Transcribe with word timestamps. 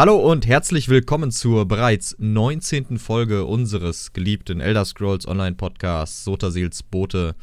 Hallo 0.00 0.16
und 0.16 0.46
herzlich 0.46 0.88
willkommen 0.88 1.30
zur 1.30 1.68
bereits 1.68 2.16
19. 2.18 2.96
Folge 2.96 3.44
unseres 3.44 4.14
geliebten 4.14 4.58
Elder 4.58 4.86
Scrolls 4.86 5.28
Online 5.28 5.56
Podcasts 5.56 6.24
Sotasils 6.24 6.82
Bote. 6.82 7.34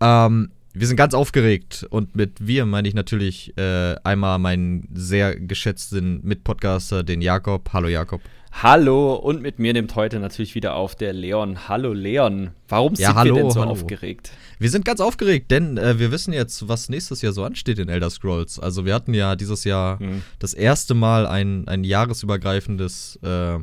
Ähm, 0.00 0.50
wir 0.72 0.86
sind 0.86 0.96
ganz 0.96 1.12
aufgeregt 1.12 1.86
und 1.90 2.16
mit 2.16 2.46
wir 2.46 2.64
meine 2.64 2.88
ich 2.88 2.94
natürlich 2.94 3.52
äh, 3.58 3.96
einmal 4.02 4.38
meinen 4.38 4.88
sehr 4.94 5.38
geschätzten 5.38 6.20
Mitpodcaster, 6.22 7.02
den 7.02 7.20
Jakob. 7.20 7.68
Hallo 7.74 7.88
Jakob. 7.88 8.22
Hallo 8.52 9.14
und 9.14 9.40
mit 9.42 9.58
mir 9.58 9.72
nimmt 9.72 9.94
heute 9.94 10.18
natürlich 10.18 10.54
wieder 10.54 10.74
auf 10.74 10.94
der 10.94 11.12
Leon. 11.12 11.68
Hallo 11.68 11.92
Leon. 11.92 12.50
Warum 12.68 12.94
Ja, 12.94 13.08
sind 13.08 13.16
hallo, 13.16 13.36
wir 13.36 13.42
denn 13.42 13.50
so 13.52 13.60
hallo. 13.60 13.70
aufgeregt? 13.70 14.32
Wir 14.58 14.68
sind 14.70 14.84
ganz 14.84 15.00
aufgeregt, 15.00 15.50
denn 15.50 15.78
äh, 15.78 15.98
wir 15.98 16.10
wissen 16.10 16.32
jetzt, 16.34 16.68
was 16.68 16.88
nächstes 16.88 17.22
Jahr 17.22 17.32
so 17.32 17.44
ansteht 17.44 17.78
in 17.78 17.88
Elder 17.88 18.10
Scrolls. 18.10 18.58
Also 18.58 18.84
wir 18.84 18.94
hatten 18.94 19.14
ja 19.14 19.36
dieses 19.36 19.64
Jahr 19.64 19.98
Hm. 20.00 20.22
das 20.40 20.52
erste 20.52 20.94
Mal 20.94 21.26
ein, 21.26 21.66
ein 21.68 21.84
jahresübergreifendes, 21.84 23.18
äh, 23.22 23.58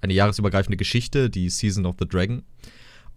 eine 0.00 0.12
jahresübergreifende 0.12 0.76
Geschichte, 0.76 1.30
die 1.30 1.48
Season 1.50 1.86
of 1.86 1.96
the 2.00 2.08
Dragon. 2.08 2.42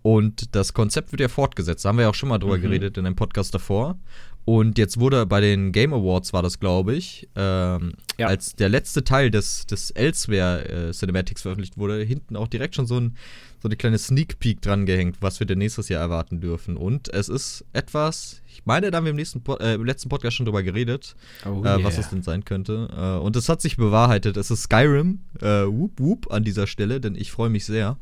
Und 0.03 0.53
das 0.55 0.73
Konzept 0.73 1.11
wird 1.11 1.21
ja 1.21 1.29
fortgesetzt. 1.29 1.83
Da 1.85 1.89
haben 1.89 1.97
wir 1.97 2.03
ja 2.03 2.09
auch 2.09 2.15
schon 2.15 2.29
mal 2.29 2.37
drüber 2.37 2.57
Mhm. 2.57 2.61
geredet 2.61 2.97
in 2.99 3.07
einem 3.07 3.15
Podcast 3.15 3.55
davor. 3.55 3.97
Und 4.45 4.77
jetzt 4.77 4.99
wurde 4.99 5.25
bei 5.25 5.41
den 5.41 5.71
Game 5.71 5.91
Awards, 5.91 6.31
war 6.31 6.43
das, 6.43 6.59
glaube 6.59 6.93
ich, 6.93 7.27
ähm, 7.35 7.93
Ja. 8.19 8.27
als 8.27 8.55
der 8.55 8.69
letzte 8.69 9.03
Teil 9.03 9.31
des, 9.31 9.65
des 9.65 9.89
Elsewhere 9.89 10.89
äh, 10.89 10.91
Cinematics 10.91 11.41
veröffentlicht 11.41 11.77
wurde, 11.79 11.99
hinten 12.03 12.35
auch 12.35 12.47
direkt 12.47 12.75
schon 12.75 12.85
so, 12.85 12.99
ein, 12.99 13.17
so 13.59 13.67
eine 13.67 13.75
kleine 13.75 13.97
Sneak 13.97 14.37
Peek 14.37 14.61
dran 14.61 14.85
gehängt, 14.85 15.17
was 15.19 15.39
wir 15.39 15.47
denn 15.47 15.57
nächstes 15.57 15.89
Jahr 15.89 15.99
erwarten 15.99 16.41
dürfen. 16.41 16.77
Und 16.77 17.11
es 17.11 17.27
ist 17.27 17.65
etwas, 17.73 18.43
ich 18.47 18.67
meine, 18.67 18.91
da 18.91 18.97
haben 18.97 19.05
wir 19.05 19.09
im, 19.11 19.15
nächsten 19.15 19.41
äh, 19.59 19.73
im 19.73 19.83
letzten 19.85 20.09
Podcast 20.09 20.37
schon 20.37 20.45
drüber 20.45 20.61
geredet, 20.61 21.15
Oh 21.43 21.63
äh, 21.63 21.83
was 21.83 21.97
es 21.97 22.09
denn 22.11 22.21
sein 22.21 22.45
könnte. 22.45 22.87
Äh, 22.95 23.19
und 23.23 23.35
es 23.35 23.49
hat 23.49 23.61
sich 23.63 23.77
bewahrheitet. 23.77 24.37
Es 24.37 24.51
ist 24.51 24.61
Skyrim. 24.63 25.21
Äh, 25.41 25.65
whoop, 25.65 25.99
whoop 25.99 26.31
an 26.31 26.43
dieser 26.43 26.67
Stelle, 26.67 27.01
denn 27.01 27.15
ich 27.15 27.31
freue 27.31 27.49
mich 27.49 27.65
sehr. 27.65 27.97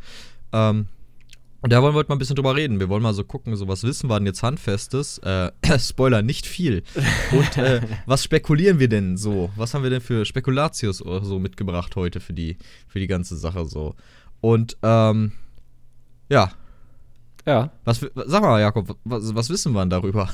Ähm, 0.51 0.87
und 1.63 1.71
da 1.73 1.81
wollen 1.81 1.93
wir 1.95 1.99
heute 1.99 2.09
mal 2.09 2.15
ein 2.15 2.19
bisschen 2.19 2.35
drüber 2.35 2.55
reden. 2.55 2.79
Wir 2.79 2.89
wollen 2.89 3.01
mal 3.01 3.13
so 3.13 3.23
gucken, 3.23 3.55
so 3.55 3.67
was 3.67 3.83
wissen 3.83 4.09
wir 4.09 4.19
denn 4.19 4.27
jetzt 4.27 4.43
Handfestes? 4.43 5.17
Äh, 5.19 5.51
Spoiler, 5.79 6.21
nicht 6.21 6.45
viel. 6.45 6.83
Und 7.31 7.57
äh, 7.57 7.81
was 8.05 8.23
spekulieren 8.23 8.79
wir 8.79 8.89
denn 8.89 9.17
so? 9.17 9.49
Was 9.55 9.73
haben 9.73 9.83
wir 9.83 9.89
denn 9.89 10.01
für 10.01 10.25
Spekulatius 10.25 11.01
oder 11.01 11.23
so 11.23 11.39
mitgebracht 11.39 11.95
heute 11.95 12.19
für 12.19 12.33
die, 12.33 12.57
für 12.87 12.99
die 12.99 13.07
ganze 13.07 13.35
Sache 13.37 13.65
so? 13.65 13.95
Und 14.41 14.77
ähm, 14.83 15.31
ja, 16.29 16.51
Ja. 17.45 17.71
was, 17.85 18.05
sag 18.13 18.41
mal, 18.43 18.59
Jakob, 18.59 18.97
was, 19.05 19.33
was 19.33 19.49
wissen 19.49 19.73
wir 19.73 19.79
denn 19.81 19.89
darüber? 19.89 20.29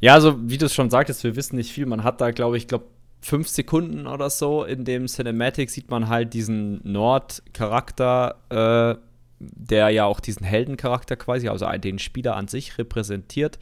Ja, 0.00 0.14
also 0.14 0.36
wie 0.42 0.58
du 0.58 0.66
es 0.66 0.74
schon 0.74 0.90
sagtest, 0.90 1.22
wir 1.24 1.36
wissen 1.36 1.56
nicht 1.56 1.70
viel. 1.72 1.86
Man 1.86 2.02
hat 2.04 2.20
da, 2.20 2.30
glaube 2.32 2.56
ich, 2.56 2.66
glaube 2.68 2.86
fünf 3.20 3.46
Sekunden 3.48 4.06
oder 4.08 4.30
so 4.30 4.64
in 4.64 4.84
dem 4.84 5.06
Cinematic 5.06 5.70
sieht 5.70 5.90
man 5.90 6.08
halt 6.08 6.34
diesen 6.34 6.80
Nord-Charakter, 6.90 8.34
äh, 8.50 9.11
der 9.54 9.90
ja 9.90 10.04
auch 10.04 10.20
diesen 10.20 10.44
Heldencharakter 10.44 11.16
quasi, 11.16 11.48
also 11.48 11.66
den 11.78 11.98
Spieler 11.98 12.36
an 12.36 12.48
sich 12.48 12.78
repräsentiert. 12.78 13.58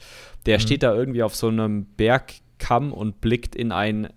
Der 0.47 0.59
Mhm. 0.59 0.63
steht 0.63 0.83
da 0.83 0.95
irgendwie 0.95 1.23
auf 1.23 1.35
so 1.35 1.49
einem 1.49 1.87
Bergkamm 1.97 2.93
und 2.93 3.21
blickt 3.21 3.55
in 3.55 3.73
ein 3.73 4.09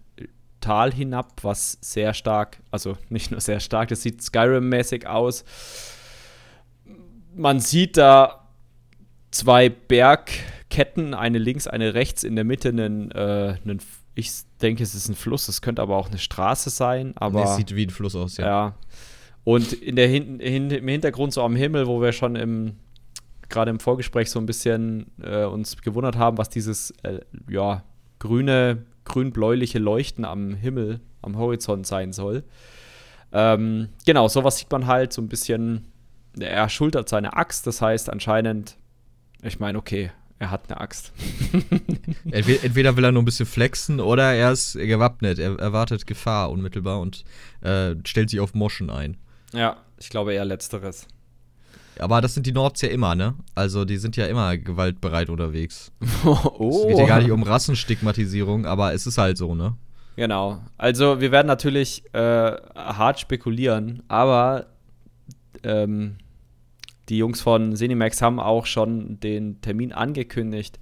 Tal 0.61 0.94
hinab, 0.94 1.44
was 1.44 1.78
sehr 1.81 2.14
stark, 2.14 2.61
also 2.72 2.97
nicht 3.09 3.31
nur 3.31 3.42
sehr 3.42 3.59
stark, 3.59 3.89
das 3.89 4.02
sieht 4.02 4.22
Skyrim-mäßig 4.22 5.05
aus. 5.08 5.44
Man 7.36 7.59
sieht 7.59 7.98
da 7.98 8.48
zwei 9.31 9.70
Bergketten, 9.70 11.14
eine 11.14 11.38
links, 11.38 11.67
eine 11.67 11.94
rechts, 11.94 12.23
in 12.23 12.36
der 12.36 12.45
Mitte 12.45 12.70
einen, 12.70 13.11
äh, 13.11 13.55
einen 13.64 13.81
ich 14.16 14.31
denke, 14.61 14.83
es 14.83 14.94
ist 14.94 15.09
ein 15.09 15.16
Fluss, 15.16 15.48
es 15.48 15.61
könnte 15.61 15.81
aber 15.81 15.98
auch 15.98 16.08
eine 16.08 16.20
Straße 16.20 16.70
sein, 16.70 17.14
aber 17.16 17.39
Nee, 17.44 17.50
es 17.50 17.55
sieht 17.55 17.75
wie 17.75 17.86
ein 17.86 17.89
Fluss 17.89 18.16
aus, 18.16 18.38
ja. 18.38 18.45
ja. 18.45 18.75
Und 19.44 19.73
in 19.73 19.95
der 19.95 20.08
Hin 20.08 20.39
hin 20.39 20.69
im 20.72 20.88
Hintergrund 20.88 21.33
so 21.33 21.41
am 21.44 21.55
Himmel, 21.55 21.88
wo 21.88 22.02
wir 22.02 22.11
schon 22.11 22.36
im 22.36 22.75
gerade 23.49 23.69
im 23.69 23.80
Vorgespräch 23.80 24.31
so 24.31 24.39
ein 24.39 24.45
bisschen 24.45 25.08
äh, 25.22 25.43
uns 25.43 25.81
gewundert 25.81 26.17
haben, 26.17 26.37
was 26.37 26.49
dieses 26.49 26.92
äh, 27.04 27.20
ja 27.49 27.83
grüne 28.20 28.86
grün-bläuliche 29.05 29.80
Leuchten 29.80 30.26
am 30.26 30.55
Himmel, 30.55 31.02
am 31.21 31.37
Horizont 31.37 31.86
sein 31.86 32.14
soll. 32.14 32.43
Ähm, 33.31 33.89
genau, 34.05 34.27
sowas 34.27 34.58
sieht 34.58 34.71
man 34.71 34.87
halt 34.87 35.14
so 35.14 35.21
ein 35.21 35.27
bisschen. 35.27 35.86
Er 36.39 36.67
schultert 36.70 37.10
seine 37.10 37.36
Axt, 37.36 37.67
das 37.67 37.81
heißt 37.81 38.10
anscheinend, 38.10 38.77
ich 39.43 39.60
meine, 39.60 39.77
okay, 39.77 40.11
er 40.39 40.49
hat 40.52 40.70
eine 40.70 40.81
Axt. 40.81 41.14
Entweder, 42.31 42.95
will 42.95 43.05
er 43.05 43.11
nur 43.11 43.21
ein 43.21 43.25
bisschen 43.25 43.45
flexen 43.45 43.99
oder 43.99 44.33
er 44.33 44.52
ist 44.52 44.73
gewappnet. 44.73 45.37
Er 45.39 45.60
erwartet 45.60 46.08
Gefahr 46.08 46.49
unmittelbar 46.49 46.99
und 46.99 47.23
äh, 47.61 47.95
stellt 48.04 48.30
sich 48.30 48.39
auf 48.39 48.54
Moschen 48.54 48.89
ein. 48.89 49.17
Ja, 49.53 49.77
ich 49.97 50.09
glaube 50.09 50.33
eher 50.33 50.45
letzteres. 50.45 51.08
Aber 51.99 52.21
das 52.21 52.33
sind 52.33 52.47
die 52.47 52.52
Nords 52.52 52.81
ja 52.81 52.89
immer, 52.89 53.15
ne? 53.15 53.36
Also 53.55 53.86
die 53.86 53.97
sind 53.97 54.17
ja 54.17 54.25
immer 54.25 54.58
gewaltbereit 54.58 55.30
unterwegs. 55.30 55.91
oh. 56.25 56.81
Es 56.81 56.87
geht 56.87 56.97
ja 56.97 57.05
gar 57.05 57.19
nicht 57.21 57.31
um 57.31 57.43
Rassenstigmatisierung, 57.43 58.65
aber 58.65 58.93
es 58.93 59.05
ist 59.05 59.17
halt 59.17 59.37
so, 59.37 59.53
ne? 59.55 59.75
Genau. 60.15 60.61
Also 60.77 61.21
wir 61.21 61.31
werden 61.31 61.47
natürlich 61.47 62.03
äh, 62.13 62.19
hart 62.75 63.19
spekulieren, 63.19 64.03
aber 64.08 64.67
ähm, 65.63 66.17
die 67.09 67.17
Jungs 67.17 67.42
von 67.42 67.75
Cinemax 67.75 68.21
haben 68.21 68.39
auch 68.39 68.65
schon 68.65 69.19
den 69.19 69.61
Termin 69.61 69.92
angekündigt, 69.92 70.80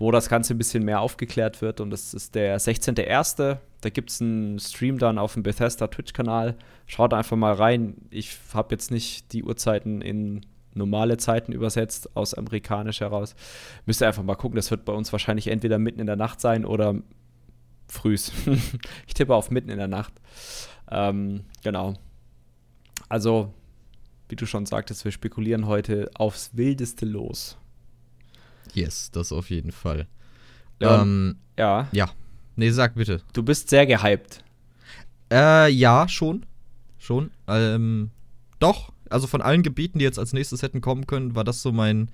wo 0.00 0.10
das 0.10 0.30
Ganze 0.30 0.54
ein 0.54 0.58
bisschen 0.58 0.82
mehr 0.82 1.02
aufgeklärt 1.02 1.60
wird. 1.60 1.78
Und 1.78 1.90
das 1.90 2.14
ist 2.14 2.34
der 2.34 2.58
16.01. 2.58 3.58
Da 3.82 3.90
gibt 3.90 4.10
es 4.10 4.22
einen 4.22 4.58
Stream 4.58 4.98
dann 4.98 5.18
auf 5.18 5.34
dem 5.34 5.42
Bethesda 5.42 5.88
Twitch-Kanal. 5.88 6.56
Schaut 6.86 7.12
einfach 7.12 7.36
mal 7.36 7.52
rein. 7.52 7.96
Ich 8.08 8.38
habe 8.54 8.74
jetzt 8.74 8.90
nicht 8.90 9.30
die 9.34 9.44
Uhrzeiten 9.44 10.00
in 10.00 10.46
normale 10.72 11.18
Zeiten 11.18 11.52
übersetzt 11.52 12.16
aus 12.16 12.32
amerikanisch 12.32 13.00
heraus. 13.00 13.34
Müsst 13.84 14.00
ihr 14.00 14.06
einfach 14.06 14.22
mal 14.22 14.36
gucken. 14.36 14.56
Das 14.56 14.70
wird 14.70 14.86
bei 14.86 14.94
uns 14.94 15.12
wahrscheinlich 15.12 15.48
entweder 15.48 15.78
mitten 15.78 16.00
in 16.00 16.06
der 16.06 16.16
Nacht 16.16 16.40
sein 16.40 16.64
oder 16.64 16.94
frühs. 17.86 18.32
ich 19.06 19.12
tippe 19.12 19.34
auf 19.34 19.50
mitten 19.50 19.68
in 19.68 19.78
der 19.78 19.88
Nacht. 19.88 20.14
Ähm, 20.90 21.44
genau. 21.62 21.92
Also, 23.10 23.52
wie 24.30 24.36
du 24.36 24.46
schon 24.46 24.64
sagtest, 24.64 25.04
wir 25.04 25.12
spekulieren 25.12 25.66
heute 25.66 26.10
aufs 26.14 26.56
Wildeste 26.56 27.04
los. 27.04 27.59
Yes, 28.74 29.10
das 29.10 29.32
auf 29.32 29.50
jeden 29.50 29.72
Fall. 29.72 30.06
Ja. 30.80 31.02
Ähm, 31.02 31.36
Ja, 31.58 31.88
ja. 31.92 32.10
Nee, 32.56 32.70
sag 32.70 32.94
bitte. 32.94 33.20
du 33.32 33.42
bist 33.42 33.70
sehr 33.70 33.86
gehypt. 33.86 34.42
Äh, 35.32 35.70
ja, 35.70 36.08
schon. 36.08 36.44
Schon. 36.98 37.30
Ähm, 37.46 38.10
doch. 38.58 38.92
Also 39.08 39.26
von 39.26 39.42
allen 39.42 39.62
Gebieten, 39.62 39.98
die 39.98 40.04
jetzt 40.04 40.18
als 40.18 40.32
nächstes 40.32 40.62
hätten 40.62 40.80
kommen 40.80 41.06
können, 41.06 41.34
war 41.34 41.44
das 41.44 41.62
so 41.62 41.72
mein, 41.72 42.10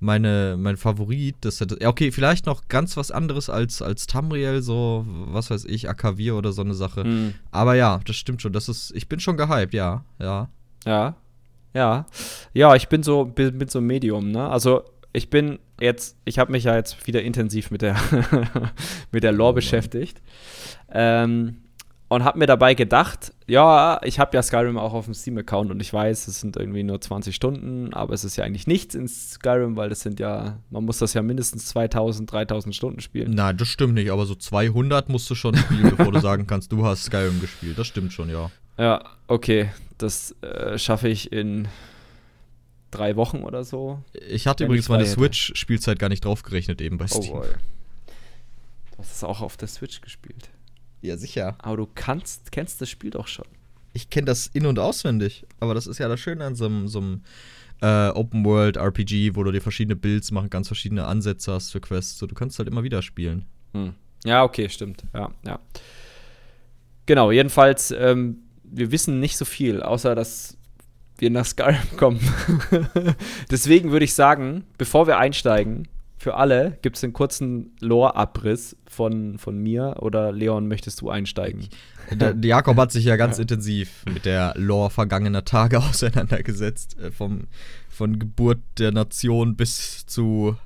meine, 0.00 0.56
mein 0.58 0.76
Favorit. 0.76 1.36
Das 1.40 1.60
hätte, 1.60 1.78
ja, 1.80 1.88
okay, 1.88 2.10
vielleicht 2.12 2.46
noch 2.46 2.68
ganz 2.68 2.96
was 2.96 3.10
anderes 3.10 3.48
als, 3.48 3.80
als 3.82 4.06
Tamriel, 4.06 4.60
so, 4.62 5.04
was 5.06 5.50
weiß 5.50 5.64
ich, 5.66 5.88
Akavir 5.88 6.36
oder 6.36 6.52
so 6.52 6.62
eine 6.62 6.74
Sache. 6.74 7.04
Hm. 7.04 7.34
Aber 7.50 7.74
ja, 7.74 8.00
das 8.04 8.16
stimmt 8.16 8.42
schon. 8.42 8.52
Das 8.52 8.68
ist, 8.68 8.92
ich 8.94 9.08
bin 9.08 9.20
schon 9.20 9.36
gehypt, 9.36 9.74
ja, 9.74 10.04
ja. 10.18 10.48
Ja. 10.84 11.14
Ja. 11.74 12.06
Ja, 12.54 12.74
ich 12.74 12.88
bin 12.88 13.02
so, 13.02 13.24
bin, 13.24 13.58
bin 13.58 13.68
so 13.68 13.80
Medium, 13.80 14.30
ne? 14.30 14.48
Also, 14.48 14.84
ich 15.12 15.30
bin 15.30 15.58
jetzt, 15.80 16.16
ich 16.24 16.38
habe 16.38 16.52
mich 16.52 16.64
ja 16.64 16.76
jetzt 16.76 17.06
wieder 17.06 17.22
intensiv 17.22 17.70
mit 17.70 17.82
der, 17.82 17.96
mit 19.12 19.24
der 19.24 19.32
Lore 19.32 19.54
beschäftigt. 19.54 20.20
Ähm, 20.90 21.58
und 22.10 22.24
habe 22.24 22.38
mir 22.38 22.46
dabei 22.46 22.72
gedacht, 22.72 23.34
ja, 23.46 24.00
ich 24.02 24.18
habe 24.18 24.34
ja 24.34 24.42
Skyrim 24.42 24.78
auch 24.78 24.94
auf 24.94 25.04
dem 25.04 25.12
Steam-Account 25.12 25.70
und 25.70 25.80
ich 25.80 25.92
weiß, 25.92 26.26
es 26.26 26.40
sind 26.40 26.56
irgendwie 26.56 26.82
nur 26.82 27.00
20 27.00 27.34
Stunden, 27.34 27.92
aber 27.92 28.14
es 28.14 28.24
ist 28.24 28.36
ja 28.36 28.44
eigentlich 28.44 28.66
nichts 28.66 28.94
in 28.94 29.06
Skyrim, 29.08 29.76
weil 29.76 29.90
das 29.90 30.00
sind 30.00 30.18
ja, 30.18 30.58
man 30.70 30.86
muss 30.86 30.98
das 30.98 31.12
ja 31.12 31.20
mindestens 31.20 31.66
2000, 31.66 32.32
3000 32.32 32.74
Stunden 32.74 33.00
spielen. 33.00 33.32
Nein, 33.32 33.58
das 33.58 33.68
stimmt 33.68 33.94
nicht, 33.94 34.10
aber 34.10 34.24
so 34.24 34.34
200 34.34 35.10
musst 35.10 35.28
du 35.28 35.34
schon 35.34 35.54
spielen, 35.54 35.90
bevor 35.96 36.10
du 36.10 36.20
sagen 36.20 36.46
kannst, 36.46 36.72
du 36.72 36.84
hast 36.86 37.04
Skyrim 37.04 37.42
gespielt. 37.42 37.78
Das 37.78 37.86
stimmt 37.86 38.14
schon, 38.14 38.30
ja. 38.30 38.50
Ja, 38.78 39.04
okay, 39.26 39.68
das 39.98 40.34
äh, 40.40 40.78
schaffe 40.78 41.08
ich 41.08 41.30
in 41.30 41.68
drei 42.90 43.16
Wochen 43.16 43.42
oder 43.42 43.64
so. 43.64 44.02
Ich 44.28 44.46
hatte 44.46 44.64
übrigens 44.64 44.88
meine. 44.88 45.06
Switch-Spielzeit 45.06 45.98
gar 45.98 46.08
nicht 46.08 46.24
draufgerechnet 46.24 46.80
eben 46.80 46.98
bei 46.98 47.06
Oh 47.10 47.22
Steam. 47.22 47.32
boy. 47.34 47.48
Du 48.92 48.98
hast 48.98 49.12
es 49.12 49.24
auch 49.24 49.40
auf 49.40 49.56
der 49.56 49.68
Switch 49.68 50.00
gespielt. 50.00 50.50
ja, 51.02 51.16
sicher. 51.16 51.56
Aber 51.58 51.76
du 51.76 51.88
kannst, 51.94 52.50
kennst 52.52 52.80
das 52.80 52.90
Spiel 52.90 53.10
doch 53.10 53.26
schon. 53.28 53.44
Ich 53.92 54.10
kenne 54.10 54.26
das 54.26 54.46
in- 54.48 54.66
und 54.66 54.78
auswendig. 54.78 55.44
Aber 55.60 55.74
das 55.74 55.86
ist 55.86 55.98
ja 55.98 56.08
das 56.08 56.18
Schöne 56.20 56.44
an 56.44 56.54
so 56.54 56.66
einem, 56.66 56.88
so 56.88 56.98
einem 56.98 57.22
äh, 57.80 58.08
Open-World-RPG, 58.10 59.34
wo 59.36 59.44
du 59.44 59.52
dir 59.52 59.60
verschiedene 59.62 59.96
Builds 59.96 60.30
machen 60.32 60.50
kannst, 60.50 60.68
verschiedene 60.68 61.04
Ansätze 61.06 61.52
hast 61.52 61.70
für 61.70 61.80
Quests. 61.80 62.18
So, 62.18 62.26
du 62.26 62.34
kannst 62.34 62.58
halt 62.58 62.68
immer 62.68 62.82
wieder 62.82 63.02
spielen. 63.02 63.44
Hm. 63.72 63.94
Ja, 64.24 64.42
okay, 64.42 64.68
stimmt. 64.68 65.04
Ja, 65.14 65.30
ja. 65.46 65.60
Genau, 67.06 67.30
jedenfalls, 67.30 67.90
ähm, 67.92 68.38
wir 68.64 68.90
wissen 68.92 69.20
nicht 69.20 69.36
so 69.38 69.44
viel, 69.44 69.82
außer 69.82 70.14
dass 70.14 70.57
wir 71.18 71.30
nach 71.30 71.44
Skyrim 71.44 71.76
kommen. 71.96 72.20
Deswegen 73.50 73.90
würde 73.92 74.04
ich 74.04 74.14
sagen, 74.14 74.64
bevor 74.78 75.06
wir 75.06 75.18
einsteigen, 75.18 75.88
für 76.18 76.34
alle 76.34 76.76
gibt 76.82 76.96
es 76.96 77.04
einen 77.04 77.12
kurzen 77.12 77.76
Lore-Abriss 77.80 78.76
von, 78.90 79.38
von 79.38 79.56
mir 79.56 79.96
oder 80.00 80.32
Leon, 80.32 80.66
möchtest 80.66 81.00
du 81.00 81.10
einsteigen? 81.10 81.68
Der, 82.10 82.34
der 82.34 82.48
Jakob 82.48 82.76
hat 82.76 82.90
sich 82.90 83.04
ja 83.04 83.16
ganz 83.16 83.38
intensiv 83.38 84.04
mit 84.12 84.24
der 84.24 84.52
Lore 84.56 84.90
vergangener 84.90 85.44
Tage 85.44 85.78
auseinandergesetzt. 85.78 86.98
Äh, 86.98 87.12
vom, 87.12 87.46
von 87.88 88.18
Geburt 88.18 88.58
der 88.78 88.90
Nation 88.90 89.56
bis 89.56 90.06
zu, 90.06 90.56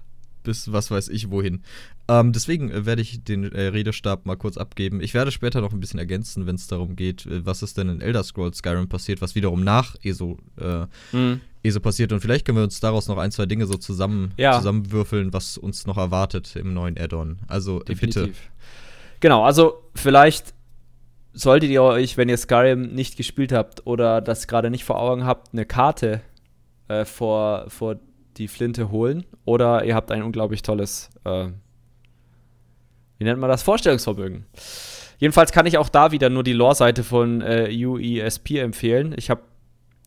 bis 0.43 0.72
was 0.72 0.90
weiß 0.90 1.08
ich 1.08 1.31
wohin. 1.31 1.62
Ähm, 2.08 2.32
deswegen 2.32 2.70
äh, 2.70 2.84
werde 2.84 3.02
ich 3.02 3.22
den 3.22 3.50
äh, 3.52 3.66
Redestab 3.69 4.26
mal 4.26 4.37
kurz 4.37 4.56
abgeben. 4.56 5.00
Ich 5.00 5.14
werde 5.14 5.31
später 5.31 5.60
noch 5.60 5.72
ein 5.72 5.81
bisschen 5.81 5.99
ergänzen, 5.99 6.46
wenn 6.46 6.56
es 6.56 6.66
darum 6.66 6.96
geht, 6.96 7.26
äh, 7.26 7.46
was 7.46 7.62
ist 7.62 7.78
denn 7.78 7.88
in 7.88 8.00
Elder 8.00 8.25
Scrolls 8.25 8.58
Skyrim 8.58 8.88
passiert, 8.88 9.20
was 9.20 9.34
wiederum 9.34 9.62
nach 9.62 9.94
ESO, 10.02 10.38
äh, 10.60 10.87
mhm. 11.16 11.40
ESO 11.62 11.81
passiert. 11.81 12.12
Und 12.12 12.20
vielleicht 12.20 12.44
können 12.44 12.58
wir 12.58 12.64
uns 12.64 12.81
daraus 12.81 13.06
noch 13.06 13.19
ein, 13.19 13.31
zwei 13.31 13.46
Dinge 13.46 13.66
so 13.66 13.76
zusammen, 13.76 14.32
ja. 14.37 14.58
zusammenwürfeln, 14.58 15.32
was 15.32 15.56
uns 15.56 15.87
noch 15.87 15.96
erwartet 15.96 16.56
im 16.56 16.75
neuen 16.75 16.99
Add-on. 16.99 17.38
Also 17.46 17.78
Definitiv. 17.81 18.22
bitte. 18.22 18.37
Genau, 19.20 19.44
also 19.44 19.75
vielleicht 19.94 20.54
solltet 21.32 21.70
ihr 21.70 21.82
euch, 21.82 22.16
wenn 22.16 22.28
ihr 22.28 22.37
Skyrim 22.37 22.94
nicht 22.94 23.16
gespielt 23.16 23.52
habt 23.52 23.87
oder 23.87 24.20
das 24.20 24.49
gerade 24.49 24.70
nicht 24.70 24.84
vor 24.84 24.99
Augen 24.99 25.25
habt, 25.25 25.52
eine 25.52 25.64
Karte 25.64 26.20
äh, 26.88 27.04
vor, 27.04 27.66
vor 27.69 27.96
die 28.37 28.49
Flinte 28.49 28.90
holen. 28.90 29.25
Oder 29.44 29.84
ihr 29.84 29.94
habt 29.94 30.10
ein 30.10 30.22
unglaublich 30.22 30.62
tolles 30.62 31.10
äh, 31.25 31.49
wie 33.23 33.25
nennt 33.25 33.39
man 33.39 33.49
das, 33.49 33.63
Vorstellungsvermögen. 33.63 34.47
Jedenfalls 35.19 35.53
kann 35.53 35.65
ich 35.67 35.79
auch 35.79 35.89
da 35.89 36.11
wieder 36.11 36.29
nur 36.29 36.43
die 36.43 36.53
Lore-Seite 36.53 37.05
von 37.05 37.41
äh, 37.41 37.71
UESP 37.73 38.59
empfehlen. 38.59 39.15
Ich 39.17 39.31
habe 39.31 39.43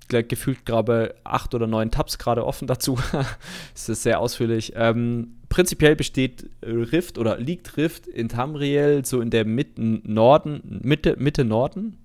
gefühlt 0.09 0.65
gerade 0.65 1.15
acht 1.23 1.55
oder 1.55 1.65
neun 1.65 1.91
Tabs 1.91 2.17
gerade 2.17 2.45
offen 2.45 2.67
dazu. 2.67 2.99
das 3.73 3.87
ist 3.87 4.03
sehr 4.03 4.19
ausführlich. 4.19 4.73
Ähm, 4.75 5.37
prinzipiell 5.47 5.95
besteht 5.95 6.49
Rift 6.61 7.17
oder 7.17 7.37
liegt 7.37 7.77
Rift 7.77 8.05
in 8.05 8.27
Tamriel 8.27 9.05
so 9.05 9.21
in 9.21 9.29
der 9.29 9.45
Mitte 9.45 9.81
Norden, 9.81 10.81
Mitte, 10.83 11.15
Mitte 11.17 11.45
Norden. 11.45 11.97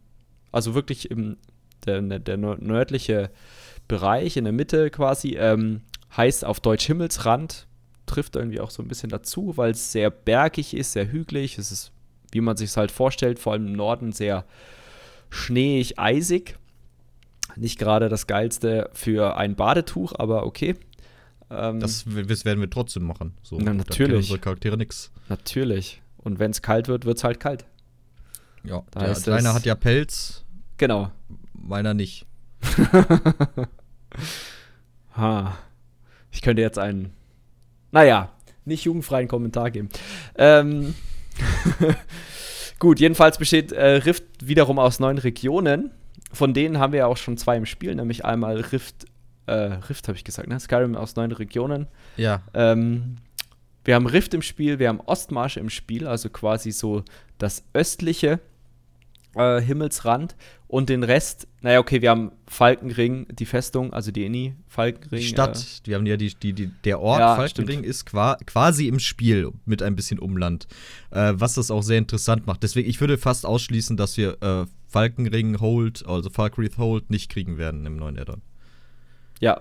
Also 0.53 0.77
wirklich 0.77 1.11
im 1.11 1.39
der, 1.87 2.01
der 2.01 2.37
nördliche 2.37 3.31
Bereich 3.89 4.37
in 4.37 4.45
der 4.45 4.53
Mitte 4.53 4.91
quasi. 4.91 5.37
Ähm, 5.37 5.81
heißt 6.17 6.45
auf 6.45 6.61
Deutsch 6.61 6.87
Himmelsrand 6.87 7.67
trifft 8.11 8.37
irgendwie 8.37 8.61
auch 8.61 8.71
so 8.71 8.83
ein 8.83 8.89
bisschen 8.89 9.09
dazu, 9.09 9.57
weil 9.57 9.71
es 9.71 9.93
sehr 9.93 10.11
bergig 10.11 10.75
ist, 10.75 10.93
sehr 10.93 11.11
hügelig. 11.11 11.59
Es 11.59 11.71
ist, 11.71 11.93
wie 12.33 12.41
man 12.41 12.57
sich 12.57 12.71
es 12.71 12.77
halt 12.77 12.91
vorstellt, 12.91 13.39
vor 13.39 13.53
allem 13.53 13.69
im 13.69 13.73
Norden 13.73 14.13
sehr 14.13 14.45
schneeig, 15.31 15.95
eisig. 15.97 16.59
Nicht 17.57 17.79
gerade 17.79 18.09
das 18.09 18.27
Geilste 18.27 18.91
für 18.93 19.37
ein 19.37 19.55
Badetuch, 19.55 20.13
aber 20.19 20.45
okay. 20.45 20.75
Ähm, 21.51 21.81
das, 21.81 22.05
das, 22.05 22.45
werden 22.45 22.61
wir 22.61 22.71
trotzdem 22.71 23.05
machen. 23.05 23.35
So, 23.43 23.59
na, 23.61 23.75
natürlich. 23.75 24.17
unsere 24.17 24.39
Charaktere 24.39 24.77
nix. 24.77 25.11
Natürlich. 25.29 26.03
Und 26.19 26.39
wenn 26.39 26.51
es 26.51 26.63
kalt 26.63 26.89
wird, 26.89 27.05
wird 27.05 27.19
es 27.19 27.25
halt 27.25 27.41
kalt. 27.41 27.65
Ja, 28.63 28.83
da 28.91 29.13
der, 29.13 29.15
deiner 29.15 29.55
hat 29.55 29.65
ja 29.65 29.75
Pelz. 29.75 30.45
Genau. 30.77 31.11
Meiner 31.55 31.95
nicht. 31.95 32.27
ha. 35.17 35.59
Ich 36.31 36.43
könnte 36.43 36.63
jetzt 36.63 36.79
einen 36.79 37.13
naja, 37.93 38.31
nicht 38.65 38.85
jugendfreien 38.85 39.29
Kommentar 39.29 39.71
geben. 39.71 39.89
Ähm, 40.37 40.95
Gut, 42.79 42.99
jedenfalls 42.99 43.37
besteht 43.37 43.73
äh, 43.73 43.97
Rift 43.97 44.25
wiederum 44.43 44.79
aus 44.79 45.01
neun 45.01 45.19
Regionen. 45.19 45.91
Von 46.33 46.55
denen 46.55 46.79
haben 46.79 46.93
wir 46.93 47.01
ja 47.01 47.07
auch 47.07 47.19
schon 47.19 47.37
zwei 47.37 47.57
im 47.57 47.67
Spiel, 47.67 47.95
nämlich 47.95 48.25
einmal 48.25 48.59
Rift, 48.59 49.05
äh, 49.47 49.53
Rift 49.53 50.09
habe 50.09 50.17
ich 50.17 50.25
gesagt, 50.25 50.49
ne? 50.49 50.59
Skyrim 50.59 50.97
aus 50.97 51.15
neun 51.17 51.33
Regionen. 51.33 51.89
Ja. 52.17 52.43
Ähm, 52.55 53.17
wir 53.85 53.95
haben 53.95 54.07
Rift 54.07 54.33
im 54.33 54.41
Spiel, 54.41 54.79
wir 54.79 54.89
haben 54.89 55.01
Ostmarsch 55.01 55.59
im 55.59 55.69
Spiel, 55.69 56.07
also 56.07 56.31
quasi 56.31 56.71
so 56.71 57.03
das 57.37 57.65
östliche 57.75 58.41
äh, 59.35 59.61
Himmelsrand 59.61 60.37
und 60.67 60.89
den 60.89 61.03
Rest, 61.03 61.49
naja, 61.63 61.79
okay, 61.79 62.01
wir 62.01 62.11
haben 62.11 62.33
Falkenring, 62.47 63.27
die 63.33 63.45
Festung, 63.45 63.93
also 63.93 64.11
die 64.11 64.25
Inni, 64.25 64.55
Falkenring. 64.67 65.21
Die 65.21 65.27
Stadt, 65.27 65.59
äh, 65.59 65.89
wir 65.89 65.97
haben 65.97 66.07
ja 66.07 66.17
die, 66.17 66.35
die, 66.35 66.55
die, 66.55 66.71
der 66.85 67.01
Ort 67.01 67.21
ja, 67.21 67.37
Falkenring 67.37 67.81
stimmt. 67.81 67.87
ist 67.87 68.07
qua 68.07 68.37
quasi 68.47 68.89
im 68.89 68.99
Spiel 68.99 69.53
mit 69.67 69.83
ein 69.83 69.95
bisschen 69.95 70.19
Umland, 70.19 70.69
äh, 71.11 71.35
was 71.37 71.55
das 71.55 71.71
auch 71.71 71.83
sehr 71.83 71.99
interessant 71.99 72.47
macht. 72.47 72.63
Deswegen, 72.63 72.89
ich 72.89 73.01
würde 73.01 73.19
fast 73.19 73.45
ausschließen, 73.45 73.99
dass 73.99 74.17
wir 74.17 74.43
äh, 74.43 74.67
Falkenring 74.89 75.61
Hold, 75.61 76.07
also 76.07 76.31
Falkreath 76.31 76.79
Hold, 76.79 77.11
nicht 77.11 77.31
kriegen 77.31 77.59
werden 77.59 77.85
im 77.85 77.97
neuen 77.97 78.19
Addon. 78.19 78.41
Ja. 79.39 79.61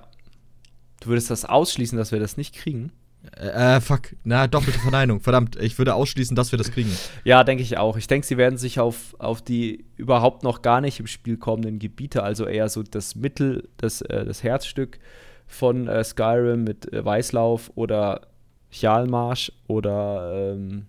Du 1.02 1.10
würdest 1.10 1.30
das 1.30 1.46
ausschließen, 1.46 1.98
dass 1.98 2.12
wir 2.12 2.20
das 2.20 2.38
nicht 2.38 2.56
kriegen? 2.56 2.92
Äh, 3.36 3.78
äh, 3.78 3.82
fuck. 3.82 4.16
Na, 4.24 4.48
doppelte 4.48 4.80
Verneinung. 4.80 5.20
Verdammt, 5.20 5.56
ich 5.58 5.78
würde 5.78 5.94
ausschließen, 5.94 6.36
dass 6.36 6.52
wir 6.52 6.58
das 6.58 6.72
kriegen. 6.72 6.92
Ja, 7.24 7.44
denke 7.44 7.64
ich 7.64 7.78
auch. 7.78 7.98
Ich 7.98 8.08
denke, 8.08 8.26
sie 8.26 8.38
werden 8.38 8.58
sich 8.58 8.80
auf, 8.80 9.16
auf 9.20 9.42
die 9.42 9.86
überhaupt 9.98 10.44
noch 10.44 10.62
gar 10.62 10.82
nicht 10.82 11.00
im 11.00 11.08
Spiel 11.08 11.38
kommenden 11.38 11.80
Gebiete, 11.80 12.24
also 12.24 12.46
eher 12.46 12.70
so 12.70 12.84
das 12.84 13.16
Mittel, 13.16 13.68
das, 13.78 14.02
äh, 14.02 14.26
das 14.26 14.44
Herzstück 14.44 15.00
von 15.48 15.88
äh, 15.88 16.04
Skyrim 16.04 16.64
mit 16.64 16.92
äh, 16.94 17.04
Weißlauf 17.04 17.72
oder 17.76 18.28
Chalmarsch 18.72 19.52
oder, 19.68 20.54
ähm, 20.54 20.86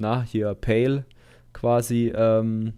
na, 0.00 0.22
hier 0.22 0.54
Pale 0.54 1.04
quasi 1.52 2.12
ähm, 2.14 2.74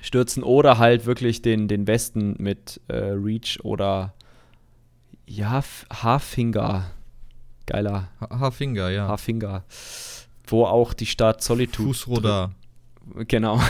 stürzen 0.00 0.42
oder 0.42 0.78
halt 0.78 1.06
wirklich 1.06 1.42
den, 1.42 1.68
den 1.68 1.86
Westen 1.86 2.36
mit 2.38 2.80
äh, 2.88 2.96
Reach 2.96 3.58
oder 3.62 4.14
ja, 5.26 5.62
Hafinger 5.90 6.84
Geiler. 7.66 8.08
Hafinger, 8.20 8.90
ja. 8.90 9.08
Hafinger. 9.08 9.64
Wo 10.46 10.64
auch 10.64 10.92
die 10.92 11.06
Stadt 11.06 11.42
Solitude. 11.42 11.88
Fußroda. 11.88 12.50
Genau. 13.28 13.56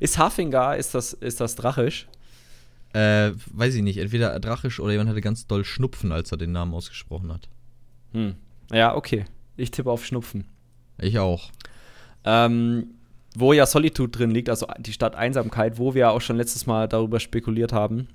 ist 0.00 0.18
Hafinger, 0.18 0.76
ist 0.76 0.94
das, 0.94 1.12
ist 1.12 1.40
das 1.40 1.56
drachisch? 1.56 2.08
Äh, 2.92 3.32
weiß 3.52 3.74
ich 3.74 3.82
nicht. 3.82 3.98
Entweder 3.98 4.38
drachisch 4.40 4.80
oder 4.80 4.92
jemand 4.92 5.10
hatte 5.10 5.20
ganz 5.20 5.46
doll 5.46 5.64
Schnupfen, 5.64 6.12
als 6.12 6.32
er 6.32 6.38
den 6.38 6.52
Namen 6.52 6.74
ausgesprochen 6.74 7.32
hat. 7.32 7.48
Hm. 8.12 8.34
Ja, 8.72 8.94
okay. 8.94 9.24
Ich 9.56 9.70
tippe 9.70 9.90
auf 9.90 10.06
Schnupfen. 10.06 10.46
Ich 10.98 11.18
auch. 11.18 11.50
Ähm, 12.24 12.94
wo 13.34 13.52
ja 13.52 13.66
Solitude 13.66 14.10
drin 14.10 14.30
liegt, 14.30 14.48
also 14.48 14.66
die 14.78 14.92
Stadt 14.92 15.14
Einsamkeit, 15.14 15.78
wo 15.78 15.94
wir 15.94 16.10
auch 16.10 16.20
schon 16.20 16.36
letztes 16.36 16.66
Mal 16.66 16.88
darüber 16.88 17.20
spekuliert 17.20 17.72
haben. 17.72 18.08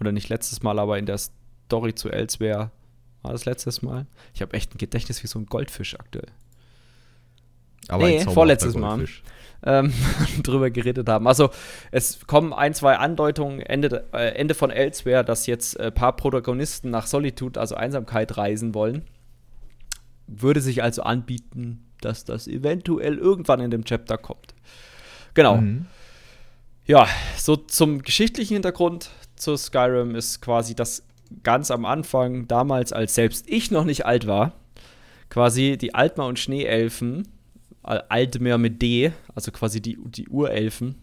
Oder 0.00 0.12
nicht 0.12 0.28
letztes 0.28 0.62
Mal, 0.62 0.78
aber 0.78 0.98
in 0.98 1.06
der 1.06 1.18
Story 1.18 1.94
zu 1.94 2.10
Elsewhere 2.10 2.70
war 3.22 3.32
das 3.32 3.44
letztes 3.44 3.82
Mal? 3.82 4.06
Ich 4.34 4.42
habe 4.42 4.54
echt 4.54 4.74
ein 4.74 4.78
Gedächtnis 4.78 5.22
wie 5.22 5.26
so 5.26 5.38
ein 5.38 5.46
Goldfisch 5.46 5.98
aktuell. 5.98 6.30
Aber 7.88 8.06
nee, 8.06 8.20
vorletztes 8.20 8.74
Mal. 8.76 9.04
Ähm, 9.62 9.92
drüber 10.42 10.70
geredet 10.70 11.08
haben. 11.08 11.26
Also 11.26 11.50
es 11.90 12.26
kommen 12.26 12.54
ein, 12.54 12.72
zwei 12.72 12.96
Andeutungen 12.96 13.60
Ende, 13.60 14.06
äh, 14.12 14.34
Ende 14.34 14.54
von 14.54 14.70
Elsewhere, 14.70 15.22
dass 15.22 15.46
jetzt 15.46 15.78
ein 15.78 15.88
äh, 15.88 15.90
paar 15.90 16.16
Protagonisten 16.16 16.88
nach 16.90 17.06
Solitude, 17.06 17.60
also 17.60 17.74
Einsamkeit, 17.74 18.38
reisen 18.38 18.74
wollen. 18.74 19.04
Würde 20.26 20.62
sich 20.62 20.82
also 20.82 21.02
anbieten, 21.02 21.84
dass 22.00 22.24
das 22.24 22.48
eventuell 22.48 23.18
irgendwann 23.18 23.60
in 23.60 23.70
dem 23.70 23.84
Chapter 23.84 24.16
kommt. 24.16 24.54
Genau. 25.34 25.58
Mhm. 25.58 25.86
Ja, 26.86 27.06
so 27.36 27.56
zum 27.56 28.02
geschichtlichen 28.02 28.54
Hintergrund 28.54 29.10
zu 29.36 29.56
Skyrim 29.56 30.14
ist 30.14 30.40
quasi 30.40 30.74
das 30.74 31.04
ganz 31.42 31.70
am 31.70 31.84
Anfang, 31.84 32.48
damals, 32.48 32.92
als 32.92 33.14
selbst 33.14 33.48
ich 33.48 33.70
noch 33.70 33.84
nicht 33.84 34.06
alt 34.06 34.26
war, 34.26 34.52
quasi 35.28 35.78
die 35.78 35.94
Altmar 35.94 36.26
und 36.26 36.38
Schneeelfen, 36.38 37.28
Altmer 37.82 38.58
mit 38.58 38.82
D, 38.82 39.12
also 39.34 39.50
quasi 39.52 39.80
die, 39.80 39.98
die 40.04 40.28
Urelfen, 40.28 40.96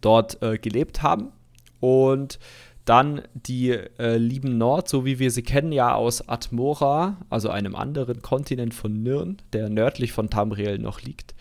dort 0.00 0.42
äh, 0.42 0.58
gelebt 0.58 1.02
haben. 1.02 1.32
Und 1.80 2.38
dann 2.84 3.22
die 3.34 3.70
äh, 3.70 4.16
lieben 4.16 4.58
Nord, 4.58 4.88
so 4.88 5.04
wie 5.04 5.18
wir 5.18 5.30
sie 5.30 5.42
kennen, 5.42 5.72
ja 5.72 5.94
aus 5.94 6.26
Atmora, 6.28 7.18
also 7.30 7.50
einem 7.50 7.74
anderen 7.74 8.22
Kontinent 8.22 8.74
von 8.74 9.02
Nirn, 9.02 9.38
der 9.52 9.68
nördlich 9.68 10.12
von 10.12 10.30
Tamriel 10.30 10.78
noch 10.78 11.02
liegt, 11.02 11.34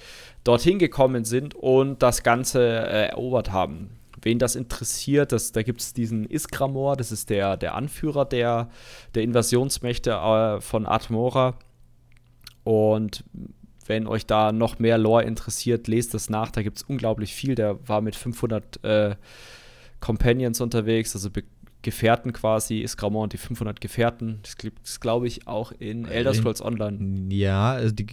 dorthin 0.43 0.77
gekommen 0.79 1.25
sind 1.25 1.55
und 1.55 2.03
das 2.03 2.23
Ganze 2.23 2.61
äh, 2.61 3.07
erobert 3.09 3.51
haben 3.51 3.97
wen 4.21 4.39
das 4.39 4.55
interessiert, 4.55 5.31
das, 5.31 5.51
da 5.51 5.63
gibt 5.63 5.81
es 5.81 5.93
diesen 5.93 6.25
Iskramor, 6.25 6.95
das 6.95 7.11
ist 7.11 7.29
der, 7.29 7.57
der 7.57 7.75
Anführer 7.75 8.25
der, 8.25 8.69
der 9.15 9.23
Invasionsmächte 9.23 10.11
äh, 10.11 10.61
von 10.61 10.85
Atmora. 10.85 11.57
Und 12.63 13.23
wenn 13.85 14.07
euch 14.07 14.25
da 14.25 14.51
noch 14.51 14.79
mehr 14.79 14.97
Lore 14.97 15.23
interessiert, 15.23 15.87
lest 15.87 16.13
das 16.13 16.29
nach. 16.29 16.51
Da 16.51 16.61
gibt 16.61 16.77
es 16.77 16.83
unglaublich 16.83 17.33
viel. 17.33 17.55
Der 17.55 17.87
war 17.87 18.01
mit 18.01 18.15
500 18.15 18.83
äh, 18.83 19.15
Companions 19.99 20.61
unterwegs, 20.61 21.15
also 21.15 21.29
Gefährten 21.83 22.33
quasi, 22.33 22.81
Isgramon 22.81 23.23
und 23.23 23.33
die 23.33 23.37
500 23.37 23.79
Gefährten. 23.79 24.39
Das 24.41 24.57
gibt 24.57 24.85
es, 24.85 24.99
glaube 24.99 25.27
ich, 25.27 25.47
auch 25.47 25.71
in 25.71 26.05
Elder 26.05 26.33
Scrolls 26.33 26.61
Online. 26.61 27.33
Ja, 27.33 27.71
also 27.71 27.93
die 27.93 28.07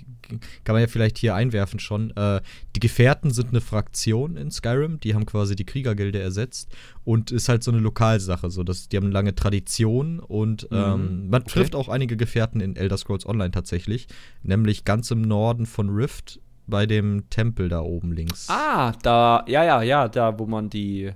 kann 0.64 0.75
man 0.75 0.80
ja 0.80 0.87
vielleicht 0.87 1.18
hier 1.18 1.35
einwerfen 1.35 1.80
schon. 1.80 2.11
Äh, 2.16 2.40
die 2.76 2.80
Gefährten 2.80 3.30
sind 3.30 3.49
eine 3.49 3.61
Fraktion 3.61 4.37
in 4.37 4.50
Skyrim, 4.50 5.00
die 5.00 5.14
haben 5.14 5.26
quasi 5.26 5.56
die 5.56 5.64
Kriegergilde 5.64 6.21
ersetzt 6.21 6.75
und 7.04 7.33
ist 7.33 7.49
halt 7.49 7.64
so 7.64 7.71
eine 7.71 7.80
Lokalsache, 7.80 8.50
so 8.50 8.62
dass 8.62 8.88
die 8.88 8.97
haben 8.97 9.04
eine 9.04 9.12
lange 9.12 9.35
Tradition 9.35 10.21
und 10.21 10.71
mhm. 10.71 10.76
ähm, 10.76 11.28
man 11.30 11.42
okay. 11.42 11.52
trifft 11.52 11.75
auch 11.75 11.88
einige 11.88 12.16
Gefährten 12.16 12.61
in 12.61 12.76
Elder 12.76 12.97
Scrolls 12.97 13.26
Online 13.26 13.50
tatsächlich, 13.50 14.09
nämlich 14.42 14.85
ganz 14.85 15.11
im 15.11 15.23
Norden 15.23 15.66
von 15.66 15.88
Rift 15.88 16.40
bei 16.66 16.87
dem 16.87 17.28
Tempel 17.30 17.68
da 17.68 17.80
oben 17.80 18.12
links. 18.12 18.49
Ah, 18.49 18.92
da, 19.02 19.44
ja, 19.49 19.64
ja, 19.64 19.83
ja, 19.83 20.09
da, 20.09 20.38
wo 20.38 20.47
man 20.47 20.71
die 20.71 21.12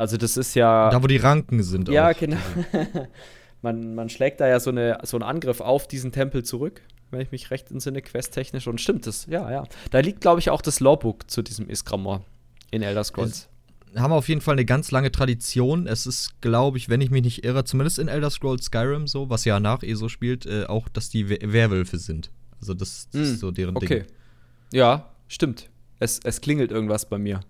also 0.00 0.16
das 0.16 0.38
ist 0.38 0.54
ja. 0.54 0.88
Da, 0.88 1.02
wo 1.02 1.06
die 1.06 1.18
Ranken 1.18 1.62
sind. 1.62 1.90
Ja, 1.90 2.10
auch. 2.10 2.16
genau. 2.18 2.38
man, 3.62 3.94
man 3.94 4.08
schlägt 4.08 4.40
da 4.40 4.48
ja 4.48 4.58
so, 4.58 4.70
eine, 4.70 4.98
so 5.02 5.18
einen 5.18 5.24
Angriff 5.24 5.60
auf 5.60 5.86
diesen 5.86 6.10
Tempel 6.10 6.42
zurück, 6.42 6.80
wenn 7.10 7.20
ich 7.20 7.30
mich 7.32 7.50
recht 7.50 7.70
entsinne, 7.70 8.00
questtechnisch. 8.00 8.66
Und 8.66 8.80
stimmt 8.80 9.06
das, 9.06 9.26
ja, 9.26 9.50
ja. 9.50 9.64
Da 9.90 9.98
liegt, 9.98 10.22
glaube 10.22 10.40
ich, 10.40 10.48
auch 10.48 10.62
das 10.62 10.80
Lawbook 10.80 11.30
zu 11.30 11.42
diesem 11.42 11.68
Iskramor 11.68 12.24
in 12.70 12.80
Elder 12.80 13.04
Scrolls. 13.04 13.50
Es 13.92 14.00
haben 14.00 14.12
auf 14.14 14.26
jeden 14.30 14.40
Fall 14.40 14.54
eine 14.54 14.64
ganz 14.64 14.90
lange 14.90 15.12
Tradition. 15.12 15.86
Es 15.86 16.06
ist, 16.06 16.40
glaube 16.40 16.78
ich, 16.78 16.88
wenn 16.88 17.02
ich 17.02 17.10
mich 17.10 17.22
nicht 17.22 17.44
irre, 17.44 17.64
zumindest 17.64 17.98
in 17.98 18.08
Elder 18.08 18.30
Scrolls 18.30 18.64
Skyrim 18.64 19.06
so, 19.06 19.28
was 19.28 19.44
ja 19.44 19.60
nach 19.60 19.82
ESO 19.82 20.08
spielt, 20.08 20.46
äh, 20.46 20.64
auch, 20.64 20.88
dass 20.88 21.10
die 21.10 21.28
Werwölfe 21.28 21.98
sind. 21.98 22.30
Also 22.58 22.72
das, 22.72 23.10
das 23.12 23.20
mm, 23.20 23.24
ist 23.24 23.40
so 23.40 23.50
deren 23.50 23.76
okay. 23.76 24.04
Ding. 24.04 24.06
Ja, 24.72 25.10
stimmt. 25.28 25.68
Es, 25.98 26.20
es 26.24 26.40
klingelt 26.40 26.70
irgendwas 26.70 27.06
bei 27.06 27.18
mir. 27.18 27.40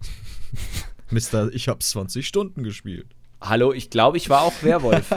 Mister, 1.10 1.52
ich 1.52 1.68
habe 1.68 1.80
20 1.80 2.26
Stunden 2.26 2.62
gespielt. 2.62 3.06
Hallo, 3.40 3.72
ich 3.72 3.90
glaube, 3.90 4.16
ich 4.18 4.28
war 4.28 4.42
auch 4.42 4.62
Werwolf. 4.62 5.10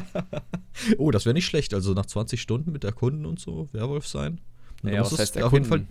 oh, 0.97 1.11
das 1.11 1.25
wäre 1.25 1.33
nicht 1.33 1.45
schlecht. 1.45 1.73
Also 1.73 1.93
nach 1.93 2.05
20 2.05 2.41
Stunden 2.41 2.71
mit 2.71 2.83
Erkunden 2.83 3.25
und 3.25 3.39
so 3.39 3.67
Werwolf 3.73 4.07
sein. 4.07 4.39
Ja, 4.83 5.01
was 5.01 5.17
heißt 5.17 5.41
auf 5.41 5.53
jeden 5.53 5.65
Fall. 5.65 5.85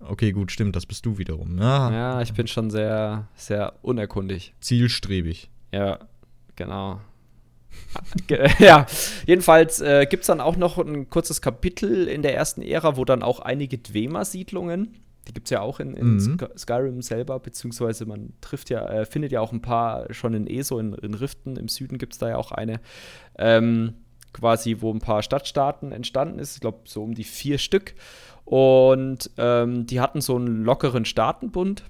Okay, 0.00 0.32
gut, 0.32 0.52
stimmt, 0.52 0.76
das 0.76 0.86
bist 0.86 1.04
du 1.06 1.18
wiederum. 1.18 1.60
Ah. 1.60 1.90
Ja, 1.92 2.22
ich 2.22 2.32
bin 2.32 2.46
schon 2.46 2.70
sehr, 2.70 3.28
sehr 3.34 3.74
unerkundig. 3.82 4.54
Zielstrebig. 4.60 5.50
Ja, 5.72 5.98
genau. 6.54 7.00
ja, 8.58 8.86
jedenfalls 9.26 9.80
äh, 9.80 10.06
gibt 10.08 10.22
es 10.22 10.26
dann 10.28 10.40
auch 10.40 10.56
noch 10.56 10.78
ein 10.78 11.08
kurzes 11.10 11.40
Kapitel 11.40 12.08
in 12.08 12.22
der 12.22 12.34
ersten 12.34 12.62
Ära, 12.62 12.96
wo 12.96 13.04
dann 13.04 13.22
auch 13.22 13.40
einige 13.40 13.78
Dwemer-Siedlungen 13.78 14.94
die 15.28 15.34
gibt 15.34 15.46
es 15.46 15.50
ja 15.50 15.60
auch 15.60 15.78
in, 15.78 15.94
in 15.94 16.16
mhm. 16.16 16.38
Skyrim 16.56 17.02
selber, 17.02 17.38
beziehungsweise 17.38 18.06
man 18.06 18.32
trifft 18.40 18.70
ja, 18.70 18.88
äh, 18.88 19.04
findet 19.04 19.30
ja 19.30 19.40
auch 19.40 19.52
ein 19.52 19.62
paar 19.62 20.12
schon 20.12 20.34
in 20.34 20.46
ESO, 20.46 20.78
in, 20.78 20.94
in 20.94 21.14
Riften, 21.14 21.56
im 21.56 21.68
Süden 21.68 21.98
gibt 21.98 22.14
es 22.14 22.18
da 22.18 22.30
ja 22.30 22.36
auch 22.36 22.50
eine, 22.50 22.80
ähm, 23.38 23.94
quasi, 24.32 24.76
wo 24.80 24.92
ein 24.92 25.00
paar 25.00 25.22
Stadtstaaten 25.22 25.92
entstanden 25.92 26.38
ist, 26.38 26.54
ich 26.54 26.60
glaube 26.60 26.80
so 26.84 27.02
um 27.02 27.14
die 27.14 27.24
vier 27.24 27.58
Stück. 27.58 27.94
Und 28.44 29.30
ähm, 29.36 29.86
die 29.86 30.00
hatten 30.00 30.22
so 30.22 30.36
einen 30.36 30.64
lockeren 30.64 31.04
Staatenbund. 31.04 31.84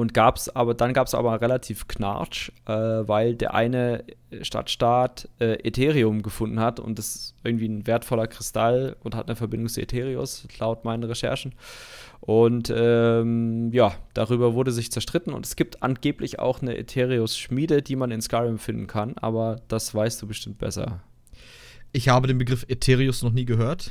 Und 0.00 0.14
gab's 0.14 0.48
aber, 0.48 0.72
dann 0.72 0.94
gab 0.94 1.08
es 1.08 1.14
aber 1.14 1.42
relativ 1.42 1.86
Knarsch, 1.86 2.50
äh, 2.64 2.72
weil 2.72 3.34
der 3.34 3.52
eine 3.52 4.02
Stadtstaat 4.40 5.28
äh, 5.40 5.58
Ethereum 5.62 6.22
gefunden 6.22 6.58
hat 6.58 6.80
und 6.80 6.98
das 6.98 7.14
ist 7.14 7.34
irgendwie 7.44 7.68
ein 7.68 7.86
wertvoller 7.86 8.26
Kristall 8.26 8.96
und 9.02 9.14
hat 9.14 9.28
eine 9.28 9.36
Verbindung 9.36 9.68
zu 9.68 9.82
Ethereus, 9.82 10.48
laut 10.58 10.86
meinen 10.86 11.04
Recherchen. 11.04 11.52
Und 12.20 12.72
ähm, 12.74 13.70
ja, 13.74 13.92
darüber 14.14 14.54
wurde 14.54 14.72
sich 14.72 14.90
zerstritten 14.90 15.34
und 15.34 15.44
es 15.44 15.54
gibt 15.54 15.82
angeblich 15.82 16.38
auch 16.38 16.62
eine 16.62 16.78
Ethereus-Schmiede, 16.78 17.82
die 17.82 17.96
man 17.96 18.10
in 18.10 18.22
Skyrim 18.22 18.58
finden 18.58 18.86
kann, 18.86 19.18
aber 19.18 19.56
das 19.68 19.94
weißt 19.94 20.22
du 20.22 20.26
bestimmt 20.26 20.56
besser. 20.56 21.02
Ich 21.92 22.08
habe 22.08 22.26
den 22.26 22.38
Begriff 22.38 22.64
Ethereus 22.68 23.22
noch 23.22 23.32
nie 23.32 23.44
gehört. 23.44 23.90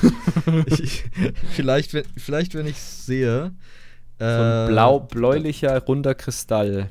ich, 0.66 1.02
vielleicht, 1.50 1.92
wenn, 1.92 2.04
vielleicht, 2.16 2.54
wenn 2.54 2.66
ich 2.66 2.76
es 2.76 3.04
sehe. 3.06 3.50
So 4.20 4.26
ein 4.26 4.66
äh, 4.66 4.70
blau-bläulicher, 4.70 5.82
runder 5.82 6.14
Kristall. 6.14 6.90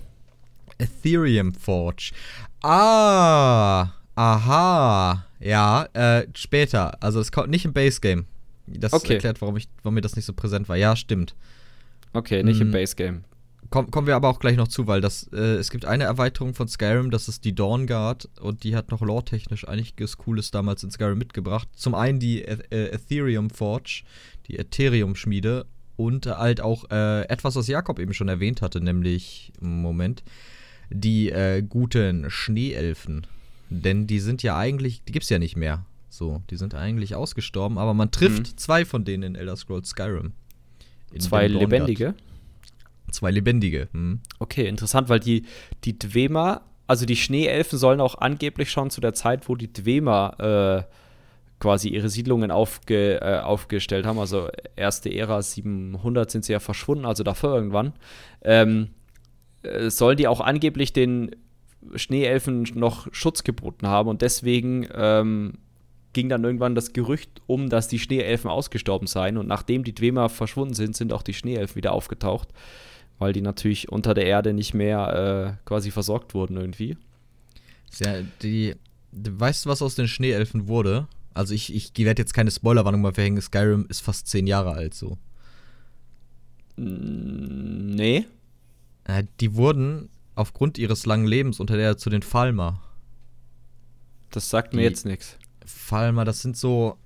Ethereum 0.80 1.54
Forge. 1.54 2.12
Ah, 2.64 3.90
aha. 4.16 5.26
Ja, 5.40 5.88
äh, 5.94 6.26
später. 6.34 7.02
Also 7.04 7.20
es 7.20 7.32
kommt 7.32 7.50
nicht 7.50 7.66
im 7.66 7.74
Base 7.74 8.02
Game. 8.02 8.26
Das 8.66 8.94
okay. 8.94 9.14
erklärt, 9.14 9.42
warum, 9.42 9.58
ich, 9.58 9.68
warum 9.84 9.94
mir 9.94 10.02
das 10.02 10.16
nicht 10.16 10.26
so 10.26 10.34
präsent 10.34 10.70
war. 10.70 10.76
Ja, 10.76 10.96
stimmt. 10.96 11.36
Okay, 12.14 12.44
nicht 12.44 12.60
hm. 12.60 12.68
im 12.68 12.72
Base 12.72 12.96
Game. 12.96 13.24
Komm, 13.70 13.92
kommen 13.92 14.08
wir 14.08 14.16
aber 14.16 14.30
auch 14.30 14.40
gleich 14.40 14.58
noch 14.58 14.68
zu, 14.68 14.88
weil 14.88 15.00
das, 15.00 15.30
äh, 15.32 15.58
es 15.58 15.70
gibt 15.70 15.86
eine 15.86 16.06
Erweiterung 16.06 16.56
von 16.56 16.68
Skyrim, 16.68 17.12
das 17.12 17.28
ist 17.28 17.46
die 17.46 17.54
Dawn 17.54 17.86
Guard 17.86 18.28
und 18.42 18.64
die 18.64 18.76
hat 18.76 18.90
noch 18.90 19.02
lore-technisch 19.02 19.68
einiges 19.68 20.18
Cooles 20.18 20.50
damals 20.50 20.84
in 20.84 20.90
Skyrim 20.90 21.20
mitgebracht. 21.20 21.68
Zum 21.76 21.94
einen 21.94 22.20
die 22.20 22.44
äh, 22.44 22.58
Ethereum 22.72 23.52
Forge, 23.52 24.04
die 24.48 24.58
Ethereum-Schmiede 24.58 25.68
und 26.00 26.28
halt 26.28 26.62
auch 26.62 26.90
äh, 26.92 27.24
etwas, 27.28 27.58
was 27.58 27.68
Jakob 27.68 28.00
eben 28.00 28.14
schon 28.14 28.30
erwähnt 28.30 28.62
hatte, 28.62 28.80
nämlich, 28.80 29.52
Moment, 29.60 30.24
die 30.90 31.30
äh, 31.30 31.62
guten 31.62 32.32
Schneeelfen. 32.32 33.28
Denn 33.70 34.08
die 34.08 34.22
sind 34.22 34.42
ja 34.42 34.58
eigentlich, 34.58 35.04
die 35.04 35.12
gibt's 35.12 35.30
ja 35.30 35.40
nicht 35.40 35.58
mehr. 35.58 35.86
So, 36.10 36.42
die 36.50 36.56
sind 36.56 36.74
eigentlich 36.74 37.16
ausgestorben, 37.16 37.78
aber 37.78 37.94
man 37.94 38.12
trifft 38.12 38.54
mhm. 38.54 38.58
zwei 38.58 38.86
von 38.86 39.04
denen 39.04 39.24
in 39.24 39.36
Elder 39.36 39.58
Scrolls 39.58 39.90
Skyrim. 39.90 40.32
zwei 41.18 41.48
lebendige? 41.48 42.16
Zwei 43.12 43.32
lebendige. 43.32 43.90
Mhm. 43.92 44.22
Okay, 44.40 44.70
interessant, 44.70 45.10
weil 45.10 45.20
die, 45.20 45.44
die 45.84 46.00
Dwemer, 46.00 46.62
also 46.88 47.06
die 47.06 47.18
Schneeelfen 47.18 47.78
sollen 47.78 48.00
auch 48.00 48.16
angeblich 48.16 48.72
schon 48.72 48.90
zu 48.90 49.02
der 49.02 49.14
Zeit, 49.14 49.50
wo 49.50 49.56
die 49.58 49.74
Dwemer 49.74 50.88
äh, 50.88 50.94
quasi 51.60 51.90
ihre 51.90 52.10
Siedlungen 52.10 52.52
aufge, 52.52 53.22
äh, 53.22 53.40
aufgestellt 53.40 54.06
haben, 54.06 54.20
also 54.20 54.50
erste 54.76 55.14
Ära 55.14 55.42
700 55.42 56.32
sind 56.32 56.46
sie 56.46 56.54
ja 56.54 56.60
verschwunden, 56.60 57.06
also 57.06 57.24
davor 57.24 57.56
irgendwann, 57.56 57.94
ähm, 58.44 58.90
äh, 59.64 59.90
sollen 59.90 60.18
die 60.18 60.28
auch 60.28 60.42
angeblich 60.42 60.94
den 60.94 61.36
Schneeelfen 61.96 62.64
noch 62.76 63.08
Schutz 63.14 63.44
geboten 63.44 63.88
haben 63.88 64.10
und 64.10 64.22
deswegen 64.22 64.88
ähm, 64.94 65.54
ging 66.14 66.30
dann 66.30 66.44
irgendwann 66.44 66.76
das 66.76 66.94
Gerücht 66.94 67.42
um, 67.48 67.70
dass 67.70 67.88
die 67.88 68.00
Schneeelfen 68.00 68.50
ausgestorben 68.50 69.08
seien. 69.08 69.38
Und 69.38 69.48
nachdem 69.48 69.84
die 69.84 69.94
Dwemer 69.94 70.30
verschwunden 70.30 70.74
sind, 70.74 70.96
sind 70.96 71.14
auch 71.14 71.22
die 71.22 71.34
Schneeelfen 71.34 71.76
wieder 71.76 71.94
aufgetaucht, 71.94 72.50
weil 73.20 73.34
die 73.34 73.42
natürlich 73.42 73.90
unter 73.90 74.14
der 74.14 74.26
Erde 74.26 74.54
nicht 74.54 74.74
mehr 74.74 75.58
äh, 75.62 75.68
quasi 75.68 75.92
versorgt 75.92 76.34
wurden 76.34 76.58
irgendwie. 76.58 76.98
Ja, 78.00 78.16
die, 78.42 78.76
weißt 79.12 79.66
du, 79.66 79.70
was 79.70 79.82
aus 79.82 79.96
den 79.96 80.08
Schneeelfen 80.08 80.68
wurde? 80.68 81.08
Also 81.34 81.54
ich, 81.54 81.74
ich 81.74 81.92
werde 81.98 82.22
jetzt 82.22 82.34
keine 82.34 82.52
Spoilerwarnung 82.52 83.02
mal 83.02 83.14
verhängen, 83.14 83.42
Skyrim 83.42 83.86
ist 83.90 84.02
fast 84.02 84.28
zehn 84.28 84.48
Jahre 84.48 84.74
alt 84.74 84.94
so. 84.94 85.18
Nee. 86.76 88.26
Äh, 89.04 89.24
die 89.40 89.56
wurden 89.56 90.10
aufgrund 90.36 90.78
ihres 90.78 91.06
langen 91.06 91.28
Lebens 91.28 91.60
unter 91.60 91.76
der 91.76 91.98
zu 91.98 92.10
den 92.10 92.22
Falmer. 92.22 92.82
Das 94.32 94.50
sagt 94.50 94.74
die, 94.74 94.78
mir 94.78 94.84
jetzt 94.84 95.06
nichts. 95.06 95.38
Falmer, 95.66 96.26
das 96.26 96.42
sind 96.42 96.58
so. 96.58 96.98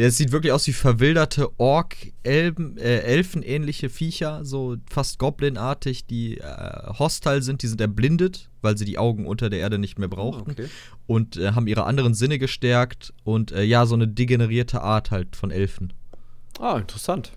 Es 0.00 0.16
sieht 0.16 0.30
wirklich 0.30 0.52
aus 0.52 0.64
wie 0.68 0.72
verwilderte 0.72 1.58
Ork-Elfen-ähnliche 1.58 3.86
äh, 3.86 3.88
Viecher, 3.88 4.44
so 4.44 4.76
fast 4.88 5.18
Goblin-artig, 5.18 6.06
die 6.06 6.38
äh, 6.38 6.92
hostile 6.98 7.42
sind, 7.42 7.62
die 7.62 7.66
sind 7.66 7.80
erblindet, 7.80 8.48
weil 8.62 8.78
sie 8.78 8.84
die 8.84 8.96
Augen 8.96 9.26
unter 9.26 9.50
der 9.50 9.58
Erde 9.58 9.78
nicht 9.78 9.98
mehr 9.98 10.06
brauchen. 10.06 10.52
Okay. 10.52 10.68
Und 11.08 11.36
äh, 11.36 11.50
haben 11.50 11.66
ihre 11.66 11.82
anderen 11.82 12.14
Sinne 12.14 12.38
gestärkt 12.38 13.12
und 13.24 13.50
äh, 13.50 13.64
ja, 13.64 13.86
so 13.86 13.96
eine 13.96 14.06
degenerierte 14.06 14.82
Art 14.82 15.10
halt 15.10 15.34
von 15.34 15.50
Elfen. 15.50 15.92
Ah, 16.60 16.78
interessant. 16.78 17.32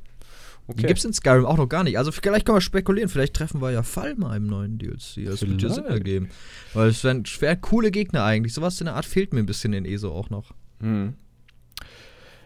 Okay. 0.67 0.81
Die 0.81 0.87
gibt 0.87 0.99
es 0.99 1.05
in 1.05 1.13
Skyrim 1.13 1.45
auch 1.45 1.57
noch 1.57 1.67
gar 1.67 1.83
nicht. 1.83 1.97
Also 1.97 2.11
vielleicht 2.11 2.45
können 2.45 2.57
wir 2.57 2.61
spekulieren, 2.61 3.09
vielleicht 3.09 3.33
treffen 3.33 3.59
wir 3.59 3.71
ja 3.71 3.81
Falma 3.81 4.35
im 4.35 4.45
neuen 4.45 4.77
DLC. 4.77 5.25
Das 5.25 5.41
wird 5.41 5.63
ja 5.63 5.69
Sinn 5.69 5.85
ergeben. 5.85 6.29
Weil 6.75 6.89
es 6.89 7.03
wären 7.03 7.25
schwer 7.25 7.55
coole 7.55 7.89
Gegner 7.89 8.23
eigentlich. 8.23 8.53
Sowas 8.53 8.79
in 8.79 8.85
der 8.85 8.95
Art 8.95 9.05
fehlt 9.05 9.33
mir 9.33 9.39
ein 9.39 9.47
bisschen 9.47 9.73
in 9.73 9.85
ESO 9.85 10.11
auch 10.11 10.29
noch. 10.29 10.51
Hm. 10.79 11.15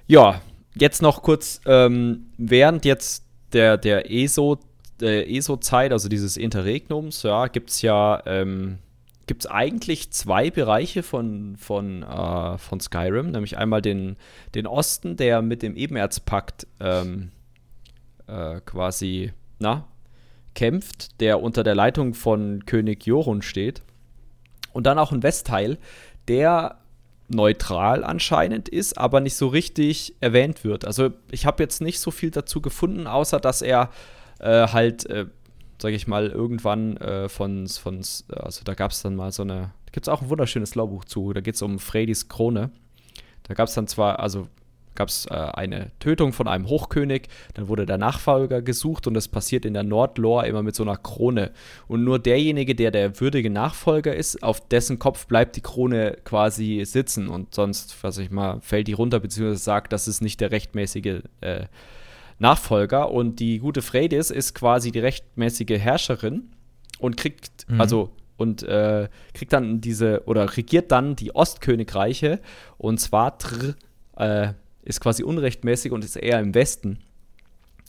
Ja, 0.08 0.42
jetzt 0.76 1.02
noch 1.02 1.24
kurz, 1.24 1.62
ähm, 1.66 2.28
während 2.38 2.86
jetzt 2.86 3.26
der, 3.54 3.78
der 3.78 4.12
ESO, 4.12 4.60
der 5.00 5.30
ESO-Zeit, 5.30 5.92
also 5.92 6.10
dieses 6.10 6.38
Interregnums, 6.38 7.24
ja, 7.24 7.48
gibt 7.48 7.72
es 7.72 7.82
ja, 7.82 8.22
ähm, 8.28 8.78
gibt 9.26 9.46
es 9.46 9.52
eigentlich 9.52 10.12
zwei 10.12 10.52
Bereiche 10.52 11.02
von, 11.02 11.56
von, 11.58 12.04
äh, 12.04 12.58
von 12.60 12.80
Skyrim, 12.80 13.32
nämlich 13.32 13.58
einmal 13.58 13.82
den, 13.82 14.18
den 14.54 14.68
Osten, 14.68 15.18
der 15.18 15.42
mit 15.42 15.64
dem 15.64 15.76
Ebenerzpakt 15.76 16.68
ähm, 16.80 17.32
äh, 18.28 18.62
quasi, 18.62 19.34
na, 19.58 19.88
kämpft, 20.54 21.20
der 21.20 21.42
unter 21.42 21.64
der 21.64 21.76
Leitung 21.76 22.14
von 22.14 22.66
König 22.66 23.08
Jorun 23.08 23.42
steht. 23.42 23.82
Und 24.72 24.86
dann 24.86 25.00
auch 25.00 25.12
ein 25.12 25.24
Westteil, 25.24 25.80
der 26.28 26.78
neutral 27.28 28.04
anscheinend 28.04 28.70
ist, 28.70 28.98
aber 28.98 29.20
nicht 29.20 29.36
so 29.36 29.48
richtig 29.48 30.16
erwähnt 30.20 30.64
wird. 30.64 30.86
Also 30.86 31.12
ich 31.32 31.46
habe 31.46 31.64
jetzt 31.64 31.82
nicht 31.82 32.00
so 32.00 32.12
viel 32.12 32.32
dazu 32.32 32.62
gefunden, 32.62 33.08
außer 33.08 33.40
dass 33.40 33.62
er 33.62 33.90
äh, 34.40 34.68
halt, 34.68 35.10
äh, 35.10 35.26
sage 35.82 35.96
ich 35.96 36.08
mal, 36.08 36.28
irgendwann 36.28 36.98
äh, 36.98 37.30
von, 37.30 37.68
von, 37.68 37.98
also 38.30 38.64
da 38.64 38.74
gab 38.74 38.92
es 38.92 39.02
dann 39.02 39.16
mal 39.16 39.32
so 39.32 39.44
eine, 39.44 39.72
da 39.86 39.92
gibt 39.92 40.08
es 40.08 40.10
auch 40.10 40.22
ein 40.22 40.30
wunderschönes 40.30 40.76
Lawbuch 40.76 41.06
zu, 41.06 41.34
da 41.34 41.42
geht 41.42 41.56
es 41.56 41.62
um 41.62 41.80
Freydis 41.80 42.30
Krone. 42.30 42.72
Da 43.44 43.54
gab 43.54 43.68
es 43.68 43.76
dann 43.76 43.88
zwar, 43.88 44.20
also 44.20 44.48
gab 44.96 45.10
es 45.10 45.26
äh, 45.28 45.34
eine 45.34 45.92
Tötung 46.00 46.34
von 46.34 46.48
einem 46.48 46.68
Hochkönig, 46.68 47.28
dann 47.54 47.68
wurde 47.68 47.86
der 47.86 47.98
Nachfolger 47.98 48.62
gesucht 48.62 49.08
und 49.08 49.14
das 49.14 49.28
passiert 49.28 49.66
in 49.66 49.74
der 49.74 49.84
Nordlore 49.84 50.48
immer 50.48 50.64
mit 50.64 50.76
so 50.76 50.84
einer 50.84 50.98
Krone. 50.98 51.52
Und 51.88 52.04
nur 52.04 52.20
derjenige, 52.20 52.76
der 52.76 52.92
der 52.92 53.20
würdige 53.20 53.50
Nachfolger 53.50 54.16
ist, 54.16 54.44
auf 54.44 54.68
dessen 54.68 55.00
Kopf 55.00 55.28
bleibt 55.28 55.56
die 55.56 55.62
Krone 55.62 56.18
quasi 56.24 56.84
sitzen 56.86 57.28
und 57.28 57.54
sonst, 57.54 57.96
was 58.04 58.18
ich 58.18 58.32
mal, 58.32 58.60
fällt 58.62 58.88
die 58.88 58.94
runter, 58.94 59.20
beziehungsweise 59.20 59.64
sagt, 59.64 59.94
das 59.94 60.08
ist 60.08 60.22
nicht 60.22 60.42
der 60.42 60.52
rechtmäßige 60.52 61.22
äh, 61.42 61.66
Nachfolger. 62.40 63.12
Und 63.12 63.40
die 63.40 63.60
gute 63.60 63.82
Freydis 63.82 64.30
ist 64.30 64.54
quasi 64.56 64.92
die 64.92 65.00
rechtmäßige 65.00 65.80
Herrscherin 65.80 66.50
und 67.00 67.18
kriegt, 67.18 67.70
mhm. 67.70 67.82
also 67.82 68.12
und 68.38 68.64
äh, 68.64 69.08
kriegt 69.34 69.54
dann 69.54 69.82
diese 69.82 70.24
oder 70.26 70.58
regiert 70.58 70.92
dann 70.92 71.16
die 71.16 71.34
Ostkönigreiche 71.34 72.40
und 72.78 73.00
zwar 73.00 73.38
tr, 73.38 73.76
äh, 74.18 74.54
ist 74.86 75.02
quasi 75.02 75.24
unrechtmäßig 75.24 75.92
und 75.92 76.06
ist 76.06 76.16
eher 76.16 76.40
im 76.40 76.56
Westen. 76.56 77.00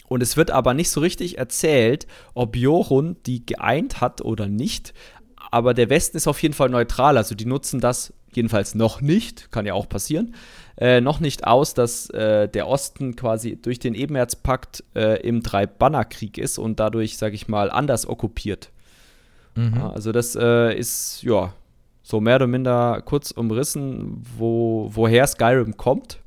Und 0.09 0.23
es 0.23 0.37
wird 0.37 0.51
aber 0.51 0.75
nicht 0.75 0.91
so 0.91 1.01
richtig 1.01 1.39
erzählt, 1.39 2.07
ob 2.35 2.57
Jorun 2.57 3.17
die 3.27 3.45
geeint 3.45 4.01
hat 4.01 4.21
oder 4.23 4.49
nicht. 4.49 4.95
Aber 5.51 5.75
der 5.75 5.91
Westen 5.91 6.17
ist 6.17 6.27
auf 6.27 6.43
jeden 6.43 6.55
Fall 6.55 6.71
neutral. 6.71 7.17
Also 7.17 7.35
die 7.35 7.47
nutzen 7.47 7.81
das 7.81 8.13
jedenfalls 8.33 8.75
noch 8.75 9.01
nicht, 9.01 9.51
kann 9.51 9.67
ja 9.67 9.75
auch 9.75 9.89
passieren, 9.89 10.35
äh, 10.77 11.01
noch 11.01 11.21
nicht 11.21 11.47
aus, 11.47 11.75
dass 11.75 12.11
äh, 12.11 12.49
der 12.49 12.69
Osten 12.69 13.17
quasi 13.17 13.57
durch 13.61 13.79
den 13.79 13.95
Ebenerzpakt 13.95 14.85
äh, 14.95 15.21
im 15.27 15.43
Drei-Banner-Krieg 15.43 16.37
ist 16.37 16.59
und 16.59 16.79
dadurch, 16.79 17.17
sage 17.17 17.35
ich 17.35 17.49
mal, 17.49 17.71
anders 17.71 18.07
okkupiert. 18.07 18.71
Mhm. 19.55 19.75
Ja, 19.77 19.91
also 19.91 20.13
das 20.13 20.37
äh, 20.37 20.77
ist, 20.77 21.23
ja, 21.23 21.55
so 22.03 22.21
mehr 22.21 22.37
oder 22.37 22.47
minder 22.47 23.03
kurz 23.05 23.31
umrissen, 23.31 24.23
wo, 24.37 24.91
woher 24.93 25.27
Skyrim 25.27 25.77
kommt 25.77 26.21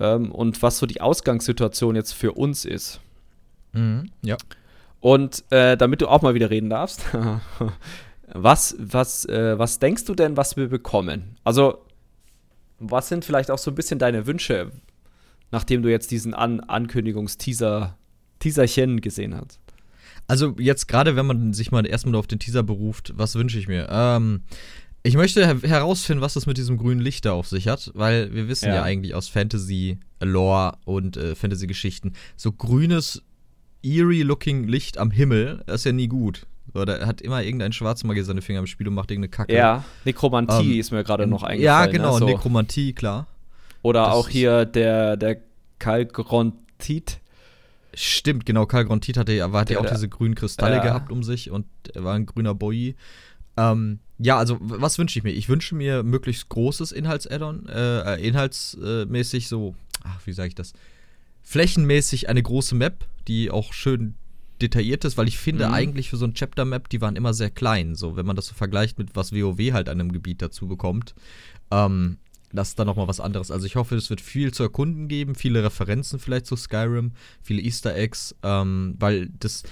ähm, 0.00 0.30
und 0.32 0.62
was 0.62 0.78
so 0.78 0.86
die 0.86 1.00
Ausgangssituation 1.00 1.96
jetzt 1.96 2.12
für 2.12 2.32
uns 2.32 2.64
ist. 2.64 3.00
Mhm, 3.72 4.10
ja. 4.22 4.36
Und 5.00 5.44
äh, 5.50 5.76
damit 5.76 6.00
du 6.00 6.08
auch 6.08 6.22
mal 6.22 6.34
wieder 6.34 6.50
reden 6.50 6.70
darfst, 6.70 7.04
was, 8.32 8.76
was, 8.78 9.24
äh, 9.26 9.58
was 9.58 9.78
denkst 9.78 10.04
du 10.04 10.14
denn, 10.14 10.36
was 10.36 10.56
wir 10.56 10.68
bekommen? 10.68 11.36
Also, 11.44 11.84
was 12.78 13.08
sind 13.08 13.24
vielleicht 13.24 13.50
auch 13.50 13.58
so 13.58 13.70
ein 13.70 13.74
bisschen 13.74 13.98
deine 13.98 14.26
Wünsche, 14.26 14.70
nachdem 15.50 15.82
du 15.82 15.90
jetzt 15.90 16.10
diesen 16.10 16.34
An 16.34 16.60
Ankündigungsteaser, 16.60 17.96
Teaserchen 18.38 19.00
gesehen 19.00 19.34
hast? 19.34 19.60
Also 20.28 20.56
jetzt 20.58 20.88
gerade, 20.88 21.14
wenn 21.14 21.26
man 21.26 21.52
sich 21.52 21.70
mal 21.70 21.86
erstmal 21.86 22.16
auf 22.16 22.26
den 22.26 22.38
Teaser 22.38 22.62
beruft, 22.62 23.12
was 23.16 23.36
wünsche 23.36 23.58
ich 23.58 23.68
mir? 23.68 23.86
Ähm, 23.90 24.42
ich 25.06 25.16
möchte 25.16 25.46
her 25.46 25.56
herausfinden, 25.62 26.20
was 26.20 26.34
das 26.34 26.46
mit 26.46 26.56
diesem 26.56 26.78
grünen 26.78 27.00
Licht 27.00 27.24
da 27.24 27.32
auf 27.32 27.46
sich 27.46 27.68
hat, 27.68 27.92
weil 27.94 28.34
wir 28.34 28.48
wissen 28.48 28.68
ja, 28.68 28.76
ja 28.76 28.82
eigentlich 28.82 29.14
aus 29.14 29.28
Fantasy-Lore 29.28 30.78
und 30.84 31.16
äh, 31.16 31.34
Fantasy-Geschichten, 31.34 32.14
so 32.36 32.52
grünes, 32.52 33.22
eerie-looking 33.82 34.66
Licht 34.66 34.98
am 34.98 35.10
Himmel, 35.10 35.62
ist 35.66 35.84
ja 35.84 35.92
nie 35.92 36.08
gut. 36.08 36.46
Da 36.74 37.06
hat 37.06 37.22
immer 37.22 37.42
irgendein 37.42 37.72
Schwarzmagier 37.72 38.24
seine 38.24 38.42
Finger 38.42 38.58
im 38.58 38.66
Spiel 38.66 38.88
und 38.88 38.94
macht 38.94 39.10
irgendeine 39.10 39.30
Kacke. 39.30 39.54
Ja, 39.54 39.84
Nekromantie 40.04 40.74
ähm, 40.74 40.80
ist 40.80 40.90
mir 40.90 41.04
gerade 41.04 41.26
noch 41.26 41.42
eingefallen. 41.42 41.62
Ja, 41.62 41.86
genau, 41.86 42.14
ne? 42.14 42.18
so. 42.18 42.26
Nekromantie, 42.26 42.92
klar. 42.92 43.28
Oder 43.82 44.06
das 44.06 44.14
auch 44.14 44.28
hier 44.28 44.64
der, 44.64 45.16
der 45.16 45.38
Kalgrontit. 45.78 47.20
Stimmt, 47.94 48.44
genau, 48.44 48.66
Kalgrontit 48.66 49.16
hatte, 49.16 49.42
aber 49.42 49.60
hat 49.60 49.70
ja 49.70 49.78
auch 49.78 49.86
diese 49.86 50.08
grünen 50.08 50.34
Kristalle 50.34 50.76
ja. 50.76 50.82
gehabt 50.82 51.10
um 51.10 51.22
sich 51.22 51.50
und 51.50 51.66
er 51.94 52.04
war 52.04 52.14
ein 52.14 52.26
grüner 52.26 52.54
Boy. 52.54 52.94
Ähm, 53.56 54.00
ja, 54.18 54.38
also 54.38 54.56
was 54.60 54.98
wünsche 54.98 55.18
ich 55.18 55.24
mir? 55.24 55.32
Ich 55.32 55.48
wünsche 55.48 55.74
mir 55.74 56.02
möglichst 56.02 56.48
großes 56.48 56.92
Inhalts-Add-on, 56.92 57.68
äh, 57.68 58.14
äh 58.14 58.26
inhaltsmäßig 58.26 59.48
so, 59.48 59.74
ach, 60.04 60.20
wie 60.26 60.32
sage 60.32 60.48
ich 60.48 60.54
das? 60.54 60.72
Flächenmäßig 61.42 62.28
eine 62.28 62.42
große 62.42 62.74
Map, 62.74 63.04
die 63.28 63.50
auch 63.50 63.72
schön 63.72 64.14
detailliert 64.60 65.04
ist, 65.04 65.18
weil 65.18 65.28
ich 65.28 65.38
finde 65.38 65.68
mhm. 65.68 65.74
eigentlich 65.74 66.10
für 66.10 66.16
so 66.16 66.26
ein 66.26 66.34
Chapter-Map, 66.34 66.88
die 66.88 67.00
waren 67.00 67.16
immer 67.16 67.34
sehr 67.34 67.50
klein, 67.50 67.94
so 67.94 68.16
wenn 68.16 68.26
man 68.26 68.36
das 68.36 68.46
so 68.46 68.54
vergleicht 68.54 68.98
mit 68.98 69.14
was 69.14 69.32
WoW 69.32 69.72
halt 69.72 69.88
an 69.88 70.00
einem 70.00 70.12
Gebiet 70.12 70.40
dazu 70.40 70.66
bekommt. 70.66 71.14
Ähm, 71.70 72.16
das 72.52 72.68
ist 72.68 72.78
dann 72.78 72.86
nochmal 72.86 73.08
was 73.08 73.20
anderes. 73.20 73.50
Also 73.50 73.66
ich 73.66 73.76
hoffe, 73.76 73.96
es 73.96 74.08
wird 74.08 74.20
viel 74.20 74.52
zu 74.52 74.62
erkunden 74.62 75.08
geben, 75.08 75.34
viele 75.34 75.62
Referenzen 75.62 76.18
vielleicht 76.18 76.46
zu 76.46 76.56
Skyrim, 76.56 77.12
viele 77.42 77.60
Easter 77.60 77.94
Eggs, 77.94 78.34
ähm, 78.42 78.94
weil 78.98 79.28
das 79.38 79.64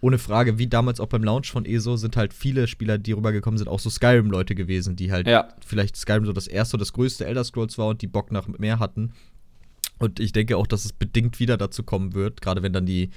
ohne 0.00 0.18
Frage, 0.18 0.58
wie 0.58 0.68
damals 0.68 1.00
auch 1.00 1.08
beim 1.08 1.24
Launch 1.24 1.50
von 1.50 1.64
ESO, 1.64 1.96
sind 1.96 2.16
halt 2.16 2.32
viele 2.32 2.66
Spieler, 2.66 2.98
die 2.98 3.12
rübergekommen 3.12 3.58
sind, 3.58 3.68
auch 3.68 3.80
so 3.80 3.90
Skyrim-Leute 3.90 4.54
gewesen, 4.54 4.96
die 4.96 5.10
halt 5.10 5.26
ja. 5.26 5.48
vielleicht 5.64 5.96
Skyrim 5.96 6.24
so 6.24 6.32
das 6.32 6.46
erste 6.46 6.76
und 6.76 6.80
das 6.80 6.92
größte 6.92 7.26
Elder 7.26 7.44
Scrolls 7.44 7.78
war 7.78 7.88
und 7.88 8.02
die 8.02 8.06
Bock 8.06 8.30
nach 8.30 8.46
mehr 8.46 8.78
hatten. 8.78 9.12
Und 9.98 10.20
ich 10.20 10.32
denke 10.32 10.56
auch, 10.56 10.66
dass 10.66 10.84
es 10.84 10.92
bedingt 10.92 11.40
wieder 11.40 11.56
dazu 11.56 11.82
kommen 11.82 12.14
wird, 12.14 12.40
gerade 12.40 12.62
wenn 12.62 12.72
dann 12.72 12.86
die, 12.86 13.10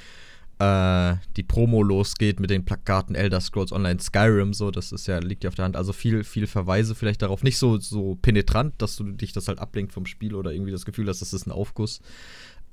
äh, 0.58 1.16
die 1.38 1.44
Promo 1.44 1.84
losgeht 1.84 2.40
mit 2.40 2.50
den 2.50 2.66
Plakaten 2.66 3.16
Elder 3.16 3.42
Scrolls 3.42 3.72
Online 3.72 4.00
Skyrim, 4.00 4.54
so, 4.54 4.72
das 4.72 4.92
ist 4.92 5.08
ja, 5.08 5.20
liegt 5.20 5.44
ja 5.44 5.50
auf 5.50 5.56
der 5.56 5.66
Hand. 5.66 5.76
Also 5.76 5.94
viel, 5.94 6.24
viel 6.24 6.48
Verweise 6.48 6.96
vielleicht 6.96 7.22
darauf. 7.22 7.44
Nicht 7.44 7.58
so, 7.60 7.78
so 7.80 8.18
penetrant, 8.22 8.82
dass 8.82 8.96
du 8.96 9.04
dich 9.12 9.34
das 9.34 9.48
halt 9.48 9.60
ablenkt 9.60 9.94
vom 9.94 10.06
Spiel 10.06 10.34
oder 10.34 10.52
irgendwie 10.52 10.72
das 10.72 10.86
Gefühl 10.86 11.08
hast, 11.08 11.22
das 11.22 11.34
ist 11.34 11.46
ein 11.46 11.52
Aufguss. 11.52 12.02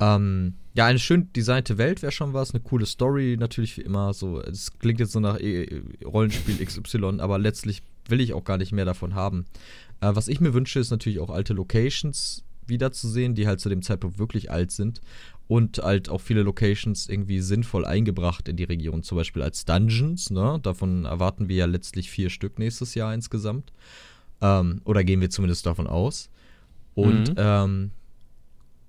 Ähm, 0.00 0.54
ja, 0.74 0.86
eine 0.86 0.98
schön 0.98 1.32
designte 1.32 1.76
Welt 1.76 2.02
wäre 2.02 2.12
schon 2.12 2.32
was, 2.32 2.52
eine 2.54 2.62
coole 2.62 2.86
Story 2.86 3.36
natürlich 3.38 3.76
wie 3.76 3.82
immer. 3.82 4.14
So, 4.14 4.40
es 4.40 4.78
klingt 4.78 5.00
jetzt 5.00 5.12
so 5.12 5.20
nach 5.20 5.40
e 5.40 5.82
Rollenspiel 6.04 6.56
XY, 6.64 7.18
aber 7.18 7.38
letztlich 7.38 7.82
will 8.08 8.20
ich 8.20 8.32
auch 8.32 8.44
gar 8.44 8.58
nicht 8.58 8.72
mehr 8.72 8.84
davon 8.84 9.14
haben. 9.14 9.46
Äh, 10.00 10.14
was 10.14 10.28
ich 10.28 10.40
mir 10.40 10.54
wünsche, 10.54 10.78
ist 10.78 10.90
natürlich 10.90 11.18
auch 11.18 11.30
alte 11.30 11.52
Locations 11.52 12.44
wiederzusehen, 12.66 13.34
die 13.34 13.46
halt 13.46 13.60
zu 13.60 13.68
dem 13.68 13.82
Zeitpunkt 13.82 14.18
wirklich 14.18 14.50
alt 14.50 14.70
sind 14.70 15.00
und 15.48 15.78
halt 15.78 16.10
auch 16.10 16.20
viele 16.20 16.42
Locations 16.42 17.08
irgendwie 17.08 17.40
sinnvoll 17.40 17.84
eingebracht 17.84 18.48
in 18.48 18.56
die 18.56 18.64
Region, 18.64 19.02
zum 19.02 19.16
Beispiel 19.16 19.42
als 19.42 19.64
Dungeons. 19.64 20.30
Ne? 20.30 20.60
Davon 20.62 21.06
erwarten 21.06 21.48
wir 21.48 21.56
ja 21.56 21.66
letztlich 21.66 22.10
vier 22.10 22.30
Stück 22.30 22.58
nächstes 22.58 22.94
Jahr 22.94 23.14
insgesamt. 23.14 23.72
Ähm, 24.40 24.82
oder 24.84 25.02
gehen 25.02 25.20
wir 25.20 25.30
zumindest 25.30 25.66
davon 25.66 25.86
aus. 25.86 26.28
Und 26.94 27.30
mhm. 27.30 27.34
ähm, 27.36 27.90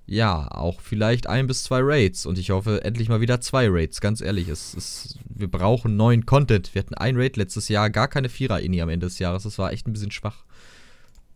ja, 0.09 0.47
auch 0.49 0.81
vielleicht 0.81 1.27
ein 1.27 1.45
bis 1.45 1.63
zwei 1.63 1.81
Raids. 1.81 2.25
Und 2.25 2.39
ich 2.39 2.49
hoffe 2.49 2.83
endlich 2.83 3.09
mal 3.09 3.21
wieder 3.21 3.41
zwei 3.41 3.67
Raids. 3.69 4.01
Ganz 4.01 4.21
ehrlich, 4.21 4.47
es, 4.47 4.73
es, 4.73 5.19
wir 5.29 5.47
brauchen 5.47 5.97
neuen 5.97 6.25
Content. 6.25 6.73
Wir 6.73 6.81
hatten 6.81 6.95
ein 6.95 7.15
Raid 7.15 7.37
letztes 7.37 7.69
Jahr, 7.69 7.91
gar 7.91 8.07
keine 8.07 8.27
Vierer-Ini 8.27 8.81
am 8.81 8.89
Ende 8.89 9.05
des 9.05 9.19
Jahres. 9.19 9.43
Das 9.43 9.59
war 9.59 9.71
echt 9.71 9.87
ein 9.87 9.93
bisschen 9.93 10.09
schwach. 10.09 10.45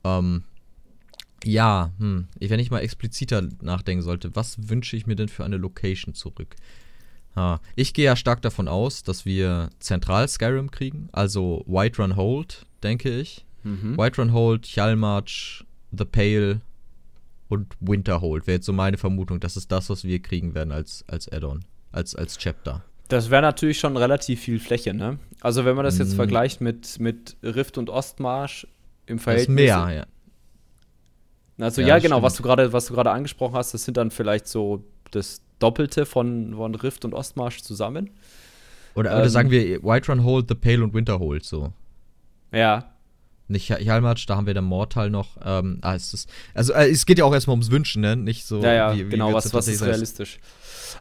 Ähm, 0.03 0.43
ja, 1.43 1.91
hm. 1.99 2.27
wenn 2.39 2.59
ich 2.59 2.71
mal 2.71 2.79
expliziter 2.79 3.47
nachdenken 3.62 4.01
sollte, 4.01 4.36
was 4.36 4.69
wünsche 4.69 4.97
ich 4.97 5.05
mir 5.05 5.15
denn 5.15 5.29
für 5.29 5.45
eine 5.45 5.57
Location 5.57 6.15
zurück? 6.15 6.55
Ha. 7.36 7.62
Ich 7.75 7.93
gehe 7.93 8.05
ja 8.05 8.15
stark 8.15 8.41
davon 8.41 8.67
aus, 8.67 9.03
dass 9.03 9.23
wir 9.23 9.69
zentral 9.79 10.27
Skyrim 10.27 10.71
kriegen, 10.71 11.09
also 11.12 11.63
Whiterun 11.67 12.15
Hold, 12.15 12.65
denke 12.81 13.19
ich. 13.19 13.45
Mhm. 13.63 13.97
Whiterun 13.97 14.33
Hold, 14.33 14.65
Hjalmarch, 14.65 15.63
The 15.91 16.05
Pale, 16.05 16.62
und 17.47 17.73
Winterhold. 17.79 18.47
Wäre 18.47 18.56
jetzt 18.56 18.65
so 18.65 18.73
meine 18.73 18.97
Vermutung. 18.97 19.39
Das 19.39 19.58
ist 19.58 19.71
das, 19.71 19.89
was 19.89 20.03
wir 20.03 20.21
kriegen 20.21 20.56
werden 20.56 20.71
als, 20.71 21.03
als 21.08 21.32
Add-on, 21.32 21.65
als, 21.91 22.15
als 22.15 22.38
Chapter. 22.38 22.84
Das 23.10 23.29
wäre 23.29 23.41
natürlich 23.41 23.79
schon 23.79 23.97
relativ 23.97 24.41
viel 24.41 24.60
Fläche, 24.60 24.93
ne? 24.93 25.19
Also 25.41 25.65
wenn 25.65 25.75
man 25.75 25.86
das 25.86 25.97
jetzt 25.97 26.13
mm. 26.13 26.15
vergleicht 26.15 26.62
mit, 26.62 26.99
mit 26.99 27.38
Rift 27.43 27.77
und 27.77 27.89
Ostmarsch 27.89 28.65
im 29.06 29.19
Verhältnis. 29.19 29.67
Das 29.67 29.77
ist 29.77 29.86
mehr, 29.86 29.95
ja. 29.95 30.06
Also 31.63 31.82
ja, 31.82 31.89
ja 31.89 31.99
genau, 31.99 32.15
stimmt. 32.15 32.23
was 32.23 32.36
du 32.36 32.43
gerade, 32.43 32.73
was 32.73 32.86
du 32.88 32.93
gerade 32.93 33.12
angesprochen 33.12 33.56
hast, 33.56 33.73
das 33.73 33.84
sind 33.84 33.97
dann 33.97 34.10
vielleicht 34.10 34.47
so 34.47 34.84
das 35.12 35.41
Doppelte 35.60 36.06
von, 36.06 36.56
von 36.56 36.75
Rift 36.75 37.06
und 37.06 37.13
Ostmarsch 37.13 37.62
zusammen. 37.62 38.10
Oder, 38.95 39.12
ähm, 39.12 39.19
oder 39.19 39.29
sagen 39.29 39.51
wir 39.51 39.84
Whiterun 39.84 40.23
Hold, 40.23 40.47
The 40.49 40.56
Pale 40.56 40.84
und 40.84 40.93
Winterhold 40.93 41.45
so. 41.45 41.71
Ja, 42.51 42.92
nicht 43.54 43.70
Hjalmatsch, 43.70 44.26
da 44.28 44.36
haben 44.36 44.48
wir 44.48 44.54
dann 44.54 44.66
Mortal 44.66 45.10
noch. 45.10 45.38
Ähm, 45.44 45.80
ah, 45.82 45.96
ist, 45.96 46.28
also 46.54 46.74
äh, 46.74 46.89
es 46.89 47.06
geht 47.06 47.18
ja 47.18 47.26
auch 47.26 47.34
erstmal 47.34 47.54
ums 47.54 47.72
Wünschen, 47.72 48.02
ne? 48.02 48.18
Nicht 48.18 48.46
so. 48.46 48.62
Ja, 48.62 48.74
ja, 48.74 48.96
wie, 48.96 49.06
wie 49.06 49.10
genau, 49.10 49.34
was, 49.34 49.54
was 49.54 49.68
ist 49.70 49.82
realistisch. 49.82 50.39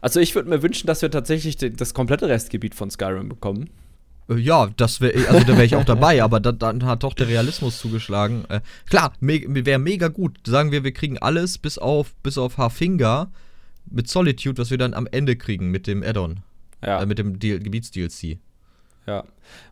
Also 0.01 0.21
ich 0.21 0.35
würde 0.35 0.49
mir 0.49 0.63
wünschen, 0.63 0.87
dass 0.87 1.03
wir 1.03 1.11
tatsächlich 1.11 1.57
das 1.57 1.95
komplette 1.95 2.29
Restgebiet 2.29 2.75
von 2.75 2.91
Skyrim 2.91 3.29
bekommen. 3.29 3.71
Äh, 4.29 4.39
ja, 4.39 4.69
das 4.77 5.01
wäre, 5.01 5.29
also 5.29 5.45
da 5.45 5.53
wäre 5.55 5.65
ich 5.65 5.77
auch 5.77 5.85
dabei, 5.85 6.23
aber 6.23 6.41
da, 6.41 6.53
dann 6.53 6.85
hat 6.85 7.03
doch 7.03 7.15
der 7.15 7.29
Realismus 7.29 7.79
zugeschlagen. 7.79 8.45
Äh, 8.49 8.61
klar, 8.89 9.13
me 9.21 9.43
wäre 9.49 9.79
mega 9.79 10.09
gut. 10.09 10.39
Sagen 10.47 10.73
wir, 10.73 10.85
wir 10.85 10.93
kriegen 10.93 11.19
alles 11.19 11.59
bis 11.59 11.79
auf, 11.79 12.15
bis 12.23 12.39
auf 12.39 12.59
Harfinger 12.59 13.31
mit 13.91 14.09
Solitude, 14.09 14.61
was 14.61 14.71
wir 14.71 14.79
dann 14.79 14.95
am 14.95 15.09
Ende 15.11 15.37
kriegen 15.37 15.71
mit 15.71 15.87
dem 15.87 16.03
Addon. 16.03 16.41
Ja. 16.85 17.01
Äh, 17.01 17.07
mit 17.07 17.19
dem 17.19 17.39
Gebiets-DLC. 17.39 18.39
Ja. 19.07 19.25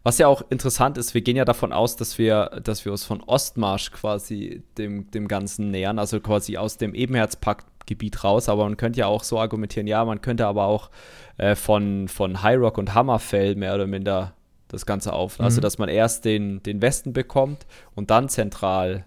Was 0.03 0.19
ja 0.19 0.27
auch 0.27 0.43
interessant 0.51 0.99
ist, 0.99 1.15
wir 1.15 1.21
gehen 1.21 1.37
ja 1.37 1.45
davon 1.45 1.73
aus, 1.73 1.97
dass 1.97 2.19
wir, 2.19 2.61
dass 2.63 2.85
wir 2.85 2.93
uns 2.93 3.05
von 3.05 3.23
Ostmarsch 3.23 3.93
quasi 3.93 4.63
dem, 4.77 5.11
dem 5.11 5.29
Ganzen 5.29 5.71
nähern, 5.71 5.99
also 5.99 6.21
quasi 6.21 6.57
aus 6.57 6.79
dem 6.79 6.95
Ebenherzpakt 6.95 7.67
Gebiet 7.87 8.23
raus, 8.23 8.49
aber 8.49 8.65
man 8.65 8.77
könnte 8.77 9.01
ja 9.01 9.07
auch 9.07 9.25
so 9.25 9.39
argumentieren, 9.39 9.87
ja, 9.87 10.05
man 10.05 10.21
könnte 10.21 10.47
aber 10.47 10.65
auch 10.65 10.91
äh, 11.39 11.55
von, 11.55 12.09
von 12.09 12.43
High 12.43 12.59
Rock 12.59 12.79
und 12.79 12.95
Hammerfell 12.95 13.55
mehr 13.57 13.75
oder 13.75 13.87
minder 13.87 14.35
das 14.69 14.87
Ganze 14.87 15.13
auf. 15.13 15.33
Also, 15.33 15.43
mhm. 15.43 15.45
Also, 15.47 15.61
dass 15.61 15.79
man 15.79 15.89
erst 15.89 16.25
den, 16.25 16.63
den 16.63 16.83
Westen 16.83 17.13
bekommt 17.13 17.67
und 17.95 18.11
dann 18.11 18.29
zentral 18.29 19.05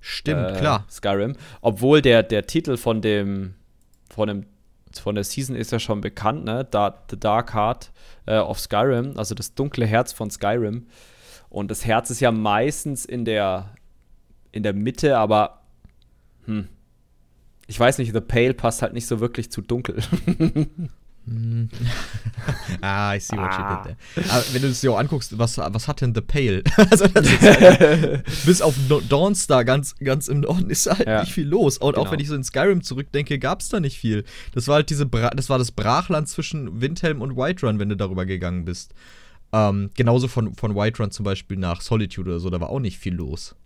Stimmt, 0.00 0.50
äh, 0.50 0.58
klar. 0.58 0.84
Skyrim. 0.90 1.34
Obwohl 1.62 2.02
der, 2.02 2.22
der 2.22 2.46
Titel 2.46 2.76
von 2.76 3.00
dem, 3.00 3.54
von 4.08 4.28
dem 4.28 4.46
von 4.98 5.14
der 5.14 5.24
Season 5.24 5.56
ist 5.56 5.72
ja 5.72 5.78
schon 5.78 6.00
bekannt, 6.00 6.44
ne? 6.44 6.66
Da, 6.70 7.02
The 7.10 7.18
Dark 7.18 7.54
Heart 7.54 7.92
äh, 8.26 8.38
of 8.38 8.58
Skyrim, 8.58 9.16
also 9.16 9.34
das 9.34 9.54
dunkle 9.54 9.86
Herz 9.86 10.12
von 10.12 10.30
Skyrim. 10.30 10.86
Und 11.48 11.70
das 11.70 11.84
Herz 11.84 12.10
ist 12.10 12.20
ja 12.20 12.32
meistens 12.32 13.04
in 13.04 13.24
der, 13.24 13.74
in 14.52 14.62
der 14.62 14.72
Mitte, 14.72 15.16
aber 15.16 15.62
hm, 16.44 16.68
ich 17.66 17.78
weiß 17.78 17.98
nicht, 17.98 18.12
The 18.12 18.20
Pale 18.20 18.54
passt 18.54 18.82
halt 18.82 18.92
nicht 18.92 19.06
so 19.06 19.20
wirklich 19.20 19.50
zu 19.50 19.60
dunkel. 19.60 19.98
ah, 22.82 23.14
I 23.14 23.18
see 23.18 23.36
what 23.36 23.50
ah. 23.50 23.58
you 23.58 23.90
did 23.90 23.96
there. 24.14 24.30
Aber 24.30 24.44
wenn 24.52 24.62
du 24.62 24.68
es 24.68 24.80
dir 24.80 24.92
auch 24.92 24.98
anguckst, 24.98 25.36
was, 25.36 25.58
was 25.58 25.88
hat 25.88 26.00
denn 26.00 26.14
The 26.14 26.20
Pale? 26.20 26.62
also 26.90 27.06
halt, 27.12 28.24
bis 28.46 28.62
auf 28.62 28.74
Dawnstar 29.08 29.64
ganz, 29.64 29.96
ganz 29.96 30.28
im 30.28 30.40
Norden 30.40 30.70
ist 30.70 30.86
halt 30.86 31.06
ja. 31.06 31.20
nicht 31.20 31.32
viel 31.32 31.46
los. 31.46 31.78
Und 31.78 31.94
genau. 31.94 32.06
auch 32.06 32.12
wenn 32.12 32.20
ich 32.20 32.28
so 32.28 32.34
in 32.34 32.44
Skyrim 32.44 32.82
zurückdenke, 32.82 33.38
gab 33.38 33.60
es 33.60 33.68
da 33.68 33.80
nicht 33.80 33.98
viel. 33.98 34.24
Das 34.54 34.68
war 34.68 34.76
halt 34.76 34.90
diese 34.90 35.06
Bra 35.06 35.30
das 35.30 35.50
war 35.50 35.58
das 35.58 35.72
Brachland 35.72 36.28
zwischen 36.28 36.80
Windhelm 36.80 37.20
und 37.20 37.36
Whiterun, 37.36 37.78
wenn 37.78 37.88
du 37.88 37.96
darüber 37.96 38.24
gegangen 38.24 38.64
bist. 38.64 38.94
Ähm, 39.52 39.90
genauso 39.96 40.28
von, 40.28 40.54
von 40.54 40.76
Whiterun 40.76 41.10
zum 41.10 41.24
Beispiel 41.24 41.56
nach 41.56 41.80
Solitude 41.80 42.30
oder 42.30 42.40
so, 42.40 42.50
da 42.50 42.60
war 42.60 42.70
auch 42.70 42.80
nicht 42.80 42.98
viel 42.98 43.14
los. 43.14 43.56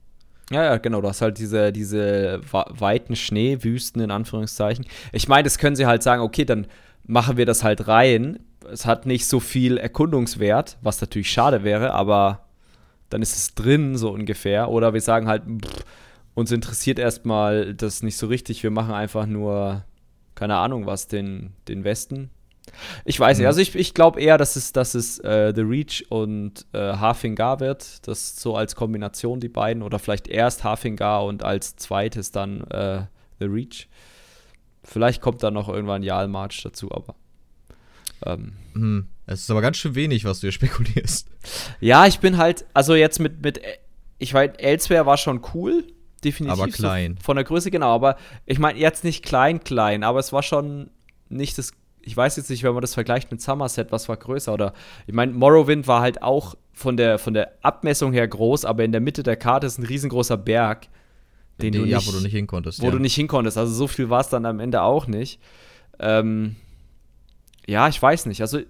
Ja, 0.50 0.64
ja, 0.64 0.76
genau. 0.78 1.00
Du 1.00 1.08
hast 1.08 1.20
halt 1.20 1.38
diese, 1.38 1.72
diese 1.72 2.40
weiten 2.50 3.14
Schneewüsten 3.14 4.02
in 4.02 4.10
Anführungszeichen. 4.10 4.84
Ich 5.12 5.28
meine, 5.28 5.44
das 5.44 5.58
können 5.58 5.76
sie 5.76 5.86
halt 5.86 6.02
sagen, 6.02 6.22
okay, 6.22 6.44
dann 6.44 6.66
machen 7.10 7.36
wir 7.36 7.44
das 7.44 7.64
halt 7.64 7.88
rein. 7.88 8.38
Es 8.70 8.86
hat 8.86 9.04
nicht 9.04 9.26
so 9.26 9.40
viel 9.40 9.76
Erkundungswert, 9.76 10.78
was 10.80 11.00
natürlich 11.00 11.30
schade 11.30 11.64
wäre, 11.64 11.92
aber 11.92 12.46
dann 13.08 13.20
ist 13.20 13.36
es 13.36 13.54
drin, 13.54 13.96
so 13.96 14.10
ungefähr. 14.10 14.70
Oder 14.70 14.94
wir 14.94 15.00
sagen 15.00 15.26
halt, 15.26 15.42
pff, 15.44 15.84
uns 16.34 16.52
interessiert 16.52 16.98
erstmal 16.98 17.74
das 17.74 18.02
nicht 18.02 18.16
so 18.16 18.28
richtig. 18.28 18.62
Wir 18.62 18.70
machen 18.70 18.94
einfach 18.94 19.26
nur, 19.26 19.84
keine 20.36 20.56
Ahnung 20.56 20.86
was, 20.86 21.08
den, 21.08 21.52
den 21.66 21.82
Westen. 21.82 22.30
Ich 23.04 23.18
weiß 23.18 23.38
nicht, 23.38 23.44
mhm. 23.44 23.48
also 23.48 23.60
ich, 23.60 23.74
ich 23.74 23.94
glaube 23.94 24.20
eher, 24.20 24.38
dass 24.38 24.54
es, 24.54 24.72
dass 24.72 24.94
es 24.94 25.18
äh, 25.18 25.52
The 25.54 25.62
Reach 25.62 26.06
und 26.10 26.66
äh, 26.72 26.78
Harfingar 26.78 27.58
wird. 27.58 28.06
Das 28.06 28.36
so 28.36 28.54
als 28.54 28.76
Kombination 28.76 29.40
die 29.40 29.48
beiden. 29.48 29.82
Oder 29.82 29.98
vielleicht 29.98 30.28
erst 30.28 30.62
Harfingar 30.62 31.24
und 31.24 31.42
als 31.42 31.74
zweites 31.74 32.30
dann 32.30 32.62
äh, 32.70 33.02
The 33.40 33.46
Reach. 33.46 33.88
Vielleicht 34.82 35.20
kommt 35.20 35.42
da 35.42 35.50
noch 35.50 35.68
irgendwann 35.68 36.02
Jahl 36.02 36.28
March 36.28 36.62
dazu, 36.62 36.90
aber. 36.92 37.14
Ähm. 38.24 38.52
Hm. 38.74 39.08
Es 39.26 39.42
ist 39.42 39.50
aber 39.50 39.60
ganz 39.60 39.76
schön 39.76 39.94
wenig, 39.94 40.24
was 40.24 40.40
du 40.40 40.46
hier 40.46 40.52
spekulierst. 40.60 41.28
Ja, 41.80 42.06
ich 42.06 42.18
bin 42.18 42.36
halt, 42.36 42.64
also 42.74 42.94
jetzt 42.94 43.20
mit, 43.20 43.42
mit 43.42 43.60
ich 44.18 44.34
weiß, 44.34 44.52
Elsewhere 44.58 45.06
war 45.06 45.16
schon 45.16 45.40
cool, 45.54 45.84
definitiv. 46.24 46.60
Aber 46.60 46.70
klein. 46.70 47.16
So 47.18 47.24
von 47.24 47.36
der 47.36 47.44
Größe, 47.44 47.70
genau, 47.70 47.94
aber 47.94 48.16
ich 48.46 48.58
meine 48.58 48.78
jetzt 48.78 49.04
nicht 49.04 49.24
klein, 49.24 49.62
klein, 49.62 50.02
aber 50.02 50.18
es 50.18 50.32
war 50.32 50.42
schon 50.42 50.90
nicht 51.28 51.58
das 51.58 51.72
ich 52.02 52.16
weiß 52.16 52.36
jetzt 52.36 52.50
nicht, 52.50 52.62
wenn 52.62 52.72
man 52.72 52.80
das 52.80 52.94
vergleicht 52.94 53.30
mit 53.30 53.40
Somerset, 53.40 53.92
was 53.92 54.08
war 54.08 54.16
größer 54.16 54.52
oder 54.52 54.72
ich 55.06 55.14
meine, 55.14 55.32
Morrowind 55.32 55.86
war 55.86 56.00
halt 56.00 56.22
auch 56.22 56.54
von 56.72 56.96
der, 56.96 57.18
von 57.18 57.34
der 57.34 57.52
Abmessung 57.62 58.12
her 58.12 58.26
groß, 58.26 58.64
aber 58.64 58.84
in 58.84 58.92
der 58.92 59.00
Mitte 59.00 59.22
der 59.22 59.36
Karte 59.36 59.66
ist 59.66 59.78
ein 59.78 59.84
riesengroßer 59.84 60.36
Berg, 60.36 60.88
den 61.62 61.72
du 61.72 61.80
nicht, 61.82 61.90
ja, 61.90 62.06
wo 62.06 62.10
du 62.12 62.20
nicht 62.20 62.32
hinkonntest. 62.32 62.80
Wo 62.80 62.86
ja. 62.86 62.92
du 62.92 62.98
nicht 62.98 63.14
hinkonntest. 63.14 63.56
Also 63.58 63.72
so 63.72 63.86
viel 63.86 64.10
war 64.10 64.20
es 64.20 64.28
dann 64.28 64.46
am 64.46 64.60
Ende 64.60 64.82
auch 64.82 65.06
nicht. 65.06 65.40
Ähm, 65.98 66.56
ja, 67.66 67.88
ich 67.88 68.00
weiß 68.00 68.26
nicht. 68.26 68.40
Also 68.40 68.60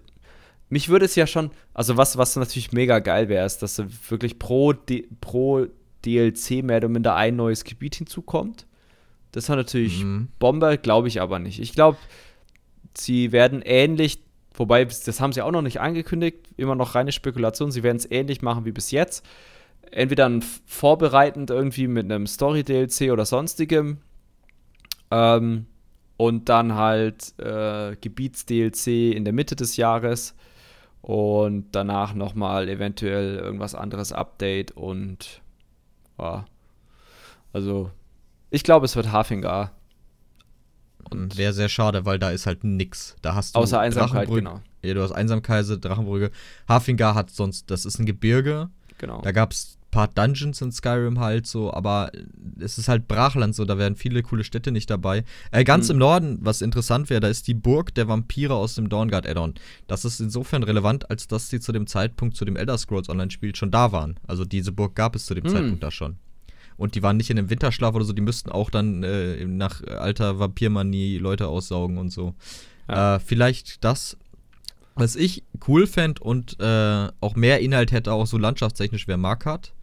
mich 0.69 0.89
würde 0.89 1.05
es 1.05 1.17
ja 1.17 1.27
schon, 1.27 1.51
also 1.75 1.97
was, 1.97 2.17
was 2.17 2.37
natürlich 2.37 2.73
mega 2.73 3.01
geil 3.01 3.29
wäre, 3.29 3.45
ist, 3.45 3.59
dass 3.59 3.83
wirklich 4.09 4.39
pro, 4.39 4.73
D, 4.73 5.09
pro 5.21 5.67
DLC 6.05 6.63
mehr 6.63 6.79
oder 6.79 6.89
minder 6.89 7.17
ein 7.17 7.37
neues 7.37 7.65
Gebiet 7.65 7.97
hinzukommt. 7.97 8.67
Das 9.33 9.49
war 9.49 9.57
natürlich 9.57 10.03
mhm. 10.03 10.29
Bombe, 10.39 10.79
glaube 10.79 11.09
ich 11.09 11.21
aber 11.21 11.39
nicht. 11.39 11.61
Ich 11.61 11.73
glaube, 11.73 11.99
sie 12.97 13.33
werden 13.33 13.63
ähnlich, 13.63 14.23
wobei 14.55 14.85
das 14.85 15.21
haben 15.21 15.33
sie 15.33 15.43
auch 15.43 15.51
noch 15.53 15.63
nicht 15.63 15.81
angekündigt, 15.81 16.39
immer 16.57 16.75
noch 16.75 16.95
reine 16.95 17.13
Spekulation, 17.13 17.71
sie 17.71 17.83
werden 17.83 17.97
es 17.97 18.11
ähnlich 18.11 18.43
machen 18.43 18.65
wie 18.65 18.73
bis 18.73 18.91
jetzt. 18.91 19.25
Entweder 19.91 20.29
ein 20.29 20.43
vorbereitend 20.67 21.51
irgendwie 21.51 21.89
mit 21.89 22.05
einem 22.05 22.27
Story-DLC 22.27 23.11
oder 23.13 23.25
sonstigem. 23.25 23.99
Ähm, 25.11 25.67
und 26.17 26.49
dann 26.49 26.75
halt 26.75 27.33
äh, 27.39 27.97
Gebiets-DLC 27.97 29.15
in 29.17 29.25
der 29.25 29.33
Mitte 29.33 29.57
des 29.57 29.77
Jahres 29.77 30.35
und 31.01 31.69
danach 31.73 32.15
nochmal 32.15 32.69
eventuell 32.69 33.37
irgendwas 33.37 33.75
anderes 33.75 34.13
Update 34.13 34.73
und 34.73 35.41
ja, 36.19 36.45
also 37.53 37.91
ich 38.51 38.65
glaube, 38.65 38.85
es 38.85 38.97
wird 38.97 39.11
Hafingar. 39.13 39.73
Und 41.09 41.39
wäre 41.39 41.53
sehr 41.53 41.69
schade, 41.69 42.05
weil 42.05 42.19
da 42.19 42.31
ist 42.31 42.47
halt 42.47 42.65
nix. 42.65 43.17
Da 43.23 43.35
hast 43.35 43.57
du 43.57 43.61
Außer 43.61 43.81
Einsamkeit, 43.81 44.29
genau. 44.29 44.61
Ja, 44.83 44.95
du 44.95 45.03
hast 45.03 45.13
Einsamkeit, 45.13 45.67
Drachenbrücke. 45.83 46.31
Hafingar 46.69 47.15
hat 47.15 47.31
sonst, 47.31 47.71
das 47.71 47.87
ist 47.87 47.99
ein 47.99 48.07
Gebirge. 48.07 48.69
Genau. 48.99 49.23
Da 49.23 49.33
gab 49.33 49.53
es 49.53 49.79
paar 49.91 50.09
Dungeons 50.09 50.61
in 50.61 50.73
Skyrim 50.73 51.19
halt 51.19 51.47
so, 51.47 51.73
aber 51.73 52.11
es 52.59 52.79
ist 52.79 52.89
halt 52.89 53.09
Brachland 53.09 53.55
so, 53.55 53.65
da 53.65 53.79
wären 53.79 53.97
viele 53.97 54.23
coole 54.23 54.45
Städte 54.45 54.73
nicht 54.73 54.91
dabei. 54.91 55.25
Äh, 55.51 55.65
ganz 55.65 55.89
mhm. 55.89 55.93
im 55.93 55.99
Norden, 55.99 56.39
was 56.41 56.63
interessant 56.63 57.11
wäre, 57.11 57.21
da 57.21 57.29
ist 57.29 57.49
die 57.49 57.55
Burg 57.55 57.95
der 57.95 58.09
Vampire 58.09 58.55
aus 58.55 58.75
dem 58.75 58.89
Dawnguard 58.89 59.29
Addon. 59.29 59.55
Das 59.87 60.05
ist 60.05 60.21
insofern 60.21 60.63
relevant, 60.63 61.11
als 61.11 61.27
dass 61.27 61.49
sie 61.49 61.61
zu 61.61 61.73
dem 61.73 61.87
Zeitpunkt 61.87 62.37
zu 62.37 62.45
dem 62.45 62.57
Elder 62.57 62.79
Scrolls 62.79 63.09
Online-Spiel 63.09 63.55
schon 63.55 63.71
da 63.71 63.93
waren. 63.93 64.19
Also 64.27 64.45
diese 64.45 64.73
Burg 64.73 64.95
gab 64.95 65.17
es 65.17 65.27
zu 65.27 65.35
dem 65.35 65.45
mhm. 65.45 65.49
Zeitpunkt 65.49 65.83
da 65.83 65.91
schon 65.91 66.17
und 66.81 66.95
die 66.95 67.03
waren 67.03 67.19
nicht 67.19 67.29
in 67.29 67.39
einem 67.39 67.51
Winterschlaf 67.51 67.95
oder 67.95 68.07
so, 68.07 68.15
die 68.15 68.23
müssten 68.23 68.51
auch 68.51 68.71
dann 68.71 69.03
äh, 69.03 69.45
nach 69.45 69.83
alter 69.85 70.39
Vampirmanie 70.39 71.19
Leute 71.19 71.47
aussaugen 71.47 71.99
und 71.99 72.09
so. 72.09 72.35
Ja. 72.89 73.17
Äh, 73.17 73.21
vielleicht 73.21 73.85
das, 73.85 74.17
was 74.95 75.15
ich 75.15 75.45
cool 75.69 75.87
fände 75.87 76.23
und 76.23 76.59
äh, 76.59 77.09
auch 77.21 77.37
mehr 77.37 77.61
Inhalt 77.61 77.93
hätte, 77.93 78.15
auch 78.15 78.27
so 78.27 78.39
landschaftstechnisch, 78.39 79.07
wäre 79.09 79.19
Markart, 79.19 79.75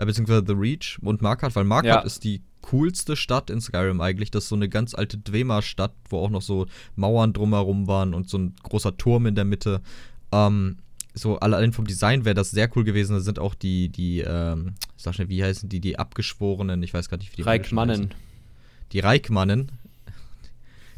äh, 0.00 0.06
beziehungsweise 0.06 0.42
The 0.46 0.54
Reach 0.54 0.98
und 1.02 1.20
Markart, 1.20 1.54
weil 1.54 1.64
Markart 1.64 2.02
ja. 2.02 2.06
ist 2.06 2.24
die 2.24 2.40
coolste 2.62 3.16
Stadt 3.16 3.50
in 3.50 3.60
Skyrim 3.60 4.00
eigentlich. 4.00 4.30
Das 4.30 4.44
ist 4.44 4.48
so 4.48 4.56
eine 4.56 4.68
ganz 4.68 4.94
alte 4.94 5.18
Dwemer-Stadt, 5.18 5.92
wo 6.08 6.18
auch 6.18 6.30
noch 6.30 6.40
so 6.40 6.66
Mauern 6.96 7.34
drumherum 7.34 7.86
waren 7.86 8.14
und 8.14 8.28
so 8.28 8.38
ein 8.38 8.54
großer 8.62 8.96
Turm 8.96 9.26
in 9.26 9.34
der 9.34 9.44
Mitte. 9.44 9.82
Ähm, 10.32 10.78
so 11.12 11.38
allein 11.40 11.72
vom 11.72 11.86
Design 11.86 12.24
wäre 12.24 12.34
das 12.34 12.50
sehr 12.50 12.74
cool 12.76 12.84
gewesen. 12.84 13.12
Da 13.12 13.20
sind 13.20 13.38
auch 13.38 13.54
die, 13.54 13.90
die, 13.90 14.20
ähm, 14.20 14.74
sag 14.96 15.14
schnell, 15.14 15.28
wie 15.28 15.44
heißen 15.44 15.68
die, 15.68 15.80
die 15.80 15.98
Abgeschworenen, 15.98 16.82
ich 16.82 16.94
weiß 16.94 17.10
gar 17.10 17.18
nicht, 17.18 17.32
wie 17.32 17.36
die 17.36 17.42
Reichmannen. 17.42 18.14
Die 18.92 19.00
Reichmannen. 19.00 19.72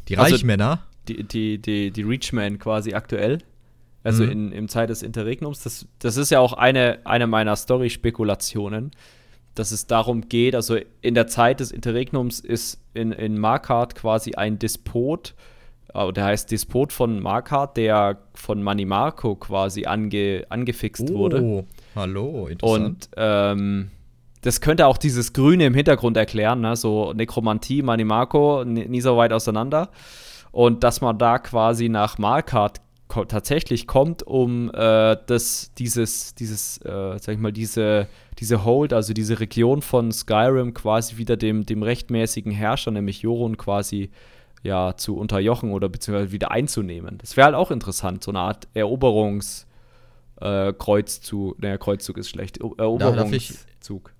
Die 0.07 0.17
also 0.17 0.35
Reichmänner. 0.35 0.83
Die, 1.09 1.23
die, 1.23 1.57
die, 1.57 1.91
die 1.91 2.03
Reachmen 2.03 2.57
quasi 2.57 2.93
aktuell. 2.93 3.39
Also 4.03 4.23
mhm. 4.23 4.31
in, 4.31 4.51
im 4.51 4.67
Zeit 4.67 4.89
des 4.89 5.01
Interregnums. 5.01 5.63
Das, 5.63 5.87
das 5.99 6.17
ist 6.17 6.29
ja 6.29 6.39
auch 6.39 6.53
eine, 6.53 6.99
eine 7.05 7.27
meiner 7.27 7.55
Story-Spekulationen, 7.55 8.91
dass 9.55 9.71
es 9.71 9.87
darum 9.87 10.27
geht, 10.29 10.55
also 10.55 10.77
in 11.01 11.13
der 11.13 11.27
Zeit 11.27 11.59
des 11.59 11.71
Interregnums 11.71 12.39
ist 12.39 12.81
in, 12.93 13.11
in 13.11 13.37
Markart 13.37 13.95
quasi 13.95 14.33
ein 14.33 14.59
Despot 14.59 15.35
Oh, 15.95 16.11
der 16.11 16.25
heißt 16.25 16.49
Despot 16.49 16.91
von 16.91 17.19
Markart, 17.19 17.77
der 17.77 18.17
von 18.33 18.63
Manny 18.63 18.85
Marco 18.85 19.35
quasi 19.35 19.85
ange, 19.85 20.43
angefixt 20.49 21.11
oh, 21.11 21.13
wurde. 21.13 21.65
Hallo, 21.95 22.47
interessant. 22.47 22.85
Und 22.85 23.09
ähm, 23.15 23.91
das 24.41 24.59
könnte 24.59 24.87
auch 24.87 24.97
dieses 24.97 25.33
Grüne 25.33 25.67
im 25.67 25.75
Hintergrund 25.75 26.17
erklären, 26.17 26.61
ne? 26.61 26.75
so 26.75 27.13
Nekromantie, 27.13 27.83
Manny 27.83 28.05
Marco, 28.05 28.63
nie 28.63 29.01
so 29.01 29.17
weit 29.17 29.33
auseinander. 29.33 29.89
Und 30.51 30.83
dass 30.83 30.99
man 31.01 31.19
da 31.19 31.37
quasi 31.37 31.89
nach 31.89 32.17
Markart 32.17 32.81
ko 33.13 33.25
tatsächlich 33.25 33.85
kommt, 33.85 34.23
um 34.23 34.71
äh, 34.73 35.17
das, 35.27 35.71
dieses, 35.77 36.33
dieses, 36.33 36.77
äh, 36.79 37.17
sag 37.19 37.35
ich 37.35 37.37
mal, 37.37 37.51
diese, 37.51 38.07
diese 38.39 38.65
Hold, 38.65 38.91
also 38.91 39.13
diese 39.13 39.39
Region 39.39 39.83
von 39.83 40.11
Skyrim 40.11 40.73
quasi 40.73 41.17
wieder 41.17 41.37
dem, 41.37 41.65
dem 41.65 41.83
rechtmäßigen 41.83 42.51
Herrscher, 42.51 42.89
nämlich 42.89 43.21
Jorun, 43.21 43.57
quasi 43.57 44.09
ja 44.63 44.95
zu 44.97 45.15
unterjochen 45.15 45.71
oder 45.71 45.89
beziehungsweise 45.89 46.31
wieder 46.31 46.51
einzunehmen. 46.51 47.19
Das 47.19 47.37
wäre 47.37 47.45
halt 47.45 47.55
auch 47.55 47.69
interessant, 47.69 48.23
so 48.23 48.31
eine 48.31 48.39
Art 48.39 48.67
Eroberungs- 48.73 49.65
äh, 50.41 50.73
Kreuzzug, 50.73 51.61
naja, 51.61 51.77
Kreuzzug 51.77 52.17
ist 52.17 52.29
schlecht, 52.29 52.57
Eroberungszug. 52.57 54.11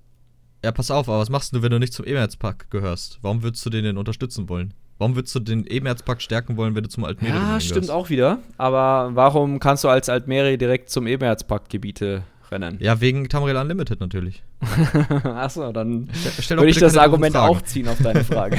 Ja, 0.64 0.72
pass 0.72 0.92
auf, 0.92 1.10
aber 1.10 1.20
was 1.20 1.30
machst 1.30 1.54
du, 1.54 1.62
wenn 1.62 1.72
du 1.72 1.80
nicht 1.80 1.94
zum 1.94 2.06
Emerzpakt 2.06 2.70
gehörst? 2.70 3.20
Warum 3.22 3.44
würdest 3.44 3.66
du 3.66 3.70
den 3.70 3.84
denn 3.84 3.98
unterstützen 3.98 4.48
wollen? 4.48 4.74
Warum 4.98 5.16
würdest 5.16 5.36
du 5.36 5.40
den 5.40 5.66
Emerzpakt 5.66 6.22
stärken 6.22 6.56
wollen, 6.56 6.76
wenn 6.76 6.84
du 6.84 6.90
zum 6.90 7.04
Altmeri 7.04 7.34
Ja, 7.34 7.60
stimmt 7.60 7.90
auch 7.90 8.10
wieder. 8.10 8.40
Aber 8.58 9.12
warum 9.14 9.60
kannst 9.60 9.84
du 9.84 9.90
als 9.90 10.08
Altmeri 10.08 10.58
direkt 10.58 10.90
zum 10.90 11.08
Emerzpakt-Gebiete 11.08 12.24
rennen? 12.52 12.78
Ja, 12.80 13.02
wegen 13.02 13.28
Tamriel 13.28 13.58
Unlimited 13.58 14.00
natürlich. 14.00 14.44
Achso, 15.24 15.72
dann 15.72 16.10
würde 16.50 16.70
ich 16.70 16.78
das 16.78 16.98
Argument 16.98 17.36
auch 17.36 17.62
ziehen 17.64 17.88
auf 17.88 17.98
deine 18.02 18.24
Frage. 18.24 18.58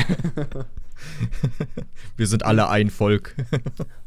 wir 2.17 2.27
sind 2.27 2.45
alle 2.45 2.69
ein 2.69 2.91
Volk. 2.91 3.35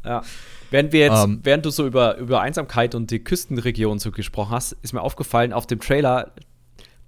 ja. 0.04 0.22
Während 0.70 0.92
wir 0.92 1.00
jetzt, 1.00 1.24
um, 1.24 1.32
ähm. 1.32 1.40
während 1.44 1.64
du 1.64 1.70
so 1.70 1.86
über, 1.86 2.18
über 2.18 2.40
Einsamkeit 2.40 2.94
und 2.94 3.10
die 3.10 3.20
Küstenregion 3.20 3.98
so 3.98 4.10
gesprochen 4.10 4.50
hast, 4.50 4.72
ist 4.82 4.92
mir 4.92 5.00
aufgefallen, 5.00 5.52
auf 5.52 5.66
dem 5.66 5.80
Trailer, 5.80 6.32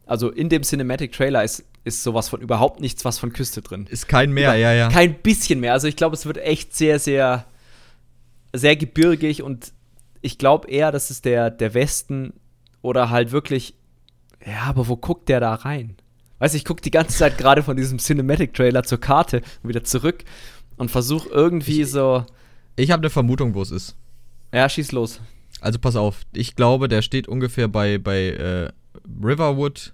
also 0.07 0.31
in 0.31 0.49
dem 0.49 0.63
Cinematic 0.63 1.13
Trailer 1.13 1.45
ist, 1.45 1.65
ist 1.85 2.03
sowas 2.03 2.29
von 2.29 2.41
überhaupt 2.41 2.81
nichts, 2.81 3.05
was 3.05 3.19
von 3.19 3.33
Küste 3.33 3.63
drin. 3.63 3.87
Ist 3.89 4.09
kein 4.09 4.33
Meer, 4.33 4.55
ja, 4.57 4.73
ja. 4.73 4.89
Kein 4.89 5.15
bisschen 5.15 5.61
mehr. 5.61 5.73
Also 5.73 5.89
ich 5.89 5.97
glaube, 5.97 6.15
es 6.15 6.27
wird 6.27 6.39
echt 6.39 6.75
sehr, 6.77 6.99
sehr, 6.99 7.47
sehr 8.53 8.77
gebirgig 8.77 9.43
und 9.43 9.73
ich 10.21 10.39
glaube 10.39 10.69
eher, 10.69 10.93
dass 10.93 11.11
es 11.11 11.23
der, 11.23 11.51
der 11.51 11.75
Westen 11.75 12.35
oder 12.83 13.11
halt 13.11 13.33
wirklich, 13.33 13.75
ja, 14.45 14.63
aber 14.65 14.89
wo 14.89 14.97
guckt 14.97 15.29
der 15.29 15.41
da 15.41 15.55
rein? 15.55 15.97
Weißt 16.39 16.55
du, 16.55 16.59
ich 16.59 16.65
gucke 16.65 16.83
die 16.83 16.91
ganze 16.91 17.17
Zeit 17.17 17.39
gerade 17.39 17.63
von 17.63 17.77
diesem 17.77 17.99
Cinematic-Trailer 17.99 18.83
zur 18.83 18.99
Karte 18.99 19.43
und 19.63 19.69
wieder 19.69 19.85
zurück 19.85 20.25
und 20.77 20.91
versuche 20.91 21.29
irgendwie 21.29 21.83
ich, 21.83 21.91
so. 21.91 22.25
Ich 22.77 22.91
habe 22.91 23.03
eine 23.03 23.11
Vermutung, 23.11 23.55
wo 23.55 23.63
es 23.63 23.71
ist. 23.71 23.97
Ja, 24.53 24.69
schieß 24.69 24.93
los. 24.93 25.21
Also 25.61 25.79
pass 25.79 25.97
auf, 25.97 26.23
ich 26.33 26.57
glaube, 26.57 26.89
der 26.89 27.03
steht 27.03 27.29
ungefähr 27.29 27.69
bei, 27.69 27.99
bei 27.99 28.29
äh, 28.29 28.73
Riverwood 29.23 29.93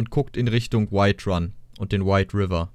und 0.00 0.08
guckt 0.08 0.38
in 0.38 0.48
Richtung 0.48 0.90
White 0.90 1.28
Run 1.28 1.52
und 1.78 1.92
den 1.92 2.06
White 2.06 2.34
River. 2.34 2.70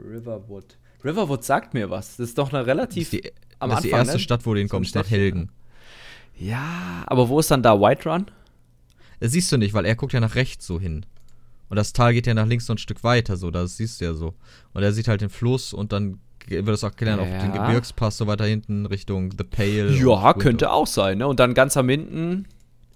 Riverwood. 0.00 0.78
Riverwood 1.04 1.44
sagt 1.44 1.74
mir 1.74 1.90
was. 1.90 2.16
Das 2.16 2.30
ist 2.30 2.38
doch 2.38 2.50
eine 2.50 2.66
relativ. 2.66 3.10
Das 3.10 3.12
ist 3.12 3.24
die, 3.24 3.32
am 3.58 3.68
das 3.68 3.80
ist 3.80 3.84
die 3.84 3.90
erste 3.90 4.14
ne? 4.14 4.18
Stadt, 4.20 4.46
wo 4.46 4.54
den 4.54 4.66
so 4.66 4.74
kommt, 4.74 4.88
Stadt 4.88 5.10
Helgen. 5.10 5.50
Ja, 6.38 7.04
aber 7.06 7.28
wo 7.28 7.38
ist 7.40 7.50
dann 7.50 7.62
da 7.62 7.78
White 7.78 8.08
Run? 8.08 8.30
Das 9.20 9.32
siehst 9.32 9.52
du 9.52 9.58
nicht, 9.58 9.74
weil 9.74 9.84
er 9.84 9.96
guckt 9.96 10.14
ja 10.14 10.20
nach 10.20 10.34
rechts 10.34 10.66
so 10.66 10.80
hin. 10.80 11.04
Und 11.68 11.76
das 11.76 11.92
Tal 11.92 12.14
geht 12.14 12.26
ja 12.26 12.32
nach 12.32 12.46
links 12.46 12.68
noch 12.68 12.76
ein 12.76 12.78
Stück 12.78 13.04
weiter, 13.04 13.36
so, 13.36 13.50
das 13.50 13.76
siehst 13.76 14.00
du 14.00 14.06
ja 14.06 14.14
so. 14.14 14.32
Und 14.72 14.82
er 14.82 14.92
sieht 14.92 15.08
halt 15.08 15.20
den 15.20 15.28
Fluss 15.28 15.74
und 15.74 15.92
dann 15.92 16.20
wird 16.46 16.68
es 16.68 16.84
auch 16.84 16.88
erklären, 16.88 17.18
ja. 17.18 17.24
auf 17.24 17.42
den 17.42 17.52
Gebirgspass 17.52 18.16
so 18.16 18.26
weiter 18.26 18.46
hinten 18.46 18.86
Richtung 18.86 19.30
The 19.30 19.44
Pale. 19.44 19.92
Ja, 19.92 20.32
könnte 20.32 20.72
auch 20.72 20.86
sein, 20.86 21.18
ne? 21.18 21.26
Und 21.26 21.38
dann 21.38 21.52
ganz 21.52 21.76
am 21.76 21.88
hinten, 21.88 22.46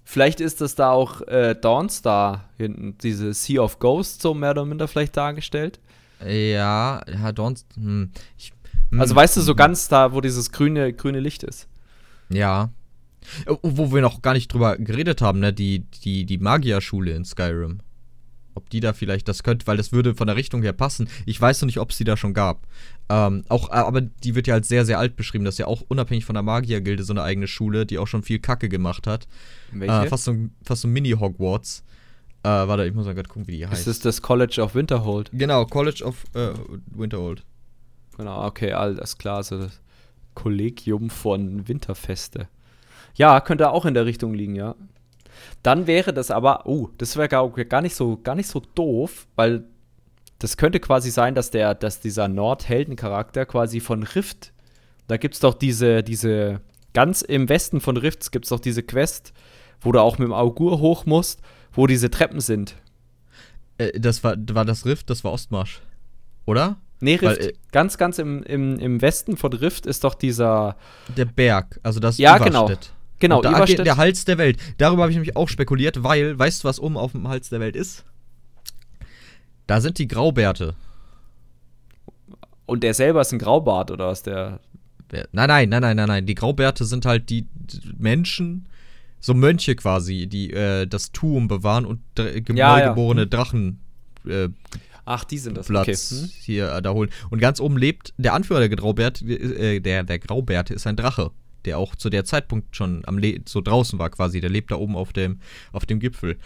vielleicht 0.09 0.41
ist 0.41 0.59
das 0.59 0.73
da 0.73 0.89
auch 0.91 1.21
äh, 1.27 1.55
Dawnstar 1.55 2.49
hinten, 2.57 2.97
diese 2.97 3.31
Sea 3.33 3.61
of 3.61 3.77
Ghosts 3.77 4.23
so 4.23 4.33
mehr 4.33 4.51
oder 4.51 4.65
minder 4.65 4.87
vielleicht 4.87 5.15
dargestellt. 5.15 5.79
Ja, 6.25 7.01
ja, 7.07 7.31
Dawnstar, 7.31 7.75
hm, 7.77 8.11
hm, 8.89 8.99
Also 8.99 9.15
weißt 9.15 9.37
du, 9.37 9.41
so 9.41 9.51
hm. 9.51 9.57
ganz 9.57 9.87
da, 9.87 10.11
wo 10.11 10.19
dieses 10.19 10.51
grüne, 10.51 10.93
grüne 10.93 11.19
Licht 11.19 11.43
ist. 11.43 11.67
Ja. 12.29 12.71
Wo 13.61 13.91
wir 13.91 14.01
noch 14.01 14.23
gar 14.23 14.33
nicht 14.33 14.51
drüber 14.51 14.77
geredet 14.77 15.21
haben, 15.21 15.39
ne? 15.39 15.53
Die, 15.53 15.81
die, 16.03 16.25
die 16.25 16.37
Magierschule 16.39 17.11
in 17.11 17.25
Skyrim 17.25 17.81
ob 18.59 18.69
die 18.69 18.81
da 18.81 18.93
vielleicht 18.93 19.27
das 19.27 19.43
könnte, 19.43 19.65
weil 19.67 19.77
das 19.77 19.91
würde 19.91 20.15
von 20.15 20.27
der 20.27 20.35
Richtung 20.35 20.61
her 20.61 20.73
passen. 20.73 21.09
Ich 21.25 21.39
weiß 21.39 21.61
noch 21.61 21.67
nicht, 21.67 21.79
ob 21.79 21.91
es 21.91 21.97
die 21.97 22.03
da 22.03 22.17
schon 22.17 22.33
gab. 22.33 22.67
Ähm, 23.09 23.43
auch, 23.47 23.69
äh, 23.69 23.73
aber 23.73 24.01
die 24.01 24.35
wird 24.35 24.47
ja 24.47 24.53
als 24.55 24.67
sehr, 24.67 24.85
sehr 24.85 24.99
alt 24.99 25.15
beschrieben. 25.15 25.45
Das 25.45 25.55
ist 25.55 25.59
ja 25.59 25.67
auch 25.67 25.81
unabhängig 25.87 26.25
von 26.25 26.35
der 26.35 26.43
Magiergilde 26.43 27.03
so 27.03 27.13
eine 27.13 27.23
eigene 27.23 27.47
Schule, 27.47 27.85
die 27.85 27.97
auch 27.97 28.07
schon 28.07 28.21
viel 28.21 28.39
Kacke 28.39 28.69
gemacht 28.69 29.07
hat. 29.07 29.27
Welche? 29.71 30.05
Äh, 30.05 30.07
fast 30.07 30.25
so, 30.25 30.35
fast 30.63 30.81
so 30.81 30.87
Mini-Hogwarts. 30.87 31.83
Äh, 32.43 32.47
warte, 32.47 32.85
ich 32.85 32.93
muss 32.93 33.05
mal 33.05 33.15
gerade 33.15 33.29
gucken, 33.29 33.47
wie 33.47 33.57
die 33.57 33.67
heißt. 33.67 33.79
Ist 33.79 33.87
das 33.87 33.99
das 33.99 34.21
College 34.21 34.61
of 34.61 34.75
Winterhold? 34.75 35.29
Genau, 35.33 35.65
College 35.65 36.03
of 36.03 36.23
äh, 36.35 36.51
Winterhold. 36.87 37.43
Genau, 38.17 38.45
okay, 38.45 38.73
alles 38.73 39.17
klar. 39.17 39.37
Also 39.37 39.57
das 39.57 39.79
Kollegium 40.35 41.09
von 41.09 41.67
Winterfeste. 41.67 42.47
Ja, 43.15 43.41
könnte 43.41 43.71
auch 43.71 43.85
in 43.85 43.93
der 43.93 44.05
Richtung 44.05 44.33
liegen, 44.33 44.55
ja. 44.55 44.75
Dann 45.63 45.87
wäre 45.87 46.13
das 46.13 46.31
aber, 46.31 46.65
oh, 46.65 46.89
das 46.97 47.17
wäre 47.17 47.27
gar, 47.27 47.49
gar, 47.49 47.81
nicht 47.81 47.95
so, 47.95 48.17
gar 48.17 48.35
nicht 48.35 48.47
so 48.47 48.61
doof, 48.75 49.27
weil 49.35 49.65
das 50.39 50.57
könnte 50.57 50.79
quasi 50.79 51.11
sein, 51.11 51.35
dass 51.35 51.51
der, 51.51 51.75
dass 51.75 51.99
dieser 51.99 52.27
Nordheldencharakter 52.27 53.45
quasi 53.45 53.79
von 53.79 54.03
Rift, 54.03 54.53
da 55.07 55.17
gibt 55.17 55.35
es 55.35 55.41
doch 55.41 55.53
diese, 55.53 56.03
diese, 56.03 56.61
ganz 56.93 57.21
im 57.21 57.49
Westen 57.49 57.81
von 57.81 57.97
Rift 57.97 58.31
gibt 58.31 58.45
es 58.45 58.49
doch 58.49 58.59
diese 58.59 58.83
Quest, 58.83 59.33
wo 59.81 59.91
du 59.91 60.01
auch 60.01 60.17
mit 60.17 60.27
dem 60.27 60.33
Augur 60.33 60.79
hoch 60.79 61.05
musst, 61.05 61.41
wo 61.71 61.87
diese 61.87 62.09
Treppen 62.09 62.39
sind. 62.39 62.75
Äh, 63.77 63.99
das 63.99 64.23
war, 64.23 64.35
war 64.51 64.65
das 64.65 64.85
Rift, 64.85 65.09
das 65.09 65.23
war 65.23 65.31
Ostmarsch. 65.31 65.81
Oder? 66.45 66.77
Nee, 67.01 67.15
Rift. 67.15 67.23
Weil, 67.23 67.49
äh, 67.49 67.53
ganz, 67.71 67.97
ganz 67.97 68.19
im, 68.19 68.43
im, 68.43 68.77
im 68.79 69.01
Westen 69.01 69.37
von 69.37 69.53
Rift 69.53 69.85
ist 69.85 70.03
doch 70.03 70.15
dieser. 70.15 70.75
Der 71.15 71.25
Berg, 71.25 71.79
also 71.83 71.99
das 71.99 72.17
Ja, 72.17 72.37
genau. 72.37 72.69
Genau, 73.19 73.41
da 73.41 73.65
geht 73.65 73.79
der 73.79 73.97
Hals 73.97 74.25
der 74.25 74.37
Welt. 74.37 74.57
Darüber 74.77 75.03
habe 75.03 75.11
ich 75.11 75.17
nämlich 75.17 75.35
auch 75.35 75.49
spekuliert, 75.49 76.03
weil, 76.03 76.39
weißt 76.39 76.63
du, 76.63 76.67
was 76.67 76.79
oben 76.79 76.97
auf 76.97 77.11
dem 77.11 77.27
Hals 77.27 77.49
der 77.49 77.59
Welt 77.59 77.75
ist? 77.75 78.05
Da 79.67 79.81
sind 79.81 79.99
die 79.99 80.07
Graubärte. 80.07 80.75
Und 82.65 82.83
der 82.83 82.93
selber 82.93 83.21
ist 83.21 83.33
ein 83.33 83.39
Graubart, 83.39 83.91
oder 83.91 84.07
was 84.07 84.23
der. 84.23 84.59
Nein, 85.11 85.25
nein, 85.31 85.69
nein, 85.69 85.81
nein, 85.81 85.97
nein, 85.97 86.07
nein. 86.07 86.25
Die 86.25 86.35
Graubärte 86.35 86.85
sind 86.85 87.05
halt 87.05 87.29
die 87.29 87.47
Menschen, 87.97 88.67
so 89.19 89.33
Mönche 89.33 89.75
quasi, 89.75 90.27
die 90.27 90.53
äh, 90.53 90.85
das 90.85 91.11
Tuum 91.11 91.47
bewahren 91.47 91.85
und 91.85 91.99
ja, 92.17 92.77
neugeborene 92.77 93.21
ja. 93.21 93.25
Hm. 93.25 93.29
Drachen. 93.29 93.79
Äh, 94.27 94.49
Ach, 95.05 95.23
die 95.23 95.39
sind 95.39 95.57
das. 95.57 95.67
Platz 95.67 96.11
okay. 96.11 96.21
hm? 96.21 96.29
hier 96.41 96.71
äh, 96.71 96.81
da 96.81 96.93
holen. 96.93 97.09
Und 97.31 97.39
ganz 97.39 97.59
oben 97.59 97.77
lebt 97.77 98.13
der 98.17 98.33
Anführer 98.33 98.59
der 98.59 98.69
Graubärte, 98.69 99.25
äh, 99.25 99.79
der, 99.79 100.03
der 100.03 100.19
Graubärte 100.19 100.73
ist 100.73 100.85
ein 100.87 100.95
Drache 100.95 101.31
der 101.69 101.77
auch 101.77 101.95
zu 101.95 102.09
der 102.09 102.25
Zeitpunkt 102.25 102.75
schon 102.75 103.03
am 103.05 103.19
Le 103.19 103.41
so 103.45 103.61
draußen 103.61 103.99
war 103.99 104.09
quasi. 104.09 104.41
Der 104.41 104.49
lebt 104.49 104.71
da 104.71 104.75
oben 104.75 104.95
auf 104.95 105.13
dem, 105.13 105.39
auf 105.71 105.85
dem 105.85 105.99
Gipfel. 105.99 106.37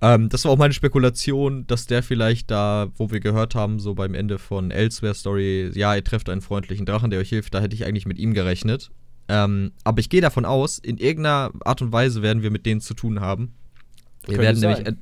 Ähm, 0.00 0.28
das 0.28 0.44
war 0.44 0.52
auch 0.52 0.58
meine 0.58 0.72
Spekulation, 0.72 1.66
dass 1.66 1.86
der 1.86 2.04
vielleicht 2.04 2.50
da, 2.50 2.88
wo 2.96 3.10
wir 3.10 3.18
gehört 3.18 3.56
haben, 3.56 3.80
so 3.80 3.94
beim 3.94 4.14
Ende 4.14 4.38
von 4.38 4.70
Elsewhere 4.70 5.14
Story, 5.14 5.70
ja, 5.74 5.94
ihr 5.94 6.04
trefft 6.04 6.28
einen 6.28 6.40
freundlichen 6.40 6.86
Drachen, 6.86 7.10
der 7.10 7.18
euch 7.18 7.28
hilft, 7.28 7.52
da 7.52 7.60
hätte 7.60 7.74
ich 7.74 7.84
eigentlich 7.84 8.06
mit 8.06 8.18
ihm 8.18 8.32
gerechnet. 8.32 8.90
Ähm, 9.28 9.72
aber 9.82 9.98
ich 9.98 10.08
gehe 10.08 10.20
davon 10.20 10.44
aus, 10.44 10.78
in 10.78 10.96
irgendeiner 10.96 11.50
Art 11.64 11.82
und 11.82 11.92
Weise 11.92 12.22
werden 12.22 12.42
wir 12.42 12.50
mit 12.50 12.64
denen 12.64 12.80
zu 12.80 12.94
tun 12.94 13.20
haben. 13.20 13.54
Wir 14.26 14.36
Könnte 14.36 14.60
werden 14.60 14.60
nämlich 14.60 14.96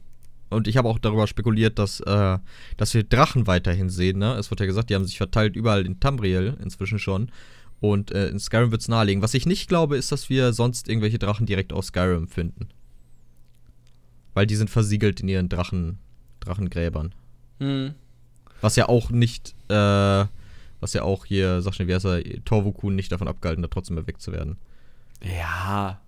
und 0.50 0.66
ich 0.66 0.78
habe 0.78 0.88
auch 0.88 0.98
darüber 0.98 1.26
spekuliert, 1.26 1.78
dass, 1.78 2.00
äh, 2.00 2.38
dass 2.78 2.94
wir 2.94 3.04
Drachen 3.04 3.46
weiterhin 3.46 3.90
sehen. 3.90 4.18
Ne? 4.18 4.33
Es 4.35 4.50
wird 4.50 4.61
ja 4.61 4.66
gesagt, 4.66 4.88
die 4.88 4.94
haben 4.94 5.04
sich 5.04 5.18
verteilt 5.18 5.57
überall 5.57 5.85
in 5.85 6.00
Tamriel 6.00 6.57
inzwischen 6.62 6.98
schon. 6.98 7.31
Und 7.81 8.11
äh, 8.11 8.29
in 8.29 8.41
Skyrim 8.41 8.71
wird 8.71 8.81
es 8.81 8.88
nahelegen. 8.88 9.23
Was 9.23 9.35
ich 9.35 9.47
nicht 9.47 9.69
glaube, 9.69 9.97
ist, 9.97 10.11
dass 10.11 10.29
wir 10.29 10.53
sonst 10.53 10.88
irgendwelche 10.88 11.19
Drachen 11.19 11.47
direkt 11.47 11.73
aus 11.73 11.88
Skyrim 11.88 12.27
finden. 12.27 12.69
Weil 14.35 14.47
die 14.47 14.57
sind 14.57 14.71
versiegelt 14.71 15.21
in 15.21 15.29
ihren 15.29 15.49
Drachen, 15.49 15.99
Drachengräbern. 16.41 17.14
Hm. 17.61 17.95
Was 18.61 18.77
ja 18.77 18.88
auch 18.88 19.11
nicht, 19.11 19.55
äh, 19.69 19.75
was 20.81 20.93
ja 20.93 21.03
auch 21.03 21.25
hier, 21.25 21.62
sag 21.62 21.75
schnell, 21.75 21.88
wie 21.88 21.95
heißt 21.95 22.07
er, 22.07 22.45
Torvukun 22.45 22.97
nicht 22.97 23.12
davon 23.12 23.29
abgehalten 23.29 23.62
hat, 23.62 23.71
trotzdem 23.71 23.97
erweckt 23.97 24.21
zu 24.21 24.33
werden. 24.33 24.57
Ja. 25.23 26.01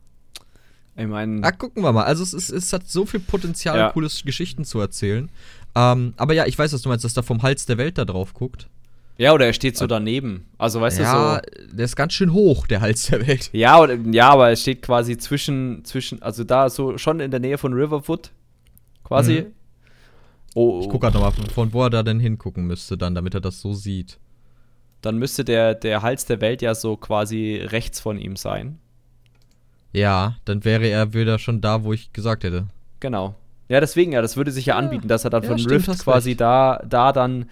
Ich 0.97 1.07
meine. 1.07 1.45
Ah, 1.45 1.53
gucken 1.53 1.83
wir 1.83 1.93
mal. 1.93 2.05
Also 2.05 2.23
es, 2.23 2.35
ist, 2.35 2.51
es 2.51 2.73
hat 2.73 2.89
so 2.89 3.07
viel 3.07 3.21
Potenzial, 3.21 3.79
ja. 3.79 3.91
coole 3.91 4.09
Geschichten 4.25 4.65
zu 4.65 4.81
erzählen. 4.81 5.31
Ähm, 5.77 6.15
aber 6.17 6.35
ja, 6.35 6.47
ich 6.47 6.59
weiß, 6.59 6.73
was 6.73 6.83
du 6.83 6.89
meinst, 6.89 7.05
dass 7.05 7.15
da 7.15 7.23
vom 7.23 7.43
Hals 7.43 7.67
der 7.67 7.79
Welt 7.79 7.97
da 7.97 8.05
drauf 8.05 8.35
guckt. 8.35 8.69
Ja, 9.21 9.35
oder 9.35 9.45
er 9.45 9.53
steht 9.53 9.77
so 9.77 9.87
daneben. 9.87 10.47
Also, 10.57 10.81
weißt 10.81 10.99
ja, 10.99 11.43
du 11.43 11.51
so. 11.69 11.77
der 11.77 11.85
ist 11.85 11.95
ganz 11.95 12.15
schön 12.15 12.33
hoch, 12.33 12.67
der 12.67 12.81
Hals 12.81 13.03
der 13.09 13.27
Welt. 13.27 13.51
Ja, 13.53 13.79
oder, 13.79 13.95
ja, 14.11 14.31
aber 14.31 14.49
er 14.49 14.57
steht 14.57 14.81
quasi 14.81 15.19
zwischen, 15.19 15.85
zwischen, 15.85 16.23
also 16.23 16.43
da 16.43 16.71
so 16.71 16.97
schon 16.97 17.21
in 17.21 17.31
der 17.31 17.39
Nähe 17.39 17.59
von 17.59 17.75
Riverwood. 17.75 18.31
Quasi. 19.05 19.43
Mhm. 19.43 19.55
Oh, 20.55 20.81
ich 20.81 20.89
gucke 20.89 21.01
gerade 21.01 21.19
nochmal, 21.19 21.33
von 21.53 21.71
wo 21.75 21.83
er 21.83 21.91
da 21.91 22.03
denn 22.03 22.19
hingucken 22.19 22.67
müsste, 22.67 22.97
dann, 22.97 23.15
damit 23.15 23.35
er 23.35 23.43
das 23.43 23.61
so 23.61 23.75
sieht. 23.75 24.19
Dann 25.03 25.19
müsste 25.19 25.45
der, 25.45 25.75
der 25.75 26.01
Hals 26.01 26.25
der 26.25 26.41
Welt 26.41 26.63
ja 26.63 26.75
so 26.75 26.97
quasi 26.97 27.61
rechts 27.63 28.01
von 28.01 28.17
ihm 28.17 28.37
sein. 28.37 28.79
Ja, 29.93 30.37
dann 30.47 30.65
wäre 30.65 30.87
er 30.87 31.13
wieder 31.13 31.39
schon 31.39 31.61
da, 31.61 31.85
wo 31.85 31.93
ich 31.93 32.15
gesagt 32.15 32.43
hätte. 32.43 32.69
Genau. 33.01 33.35
Ja, 33.69 33.81
deswegen, 33.81 34.13
ja, 34.13 34.23
das 34.23 34.39
würde 34.39 34.51
sich 34.51 34.65
ja, 34.65 34.77
ja 34.77 34.79
anbieten, 34.79 35.09
dass 35.09 35.25
er 35.25 35.31
dann 35.31 35.43
ja, 35.43 35.51
von 35.51 35.59
stimmt, 35.59 35.89
Rift 35.89 36.05
quasi 36.05 36.37
da, 36.37 36.83
da 36.89 37.13
dann 37.13 37.45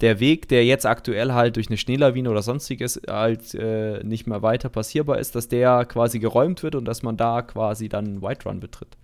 der 0.00 0.20
Weg, 0.20 0.48
der 0.48 0.64
jetzt 0.64 0.86
aktuell 0.86 1.32
halt 1.32 1.56
durch 1.56 1.68
eine 1.68 1.76
Schneelawine 1.76 2.30
oder 2.30 2.42
sonstiges 2.42 3.00
halt 3.08 3.54
äh, 3.54 4.02
nicht 4.02 4.26
mehr 4.26 4.42
weiter 4.42 4.68
passierbar 4.68 5.18
ist, 5.18 5.34
dass 5.34 5.48
der 5.48 5.84
quasi 5.84 6.18
geräumt 6.18 6.62
wird 6.62 6.74
und 6.74 6.84
dass 6.84 7.02
man 7.02 7.16
da 7.16 7.42
quasi 7.42 7.88
dann 7.88 8.20
White 8.20 8.48
Run 8.48 8.60
betritt. 8.60 8.96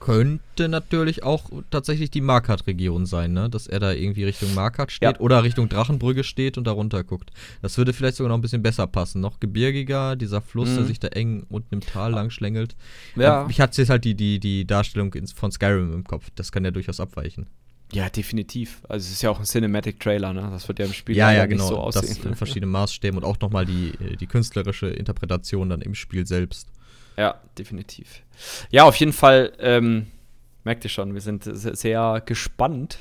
Könnte 0.00 0.68
natürlich 0.68 1.24
auch 1.24 1.50
tatsächlich 1.70 2.10
die 2.10 2.20
Markart-Region 2.20 3.04
sein, 3.04 3.32
ne? 3.32 3.50
Dass 3.50 3.66
er 3.66 3.80
da 3.80 3.92
irgendwie 3.92 4.24
Richtung 4.24 4.54
Markart 4.54 4.92
steht 4.92 5.16
ja. 5.16 5.20
oder 5.20 5.42
Richtung 5.42 5.68
Drachenbrücke 5.68 6.22
steht 6.22 6.56
und 6.56 6.68
da 6.68 6.70
runter 6.70 7.02
guckt. 7.02 7.30
Das 7.62 7.76
würde 7.78 7.92
vielleicht 7.92 8.16
sogar 8.16 8.28
noch 8.28 8.38
ein 8.38 8.42
bisschen 8.42 8.62
besser 8.62 8.86
passen. 8.86 9.20
Noch 9.20 9.40
gebirgiger, 9.40 10.14
dieser 10.14 10.40
Fluss, 10.40 10.70
mhm. 10.70 10.76
der 10.76 10.84
sich 10.84 11.00
da 11.00 11.08
eng 11.08 11.46
unten 11.48 11.74
im 11.74 11.80
Tal 11.80 12.12
lang 12.12 12.30
schlängelt. 12.30 12.76
Ja. 13.16 13.46
Ich 13.50 13.60
hatte 13.60 13.80
jetzt 13.80 13.90
halt 13.90 14.04
die, 14.04 14.14
die, 14.14 14.38
die 14.38 14.66
Darstellung 14.66 15.12
von 15.34 15.50
Skyrim 15.50 15.92
im 15.92 16.04
Kopf. 16.04 16.28
Das 16.36 16.52
kann 16.52 16.64
ja 16.64 16.70
durchaus 16.70 17.00
abweichen. 17.00 17.48
Ja, 17.92 18.10
definitiv. 18.10 18.82
Also 18.88 19.06
es 19.06 19.12
ist 19.12 19.22
ja 19.22 19.30
auch 19.30 19.38
ein 19.38 19.46
Cinematic 19.46 19.98
Trailer, 19.98 20.32
ne? 20.32 20.48
Das 20.50 20.68
wird 20.68 20.78
ja 20.78 20.84
im 20.84 20.92
Spiel 20.92 21.16
ja, 21.16 21.32
ja, 21.32 21.46
genau. 21.46 21.64
nicht 21.64 21.68
so 21.68 21.78
aussehen. 21.78 22.16
Das 22.16 22.24
in 22.24 22.34
verschiedenen 22.34 22.70
Maßstäben 22.70 23.18
und 23.18 23.24
auch 23.24 23.38
nochmal 23.40 23.64
die, 23.64 23.94
äh, 24.00 24.16
die 24.16 24.26
künstlerische 24.26 24.88
Interpretation 24.88 25.70
dann 25.70 25.80
im 25.80 25.94
Spiel 25.94 26.26
selbst. 26.26 26.68
Ja, 27.16 27.40
definitiv. 27.56 28.22
Ja, 28.70 28.84
auf 28.84 28.96
jeden 28.96 29.12
Fall, 29.12 29.52
ähm, 29.58 30.06
merkt 30.64 30.84
ihr 30.84 30.90
schon, 30.90 31.14
wir 31.14 31.20
sind 31.20 31.44
sehr 31.44 32.22
gespannt. 32.24 32.98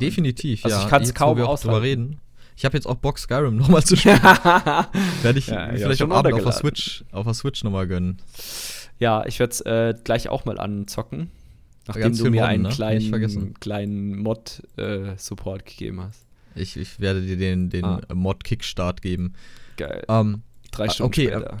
Definitiv, 0.00 0.64
also 0.64 0.76
ja. 0.76 0.84
ich 0.84 0.88
kann 0.88 1.02
es 1.02 1.14
kaum 1.14 1.40
auch 1.40 1.58
drüber 1.58 1.82
reden. 1.82 2.20
Ich 2.56 2.64
habe 2.64 2.76
jetzt 2.76 2.86
auch 2.86 2.96
Bock, 2.96 3.18
Skyrim 3.18 3.56
nochmal 3.56 3.82
zu 3.82 3.96
spielen. 3.96 4.22
Werde 5.22 5.38
ich 5.38 5.46
ja, 5.46 5.70
vielleicht 5.72 6.02
am 6.02 6.12
Abend 6.12 6.34
auf 6.34 6.42
der 6.42 6.52
Switch, 6.52 7.04
auf 7.12 7.24
der 7.24 7.34
Switch 7.34 7.64
nochmal 7.64 7.86
gönnen. 7.86 8.18
Ja, 8.98 9.24
ich 9.26 9.38
werde 9.38 9.52
es 9.52 9.60
äh, 9.60 9.94
gleich 10.02 10.28
auch 10.28 10.44
mal 10.44 10.58
anzocken. 10.58 11.30
Nachdem 11.88 12.16
du 12.16 12.30
mir 12.30 12.46
einen 12.46 12.64
ne? 12.64 12.68
kleinen, 12.68 13.54
kleinen 13.54 14.18
Mod-Support 14.18 15.62
äh, 15.62 15.64
gegeben 15.64 16.00
hast. 16.02 16.26
Ich, 16.54 16.76
ich 16.76 17.00
werde 17.00 17.22
dir 17.22 17.36
den, 17.36 17.70
den 17.70 17.84
ah. 17.84 18.00
Mod-Kickstart 18.12 19.02
geben. 19.02 19.34
Geil. 19.76 20.04
Ähm, 20.08 20.42
Drei 20.70 20.86
ah, 20.86 20.90
Stunden 20.90 21.08
okay, 21.08 21.28
später. 21.28 21.58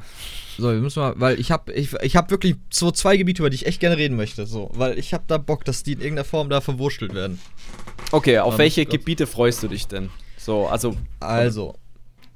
So, 0.58 0.70
wir 0.70 0.80
müssen 0.80 1.00
mal, 1.00 1.14
weil 1.16 1.40
ich 1.40 1.50
habe 1.50 1.72
ich, 1.72 1.94
ich 2.02 2.16
hab 2.16 2.30
wirklich 2.30 2.56
so 2.70 2.90
zwei 2.90 3.16
Gebiete, 3.16 3.42
über 3.42 3.50
die 3.50 3.54
ich 3.54 3.66
echt 3.66 3.80
gerne 3.80 3.96
reden 3.96 4.16
möchte. 4.16 4.44
So, 4.46 4.70
weil 4.74 4.98
ich 4.98 5.14
habe 5.14 5.24
da 5.26 5.38
Bock, 5.38 5.64
dass 5.64 5.82
die 5.82 5.92
in 5.92 6.00
irgendeiner 6.00 6.24
Form 6.24 6.50
da 6.50 6.60
verwurschtelt 6.60 7.14
werden. 7.14 7.38
Okay, 8.12 8.38
auf 8.38 8.54
um, 8.54 8.58
welche 8.58 8.84
Gebiete 8.84 9.26
freust 9.26 9.62
du 9.62 9.68
dich 9.68 9.86
denn? 9.86 10.10
So, 10.36 10.66
also. 10.66 10.96
Also, 11.20 11.74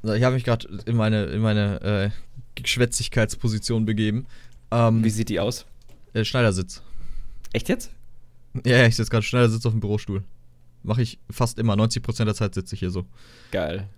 ich 0.03 0.23
habe 0.23 0.35
mich 0.35 0.45
gerade 0.45 0.67
in 0.87 0.97
meine, 0.97 1.25
in 1.25 1.41
meine 1.41 1.81
äh, 1.83 2.11
Geschwätzigkeitsposition 2.55 3.85
begeben. 3.85 4.27
Ähm, 4.71 5.05
Wie 5.05 5.11
sieht 5.11 5.29
die 5.29 5.41
aus? 5.41 5.67
Äh, 6.15 6.25
Schneidersitz. 6.25 6.83
Echt 7.53 7.69
jetzt? 7.69 7.91
Ja, 8.65 8.79
ja 8.79 8.87
ich 8.87 8.97
sitze 8.97 9.11
gerade 9.11 9.25
Schneidersitz 9.25 9.65
auf 9.67 9.73
dem 9.73 9.81
Bürostuhl. 9.81 10.23
Mache 10.83 11.03
ich 11.03 11.19
fast 11.31 11.59
immer. 11.59 11.75
90% 11.75 12.25
der 12.25 12.35
Zeit 12.35 12.55
sitze 12.55 12.75
ich 12.75 12.81
hier 12.81 12.91
so. 12.91 13.05
Geil. 13.51 13.89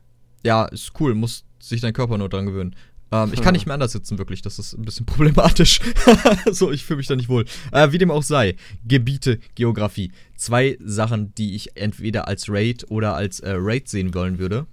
Ja, 0.45 0.67
ist 0.67 0.93
cool. 1.01 1.15
Muss 1.15 1.45
sich 1.59 1.81
dein 1.81 1.93
Körper 1.93 2.19
nur 2.19 2.29
dran 2.29 2.47
gewöhnen. 2.47 2.77
Ähm, 3.11 3.31
ich 3.33 3.41
kann 3.41 3.53
nicht 3.55 3.67
mehr 3.67 3.75
anders 3.75 3.93
sitzen, 3.93 4.19
wirklich. 4.19 4.43
Das 4.43 4.59
ist 4.59 4.75
ein 4.75 4.83
bisschen 4.83 5.07
problematisch. 5.07 5.81
so, 6.51 6.71
ich 6.71 6.85
fühle 6.85 6.99
mich 6.99 7.07
da 7.07 7.17
nicht 7.17 7.29
wohl. 7.29 7.45
Äh, 7.73 7.93
wie 7.93 7.99
dem 7.99 8.11
auch 8.11 8.23
sei. 8.23 8.57
Gebiete, 8.87 9.39
Geografie. 9.55 10.13
Zwei 10.37 10.77
Sachen, 10.85 11.35
die 11.35 11.55
ich 11.55 11.77
entweder 11.77 12.29
als 12.29 12.49
Raid 12.49 12.91
oder 12.91 13.15
als 13.15 13.41
äh, 13.41 13.55
Raid 13.57 13.89
sehen 13.89 14.15
wollen 14.15 14.39
würde. 14.39 14.67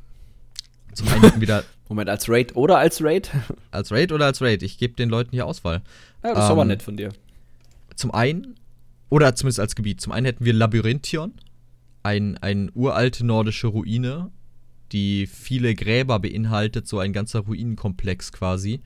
Zum 0.94 1.08
einen 1.08 1.39
wieder. 1.39 1.63
Moment, 1.88 2.10
als 2.10 2.30
Raid 2.30 2.56
oder 2.56 2.78
als 2.78 3.04
Raid? 3.04 3.32
als 3.72 3.91
Raid 3.91 4.12
oder 4.12 4.26
als 4.26 4.41
Raid. 4.41 4.63
Ich 4.63 4.78
gebe 4.78 4.94
den 4.94 5.10
Leuten 5.10 5.32
hier 5.32 5.46
Auswahl. 5.46 5.82
Ja, 6.24 6.34
das 6.34 6.39
ist 6.39 6.46
ähm, 6.46 6.52
aber 6.52 6.65
nett 6.65 6.84
von 6.84 6.98
dir. 6.98 7.12
Zum 7.96 8.12
einen, 8.13 8.56
oder 9.12 9.36
zumindest 9.36 9.60
als 9.60 9.76
Gebiet. 9.76 10.02
Zum 10.02 10.12
einen 10.12 10.26
hätten 10.26 10.45
wir 10.45 10.54
Labyrinthion. 10.54 11.34
Ein, 12.02 12.39
ein 12.39 12.71
uralte 12.74 13.24
nordische 13.24 13.67
Ruine 13.67 14.32
die 14.91 15.28
viele 15.28 15.76
Gräber 15.76 16.19
beinhaltet, 16.19 16.88
so 16.88 17.00
ein 17.00 17.13
ganzer 17.13 17.41
Ruinenkomplex 17.41 18.32
quasi, 18.32 18.82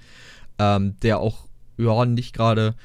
ähm, 0.60 0.96
der 1.02 1.20
auch 1.20 1.48
ja 1.78 2.06
nicht 2.06 2.34
gerade 2.34 2.76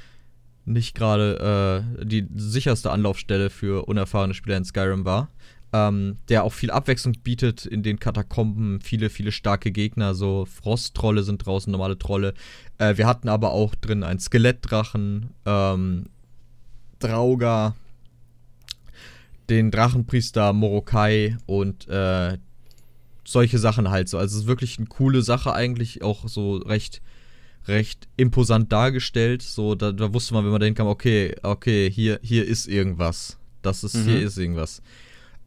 nicht 0.66 0.94
gerade 0.94 1.84
äh, 2.00 2.04
die 2.04 2.26
sicherste 2.34 2.90
Anlaufstelle 2.90 3.50
für 3.50 3.86
unerfahrene 3.86 4.34
Spieler 4.34 4.56
in 4.56 4.64
Skyrim 4.64 5.04
war. 5.04 5.28
Ähm, 5.72 6.16
der 6.28 6.42
auch 6.42 6.52
viel 6.52 6.70
Abwechslung 6.70 7.14
bietet 7.22 7.64
in 7.64 7.82
den 7.84 8.00
Katakomben, 8.00 8.80
viele, 8.80 9.08
viele 9.08 9.30
starke 9.30 9.70
Gegner, 9.70 10.14
so 10.14 10.44
Frosttrolle 10.44 11.22
sind 11.22 11.46
draußen, 11.46 11.70
normale 11.70 11.98
Trolle. 11.98 12.34
Äh, 12.78 12.96
wir 12.96 13.06
hatten 13.06 13.28
aber 13.28 13.52
auch 13.52 13.74
drin 13.76 14.02
einen 14.02 14.18
Skelettdrachen, 14.18 15.30
ähm, 15.46 16.06
Drauga, 17.00 17.74
den 19.48 19.70
Drachenpriester 19.70 20.52
Morokai 20.52 21.36
und 21.46 21.88
äh, 21.88 22.38
solche 23.24 23.58
Sachen 23.58 23.90
halt 23.90 24.08
so. 24.08 24.18
Also 24.18 24.36
es 24.36 24.42
ist 24.42 24.48
wirklich 24.48 24.78
eine 24.78 24.86
coole 24.86 25.22
Sache 25.22 25.52
eigentlich, 25.52 26.02
auch 26.02 26.28
so 26.28 26.56
recht, 26.56 27.02
recht 27.66 28.08
imposant 28.16 28.72
dargestellt. 28.72 29.42
So, 29.42 29.74
da, 29.74 29.92
da 29.92 30.12
wusste 30.14 30.34
man, 30.34 30.44
wenn 30.44 30.52
man 30.52 30.60
dahin 30.60 30.74
kam, 30.74 30.86
okay, 30.86 31.34
okay, 31.42 31.90
hier, 31.90 32.20
hier 32.22 32.46
ist 32.46 32.66
irgendwas. 32.66 33.38
Das 33.62 33.84
ist, 33.84 33.94
mhm. 33.94 34.04
hier 34.04 34.20
ist 34.22 34.38
irgendwas. 34.38 34.82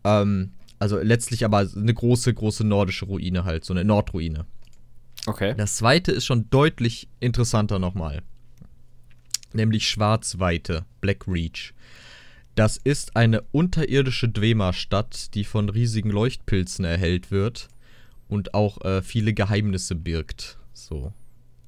Ähm, 0.03 0.51
also 0.79 0.99
letztlich 0.99 1.45
aber 1.45 1.67
eine 1.75 1.93
große, 1.93 2.33
große 2.33 2.65
nordische 2.65 3.05
Ruine 3.05 3.45
halt, 3.45 3.63
so 3.63 3.73
eine 3.73 3.85
Nordruine. 3.85 4.45
Okay. 5.25 5.53
Das 5.57 5.77
zweite 5.77 6.11
ist 6.11 6.25
schon 6.25 6.49
deutlich 6.49 7.07
interessanter 7.21 7.79
nochmal. 7.79 8.21
Nämlich 9.53 9.87
Schwarzweite, 9.87 10.85
Black 11.01 11.27
Reach. 11.27 11.73
Das 12.55 12.77
ist 12.77 13.15
eine 13.15 13.41
unterirdische 13.51 14.29
Dwemer-Stadt, 14.29 15.33
die 15.33 15.43
von 15.43 15.69
riesigen 15.69 16.11
Leuchtpilzen 16.11 16.85
erhellt 16.85 17.31
wird 17.31 17.67
und 18.27 18.53
auch 18.53 18.81
äh, 18.81 19.01
viele 19.01 19.33
Geheimnisse 19.33 19.95
birgt. 19.95 20.59
So. 20.73 21.13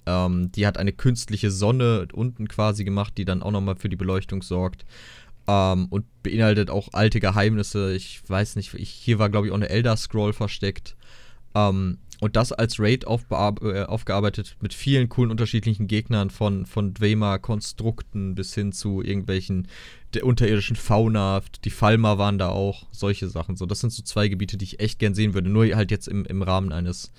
Ähm, 0.05 0.51
die 0.51 0.67
hat 0.67 0.77
eine 0.77 0.93
künstliche 0.93 1.49
Sonne 1.49 2.07
unten 2.13 2.47
quasi 2.47 2.83
gemacht, 2.83 3.17
die 3.17 3.25
dann 3.25 3.41
auch 3.41 3.51
nochmal 3.51 3.75
für 3.75 3.89
die 3.89 3.95
Beleuchtung 3.95 4.43
sorgt. 4.43 4.85
Ähm, 5.47 5.87
und 5.89 6.05
beinhaltet 6.23 6.69
auch 6.69 6.89
alte 6.93 7.19
Geheimnisse. 7.19 7.93
Ich 7.95 8.21
weiß 8.27 8.55
nicht, 8.55 8.73
ich, 8.75 8.89
hier 8.89 9.19
war, 9.19 9.29
glaube 9.29 9.47
ich, 9.47 9.51
auch 9.51 9.57
eine 9.57 9.69
Elder 9.69 9.97
Scroll 9.97 10.33
versteckt. 10.33 10.95
Ähm, 11.55 11.99
und 12.21 12.35
das 12.35 12.51
als 12.51 12.79
Raid 12.79 13.03
äh, 13.03 13.83
aufgearbeitet 13.83 14.55
mit 14.61 14.73
vielen 14.73 15.09
coolen 15.09 15.31
unterschiedlichen 15.31 15.87
Gegnern, 15.87 16.29
von, 16.29 16.65
von 16.65 16.93
Dwemer-Konstrukten 16.93 18.35
bis 18.35 18.53
hin 18.53 18.71
zu 18.71 19.01
irgendwelchen 19.01 19.67
der 20.13 20.25
unterirdischen 20.25 20.75
Fauna. 20.75 21.41
Die 21.63 21.69
Falmer 21.69 22.17
waren 22.17 22.37
da 22.37 22.49
auch, 22.49 22.87
solche 22.91 23.27
Sachen. 23.27 23.57
So, 23.57 23.65
das 23.65 23.79
sind 23.79 23.91
so 23.91 24.03
zwei 24.03 24.27
Gebiete, 24.27 24.57
die 24.57 24.65
ich 24.65 24.79
echt 24.79 24.99
gern 24.99 25.13
sehen 25.13 25.33
würde. 25.33 25.49
Nur 25.49 25.65
halt 25.75 25.91
jetzt 25.91 26.07
im, 26.07 26.25
im 26.25 26.41
Rahmen 26.41 26.71
eines, 26.71 27.11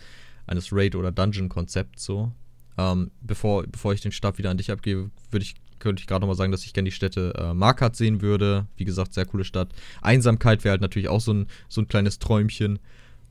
eines 0.47 0.73
Raid- 0.73 0.97
oder 0.97 1.13
Dungeon-Konzepts 1.13 2.05
so. 2.05 2.33
Ähm, 2.79 3.11
bevor, 3.21 3.65
bevor 3.67 3.93
ich 3.93 4.01
den 4.01 4.13
Stab 4.13 4.39
wieder 4.39 4.51
an 4.51 4.59
dich 4.59 4.71
abgebe, 4.71 5.11
würde 5.31 5.45
ich 5.45 5.55
könnte 5.79 6.01
ich 6.01 6.07
gerade 6.07 6.23
nochmal 6.23 6.37
sagen, 6.37 6.53
dass 6.53 6.65
ich 6.65 6.73
gerne 6.73 6.89
die 6.89 6.95
Städte 6.95 7.35
äh, 7.37 7.55
Markat 7.55 7.97
sehen 7.97 8.23
würde. 8.23 8.67
Wie 8.77 8.85
gesagt, 8.85 9.15
sehr 9.15 9.27
coole 9.27 9.45
Stadt. 9.45 9.69
Einsamkeit 10.01 10.65
wäre 10.65 10.73
halt 10.73 10.81
natürlich 10.81 11.09
auch 11.09 11.21
so 11.21 11.33
ein, 11.33 11.47
so 11.69 11.81
ein 11.81 11.89
kleines 11.89 12.19
Träumchen. 12.19 12.79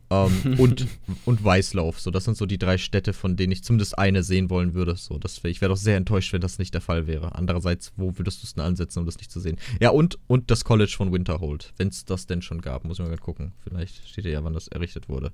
Ähm, 0.09 0.55
und, 0.57 0.87
und 1.25 1.43
Weißlauf. 1.43 1.99
So, 1.99 2.11
das 2.11 2.25
sind 2.25 2.37
so 2.37 2.45
die 2.45 2.57
drei 2.57 2.77
Städte, 2.77 3.13
von 3.13 3.35
denen 3.35 3.51
ich 3.51 3.63
zumindest 3.63 3.97
eine 3.97 4.23
sehen 4.23 4.49
wollen 4.49 4.73
würde. 4.73 4.95
So, 4.95 5.17
das 5.17 5.43
wär, 5.43 5.51
ich 5.51 5.61
wäre 5.61 5.69
doch 5.69 5.77
sehr 5.77 5.97
enttäuscht, 5.97 6.33
wenn 6.33 6.41
das 6.41 6.59
nicht 6.59 6.73
der 6.73 6.81
Fall 6.81 7.07
wäre. 7.07 7.35
Andererseits, 7.35 7.91
wo 7.95 8.17
würdest 8.17 8.43
du 8.43 8.47
es 8.47 8.53
denn 8.53 8.63
ansetzen, 8.63 8.99
um 8.99 9.05
das 9.05 9.17
nicht 9.17 9.31
zu 9.31 9.39
sehen? 9.39 9.57
Ja, 9.79 9.89
und, 9.89 10.17
und 10.27 10.51
das 10.51 10.63
College 10.63 10.93
von 10.95 11.11
Winterhold. 11.11 11.73
Wenn 11.77 11.87
es 11.87 12.05
das 12.05 12.27
denn 12.27 12.41
schon 12.41 12.61
gab, 12.61 12.83
muss 12.83 12.99
ich 12.99 13.05
mal 13.05 13.17
gucken. 13.17 13.53
Vielleicht 13.63 14.07
steht 14.07 14.25
ja, 14.25 14.43
wann 14.43 14.53
das 14.53 14.67
errichtet 14.67 15.09
wurde. 15.09 15.31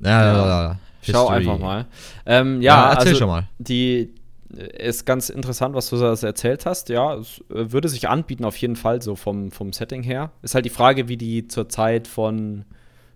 Ja, 0.00 0.24
ja, 0.24 0.46
ja. 0.46 0.78
Schau 1.02 1.28
einfach 1.28 1.58
mal. 1.58 1.86
Ähm, 2.26 2.60
ja, 2.60 2.74
ja, 2.74 2.90
erzähl 2.90 3.08
also 3.08 3.18
schon 3.18 3.28
mal. 3.28 3.48
Die 3.58 4.10
ist 4.54 5.04
ganz 5.04 5.28
interessant, 5.28 5.74
was 5.74 5.90
du 5.90 5.96
das 5.96 6.22
erzählt 6.22 6.66
hast. 6.66 6.88
Ja, 6.88 7.14
es 7.14 7.40
äh, 7.50 7.72
würde 7.72 7.88
sich 7.88 8.08
anbieten, 8.08 8.44
auf 8.44 8.56
jeden 8.56 8.76
Fall, 8.76 9.02
so 9.02 9.16
vom, 9.16 9.50
vom 9.50 9.72
Setting 9.72 10.02
her. 10.02 10.30
Ist 10.42 10.54
halt 10.54 10.64
die 10.64 10.70
Frage, 10.70 11.08
wie 11.08 11.16
die 11.16 11.48
zur 11.48 11.68
Zeit 11.68 12.08
von 12.08 12.64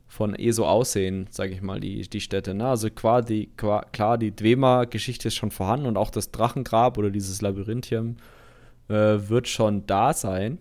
von 0.08 0.34
eh 0.38 0.50
so 0.50 0.66
aussehen, 0.66 1.28
sage 1.30 1.52
ich 1.52 1.60
mal, 1.60 1.80
die, 1.80 2.08
die 2.08 2.20
Städte. 2.20 2.54
Ne? 2.54 2.66
Also 2.66 2.88
klar, 2.90 3.22
die, 3.22 3.50
klar, 3.56 4.18
die 4.18 4.34
Dwemer-Geschichte 4.34 5.28
ist 5.28 5.34
schon 5.34 5.50
vorhanden 5.50 5.86
und 5.86 5.98
auch 5.98 6.10
das 6.10 6.30
Drachengrab 6.32 6.96
oder 6.96 7.10
dieses 7.10 7.42
Labyrinthium 7.42 8.16
äh, 8.88 8.94
wird 8.94 9.48
schon 9.48 9.86
da 9.86 10.14
sein. 10.14 10.58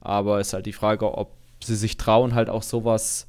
Aber 0.00 0.40
ist 0.40 0.52
halt 0.52 0.66
die 0.66 0.74
Frage, 0.74 1.16
ob 1.16 1.32
sie 1.64 1.76
sich 1.76 1.96
trauen, 1.96 2.34
halt 2.34 2.50
auch 2.50 2.62
sowas 2.62 3.26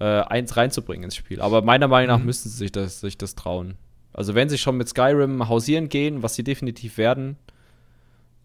äh, 0.00 0.04
eins 0.04 0.56
reinzubringen 0.56 1.04
ins 1.04 1.16
Spiel. 1.16 1.40
Aber 1.40 1.60
meiner 1.62 1.88
Meinung 1.88 2.08
nach 2.08 2.20
mhm. 2.20 2.26
müssen 2.26 2.48
sie 2.48 2.56
sich 2.56 2.72
das, 2.72 3.00
sich 3.00 3.18
das 3.18 3.34
trauen. 3.34 3.74
Also 4.14 4.34
wenn 4.34 4.48
sie 4.48 4.58
schon 4.58 4.76
mit 4.76 4.88
Skyrim 4.88 5.48
hausieren 5.48 5.88
gehen, 5.88 6.22
was 6.22 6.34
sie 6.34 6.44
definitiv 6.44 6.96
werden, 6.96 7.36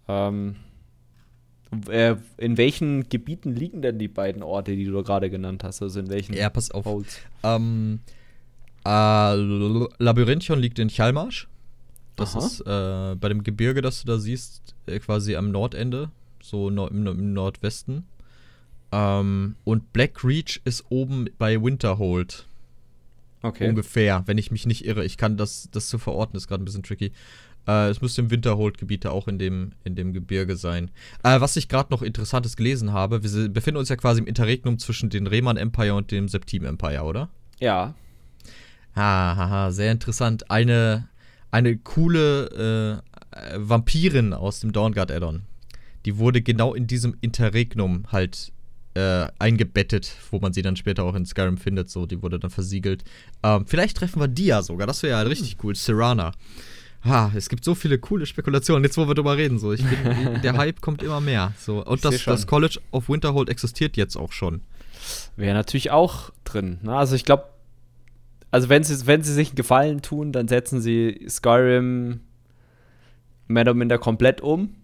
ähm, 0.08 0.58
äh, 1.90 2.16
in 2.38 2.58
welchen 2.58 3.10
Gebieten 3.10 3.56
liegen 3.56 3.82
denn 3.82 4.00
die 4.00 4.08
beiden 4.08 4.44
Orte, 4.44 4.76
die 4.76 4.86
du 4.86 5.04
gerade 5.04 5.30
genannt 5.30 5.64
hast? 5.64 5.82
Also 5.82 6.00
in 6.00 6.10
welchen? 6.10 6.34
Ja, 6.34 6.50
pass 6.50 6.72
auf. 6.72 6.86
Ähm, 7.44 8.00
äh, 8.86 9.36
Labyrinthion 9.36 10.60
liegt 10.60 10.80
in 10.80 10.90
Chalmarsch. 10.90 11.48
Das 12.16 12.36
Aha. 12.36 12.46
ist 12.46 12.62
äh, 12.62 13.16
bei 13.16 13.30
dem 13.30 13.44
Gebirge, 13.44 13.82
das 13.82 14.02
du 14.02 14.08
da 14.08 14.20
siehst, 14.20 14.76
äh, 14.86 15.00
quasi 15.00 15.36
am 15.36 15.52
Nordende, 15.52 16.12
so 16.42 16.70
no 16.70 16.88
im, 16.88 17.08
im, 17.08 17.34
Nordwesten. 17.34 18.06
Ähm, 18.92 19.56
und 19.64 19.94
Black 19.94 20.24
Reach 20.24 20.62
ist 20.64 20.86
oben 20.90 21.30
bei 21.40 21.62
Winterhold. 21.62 22.48
Okay. 23.42 23.68
Ungefähr, 23.68 24.24
wenn 24.26 24.38
ich 24.38 24.52
mich 24.52 24.66
nicht 24.66 24.86
irre. 24.86 25.04
Ich 25.04 25.18
kann 25.18 25.38
das, 25.38 25.70
das 25.72 25.88
zu 25.88 25.98
verorten, 25.98 26.38
ist 26.38 26.48
gerade 26.48 26.64
ein 26.64 26.66
bisschen 26.66 26.84
tricky. 26.84 27.12
Äh, 27.68 27.90
es 27.90 28.02
müsste 28.02 28.22
im 28.22 28.32
Winterhold-Gebiet 28.32 29.06
auch 29.08 29.28
in 29.28 29.40
dem, 29.40 29.74
in 29.84 29.96
dem 29.96 30.14
Gebirge 30.14 30.56
sein. 30.56 30.92
Äh, 31.24 31.40
was 31.42 31.56
ich 31.56 31.70
gerade 31.70 31.92
noch 31.92 32.02
Interessantes 32.02 32.58
gelesen 32.58 32.94
habe, 32.94 33.24
wir 33.24 33.50
befinden 33.50 33.78
uns 33.78 33.90
ja 33.90 33.96
quasi 33.96 34.20
im 34.20 34.28
Interregnum 34.28 34.80
zwischen 34.80 35.10
dem 35.10 35.28
Reman 35.28 35.58
Empire 35.58 35.96
und 35.96 36.12
dem 36.12 36.28
Septim 36.28 36.66
Empire, 36.66 37.04
oder? 37.04 37.30
Ja. 37.60 37.96
Haha, 38.96 39.72
sehr 39.72 39.92
interessant. 39.92 40.52
Eine, 40.52 41.08
eine 41.52 41.78
coole 41.78 43.02
äh, 43.02 43.58
Vampirin 43.58 44.34
aus 44.34 44.60
dem 44.60 44.72
Dawnguard 44.72 45.12
Addon. 45.12 45.44
Die 46.06 46.18
wurde 46.18 46.42
genau 46.42 46.74
in 46.74 46.86
diesem 46.86 47.16
Interregnum 47.22 48.04
halt 48.12 48.52
äh, 48.94 49.28
eingebettet, 49.40 50.14
wo 50.30 50.40
man 50.40 50.54
sie 50.54 50.62
dann 50.62 50.76
später 50.76 51.04
auch 51.04 51.16
in 51.16 51.26
Skyrim 51.26 51.58
findet. 51.58 51.90
So, 51.90 52.06
die 52.06 52.22
wurde 52.22 52.40
dann 52.40 52.52
versiegelt. 52.52 53.04
Ähm, 53.42 53.66
vielleicht 53.66 53.98
treffen 53.98 54.20
wir 54.20 54.28
die 54.28 54.46
ja 54.46 54.62
sogar. 54.62 54.86
Das 54.86 55.02
wäre 55.02 55.20
ja 55.20 55.22
richtig 55.28 55.58
cool. 55.64 55.76
Serana. 55.76 56.34
Ha, 57.06 57.32
es 57.36 57.50
gibt 57.50 57.66
so 57.66 57.76
viele 57.76 58.00
coole 58.00 58.26
Spekulationen, 58.26 58.84
jetzt 58.84 58.98
wo 58.98 59.08
wir 59.08 59.16
drüber 59.16 59.36
reden. 59.36 59.60
So. 59.60 59.74
Ich 59.74 59.84
bin, 59.84 60.42
der 60.44 60.58
Hype 60.58 60.82
kommt 60.82 61.04
immer 61.04 61.20
mehr. 61.20 61.54
So. 61.60 61.84
Und 61.84 62.06
das, 62.06 62.24
das 62.24 62.48
College 62.48 62.80
of 62.92 63.10
Winterhold 63.10 63.50
existiert 63.50 63.98
jetzt 63.98 64.16
auch 64.16 64.32
schon. 64.32 64.62
Wäre 65.36 65.54
natürlich 65.54 65.92
auch 65.92 66.32
drin. 66.46 66.80
Ne? 66.82 66.96
Also 66.96 67.16
ich 67.16 67.26
glaube, 67.26 67.46
also 68.52 68.70
wenn 68.70 68.84
sie, 68.84 69.06
wenn 69.06 69.24
sie 69.24 69.34
sich 69.34 69.50
einen 69.50 69.56
Gefallen 69.56 70.02
tun, 70.02 70.32
dann 70.32 70.48
setzen 70.48 70.80
sie 70.80 71.26
Skyrim 71.28 72.22
oder 73.50 73.74
minder 73.74 73.98
komplett 73.98 74.42
um. 74.42 74.76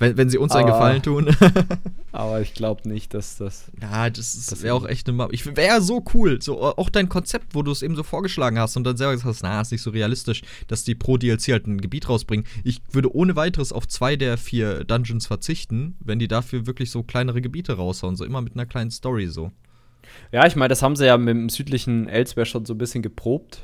Wenn, 0.00 0.16
wenn 0.16 0.30
sie 0.30 0.38
uns 0.38 0.52
einen 0.52 0.68
Aber- 0.68 0.74
Gefallen 0.78 1.02
tun. 1.02 1.36
Aber 2.12 2.40
ich 2.40 2.54
glaube 2.54 2.88
nicht, 2.88 3.14
dass 3.14 3.36
das. 3.36 3.70
Ja, 3.80 4.08
das, 4.08 4.34
ist- 4.34 4.52
Das 4.52 4.62
wäre 4.62 4.74
auch 4.74 4.86
echt 4.86 5.08
eine 5.08 5.16
Ma 5.16 5.28
Ich 5.32 5.44
wäre 5.56 5.80
so 5.82 6.04
cool. 6.14 6.40
So, 6.40 6.62
auch 6.62 6.88
dein 6.88 7.08
Konzept, 7.08 7.54
wo 7.54 7.62
du 7.62 7.72
es 7.72 7.82
eben 7.82 7.96
so 7.96 8.02
vorgeschlagen 8.04 8.58
hast 8.58 8.76
und 8.76 8.84
dann 8.84 8.96
selber 8.96 9.12
gesagt 9.14 9.28
hast, 9.34 9.42
na, 9.42 9.60
ist 9.60 9.72
nicht 9.72 9.82
so 9.82 9.90
realistisch, 9.90 10.42
dass 10.68 10.84
die 10.84 10.94
pro 10.94 11.16
DLC 11.18 11.48
halt 11.48 11.66
ein 11.66 11.80
Gebiet 11.80 12.08
rausbringen. 12.08 12.46
Ich 12.64 12.80
würde 12.92 13.12
ohne 13.14 13.34
weiteres 13.36 13.72
auf 13.72 13.88
zwei 13.88 14.14
der 14.16 14.38
vier 14.38 14.84
Dungeons 14.84 15.26
verzichten, 15.26 15.96
wenn 16.00 16.18
die 16.18 16.28
dafür 16.28 16.66
wirklich 16.66 16.90
so 16.90 17.02
kleinere 17.02 17.40
Gebiete 17.40 17.72
raushauen. 17.74 18.14
So 18.16 18.24
immer 18.24 18.40
mit 18.40 18.54
einer 18.54 18.66
kleinen 18.66 18.90
Story 18.92 19.26
so. 19.26 19.50
Ja, 20.32 20.46
ich 20.46 20.56
meine, 20.56 20.68
das 20.68 20.82
haben 20.82 20.96
sie 20.96 21.06
ja 21.06 21.18
mit 21.18 21.28
dem 21.34 21.48
südlichen 21.48 22.08
Elsewhere 22.08 22.46
schon 22.46 22.64
so 22.64 22.74
ein 22.74 22.78
bisschen 22.78 23.02
geprobt. 23.02 23.62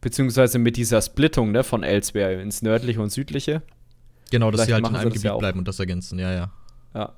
Beziehungsweise 0.00 0.58
mit 0.58 0.76
dieser 0.76 1.02
Splittung 1.02 1.52
ne, 1.52 1.62
von 1.62 1.82
Elsewhere 1.82 2.40
ins 2.40 2.62
nördliche 2.62 3.02
und 3.02 3.10
südliche. 3.10 3.62
Genau, 4.30 4.50
dass 4.50 4.62
Vielleicht 4.62 4.68
sie 4.68 4.74
halt 4.74 4.88
in 4.94 4.96
einem 4.96 5.08
Gebiet 5.10 5.22
ja 5.24 5.36
bleiben 5.36 5.58
und 5.58 5.68
das 5.68 5.78
ergänzen. 5.80 6.18
Ja, 6.18 6.32
ja. 6.32 6.50
Ja. 6.94 7.12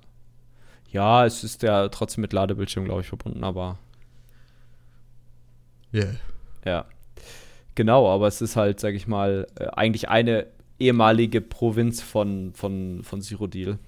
Ja, 0.90 1.24
es 1.26 1.42
ist 1.44 1.62
ja 1.62 1.88
trotzdem 1.88 2.20
mit 2.22 2.32
Ladebildschirm, 2.32 2.84
glaube 2.84 3.00
ich, 3.00 3.06
verbunden, 3.08 3.44
aber 3.44 3.78
Yeah. 5.94 6.14
ja. 6.64 6.86
Genau, 7.74 8.08
aber 8.08 8.26
es 8.26 8.40
ist 8.42 8.56
halt, 8.56 8.80
sag 8.80 8.94
ich 8.94 9.06
mal, 9.06 9.46
äh, 9.58 9.66
eigentlich 9.68 10.08
eine 10.08 10.46
ehemalige 10.78 11.40
Provinz 11.40 12.02
von, 12.02 12.52
von, 12.54 13.02
von 13.02 13.22
Cyrodiil, 13.22 13.78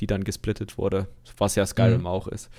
die 0.00 0.06
dann 0.06 0.24
gesplittet 0.24 0.78
wurde, 0.78 1.06
was 1.38 1.54
ja 1.54 1.64
Skyrim 1.66 2.00
Mhm. 2.00 2.06
auch 2.06 2.28
ist. 2.28 2.50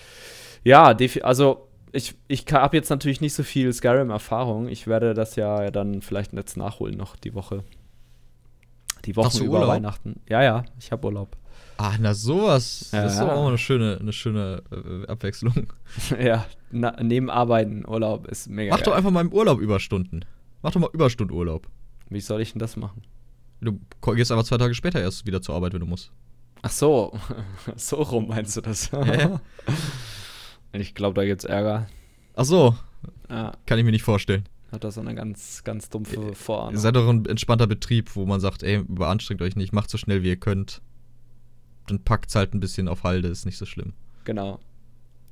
Ja, 0.64 0.96
also 1.24 1.68
ich, 1.92 2.16
ich 2.28 2.46
habe 2.52 2.76
jetzt 2.76 2.90
natürlich 2.90 3.22
nicht 3.22 3.34
so 3.34 3.44
viel 3.44 3.72
Skyrim-Erfahrung. 3.72 4.68
Ich 4.68 4.88
werde 4.88 5.14
das 5.14 5.36
ja 5.36 5.72
dann 5.72 6.02
vielleicht 6.02 6.34
jetzt 6.34 6.58
nachholen 6.58 6.98
noch 6.98 7.16
die 7.16 7.34
Woche. 7.36 7.64
Die 9.06 9.16
Wochen 9.16 9.44
über 9.44 9.54
Urlaub? 9.60 9.70
Weihnachten. 9.70 10.22
Ja, 10.28 10.44
ja, 10.44 10.66
ich 10.80 10.92
habe 10.92 11.06
Urlaub. 11.08 11.36
Ah, 11.78 11.96
na 12.00 12.14
sowas. 12.14 12.90
Ja, 12.92 13.04
das 13.04 13.14
ist 13.14 13.20
ja. 13.20 13.26
doch 13.26 13.34
auch 13.34 13.48
eine 13.48 13.58
schöne, 13.58 13.98
eine 14.00 14.14
schöne 14.14 14.64
äh, 14.72 15.08
Abwechslung. 15.08 15.68
ja, 16.20 16.46
na, 16.72 16.96
neben 17.02 17.30
Arbeiten, 17.30 17.86
Urlaub 17.88 18.28
ist 18.28 18.48
mega. 18.48 18.74
Mach 18.74 18.80
doch 18.82 18.92
geil. 18.92 18.98
einfach 18.98 19.12
mal 19.12 19.22
im 19.22 19.34
Urlaub 19.34 19.60
Überstunden. 19.60 20.26
Mach 20.62 20.72
doch 20.72 20.80
mal 20.80 20.90
Überstundenurlaub. 20.94 21.68
Wie 22.10 22.22
soll 22.22 22.42
ich 22.42 22.54
denn 22.54 22.60
das 22.60 22.76
machen? 22.78 23.04
Du 23.62 23.80
gehst 24.14 24.32
einfach 24.32 24.46
zwei 24.46 24.58
Tage 24.58 24.74
später 24.74 25.02
erst 25.02 25.26
wieder 25.26 25.42
zur 25.42 25.56
Arbeit, 25.56 25.74
wenn 25.74 25.80
du 25.80 25.86
musst. 25.86 26.12
Ach 26.62 26.72
so, 26.72 27.14
so 27.76 27.98
rum 27.98 28.28
meinst 28.28 28.58
du 28.58 28.62
das? 28.62 28.90
Ja. 29.06 29.42
Ich 30.72 30.94
glaube, 30.94 31.14
da 31.14 31.26
gibt's 31.26 31.46
Ärger. 31.46 31.88
Ach 32.36 32.44
so, 32.46 32.76
Ja, 33.30 33.54
kann 33.66 33.80
ich 33.80 33.86
mir 33.86 33.92
nicht 33.92 34.04
vorstellen. 34.04 34.46
Hat 34.76 34.84
da 34.84 34.92
so 34.92 35.02
eine 35.02 35.16
ganz, 35.16 35.64
ganz 35.64 35.90
dumpfe 35.90 36.16
Ihr 36.16 36.36
Vorahnung. 36.36 36.80
seid 36.80 36.96
doch 36.96 37.08
ein 37.10 37.26
entspannter 37.26 37.68
Betrieb, 37.68 38.16
wo 38.16 38.26
man 38.26 38.40
sagt, 38.40 38.64
ey, 38.64 38.78
überanstrengt 38.78 39.42
euch 39.42 39.56
nicht, 39.56 39.74
macht 39.74 39.90
so 39.90 39.98
schnell 39.98 40.22
wie 40.24 40.30
ihr 40.30 40.36
könnt. 40.36 40.82
Dann 41.88 42.04
packt's 42.04 42.36
halt 42.36 42.54
ein 42.54 42.60
bisschen 42.60 42.88
auf 42.88 43.04
Halde, 43.04 43.28
ist 43.28 43.46
nicht 43.46 43.58
so 43.58 43.66
schlimm. 43.66 43.94
Genau. 44.24 44.60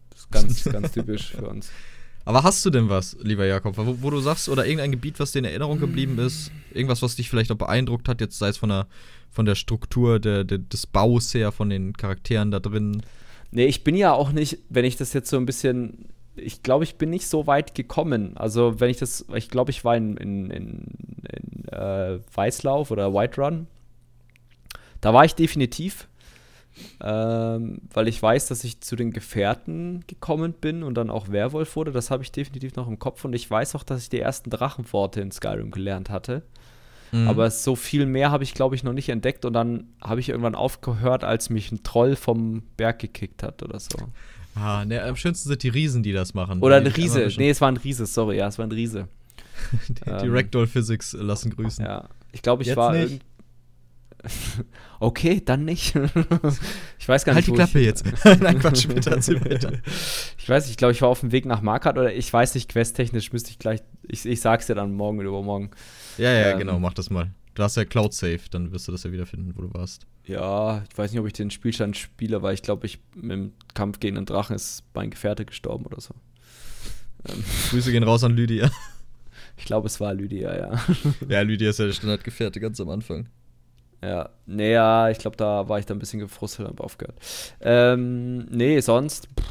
Das 0.10 0.22
ist 0.22 0.32
ganz, 0.32 0.64
ganz 0.72 0.92
typisch 0.92 1.32
für 1.32 1.48
uns. 1.48 1.72
Aber 2.26 2.44
hast 2.44 2.66
du 2.66 2.70
denn 2.70 2.90
was, 2.90 3.18
lieber 3.22 3.46
Jakob, 3.46 3.78
wo, 3.78 4.02
wo 4.02 4.10
du 4.10 4.20
sagst, 4.20 4.48
oder 4.48 4.66
irgendein 4.66 4.92
Gebiet, 4.92 5.20
was 5.20 5.34
dir 5.34 5.40
in 5.40 5.46
Erinnerung 5.46 5.80
geblieben 5.80 6.18
ist? 6.20 6.52
Irgendwas, 6.74 7.02
was 7.02 7.16
dich 7.16 7.30
vielleicht 7.30 7.52
auch 7.52 7.58
beeindruckt 7.58 8.08
hat, 8.08 8.22
jetzt 8.22 8.40
sei 8.40 8.48
es 8.48 8.58
von 8.58 8.70
der, 8.70 8.88
von 9.30 9.46
der 9.46 9.56
Struktur 9.56 10.20
der, 10.20 10.46
der, 10.46 10.60
des 10.60 10.88
Baus 10.88 11.34
her, 11.34 11.52
von 11.52 11.70
den 11.70 11.94
Charakteren 11.94 12.50
da 12.50 12.60
drin? 12.60 13.02
Nee, 13.52 13.66
ich 13.66 13.84
bin 13.84 13.96
ja 13.96 14.14
auch 14.14 14.32
nicht, 14.32 14.60
wenn 14.70 14.86
ich 14.86 14.96
das 14.96 15.12
jetzt 15.14 15.30
so 15.30 15.38
ein 15.38 15.46
bisschen. 15.46 16.06
Ich 16.36 16.64
glaube, 16.64 16.84
ich 16.84 16.96
bin 16.96 17.10
nicht 17.10 17.28
so 17.28 17.48
weit 17.48 17.76
gekommen. 17.76 18.36
Also, 18.38 18.80
wenn 18.80 18.90
ich 18.90 18.98
das. 18.98 19.26
Ich 19.36 19.50
glaube, 19.50 19.72
ich 19.72 19.86
war 19.86 19.96
in, 19.96 20.18
in, 20.18 20.50
in, 20.50 20.86
in 21.30 21.68
äh, 21.72 22.20
Weißlauf 22.34 22.92
oder 22.92 23.14
White 23.14 23.42
Run. 23.42 23.68
Da 25.02 25.14
war 25.14 25.26
ich 25.26 25.36
definitiv. 25.36 26.08
Ähm, 27.02 27.82
weil 27.94 28.08
ich 28.08 28.22
weiß, 28.22 28.48
dass 28.48 28.64
ich 28.64 28.82
zu 28.82 28.96
den 28.96 29.12
Gefährten 29.12 30.04
gekommen 30.08 30.54
bin 30.54 30.84
und 30.84 30.96
dann 30.96 31.10
auch 31.10 31.30
Werwolf 31.30 31.76
wurde. 31.76 31.92
Das 31.92 32.10
habe 32.10 32.24
ich 32.24 32.32
definitiv 32.32 32.76
noch 32.76 32.88
im 32.88 33.00
Kopf. 33.00 33.24
Und 33.26 33.34
ich 33.34 33.50
weiß 33.50 33.76
auch, 33.76 33.84
dass 33.84 34.02
ich 34.02 34.10
die 34.10 34.20
ersten 34.20 34.50
Drachenworte 34.50 35.22
in 35.22 35.32
Skyrim 35.32 35.72
gelernt 35.72 36.10
hatte. 36.10 36.44
Mhm. 37.12 37.28
Aber 37.28 37.52
so 37.52 37.76
viel 37.76 38.08
mehr 38.08 38.32
habe 38.32 38.44
ich, 38.44 38.56
glaube 38.56 38.76
ich, 38.76 38.84
noch 38.84 38.94
nicht 38.94 39.10
entdeckt. 39.10 39.46
Und 39.46 39.54
dann 39.54 39.88
habe 40.02 40.20
ich 40.20 40.30
irgendwann 40.30 40.56
aufgehört, 40.56 41.24
als 41.24 41.50
mich 41.50 41.72
ein 41.72 41.84
Troll 41.84 42.16
vom 42.16 42.64
Berg 42.76 43.00
gekickt 43.00 43.44
hat 43.44 43.62
oder 43.62 43.80
so. 43.80 43.98
Ah, 44.56 44.86
ne, 44.86 45.02
am 45.04 45.16
schönsten 45.16 45.50
sind 45.50 45.64
die 45.64 45.70
Riesen, 45.70 46.04
die 46.04 46.12
das 46.12 46.34
machen. 46.34 46.62
Oder 46.62 46.80
Die 46.82 46.88
ein 46.88 46.94
Riese. 46.94 47.30
Nee, 47.38 47.50
es 47.50 47.60
war 47.62 47.70
ein 47.72 47.78
Riese, 47.78 48.06
sorry, 48.06 48.38
ja, 48.38 48.48
es 48.48 48.58
war 48.58 48.66
ein 48.66 48.72
Riese. 48.72 49.08
Die, 49.88 49.94
die 49.94 50.10
ähm, 50.10 50.34
Ragdoll 50.36 50.68
Physics 50.68 51.14
lassen 51.14 51.52
grüßen. 51.56 51.86
Ja. 51.86 52.10
Ich 52.32 52.42
glaube, 52.42 52.64
ich 52.64 52.68
Jetzt 52.68 52.78
war. 52.78 52.92
nicht. 52.94 53.22
okay, 55.00 55.42
dann 55.44 55.66
nicht. 55.66 55.96
ich 57.00 57.08
weiß 57.08 57.26
gar 57.26 57.36
Halt 57.36 57.48
nicht. 57.48 57.48
die 57.48 57.52
wo 57.52 57.56
Klappe 57.56 57.80
ich, 57.80 57.86
jetzt. 57.86 58.06
Nein, 58.42 58.60
Quatsch, 58.60 58.84
später 58.84 59.12
erzähl 59.12 59.44
weiter. 59.44 59.72
Ich 60.38 60.48
weiß 60.50 60.64
nicht, 60.64 60.72
ich 60.72 60.78
glaube, 60.78 60.92
ich 60.94 61.02
war 61.02 61.10
auf 61.10 61.20
dem 61.22 61.32
Weg 61.32 61.46
nach 61.46 61.62
Markart 61.62 61.98
oder 61.98 62.14
ich 62.14 62.32
weiß 62.32 62.56
nicht, 62.56 62.70
questtechnisch 62.70 63.32
müsste 63.34 63.52
ich 63.52 63.60
gleich. 63.60 63.82
Ich, 64.08 64.26
ich 64.26 64.42
sag's 64.42 64.68
dir 64.68 64.76
dann 64.76 64.94
morgen 64.94 65.20
oder 65.20 65.30
übermorgen. 65.30 65.72
Ja, 66.18 66.32
ja, 66.32 66.52
Ähm. 66.52 66.60
genau, 66.60 66.80
mach 66.80 66.94
das 66.94 67.10
mal. 67.10 67.32
Du 67.54 67.64
hast 67.64 67.78
ja 67.78 67.86
Cloud 67.86 68.14
Save, 68.14 68.40
dann 68.50 68.72
wirst 68.72 68.88
du 68.88 68.92
das 68.92 69.04
ja 69.04 69.12
wiederfinden, 69.12 69.54
wo 69.56 69.62
du 69.62 69.74
warst. 69.74 70.08
Ja, 70.26 70.84
ich 70.90 70.98
weiß 70.98 71.12
nicht, 71.12 71.20
ob 71.20 71.28
ich 71.28 71.34
den 71.34 71.52
Spielstand 71.52 71.98
spiele, 71.98 72.42
weil 72.42 72.54
ich 72.54 72.62
glaube, 72.62 72.86
ich 72.86 73.00
im 73.22 73.54
Kampf 73.74 74.00
gegen 74.00 74.16
den 74.16 74.26
Drachen 74.26 74.56
ist 74.56 74.84
mein 74.94 75.10
Gefährte 75.10 75.46
gestorben 75.46 75.86
oder 75.86 76.00
so. 76.00 76.14
Ähm, 77.28 77.44
Grüße 77.70 77.92
gehen 77.92 78.04
raus 78.04 78.24
an 78.24 78.36
Lydia. 78.36 78.72
ich 79.58 79.66
glaube, 79.66 79.88
es 79.88 80.00
war 80.00 80.14
Lydia, 80.14 80.58
ja. 80.58 80.80
ja, 81.28 81.42
Lydia 81.42 81.70
ist 81.70 81.80
ja 81.80 81.86
der 81.86 81.94
Standardgefährte 81.94 82.60
ganz 82.60 82.80
am 82.80 82.90
Anfang. 82.90 83.28
Ja, 84.02 84.30
nee, 84.46 84.74
ja, 84.74 85.10
ich 85.10 85.18
glaube, 85.18 85.38
da 85.38 85.68
war 85.70 85.80
ich 85.80 85.86
dann 85.86 85.98
ein 85.98 86.00
bisschen 86.00 86.20
gefrustet 86.20 86.66
und 86.66 86.72
hab 86.72 86.82
aufgehört. 86.82 87.18
Ähm, 87.62 88.46
nee, 88.50 88.80
sonst. 88.80 89.28
Pff. 89.40 89.48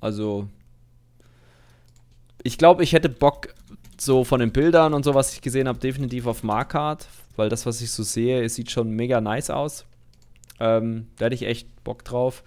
Also. 0.00 0.48
Ich 2.42 2.58
glaube, 2.58 2.84
ich 2.84 2.92
hätte 2.92 3.08
Bock, 3.08 3.54
so 3.98 4.22
von 4.22 4.38
den 4.38 4.52
Bildern 4.52 4.94
und 4.94 5.04
so, 5.04 5.14
was 5.14 5.32
ich 5.32 5.40
gesehen 5.40 5.66
habe, 5.66 5.80
definitiv 5.80 6.26
auf 6.26 6.44
Markart, 6.44 7.08
weil 7.36 7.48
das, 7.48 7.66
was 7.66 7.80
ich 7.80 7.90
so 7.90 8.02
sehe, 8.02 8.42
es 8.42 8.54
sieht 8.54 8.70
schon 8.70 8.90
mega 8.90 9.20
nice 9.20 9.50
aus. 9.50 9.84
Ähm, 10.58 11.08
da 11.16 11.26
hätte 11.26 11.34
ich 11.34 11.42
echt 11.42 11.84
Bock 11.84 12.04
drauf. 12.04 12.42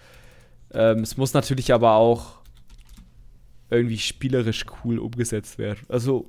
Ähm, 0.72 1.00
es 1.00 1.16
muss 1.16 1.34
natürlich 1.34 1.72
aber 1.72 1.94
auch 1.94 2.40
irgendwie 3.70 3.98
spielerisch 3.98 4.66
cool 4.84 4.98
umgesetzt 4.98 5.58
werden. 5.58 5.80
Also, 5.88 6.28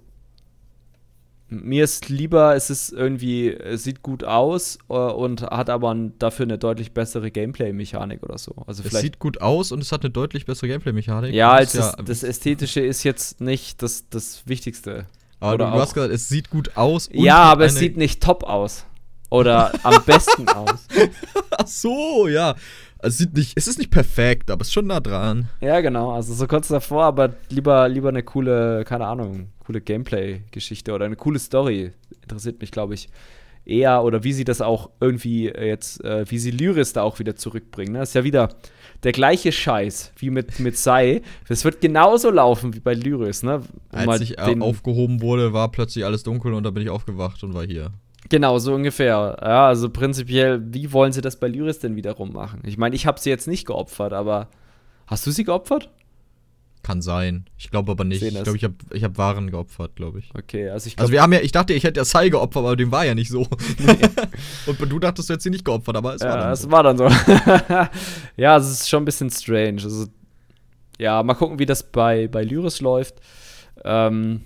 mir 1.49 1.83
ist 1.83 2.07
lieber, 2.07 2.55
es 2.55 2.69
ist 2.69 2.93
irgendwie, 2.93 3.49
es 3.49 3.83
sieht 3.83 4.01
gut 4.01 4.23
aus 4.23 4.77
äh, 4.89 4.93
und 4.93 5.41
hat 5.41 5.69
aber 5.69 5.93
ein, 5.93 6.17
dafür 6.17 6.45
eine 6.45 6.57
deutlich 6.57 6.93
bessere 6.93 7.29
Gameplay-Mechanik 7.29 8.23
oder 8.23 8.37
so. 8.37 8.55
Also 8.67 8.83
Es 8.85 9.01
sieht 9.01 9.19
gut 9.19 9.41
aus 9.41 9.73
und 9.73 9.81
es 9.81 9.91
hat 9.91 10.03
eine 10.03 10.11
deutlich 10.11 10.45
bessere 10.45 10.69
Gameplay-Mechanik. 10.69 11.33
ja, 11.33 11.51
als 11.51 11.73
das, 11.73 11.95
das 12.05 12.23
Ästhetische 12.23 12.79
ist 12.79 13.03
jetzt 13.03 13.41
nicht 13.41 13.81
das, 13.81 14.07
das 14.09 14.47
Wichtigste. 14.47 15.07
Aber 15.41 15.57
du, 15.57 15.63
oder 15.65 15.73
du 15.73 15.79
hast 15.81 15.89
auch- 15.89 15.93
gesagt, 15.95 16.13
es 16.13 16.29
sieht 16.29 16.49
gut 16.49 16.77
aus. 16.77 17.09
ja, 17.11 17.37
aber 17.37 17.65
es 17.65 17.75
sieht 17.75 17.97
nicht 17.97 18.23
top 18.23 18.43
aus. 18.45 18.85
Oder 19.29 19.71
am 19.83 20.03
besten 20.05 20.47
aus. 20.49 20.87
Ach 21.57 21.67
so, 21.67 22.27
ja. 22.27 22.55
Es 23.03 23.17
sieht 23.17 23.33
nicht, 23.33 23.53
es 23.55 23.67
ist 23.67 23.79
nicht 23.79 23.89
perfekt, 23.89 24.51
aber 24.51 24.61
es 24.61 24.67
ist 24.67 24.73
schon 24.73 24.87
nah 24.87 24.99
dran. 24.99 25.47
Ja, 25.61 25.79
genau. 25.81 26.11
Also 26.11 26.33
so 26.33 26.45
kurz 26.47 26.67
davor, 26.67 27.05
aber 27.05 27.33
lieber, 27.49 27.87
lieber 27.89 28.09
eine 28.09 28.23
coole, 28.23 28.83
keine 28.85 29.07
Ahnung, 29.07 29.47
coole 29.65 29.81
Gameplay-Geschichte 29.81 30.91
oder 30.93 31.05
eine 31.05 31.15
coole 31.15 31.39
Story. 31.39 31.91
Interessiert 32.21 32.61
mich, 32.61 32.71
glaube 32.71 32.93
ich, 32.93 33.07
eher. 33.65 34.03
Oder 34.03 34.23
wie 34.23 34.33
sie 34.33 34.43
das 34.43 34.61
auch 34.61 34.89
irgendwie 34.99 35.47
äh, 35.49 35.67
jetzt, 35.67 36.03
äh, 36.03 36.29
wie 36.29 36.37
sie 36.37 36.51
Lyris 36.51 36.93
da 36.93 37.01
auch 37.03 37.19
wieder 37.19 37.35
zurückbringen. 37.35 37.93
Ne? 37.93 37.99
Das 37.99 38.09
ist 38.09 38.15
ja 38.15 38.23
wieder 38.23 38.49
der 39.03 39.11
gleiche 39.11 39.51
Scheiß 39.51 40.13
wie 40.17 40.29
mit, 40.29 40.59
mit 40.59 40.77
Sai. 40.77 41.21
Das 41.47 41.65
wird 41.65 41.81
genauso 41.81 42.29
laufen 42.29 42.73
wie 42.75 42.79
bei 42.79 42.93
Lyris, 42.93 43.43
ne? 43.43 43.61
Um 43.91 44.09
Als 44.09 44.21
ich 44.21 44.37
äh, 44.37 44.45
den- 44.45 44.61
aufgehoben 44.61 45.21
wurde, 45.21 45.53
war 45.53 45.71
plötzlich 45.71 46.05
alles 46.05 46.23
dunkel 46.23 46.53
und 46.53 46.63
da 46.63 46.69
bin 46.71 46.83
ich 46.83 46.89
aufgewacht 46.89 47.43
und 47.43 47.53
war 47.53 47.65
hier. 47.65 47.91
Genau, 48.29 48.59
so 48.59 48.73
ungefähr. 48.75 49.37
Ja, 49.41 49.67
also 49.67 49.89
prinzipiell, 49.89 50.61
wie 50.73 50.93
wollen 50.93 51.11
sie 51.11 51.21
das 51.21 51.39
bei 51.39 51.47
Lyris 51.47 51.79
denn 51.79 51.95
wiederum 51.95 52.31
machen? 52.33 52.61
Ich 52.65 52.77
meine, 52.77 52.95
ich 52.95 53.05
habe 53.07 53.19
sie 53.19 53.29
jetzt 53.31 53.47
nicht 53.47 53.65
geopfert, 53.65 54.13
aber 54.13 54.47
hast 55.07 55.25
du 55.25 55.31
sie 55.31 55.43
geopfert? 55.43 55.89
Kann 56.83 57.03
sein. 57.03 57.45
Ich 57.59 57.69
glaube 57.69 57.91
aber 57.91 58.03
nicht. 58.03 58.23
Ich 58.23 58.43
glaube, 58.43 58.57
ich 58.57 58.63
habe 58.63 58.73
ich 58.91 59.03
hab 59.03 59.17
Waren 59.17 59.51
geopfert, 59.51 59.95
glaube 59.95 60.17
ich. 60.19 60.31
Okay, 60.35 60.69
also 60.69 60.87
ich 60.87 60.97
Also 60.97 61.09
glaube, 61.09 61.11
wir 61.11 61.21
haben 61.21 61.33
ja, 61.33 61.39
ich 61.41 61.51
dachte, 61.51 61.73
ich 61.73 61.83
hätte 61.83 61.99
ja 61.99 62.05
Sai 62.05 62.29
geopfert, 62.29 62.63
aber 62.63 62.75
dem 62.75 62.91
war 62.91 63.05
ja 63.05 63.13
nicht 63.13 63.29
so. 63.29 63.41
und 64.65 64.79
du 64.91 64.97
dachtest, 64.97 65.29
du 65.29 65.33
hättest 65.33 65.45
ihn 65.45 65.51
nicht 65.51 65.65
geopfert, 65.65 65.95
aber 65.95 66.15
es 66.15 66.21
war 66.21 66.29
ja, 66.29 66.37
dann 66.37 66.51
es 66.53 66.61
so. 66.63 66.71
war 66.71 66.81
dann 66.83 66.97
so. 66.97 67.07
ja, 68.37 68.57
es 68.57 68.71
ist 68.71 68.89
schon 68.89 69.03
ein 69.03 69.05
bisschen 69.05 69.29
strange. 69.29 69.83
Also, 69.83 70.07
ja, 70.97 71.21
mal 71.21 71.35
gucken, 71.35 71.59
wie 71.59 71.67
das 71.67 71.83
bei, 71.83 72.27
bei 72.27 72.43
Lyris 72.43 72.81
läuft. 72.81 73.15
Ähm, 73.83 74.41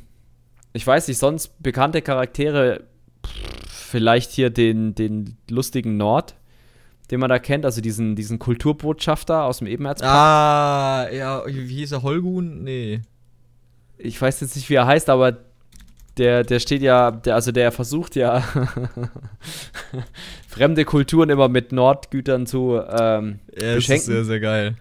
ich 0.74 0.86
weiß 0.86 1.08
nicht, 1.08 1.18
sonst 1.18 1.62
bekannte 1.64 2.02
Charaktere, 2.02 2.84
pff, 3.26 3.32
vielleicht 3.70 4.32
hier 4.32 4.50
den, 4.50 4.94
den 4.94 5.38
lustigen 5.50 5.96
Nord, 5.96 6.36
den 7.12 7.20
man 7.20 7.30
da 7.30 7.40
kennt, 7.40 7.66
also 7.66 7.82
diesen, 7.82 8.16
diesen 8.16 8.40
Kulturbotschafter 8.40 9.44
aus 9.44 9.60
dem 9.60 9.68
Ebenerzpark. 9.68 10.12
Ah, 10.12 11.14
ja, 11.14 11.44
wie 11.46 11.76
hieß 11.76 11.94
er? 11.94 12.04
Holgun? 12.04 12.64
Nee. 12.64 13.02
ich 13.98 14.22
weiß 14.22 14.42
jetzt 14.42 14.56
nicht, 14.56 14.70
wie 14.70 14.76
er 14.76 14.88
heißt, 14.88 15.10
aber 15.10 15.38
der, 16.18 16.44
der 16.44 16.60
steht 16.60 16.82
ja, 16.82 17.12
der, 17.12 17.36
also 17.36 17.52
der 17.52 17.72
versucht 17.72 18.16
ja 18.16 18.42
fremde 20.48 20.86
Kulturen 20.86 21.30
immer 21.30 21.50
mit 21.50 21.72
Nordgütern 21.72 22.48
zu 22.48 22.80
ähm, 22.80 23.40
Ja, 23.58 23.76
das 23.76 23.90
ist 23.90 24.06
sehr, 24.06 24.24
sehr 24.24 24.40
geil. 24.40 24.76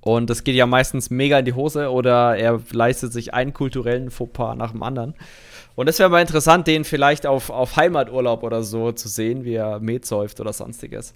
Und 0.00 0.28
das 0.28 0.44
geht 0.44 0.54
ja 0.54 0.66
meistens 0.66 1.08
mega 1.08 1.38
in 1.38 1.46
die 1.46 1.54
Hose 1.54 1.90
oder 1.90 2.36
er 2.36 2.60
leistet 2.72 3.12
sich 3.12 3.32
einen 3.32 3.54
kulturellen 3.54 4.10
Fauxpas 4.10 4.54
nach 4.54 4.72
dem 4.72 4.82
anderen. 4.82 5.14
Und 5.76 5.88
es 5.88 5.98
wäre 5.98 6.08
mal 6.08 6.20
interessant, 6.20 6.66
den 6.68 6.84
vielleicht 6.84 7.26
auf, 7.26 7.50
auf 7.50 7.74
Heimaturlaub 7.76 8.44
oder 8.44 8.62
so 8.62 8.92
zu 8.92 9.08
sehen, 9.08 9.44
wie 9.44 9.54
er 9.54 9.80
Met 9.80 10.06
säuft 10.06 10.40
oder 10.40 10.52
sonstiges. 10.52 11.12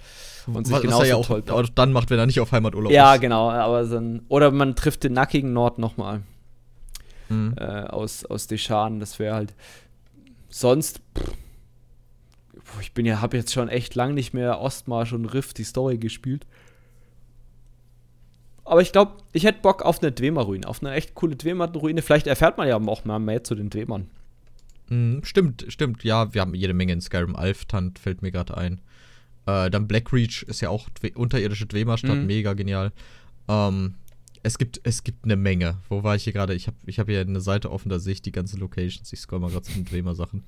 Und 0.47 0.67
sich 0.67 0.75
Was 0.75 0.83
genauso 0.83 1.03
er 1.03 1.09
ja 1.11 1.17
auch, 1.17 1.31
auch 1.31 1.69
dann 1.75 1.93
macht, 1.93 2.11
wenn 2.11 2.19
er 2.19 2.27
nicht 2.27 2.41
auf 2.41 2.51
Heimaturlaub 2.51 2.91
Ja, 2.91 3.15
ist. 3.15 3.21
genau. 3.21 3.51
Aber 3.51 3.85
dann, 3.85 4.23
oder 4.29 4.51
man 4.51 4.75
trifft 4.75 5.05
den 5.05 5.13
nackigen 5.13 5.53
Nord 5.53 5.79
nochmal 5.79 6.23
Mhm. 7.31 7.55
äh, 7.59 7.65
aus, 7.83 8.25
aus 8.25 8.47
Deschan. 8.47 9.01
Das 9.01 9.19
wäre 9.19 9.35
halt. 9.35 9.55
Sonst. 10.49 11.01
Pff, 11.17 12.81
ich 12.81 12.93
bin 12.95 13.05
ja, 13.07 13.21
habe 13.21 13.37
jetzt 13.37 13.53
schon 13.53 13.69
echt 13.69 13.95
lang 13.95 14.15
nicht 14.15 14.33
mehr 14.33 14.61
Ostmarsch 14.61 15.13
und 15.13 15.27
Rift 15.27 15.59
die 15.59 15.65
Story 15.65 15.99
gespielt. 15.99 16.47
Aber 18.65 18.81
ich 18.83 18.93
glaube, 18.93 19.13
ich 19.33 19.45
hätte 19.45 19.61
Bock 19.63 19.83
auf 19.83 20.03
eine 20.03 20.11
Dwemer-Ruine, 20.13 20.67
auf 20.67 20.83
eine 20.83 20.93
echt 20.95 21.15
coole 21.15 21.37
Dwemer-Ruine. 21.37 22.03
Vielleicht 22.03 22.27
erfährt 22.27 22.59
man 22.59 22.67
ja 22.69 22.77
auch 22.79 23.05
mal 23.05 23.19
mehr 23.19 23.45
zu 23.45 23.55
den 23.55 23.71
Dwemern. 23.71 24.09
Mhm, 24.91 25.23
stimmt, 25.25 25.67
stimmt. 25.69 26.05
Ja, 26.05 26.33
wir 26.35 26.41
haben 26.41 26.55
jede 26.55 26.75
Menge 26.75 26.93
in 26.93 27.01
Skyrim. 27.01 27.37
Alftant 27.37 27.99
fällt 27.99 28.23
mir 28.23 28.31
gerade 28.33 28.57
ein. 28.57 28.81
Äh, 29.47 29.71
dann 29.71 29.87
Blackreach 29.89 30.43
ist 30.47 30.61
ja 30.61 30.69
auch 30.71 30.89
unterirdische 31.15 31.67
Dwemerstadt, 31.67 32.19
Mhm. 32.19 32.27
mega 32.27 32.53
genial. 32.55 32.93
Ähm, 33.49 33.95
es 34.43 34.57
gibt, 34.59 34.81
es 34.85 35.05
gibt 35.05 35.25
eine 35.25 35.37
Menge. 35.37 35.79
Wo 35.89 36.03
war 36.03 36.15
ich 36.17 36.25
hier 36.25 36.33
gerade? 36.33 36.55
Ich 36.55 36.67
habe 36.67 36.77
ich 36.87 36.99
hab 36.99 37.09
hier 37.09 37.21
eine 37.21 37.41
Seite 37.41 37.71
offen, 37.73 37.89
da 37.89 37.99
sehe 37.99 38.13
ich 38.15 38.23
die 38.23 38.33
ganzen 38.33 38.61
Locations. 38.61 39.13
Ich 39.13 39.21
scroll 39.21 39.41
mal 39.41 39.51
gerade 39.51 39.63
zu 39.65 39.73
den 39.73 39.85
Dwemer-Sachen. 39.85 40.45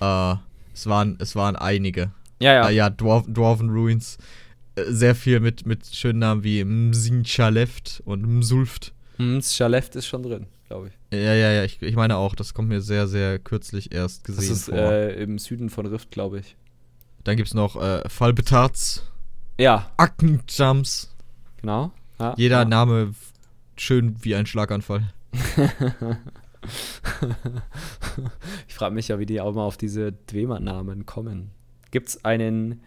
Äh, 0.00 0.34
es 0.74 0.86
waren, 0.86 1.16
es 1.20 1.36
waren 1.36 1.56
einige. 1.56 2.10
Ja, 2.40 2.54
Ja, 2.54 2.70
ja 2.70 2.90
Dwarf, 2.90 3.24
Dwarven 3.28 3.68
Ruins. 3.70 4.18
Äh, 4.74 4.84
Sehr 4.88 5.14
viel 5.14 5.38
mit, 5.40 5.66
mit 5.66 5.86
schönen 5.86 6.18
Namen 6.18 6.42
wie 6.44 6.64
Msinchaleft 6.64 8.02
und 8.04 8.22
Msulft. 8.26 8.92
Hm, 9.18 9.40
Schaleft 9.42 9.94
ist 9.96 10.06
schon 10.06 10.22
drin, 10.22 10.46
glaube 10.72 10.88
ich. 10.88 10.94
Ja, 11.18 11.34
ja, 11.34 11.52
ja, 11.52 11.64
ich, 11.64 11.80
ich 11.82 11.94
meine 11.96 12.16
auch, 12.16 12.34
das 12.34 12.54
kommt 12.54 12.68
mir 12.70 12.80
sehr, 12.80 13.06
sehr 13.06 13.38
kürzlich 13.38 13.92
erst 13.94 14.26
Das 14.28 14.36
gesehen 14.36 14.52
ist 14.52 14.64
vor. 14.66 14.74
äh, 14.78 15.22
im 15.22 15.38
Süden 15.38 15.68
von 15.70 15.84
Rift, 15.86 16.10
glaube 16.10 16.38
ich. 16.40 16.56
Dann 17.24 17.36
gibt 17.36 17.48
es 17.48 17.54
noch 17.54 17.76
äh, 17.80 18.08
Falbetarz, 18.08 19.02
Ja, 19.58 19.90
Aktenjumps. 19.98 21.14
genau. 21.60 21.92
Ja, 22.18 22.34
Jeder 22.38 22.58
ja. 22.60 22.64
Name 22.64 23.14
schön 23.76 24.16
wie 24.24 24.34
ein 24.34 24.46
Schlaganfall. 24.46 25.12
ich 28.68 28.74
frage 28.74 28.94
mich 28.94 29.08
ja, 29.08 29.18
wie 29.18 29.26
die 29.26 29.40
auch 29.40 29.52
mal 29.54 29.64
auf 29.64 29.76
diese 29.76 30.12
Dwemer-Namen 30.12 31.06
kommen. 31.06 31.50
Gibt 31.90 32.08
es 32.08 32.24
einen 32.24 32.80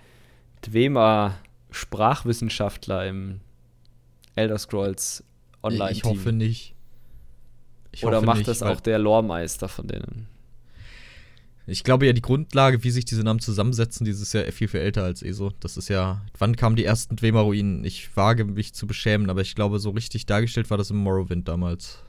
Dwemer-Sprachwissenschaftler 0.63 3.05
im 3.07 3.39
Elder 4.35 4.57
Scrolls 4.57 5.23
Online-Team? 5.63 5.97
Ich 5.97 6.03
hoffe 6.03 6.31
nicht. 6.31 6.74
Ich 7.95 8.05
Oder 8.05 8.21
macht 8.21 8.39
nicht, 8.39 8.49
das 8.49 8.61
auch 8.61 8.81
der 8.81 8.99
Loremeister 8.99 9.69
von 9.69 9.87
denen? 9.87 10.27
Ich 11.65 11.85
glaube 11.85 12.05
ja, 12.05 12.11
die 12.11 12.21
Grundlage, 12.21 12.83
wie 12.83 12.91
sich 12.91 13.05
diese 13.05 13.23
Namen 13.23 13.39
zusammensetzen, 13.39 14.03
dieses 14.05 14.21
ist 14.21 14.33
ja 14.33 14.43
viel, 14.51 14.67
viel 14.67 14.81
älter 14.81 15.03
als 15.03 15.23
ESO. 15.23 15.53
Das 15.61 15.77
ist 15.77 15.87
ja. 15.87 16.21
Wann 16.37 16.57
kamen 16.57 16.75
die 16.75 16.83
ersten 16.83 17.15
Dwemer-Ruinen? 17.15 17.85
Ich 17.85 18.13
wage 18.17 18.43
mich 18.43 18.73
zu 18.73 18.85
beschämen, 18.85 19.29
aber 19.29 19.39
ich 19.39 19.55
glaube, 19.55 19.79
so 19.79 19.91
richtig 19.91 20.25
dargestellt 20.25 20.69
war 20.69 20.77
das 20.77 20.91
im 20.91 20.97
Morrowind 20.97 21.47
damals. 21.47 22.03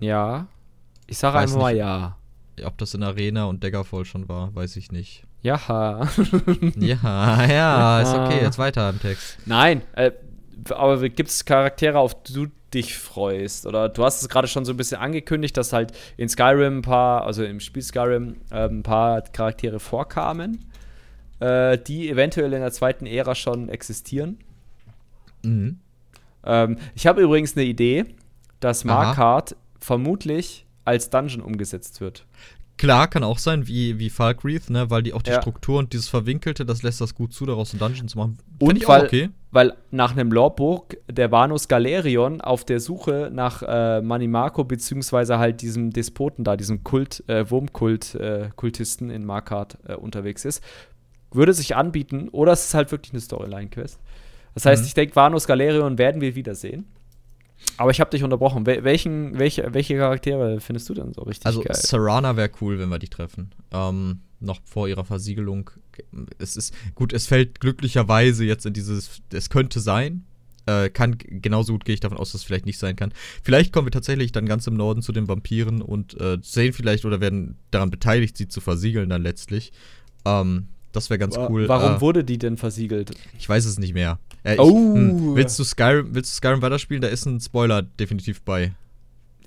Ja. 0.00 0.46
Ich 1.06 1.18
sage 1.18 1.36
einfach 1.38 1.58
mal 1.58 1.76
ja. 1.76 2.16
Ob 2.64 2.78
das 2.78 2.94
in 2.94 3.02
Arena 3.02 3.44
und 3.44 3.62
Daggerfall 3.62 4.06
schon 4.06 4.26
war, 4.26 4.54
weiß 4.54 4.76
ich 4.76 4.90
nicht. 4.90 5.24
Ja. 5.42 5.60
ja, 6.78 7.46
ja, 7.46 8.00
ist 8.00 8.14
okay. 8.14 8.42
Jetzt 8.42 8.58
weiter 8.58 8.88
im 8.88 8.98
Text. 9.00 9.36
Nein, 9.44 9.82
äh, 9.92 10.12
aber 10.70 11.06
gibt 11.10 11.28
es 11.28 11.44
Charaktere, 11.44 11.98
auf 11.98 12.22
die 12.22 12.32
du 12.32 12.46
dich 12.74 12.96
freust? 12.96 13.66
Oder 13.66 13.88
du 13.88 14.04
hast 14.04 14.22
es 14.22 14.28
gerade 14.28 14.48
schon 14.48 14.64
so 14.64 14.72
ein 14.72 14.76
bisschen 14.76 15.00
angekündigt, 15.00 15.56
dass 15.56 15.72
halt 15.72 15.92
in 16.16 16.28
Skyrim 16.28 16.78
ein 16.78 16.82
paar, 16.82 17.24
also 17.24 17.44
im 17.44 17.60
Spiel 17.60 17.82
Skyrim, 17.82 18.36
ähm, 18.50 18.80
ein 18.80 18.82
paar 18.82 19.22
Charaktere 19.22 19.80
vorkamen, 19.80 20.66
äh, 21.40 21.78
die 21.78 22.10
eventuell 22.10 22.52
in 22.52 22.60
der 22.60 22.72
zweiten 22.72 23.06
Ära 23.06 23.34
schon 23.34 23.68
existieren. 23.68 24.38
Mhm. 25.42 25.78
Ähm, 26.44 26.78
ich 26.94 27.06
habe 27.06 27.22
übrigens 27.22 27.56
eine 27.56 27.66
Idee, 27.66 28.04
dass. 28.60 28.84
Markart 28.84 29.56
vermutlich 29.80 30.66
als 30.84 31.10
Dungeon 31.10 31.42
umgesetzt 31.42 32.00
wird. 32.00 32.26
Klar, 32.78 33.08
kann 33.08 33.24
auch 33.24 33.38
sein, 33.38 33.66
wie, 33.68 33.98
wie 33.98 34.08
Falkreath, 34.08 34.70
ne, 34.70 34.88
weil 34.88 35.02
die 35.02 35.12
auch 35.12 35.20
die 35.22 35.30
Ja. 35.32 35.40
Struktur 35.42 35.78
und 35.80 35.92
dieses 35.92 36.08
Verwinkelte, 36.08 36.64
das 36.64 36.82
lässt 36.82 37.00
das 37.00 37.14
gut 37.14 37.32
zu, 37.34 37.44
daraus 37.44 37.72
einen 37.72 37.80
Dungeon 37.80 38.08
zu 38.08 38.16
machen. 38.16 38.38
Und 38.60 38.68
Find 38.68 38.82
ich 38.82 38.88
weil- 38.88 39.00
auch 39.02 39.04
okay. 39.04 39.28
Weil 39.50 39.72
nach 39.90 40.12
einem 40.12 40.30
Lorebuch 40.30 40.84
der 41.10 41.32
Vanus 41.32 41.68
Galerion 41.68 42.40
auf 42.42 42.64
der 42.66 42.80
Suche 42.80 43.30
nach 43.32 43.62
äh, 43.62 44.02
Manimarco, 44.02 44.62
beziehungsweise 44.64 45.38
halt 45.38 45.62
diesem 45.62 45.90
Despoten 45.90 46.44
da, 46.44 46.54
diesem 46.56 46.84
Kult, 46.84 47.24
äh, 47.28 47.50
Wurmkult-Kultisten 47.50 49.10
in 49.10 49.24
Markart 49.24 49.78
äh, 49.86 49.94
unterwegs 49.94 50.44
ist, 50.44 50.62
würde 51.32 51.52
sich 51.52 51.76
anbieten, 51.76 52.28
oder 52.30 52.52
es 52.52 52.66
ist 52.66 52.74
halt 52.74 52.90
wirklich 52.92 53.12
eine 53.12 53.20
Storyline-Quest. 53.20 53.98
Das 54.54 54.66
heißt, 54.66 54.82
Mhm. 54.82 54.86
ich 54.86 54.94
denke, 54.94 55.16
Vanus 55.16 55.46
Galerion 55.46 55.98
werden 55.98 56.20
wir 56.20 56.34
wiedersehen. 56.34 56.86
Aber 57.76 57.90
ich 57.90 58.00
habe 58.00 58.10
dich 58.10 58.22
unterbrochen. 58.24 58.66
Wel 58.66 58.84
welchen, 58.84 59.38
welche, 59.38 59.72
welche 59.72 59.96
Charaktere 59.96 60.60
findest 60.60 60.88
du 60.88 60.94
denn 60.94 61.12
so 61.12 61.22
richtig 61.22 61.46
Also 61.46 61.62
geil? 61.62 61.74
Serana 61.74 62.36
wäre 62.36 62.50
cool, 62.60 62.78
wenn 62.78 62.88
wir 62.88 62.98
die 62.98 63.08
treffen. 63.08 63.50
Ähm, 63.72 64.20
noch 64.40 64.60
vor 64.64 64.88
ihrer 64.88 65.04
Versiegelung. 65.04 65.70
Es 66.38 66.56
ist 66.56 66.74
gut, 66.94 67.12
es 67.12 67.26
fällt 67.26 67.60
glücklicherweise 67.60 68.44
jetzt 68.44 68.66
in 68.66 68.72
dieses, 68.72 69.22
es 69.32 69.50
könnte 69.50 69.80
sein. 69.80 70.24
Äh, 70.66 70.90
kann 70.90 71.16
genauso 71.18 71.72
gut 71.72 71.84
gehe 71.86 71.94
ich 71.94 72.00
davon 72.00 72.18
aus, 72.18 72.32
dass 72.32 72.42
es 72.42 72.46
vielleicht 72.46 72.66
nicht 72.66 72.78
sein 72.78 72.94
kann. 72.94 73.12
Vielleicht 73.42 73.72
kommen 73.72 73.86
wir 73.86 73.90
tatsächlich 73.90 74.32
dann 74.32 74.44
ganz 74.46 74.66
im 74.66 74.74
Norden 74.74 75.00
zu 75.00 75.12
den 75.12 75.26
Vampiren 75.26 75.80
und 75.80 76.20
äh, 76.20 76.38
sehen 76.42 76.74
vielleicht 76.74 77.06
oder 77.06 77.20
werden 77.20 77.56
daran 77.70 77.90
beteiligt, 77.90 78.36
sie 78.36 78.48
zu 78.48 78.60
versiegeln 78.60 79.08
dann 79.08 79.22
letztlich. 79.22 79.72
Ähm, 80.26 80.68
das 80.92 81.08
wäre 81.10 81.18
ganz 81.18 81.36
Wa- 81.36 81.48
cool. 81.48 81.68
Warum 81.68 81.96
äh, 81.96 82.00
wurde 82.02 82.22
die 82.22 82.38
denn 82.38 82.58
versiegelt? 82.58 83.12
Ich 83.38 83.48
weiß 83.48 83.64
es 83.64 83.78
nicht 83.78 83.94
mehr. 83.94 84.18
Äh, 84.48 84.54
ich, 84.54 84.60
Oh. 84.60 84.94
hm, 84.94 85.36
willst 85.36 85.58
du 85.58 85.64
Skyrim, 85.64 86.14
willst 86.14 86.32
du 86.32 86.36
Skyrim 86.36 86.62
weiterspielen? 86.62 87.02
Da 87.02 87.08
ist 87.08 87.26
ein 87.26 87.40
Spoiler 87.40 87.82
definitiv 87.82 88.40
bei. 88.42 88.72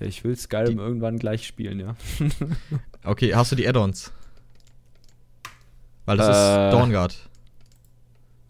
Ja, 0.00 0.06
Ich 0.06 0.22
will 0.24 0.36
Skyrim 0.36 0.76
Die- 0.76 0.82
irgendwann 0.82 1.18
gleich 1.18 1.46
spielen, 1.46 1.80
ja. 1.80 1.96
Okay, 3.04 3.34
hast 3.34 3.50
du 3.52 3.56
die 3.56 3.66
Add-ons? 3.68 4.12
Weil 6.04 6.16
das 6.18 6.28
Äh. 6.28 6.30
ist 6.68 6.72
Dawnguard. 6.72 7.28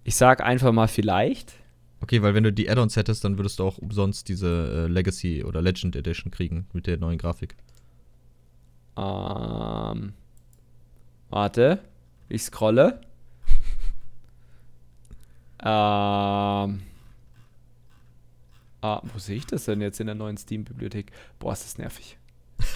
Ich 0.04 0.14
sag 0.16 0.42
einfach 0.42 0.72
mal 0.72 0.88
vielleicht. 0.88 1.54
Okay, 2.00 2.20
weil 2.22 2.34
wenn 2.34 2.42
du 2.44 2.52
die 2.52 2.68
Add-ons 2.68 2.96
hättest, 2.96 3.24
dann 3.24 3.38
würdest 3.38 3.58
du 3.60 3.64
auch 3.64 3.78
umsonst 3.78 4.28
diese 4.28 4.48
äh, 4.48 4.92
Legacy 4.92 5.44
oder 5.44 5.62
Legend 5.62 5.94
Edition 5.96 6.30
kriegen 6.32 6.66
mit 6.72 6.86
der 6.86 6.96
neuen 6.98 7.16
Grafik. 7.18 7.54
Ähm, 8.96 10.12
warte, 11.30 11.78
ich 12.28 12.42
scrolle. 12.42 13.00
Ähm, 15.64 16.82
ah, 18.80 19.00
wo 19.02 19.18
sehe 19.18 19.36
ich 19.36 19.46
das 19.46 19.64
denn 19.64 19.80
jetzt 19.80 20.00
in 20.00 20.06
der 20.06 20.14
neuen 20.16 20.36
Steam-Bibliothek? 20.36 21.12
Boah, 21.38 21.52
ist 21.52 21.64
das 21.64 21.78
nervig. 21.78 22.18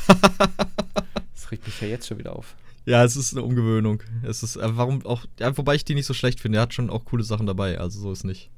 das 0.07 1.51
regt 1.51 1.67
mich 1.67 1.81
ja 1.81 1.89
jetzt 1.89 2.07
schon 2.07 2.19
wieder 2.19 2.35
auf. 2.37 2.57
Ja, 2.85 3.03
es 3.05 3.17
ist 3.17 3.33
eine 3.33 3.43
Umgewöhnung. 3.43 4.03
Es 4.23 4.43
ist, 4.45 4.57
äh, 4.57 4.77
warum 4.77 5.05
auch, 5.05 5.25
ja, 5.41 5.57
wobei 5.59 5.75
ich 5.75 5.85
die 5.85 5.95
nicht 5.95 6.07
so 6.07 6.15
schlecht 6.15 6.39
finde. 6.41 6.59
Er 6.59 6.63
hat 6.63 6.75
schon 6.75 6.91
auch 6.91 7.05
coole 7.05 7.25
Sachen 7.25 7.47
dabei, 7.47 7.79
also 7.79 8.01
so 8.01 8.13
ist 8.13 8.25
nicht. 8.25 8.51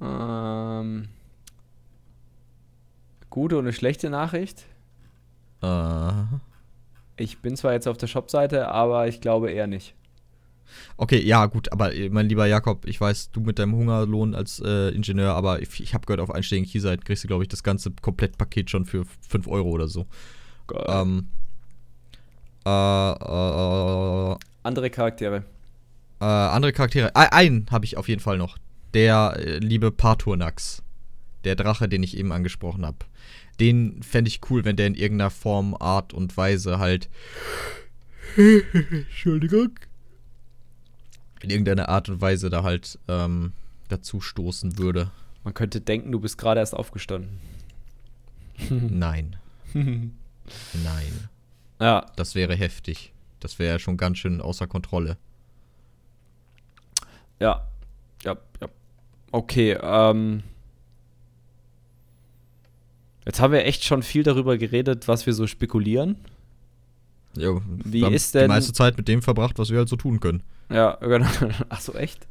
Ähm, 0.00 1.08
gute 3.30 3.56
und 3.58 3.64
eine 3.64 3.72
schlechte 3.72 4.08
Nachricht. 4.10 4.64
Äh, 5.62 6.12
Ich 7.16 7.38
bin 7.40 7.56
zwar 7.56 7.72
jetzt 7.74 7.86
auf 7.86 7.98
der 7.98 8.06
Shop-Seite, 8.06 8.68
aber 8.68 9.06
ich 9.06 9.20
glaube 9.20 9.50
eher 9.52 9.66
nicht. 9.66 9.94
Okay, 10.96 11.20
ja, 11.22 11.46
gut, 11.46 11.70
aber 11.72 11.94
äh, 11.94 12.08
mein 12.08 12.28
lieber 12.28 12.46
Jakob, 12.46 12.84
ich 12.86 13.00
weiß, 13.00 13.30
du 13.32 13.40
mit 13.40 13.58
deinem 13.58 13.74
Hungerlohn 13.74 14.34
als 14.34 14.60
äh, 14.64 14.88
Ingenieur, 14.90 15.34
aber 15.34 15.60
ich, 15.62 15.80
ich 15.80 15.94
habe 15.94 16.06
gehört, 16.06 16.20
auf 16.20 16.30
einschlägigen 16.30 16.70
Keyseiten 16.70 17.04
kriegst 17.04 17.24
du, 17.24 17.28
glaube 17.28 17.44
ich, 17.44 17.48
das 17.48 17.62
ganze 17.62 17.90
Komplettpaket 18.00 18.70
schon 18.70 18.84
für 18.84 19.04
5 19.28 19.46
Euro 19.48 19.70
oder 19.70 19.88
so. 19.88 20.06
Geil. 20.66 20.84
Ähm, 20.88 21.28
äh, 22.64 22.70
äh, 22.70 24.32
äh, 24.32 24.36
Andere 24.62 24.90
Charaktere. 24.90 25.44
Äh, 26.20 26.24
andere 26.24 26.72
Charaktere. 26.72 27.14
Ein- 27.16 27.32
einen 27.32 27.66
habe 27.70 27.84
ich 27.84 27.96
auf 27.96 28.08
jeden 28.08 28.20
Fall 28.20 28.38
noch. 28.38 28.58
Der 28.94 29.34
äh, 29.38 29.58
liebe 29.58 29.90
Paturnax. 29.90 30.82
Der 31.44 31.56
Drache, 31.56 31.88
den 31.88 32.04
ich 32.04 32.16
eben 32.16 32.30
angesprochen 32.30 32.86
habe. 32.86 32.98
Den 33.58 34.02
fände 34.04 34.28
ich 34.28 34.40
cool, 34.48 34.64
wenn 34.64 34.76
der 34.76 34.86
in 34.86 34.94
irgendeiner 34.94 35.30
Form, 35.30 35.76
Art 35.78 36.12
und 36.14 36.36
Weise 36.36 36.78
halt. 36.78 37.08
Entschuldigung. 38.36 39.70
In 41.42 41.50
irgendeiner 41.50 41.88
Art 41.88 42.08
und 42.08 42.20
Weise 42.20 42.50
da 42.50 42.62
halt 42.62 42.98
ähm, 43.08 43.52
dazu 43.88 44.20
stoßen 44.20 44.78
würde. 44.78 45.10
Man 45.44 45.54
könnte 45.54 45.80
denken, 45.80 46.12
du 46.12 46.20
bist 46.20 46.38
gerade 46.38 46.60
erst 46.60 46.74
aufgestanden. 46.74 47.40
Nein. 48.70 49.36
Nein. 49.74 50.12
Ja, 51.80 52.06
Das 52.16 52.34
wäre 52.34 52.54
heftig. 52.54 53.12
Das 53.40 53.58
wäre 53.58 53.78
schon 53.80 53.96
ganz 53.96 54.18
schön 54.18 54.40
außer 54.40 54.66
Kontrolle. 54.68 55.16
ja, 57.40 57.66
ja, 58.24 58.36
ja. 58.60 58.68
Okay, 59.32 59.72
ähm. 59.82 60.44
Jetzt 63.24 63.40
haben 63.40 63.52
wir 63.52 63.64
echt 63.64 63.84
schon 63.84 64.02
viel 64.02 64.22
darüber 64.22 64.58
geredet, 64.58 65.06
was 65.08 65.26
wir 65.26 65.32
so 65.32 65.46
spekulieren. 65.46 66.16
Jo, 67.36 67.62
Wie 67.84 67.92
wir 67.94 68.06
haben 68.06 68.14
ist 68.14 68.34
denn- 68.34 68.42
Die 68.42 68.48
meiste 68.48 68.72
Zeit 68.72 68.96
mit 68.96 69.08
dem 69.08 69.22
verbracht, 69.22 69.58
was 69.58 69.70
wir 69.70 69.78
halt 69.78 69.88
so 69.88 69.96
tun 69.96 70.20
können. 70.20 70.42
Ja, 70.72 70.96
genau. 71.00 71.28
Ach 71.68 71.80
so, 71.80 71.94
echt? 71.94 72.26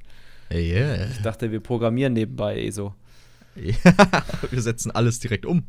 Yeah. 0.52 1.08
Ich 1.12 1.22
dachte, 1.22 1.52
wir 1.52 1.62
programmieren 1.62 2.14
nebenbei 2.14 2.58
eh 2.58 2.72
so. 2.72 2.94
wir 3.56 4.62
setzen 4.62 4.92
alles 4.92 5.20
direkt 5.20 5.46
um. 5.46 5.64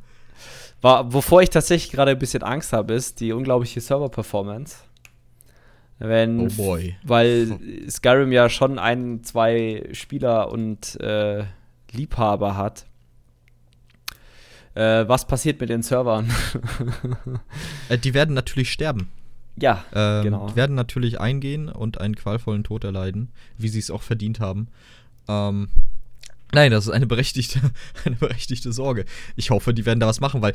War, 0.81 1.12
wovor 1.12 1.43
ich 1.43 1.51
tatsächlich 1.51 1.93
gerade 1.93 2.12
ein 2.12 2.18
bisschen 2.18 2.43
Angst 2.43 2.73
habe, 2.73 2.95
ist 2.95 3.20
die 3.20 3.33
unglaubliche 3.33 3.81
Server-Performance. 3.81 4.79
Wenn, 5.99 6.41
Oh 6.41 6.49
boy. 6.57 6.97
Weil 7.05 7.59
Skyrim 7.89 8.33
ja 8.33 8.49
schon 8.49 8.79
ein, 8.79 9.23
zwei 9.23 9.89
Spieler 9.93 10.51
und 10.51 11.01
äh, 11.01 11.45
Liebhaber 11.93 12.57
hat. 12.57 12.87
Äh, 14.75 15.07
was 15.07 15.27
passiert 15.27 15.61
mit 15.61 15.70
den 15.70 15.83
Servern? 15.83 16.31
Äh, 17.89 17.99
die 17.99 18.14
werden 18.14 18.35
natürlich 18.35 18.73
sterben. 18.73 19.11
Ja, 19.57 19.84
Ähm, 19.94 20.24
Genau. 20.24 20.48
Die 20.48 20.57
werden 20.57 20.74
natürlich 20.74 21.20
eingehen 21.20 21.68
und 21.68 22.00
einen 22.00 22.16
qualvollen 22.16 22.64
Tod 22.64 22.84
erleiden, 22.84 23.30
wie 23.59 23.68
sie 23.68 23.78
es 23.78 23.90
auch 23.90 24.03
verdient 24.03 24.40
haben. 24.40 24.68
Ähm, 25.28 25.68
nein, 26.53 26.70
das 26.70 26.86
ist 26.86 26.92
eine 26.92 27.07
berechtigte, 27.07 27.61
eine 28.05 28.16
berechtigte 28.16 28.72
Sorge. 28.72 29.05
Ich 29.36 29.50
hoffe, 29.50 29.74
die 29.74 29.84
werden 29.86 30.00
da 30.00 30.07
was 30.07 30.20
machen, 30.20 30.42
weil 30.42 30.55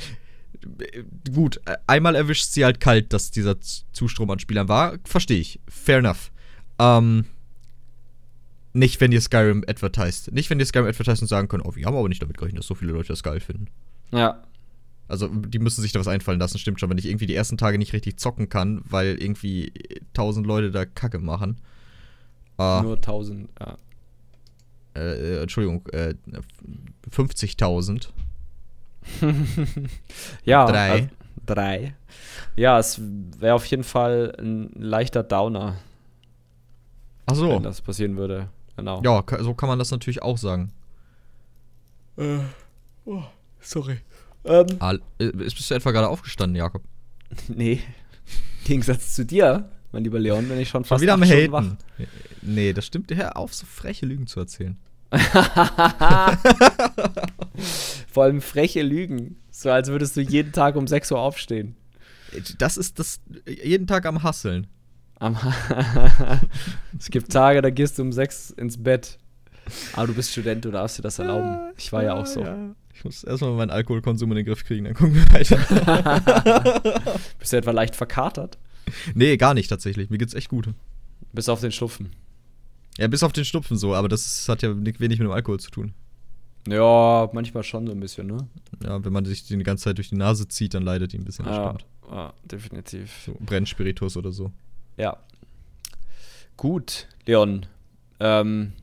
äh, 0.79 1.03
gut, 1.33 1.61
einmal 1.85 2.15
erwischt 2.15 2.45
sie 2.45 2.65
halt 2.65 2.79
kalt, 2.79 3.13
dass 3.13 3.31
dieser 3.31 3.59
Zustrom 3.59 4.29
an 4.31 4.39
Spielern 4.39 4.67
war. 4.67 4.97
Verstehe 5.05 5.39
ich. 5.39 5.59
Fair 5.67 5.99
enough. 5.99 6.31
Ähm, 6.79 7.25
nicht, 8.73 9.01
wenn 9.01 9.11
ihr 9.11 9.21
Skyrim 9.21 9.63
advertised. 9.67 10.31
Nicht, 10.31 10.49
wenn 10.49 10.59
ihr 10.59 10.65
Skyrim 10.65 10.87
advertised 10.87 11.21
und 11.21 11.27
sagen 11.27 11.47
können, 11.47 11.63
oh, 11.65 11.75
wir 11.75 11.85
haben 11.85 11.95
aber 11.95 12.09
nicht 12.09 12.21
damit 12.21 12.37
gerechnet, 12.37 12.59
dass 12.59 12.67
so 12.67 12.75
viele 12.75 12.91
Leute 12.91 13.09
das 13.09 13.23
geil 13.23 13.39
finden. 13.39 13.67
ja, 14.11 14.43
Also, 15.07 15.27
die 15.27 15.59
müssen 15.59 15.81
sich 15.81 15.91
da 15.91 15.99
was 15.99 16.07
einfallen 16.07 16.39
lassen, 16.39 16.57
stimmt 16.57 16.79
schon. 16.79 16.89
Wenn 16.89 16.97
ich 16.97 17.05
irgendwie 17.05 17.27
die 17.27 17.35
ersten 17.35 17.57
Tage 17.57 17.77
nicht 17.77 17.93
richtig 17.93 18.19
zocken 18.19 18.49
kann, 18.49 18.81
weil 18.85 19.21
irgendwie 19.21 19.71
tausend 20.13 20.45
Leute 20.45 20.71
da 20.71 20.85
Kacke 20.85 21.19
machen. 21.19 21.61
Ah, 22.57 22.81
nur 22.83 22.95
1000. 22.95 23.49
Ja. 23.59 23.77
äh, 24.95 25.35
äh, 25.35 25.41
Entschuldigung, 25.43 25.85
äh, 25.93 26.15
50.000. 27.09 28.09
ja 30.43 30.65
Drei. 30.65 30.91
Also, 30.91 31.07
drei. 31.45 31.95
Ja, 32.55 32.79
es 32.79 32.99
wäre 33.39 33.55
auf 33.55 33.65
jeden 33.65 33.83
Fall 33.83 34.35
ein 34.39 34.71
leichter 34.75 35.23
Downer, 35.23 35.77
Ach 37.25 37.35
so. 37.35 37.49
wenn 37.49 37.63
das 37.63 37.81
passieren 37.81 38.17
würde. 38.17 38.49
Genau. 38.75 39.01
Ja, 39.03 39.23
so 39.39 39.53
kann 39.53 39.69
man 39.69 39.79
das 39.79 39.91
natürlich 39.91 40.21
auch 40.21 40.37
sagen. 40.37 40.71
Äh, 42.17 42.39
oh, 43.05 43.23
sorry. 43.59 43.99
Ähm, 44.47 44.67
Al 44.79 45.01
äh, 45.19 45.31
bist 45.31 45.69
du 45.69 45.75
etwa 45.75 45.91
gerade 45.91 46.07
aufgestanden, 46.07 46.55
Jakob? 46.55 46.83
nee. 47.47 47.81
Im 48.63 48.65
Gegensatz 48.65 49.13
zu 49.15 49.25
dir, 49.25 49.69
mein 49.91 50.03
lieber 50.03 50.19
Leon, 50.19 50.47
bin 50.47 50.59
ich 50.59 50.69
schon 50.69 50.83
Schon 50.83 50.89
fast 50.89 51.01
wieder 51.01 51.13
am 51.13 51.23
acht 51.23 51.29
Stunden 51.29 51.53
Haten. 51.53 51.77
Nee, 52.41 52.73
das 52.73 52.85
stimmt. 52.85 53.13
Hör 53.15 53.37
auf, 53.37 53.53
so 53.53 53.65
freche 53.65 54.05
Lügen 54.05 54.27
zu 54.27 54.39
erzählen. 54.39 54.77
wach. 55.09 56.37
Vor 58.11 58.23
allem 58.23 58.41
freche 58.41 58.81
Lügen. 58.81 59.37
So 59.51 59.71
als 59.71 59.87
würdest 59.89 60.17
du 60.17 60.21
jeden 60.21 60.51
Tag 60.51 60.75
um 60.75 60.87
6 60.87 61.11
Uhr 61.11 61.19
aufstehen. 61.19 61.75
Das 62.57 62.77
ist 62.77 62.99
das 62.99 63.21
jeden 63.45 63.87
Tag 63.87 64.05
am 64.05 64.23
Hasseln. 64.23 64.67
Am 65.19 65.37
es 66.99 67.09
gibt 67.09 67.31
Tage, 67.31 67.61
da 67.61 67.69
gehst 67.69 67.97
du 67.97 68.03
um 68.03 68.11
6 68.11 68.51
ins 68.51 68.81
Bett. 68.81 69.17
Aber 69.93 70.07
du 70.07 70.13
bist 70.13 70.31
Student, 70.31 70.63
du 70.65 70.71
darfst 70.71 70.97
dir 70.97 71.01
das 71.01 71.19
erlauben. 71.19 71.71
Ich 71.77 71.91
war 71.91 72.03
ja 72.03 72.13
auch 72.13 72.25
so. 72.25 72.45
Ich 72.97 73.03
muss 73.05 73.23
erstmal 73.23 73.51
meinen 73.51 73.69
Alkoholkonsum 73.69 74.31
in 74.31 74.37
den 74.37 74.45
Griff 74.47 74.63
kriegen, 74.65 74.85
dann 74.85 74.95
gucken 74.95 75.13
wir 75.13 75.25
weiter. 75.31 75.57
Bist 77.39 77.53
du 77.53 77.57
etwa 77.57 77.69
leicht 77.71 77.95
verkatert? 77.95 78.57
nee, 79.13 79.37
gar 79.37 79.53
nicht 79.53 79.67
tatsächlich. 79.67 80.09
Mir 80.09 80.17
geht's 80.17 80.33
echt 80.33 80.49
gut. 80.49 80.69
Bis 81.31 81.47
auf 81.47 81.61
den 81.61 81.71
Schnupfen. 81.71 82.09
Ja, 82.97 83.07
bis 83.07 83.21
auf 83.21 83.33
den 83.33 83.45
Schnupfen 83.45 83.77
so, 83.77 83.93
aber 83.93 84.07
das 84.07 84.49
hat 84.49 84.63
ja 84.63 84.73
ni- 84.73 84.99
wenig 84.99 85.19
mit 85.19 85.27
dem 85.27 85.31
Alkohol 85.31 85.59
zu 85.59 85.69
tun. 85.69 85.93
Ja, 86.67 87.29
manchmal 87.33 87.61
schon 87.63 87.85
so 87.85 87.91
ein 87.93 87.99
bisschen, 87.99 88.25
ne? 88.27 88.47
Ja, 88.83 89.03
wenn 89.05 89.13
man 89.13 89.25
sich 89.25 89.45
die 89.45 89.57
ganze 89.59 89.83
Zeit 89.83 89.97
durch 89.99 90.09
die 90.09 90.15
Nase 90.17 90.47
zieht, 90.47 90.73
dann 90.73 90.81
leidet 90.83 91.13
die 91.13 91.19
ein 91.19 91.23
bisschen, 91.23 91.45
Ja, 91.45 91.77
ja, 92.11 92.33
definitiv. 92.45 93.11
So 93.27 93.37
Brennspiritus 93.39 94.17
oder 94.17 94.31
so. 94.31 94.51
Ja. 94.97 95.17
Gut, 96.57 97.07
Leon. 97.27 97.67
Ähm, 98.19 98.73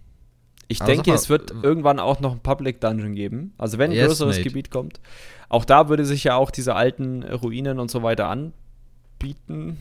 ich 0.69 0.81
Aber 0.81 0.91
denke, 0.93 1.11
mal, 1.11 1.17
es 1.17 1.29
wird 1.29 1.53
irgendwann 1.63 1.99
auch 1.99 2.21
noch 2.21 2.33
ein 2.33 2.41
Public 2.41 2.81
Dungeon 2.81 3.15
geben. 3.15 3.53
Also 3.59 3.79
wenn 3.79 3.91
ein 3.91 3.97
Yes, 3.97 4.09
größeres 4.09 4.37
mate. 4.39 4.49
Gebiet 4.49 4.71
kommt. 4.71 5.01
Auch 5.49 5.65
da 5.65 5.89
würde 5.89 6.05
sich 6.05 6.25
ja 6.25 6.37
auch 6.37 6.51
diese 6.51 6.75
alten 6.75 7.23
Ruinen 7.23 7.79
und 7.79 7.91
so 7.91 8.03
weiter 8.03 8.29
anbieten. 8.29 9.79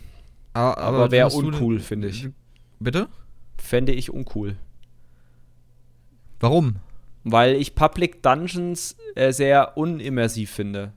Aber, 0.53 1.09
wäre 1.11 1.29
findest 1.29 1.35
du 1.37 1.51
denn- 1.51 1.59
uncool, 1.61 1.79
finde 1.79 2.07
ich. 2.09 2.29
Bitte? 2.79 3.07
Fände 3.57 3.91
ich 3.93 4.11
uncool. 4.11 4.55
Warum? 6.39 6.75
Weil 7.23 7.55
ich 7.55 7.75
Public 7.75 8.21
Dungeons 8.21 8.97
äh, 9.15 9.31
sehr 9.31 9.77
unimmersiv 9.77 10.51
finde. 10.51 10.91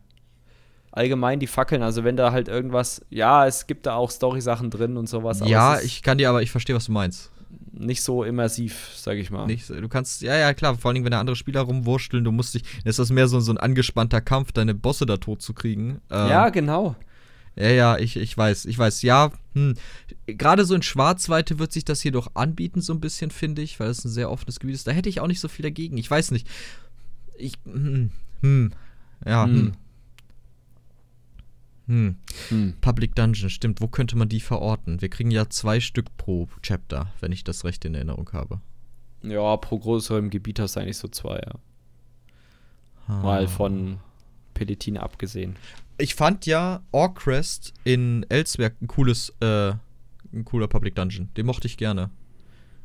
Allgemein 0.90 1.38
die 1.38 1.46
Fackeln, 1.46 1.82
also 1.82 2.04
wenn 2.04 2.16
da 2.16 2.32
halt 2.32 2.48
irgendwas, 2.48 3.04
ja, 3.10 3.46
es 3.46 3.66
gibt 3.66 3.86
da 3.86 3.94
auch 3.94 4.10
Story-Sachen 4.10 4.70
drin 4.70 4.96
und 4.96 5.08
sowas, 5.08 5.42
aber 5.42 5.50
ja, 5.50 5.78
ich 5.80 6.02
kann 6.02 6.16
dir 6.18 6.30
aber, 6.30 6.40
ich 6.42 6.50
verstehe, 6.50 6.74
was 6.74 6.86
du 6.86 6.92
meinst. 6.92 7.30
Nicht 7.72 8.02
so 8.02 8.24
immersiv, 8.24 8.90
sag 8.96 9.16
ich 9.16 9.30
mal. 9.30 9.46
Nicht, 9.46 9.68
du 9.68 9.88
kannst, 9.88 10.22
ja, 10.22 10.36
ja, 10.36 10.54
klar, 10.54 10.76
vor 10.76 10.88
allen 10.88 10.94
Dingen, 10.96 11.04
wenn 11.04 11.12
da 11.12 11.20
andere 11.20 11.36
Spieler 11.36 11.62
rumwurschteln, 11.62 12.24
du 12.24 12.32
musst 12.32 12.54
dich, 12.54 12.62
dann 12.62 12.90
ist 12.90 12.98
das 12.98 13.10
mehr 13.10 13.28
so, 13.28 13.40
so 13.40 13.52
ein 13.52 13.58
angespannter 13.58 14.20
Kampf, 14.20 14.52
deine 14.52 14.74
Bosse 14.74 15.06
da 15.06 15.16
tot 15.18 15.42
zu 15.42 15.52
kriegen. 15.54 16.00
Ähm, 16.10 16.28
Ja, 16.28 16.48
genau. 16.48 16.96
Ja, 17.58 17.70
ja, 17.70 17.98
ich, 17.98 18.16
ich 18.16 18.36
weiß, 18.36 18.66
ich 18.66 18.78
weiß, 18.78 19.00
ja, 19.02 19.32
hm. 19.54 19.74
Gerade 20.26 20.66
so 20.66 20.74
in 20.74 20.82
Schwarzweite 20.82 21.58
wird 21.58 21.72
sich 21.72 21.84
das 21.84 22.02
hier 22.02 22.12
doch 22.12 22.32
anbieten, 22.34 22.82
so 22.82 22.92
ein 22.92 23.00
bisschen, 23.00 23.30
finde 23.30 23.62
ich, 23.62 23.80
weil 23.80 23.88
es 23.88 24.04
ein 24.04 24.10
sehr 24.10 24.30
offenes 24.30 24.60
Gebiet 24.60 24.74
ist. 24.76 24.86
Da 24.86 24.92
hätte 24.92 25.08
ich 25.08 25.20
auch 25.20 25.26
nicht 25.26 25.40
so 25.40 25.48
viel 25.48 25.62
dagegen. 25.62 25.96
Ich 25.96 26.10
weiß 26.10 26.32
nicht. 26.32 26.46
Ich, 27.38 27.54
hm, 27.64 28.10
hm, 28.42 28.72
ja, 29.24 29.44
hm. 29.44 29.72
Hm. 31.86 32.16
Hm. 32.48 32.74
Public 32.80 33.14
Dungeon, 33.14 33.48
stimmt. 33.50 33.80
Wo 33.80 33.88
könnte 33.88 34.16
man 34.16 34.28
die 34.28 34.40
verorten? 34.40 35.00
Wir 35.00 35.08
kriegen 35.08 35.30
ja 35.30 35.48
zwei 35.48 35.78
Stück 35.80 36.16
pro 36.16 36.48
Chapter, 36.62 37.12
wenn 37.20 37.30
ich 37.32 37.44
das 37.44 37.64
recht 37.64 37.84
in 37.84 37.94
Erinnerung 37.94 38.30
habe. 38.32 38.60
Ja, 39.22 39.56
pro 39.56 39.78
größerem 39.78 40.30
Gebiet 40.30 40.58
hast 40.58 40.76
du 40.76 40.80
eigentlich 40.80 40.98
so 40.98 41.08
zwei, 41.08 41.36
ja. 41.36 41.52
Mal 43.08 43.44
Ah. 43.44 43.48
von 43.48 43.98
Pelletine 44.54 45.02
abgesehen. 45.02 45.56
Ich 45.98 46.14
fand 46.14 46.44
ja 46.46 46.82
Orcrest 46.92 47.72
in 47.84 48.26
Elsberg 48.28 48.74
ein 48.82 48.88
cooles, 48.88 49.32
äh, 49.40 49.70
ein 50.32 50.44
cooler 50.44 50.66
Public 50.66 50.94
Dungeon. 50.96 51.28
Den 51.36 51.46
mochte 51.46 51.66
ich 51.66 51.76
gerne. 51.76 52.10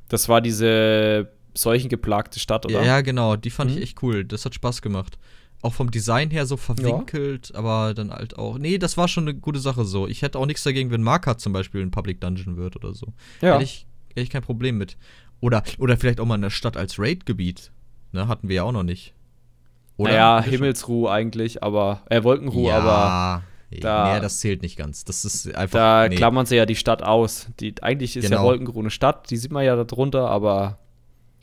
Das 0.09 0.29
war 0.29 0.41
diese 0.41 1.31
seuchengeplagte 1.55 2.39
Stadt, 2.39 2.65
oder? 2.65 2.83
Ja, 2.83 3.01
genau, 3.01 3.35
die 3.35 3.49
fand 3.49 3.71
Mhm. 3.71 3.77
ich 3.77 3.83
echt 3.83 4.03
cool. 4.03 4.23
Das 4.23 4.45
hat 4.45 4.53
Spaß 4.55 4.81
gemacht. 4.81 5.17
Auch 5.63 5.73
vom 5.73 5.91
Design 5.91 6.31
her 6.31 6.45
so 6.47 6.57
verwinkelt, 6.57 7.53
aber 7.53 7.93
dann 7.93 8.11
halt 8.11 8.37
auch. 8.37 8.57
Nee, 8.57 8.77
das 8.79 8.97
war 8.97 9.07
schon 9.07 9.25
eine 9.27 9.35
gute 9.35 9.59
Sache 9.59 9.85
so. 9.85 10.07
Ich 10.07 10.23
hätte 10.23 10.39
auch 10.39 10.45
nichts 10.47 10.63
dagegen, 10.63 10.89
wenn 10.89 11.03
Marker 11.03 11.37
zum 11.37 11.53
Beispiel 11.53 11.81
ein 11.81 11.91
Public 11.91 12.19
Dungeon 12.19 12.57
wird 12.57 12.75
oder 12.75 12.93
so. 12.93 13.07
ja. 13.41 13.53
Hätte, 13.53 13.63
ich, 13.65 13.85
hätte 14.09 14.21
ich 14.21 14.29
kein 14.31 14.41
Problem 14.41 14.77
mit. 14.77 14.97
Oder, 15.39 15.63
oder 15.77 15.97
vielleicht 15.97 16.19
auch 16.19 16.25
mal 16.25 16.35
eine 16.35 16.49
Stadt 16.49 16.77
als 16.77 16.97
Raid-Gebiet. 16.99 17.71
Ne, 18.11 18.27
hatten 18.27 18.49
wir 18.49 18.57
ja 18.57 18.63
auch 18.63 18.71
noch 18.71 18.83
nicht. 18.83 19.13
naja, 19.97 20.37
wir 20.37 20.43
schon? 20.43 20.51
Himmelsruhe 20.51 21.11
eigentlich, 21.11 21.63
aber, 21.63 22.01
äh, 22.09 22.23
Wolkenruhe, 22.23 22.69
ja, 22.69 22.79
aber 22.79 23.43
da- 23.79 24.15
nee, 24.15 24.19
das 24.21 24.39
zählt 24.39 24.61
nicht 24.63 24.77
ganz. 24.77 25.05
Das 25.05 25.23
ist 25.25 25.55
einfach. 25.55 25.79
da 25.79 26.09
nee. 26.09 26.15
klammern 26.15 26.45
sie 26.45 26.55
ja 26.57 26.65
die 26.65 26.75
Stadt 26.75 27.03
aus. 27.03 27.47
Die, 27.59 27.75
eigentlich 27.81 28.17
ist 28.17 28.23
ja 28.25 28.29
Genau. 28.31 28.43
Wolkenruhe 28.43 28.81
eine 28.81 28.89
Stadt, 28.89 29.29
die 29.29 29.37
sieht 29.37 29.51
man 29.51 29.63
ja 29.63 29.75
da 29.75 29.83
drunter, 29.83 30.27
aber 30.29 30.79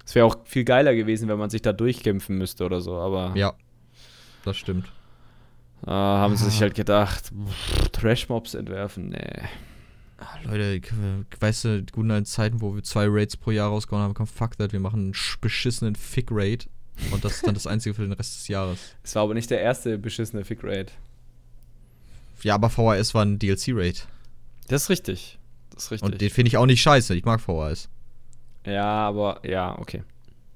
es 0.04 0.14
wäre 0.14 0.26
auch 0.26 0.36
viel 0.44 0.64
geiler 0.64 0.94
gewesen, 0.94 1.28
wenn 1.28 1.38
man 1.38 1.50
sich 1.50 1.62
da 1.62 1.72
durchkämpfen 1.72 2.36
müsste 2.36 2.64
oder 2.64 2.80
so, 2.80 2.96
aber 2.96 3.32
Ja, 3.34 3.54
das 4.48 4.56
stimmt. 4.56 4.86
äh, 5.86 5.90
haben 5.90 6.36
sie 6.36 6.46
Ah. 6.46 6.50
sich 6.50 6.60
halt 6.60 6.74
gedacht, 6.74 7.30
Trash-Mobs 7.92 8.54
entwerfen, 8.54 9.10
nee. 9.10 9.42
Ah, 10.18 10.36
Leute, 10.42 10.80
weißt 11.38 11.64
du, 11.66 11.84
guten 11.92 12.10
alten 12.10 12.24
Zeiten, 12.26 12.60
wo 12.60 12.74
wir 12.74 12.82
zwei 12.82 13.06
Raids 13.08 13.36
pro 13.36 13.52
Jahr 13.52 13.68
rausgehauen 13.68 14.02
haben, 14.04 14.14
komm, 14.14 14.26
fuck 14.26 14.58
that, 14.58 14.72
wir 14.72 14.80
machen 14.80 15.00
einen 15.00 15.12
sch- 15.14 15.38
beschissenen 15.40 15.94
Fick-Raid. 15.94 16.68
Und 17.12 17.24
das 17.24 17.34
ist 17.36 17.46
dann 17.46 17.54
das 17.54 17.68
Einzige 17.68 17.94
für 17.94 18.02
den 18.02 18.12
Rest 18.12 18.34
des 18.36 18.48
Jahres. 18.48 18.96
Es 19.04 19.14
war 19.14 19.22
aber 19.22 19.34
nicht 19.34 19.50
der 19.50 19.60
erste 19.60 19.96
beschissene 19.98 20.44
Fick-Raid. 20.44 20.90
Ja, 22.42 22.54
aber 22.56 22.70
VHS 22.70 23.14
war 23.14 23.24
ein 23.24 23.38
DLC-Raid. 23.38 24.08
Das 24.66 24.82
ist 24.82 24.90
richtig. 24.90 25.38
Das 25.74 25.84
ist 25.84 25.90
richtig. 25.92 26.10
Und 26.12 26.20
den 26.20 26.30
finde 26.30 26.48
ich 26.48 26.56
auch 26.56 26.66
nicht 26.66 26.82
scheiße. 26.82 27.14
Ich 27.14 27.24
mag 27.24 27.40
VHS. 27.40 27.88
Ja, 28.66 28.84
aber 28.84 29.40
ja, 29.46 29.78
okay. 29.78 30.02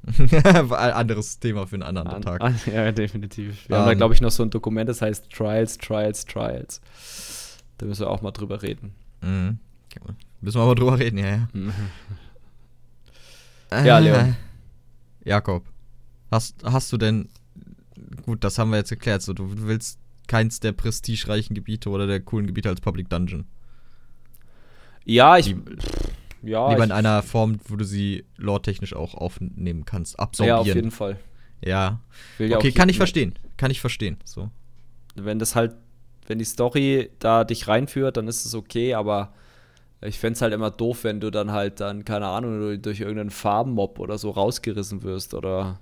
Anderes 0.72 1.38
Thema 1.38 1.66
für 1.66 1.76
einen 1.76 1.82
anderen 1.84 2.08
An, 2.08 2.22
Tag. 2.22 2.40
an, 2.40 2.58
ja, 2.66 2.90
definitiv. 2.92 3.68
Wir 3.68 3.76
Ähm. 3.76 3.82
haben 3.82 3.88
da, 3.88 3.94
glaube 3.94 4.14
ich, 4.14 4.20
noch 4.20 4.30
so 4.32 4.42
ein 4.42 4.50
Dokument, 4.50 4.88
das 4.88 5.00
heißt 5.02 5.30
Trials, 5.30 5.78
Trials, 5.78 6.24
Trials. 6.24 6.80
Da 7.78 7.86
müssen 7.86 8.00
wir 8.00 8.10
auch 8.10 8.22
mal 8.22 8.32
drüber 8.32 8.62
reden. 8.62 8.92
Mhm. 9.20 9.58
Müssen 10.40 10.58
wir 10.58 10.62
aber 10.64 10.74
drüber 10.74 10.98
reden, 10.98 11.18
ja, 11.18 11.28
ja. 11.28 11.48
Ja, 13.84 13.98
Leon. 13.98 14.36
Jakob, 15.24 15.64
hast, 16.30 16.56
hast 16.64 16.92
du 16.92 16.96
denn, 16.98 17.28
gut, 18.26 18.44
das 18.44 18.58
haben 18.58 18.70
wir 18.70 18.78
jetzt 18.78 18.90
geklärt, 18.90 19.22
so, 19.22 19.32
du 19.32 19.46
willst 19.66 19.98
keins 20.26 20.60
der 20.60 20.72
prestigereichen 20.72 21.54
Gebiete 21.54 21.88
oder 21.90 22.06
der 22.06 22.20
coolen 22.20 22.46
Gebiete 22.46 22.68
als 22.68 22.80
Public 22.80 23.08
Dungeon. 23.08 23.46
Ja, 25.04 25.36
ich. 25.38 25.46
Lieb- 25.48 25.78
ja, 26.42 26.70
Lieber 26.70 26.84
in 26.84 26.92
einer 26.92 27.22
Form, 27.22 27.58
wo 27.68 27.76
du 27.76 27.84
sie 27.84 28.24
lore-technisch 28.36 28.94
auch 28.94 29.14
aufnehmen 29.14 29.84
kannst, 29.84 30.14
ja, 30.14 30.18
auf 30.18 30.22
absorbieren. 30.28 30.76
jeden 30.76 30.90
Fall. 30.90 31.18
Ja. 31.64 32.00
Ja 32.38 32.56
Okay, 32.56 32.72
kann 32.72 32.88
ich 32.88 32.96
verstehen. 32.96 33.34
Kann 33.56 33.70
ich 33.70 33.80
verstehen. 33.80 34.16
So. 34.24 34.50
Wenn 35.14 35.38
das 35.38 35.54
halt, 35.54 35.74
wenn 36.26 36.38
die 36.38 36.44
Story 36.44 37.10
da 37.18 37.44
dich 37.44 37.68
reinführt, 37.68 38.16
dann 38.16 38.26
ist 38.28 38.44
es 38.44 38.54
okay, 38.54 38.94
aber 38.94 39.32
ich 40.00 40.18
fände 40.18 40.34
es 40.34 40.42
halt 40.42 40.52
immer 40.52 40.70
doof, 40.72 41.04
wenn 41.04 41.20
du 41.20 41.30
dann 41.30 41.52
halt 41.52 41.78
dann, 41.78 42.04
keine 42.04 42.26
Ahnung, 42.26 42.58
durch- 42.58 42.82
durch 42.82 43.00
irgendeinen 43.00 43.30
Farbenmob 43.30 44.00
oder 44.00 44.18
so 44.18 44.30
rausgerissen 44.30 45.02
wirst 45.04 45.34
oder 45.34 45.78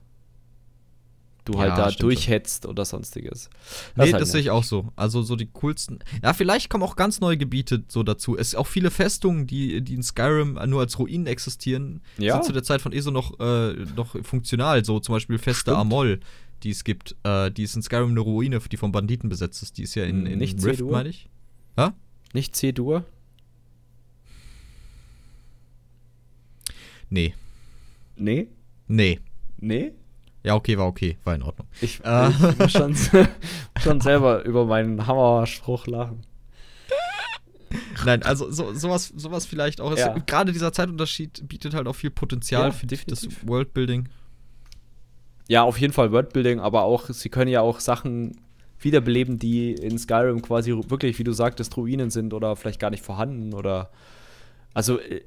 du 1.45 1.59
halt 1.59 1.71
Ja, 1.71 1.77
da 1.77 1.83
stimmt 1.91 2.01
schon. 2.01 2.09
durchhetzt 2.09 2.67
oder 2.67 2.85
sonstiges. 2.85 3.51
Nee, 3.97 4.05
ist 4.07 4.13
halt 4.13 4.23
das 4.23 4.33
sehe 4.33 4.41
ich 4.41 4.51
auch 4.51 4.65
so. 4.65 4.93
Also 4.97 5.23
so 5.23 5.37
die 5.37 5.47
coolsten. 5.47 5.99
Ja, 6.23 6.33
vielleicht 6.35 6.71
kommen 6.71 6.83
auch 6.85 6.97
ganz 6.97 7.21
neue 7.21 7.37
Gebiete 7.37 7.85
so 7.89 8.03
dazu. 8.03 8.37
Es 8.37 8.55
auch 8.55 8.67
viele 8.67 8.91
Festungen, 8.91 9.47
die, 9.47 9.81
die 9.83 9.95
in 9.95 10.03
Skyrim 10.03 10.59
nur 10.67 10.81
als 10.81 10.99
Ruinen 10.99 11.27
existieren, 11.27 12.03
Ja. 12.19 12.35
sind 12.35 12.45
zu 12.45 12.53
der 12.53 12.63
Zeit 12.63 12.81
von 12.83 12.93
ESO 12.93 13.11
noch, 13.11 13.39
äh, 13.41 13.73
noch 13.97 14.17
funktional. 14.23 14.85
So 14.85 15.01
zum 15.01 15.15
Beispiel 15.15 15.39
Feste 15.39 15.61
Stimmt. 15.73 15.77
Amol, 15.79 16.21
die 16.63 16.71
es 16.71 16.85
gibt. 16.85 17.17
Äh, 17.25 17.51
die 17.51 17.63
ist 17.63 17.75
in 17.77 17.83
Skyrim 17.83 18.11
eine 18.11 18.21
Ruine, 18.21 18.59
die 18.61 18.77
von 18.77 18.93
Banditen 18.93 19.29
besetzt 19.29 19.63
ist. 19.63 19.79
Die 19.79 19.83
ist 19.83 19.95
ja 19.95 20.05
in, 20.05 20.27
in 20.27 20.39
Nicht 20.39 20.63
Rift, 20.65 20.83
meine 20.83 21.09
ich. 21.09 21.29
Nicht 22.33 22.55
C-Dur? 22.55 23.05
Nee. 27.09 27.35
Nee? 28.17 28.47
Nee. 28.87 29.19
Nee? 29.59 29.93
Ja, 30.43 30.55
okay, 30.55 30.79
war 30.79 30.87
okay. 30.87 31.19
War 31.25 31.35
in 31.35 31.43
Ordnung. 31.43 31.67
Ich, 31.81 32.01
Äh. 32.05 32.31
ich 32.31 32.59
muss 32.59 32.73
schon, 32.73 32.97
schon 33.83 34.01
selber 34.01 34.43
über 34.45 34.65
meinen 34.65 35.07
Hammerspruch 35.07 35.87
lachen. 35.87 36.23
Nein, 38.05 38.23
also 38.25 38.51
so, 38.51 38.73
sowas, 38.75 39.13
sowas 39.15 39.47
vielleicht 39.47 39.81
auch. 39.81 39.97
Ja. 39.97 40.17
Gerade 40.27 40.53
dieser 40.53 40.73
Zeitunterschied 40.73 41.47
bietet 41.49 41.75
halt 41.75 41.87
auch 41.87 41.95
viel 41.95 42.11
Potenzial 42.11 42.65
Ja, 42.65 42.71
für 42.73 42.87
das 42.87 43.05
definitiv. 43.07 43.47
Worldbuilding. 43.47 44.09
Ja, 45.49 45.63
auf 45.63 45.79
jeden 45.79 45.93
Fall 45.93 46.11
Wordbuilding, 46.13 46.59
aber 46.61 46.83
auch, 46.83 47.07
sie 47.11 47.29
können 47.29 47.51
ja 47.51 47.61
auch 47.61 47.81
Sachen 47.81 48.41
wiederbeleben, 48.81 49.39
die 49.39 49.73
in 49.73 49.99
Skyrim 49.99 50.43
quasi 50.43 50.73
wirklich, 50.73 51.19
wie 51.19 51.25
du 51.25 51.33
sagtest, 51.33 51.77
Ruinen 51.77 52.11
sind 52.11 52.33
oder 52.33 52.57
vielleicht 52.57 52.81
gar 52.81 52.91
nicht 52.91 53.05
vorhanden 53.05 53.53
oder. 53.53 53.91
Also, 54.75 54.99
äh, 54.99 55.23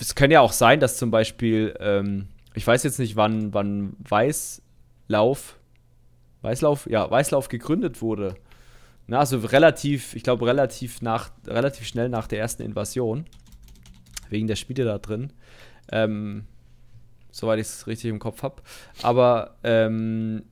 es 0.00 0.14
kann 0.14 0.30
ja 0.30 0.40
auch 0.40 0.52
sein, 0.52 0.80
dass 0.80 0.96
zum 0.96 1.10
Beispiel, 1.10 1.74
ähm, 1.80 2.28
ich 2.58 2.66
weiß 2.66 2.82
jetzt 2.82 2.98
nicht, 2.98 3.16
wann, 3.16 3.54
wann 3.54 3.96
Weißlauf, 4.08 5.58
Weißlauf, 6.42 6.88
ja, 6.90 7.10
Weißlauf 7.10 7.48
gegründet 7.48 8.02
wurde. 8.02 8.34
Na, 9.06 9.20
also 9.20 9.38
relativ, 9.38 10.14
ich 10.14 10.22
glaube, 10.22 10.46
relativ 10.46 11.00
nach, 11.00 11.30
relativ 11.46 11.86
schnell 11.86 12.10
nach 12.10 12.26
der 12.26 12.38
ersten 12.40 12.62
Invasion. 12.62 13.24
Wegen 14.28 14.46
der 14.46 14.56
Spiele 14.56 14.84
da 14.84 14.98
drin. 14.98 15.32
Ähm, 15.90 16.44
soweit 17.30 17.58
ich 17.60 17.66
es 17.66 17.86
richtig 17.86 18.10
im 18.10 18.18
Kopf 18.18 18.42
habe. 18.42 18.60
Aber 19.02 19.56
ähm, 19.64 20.42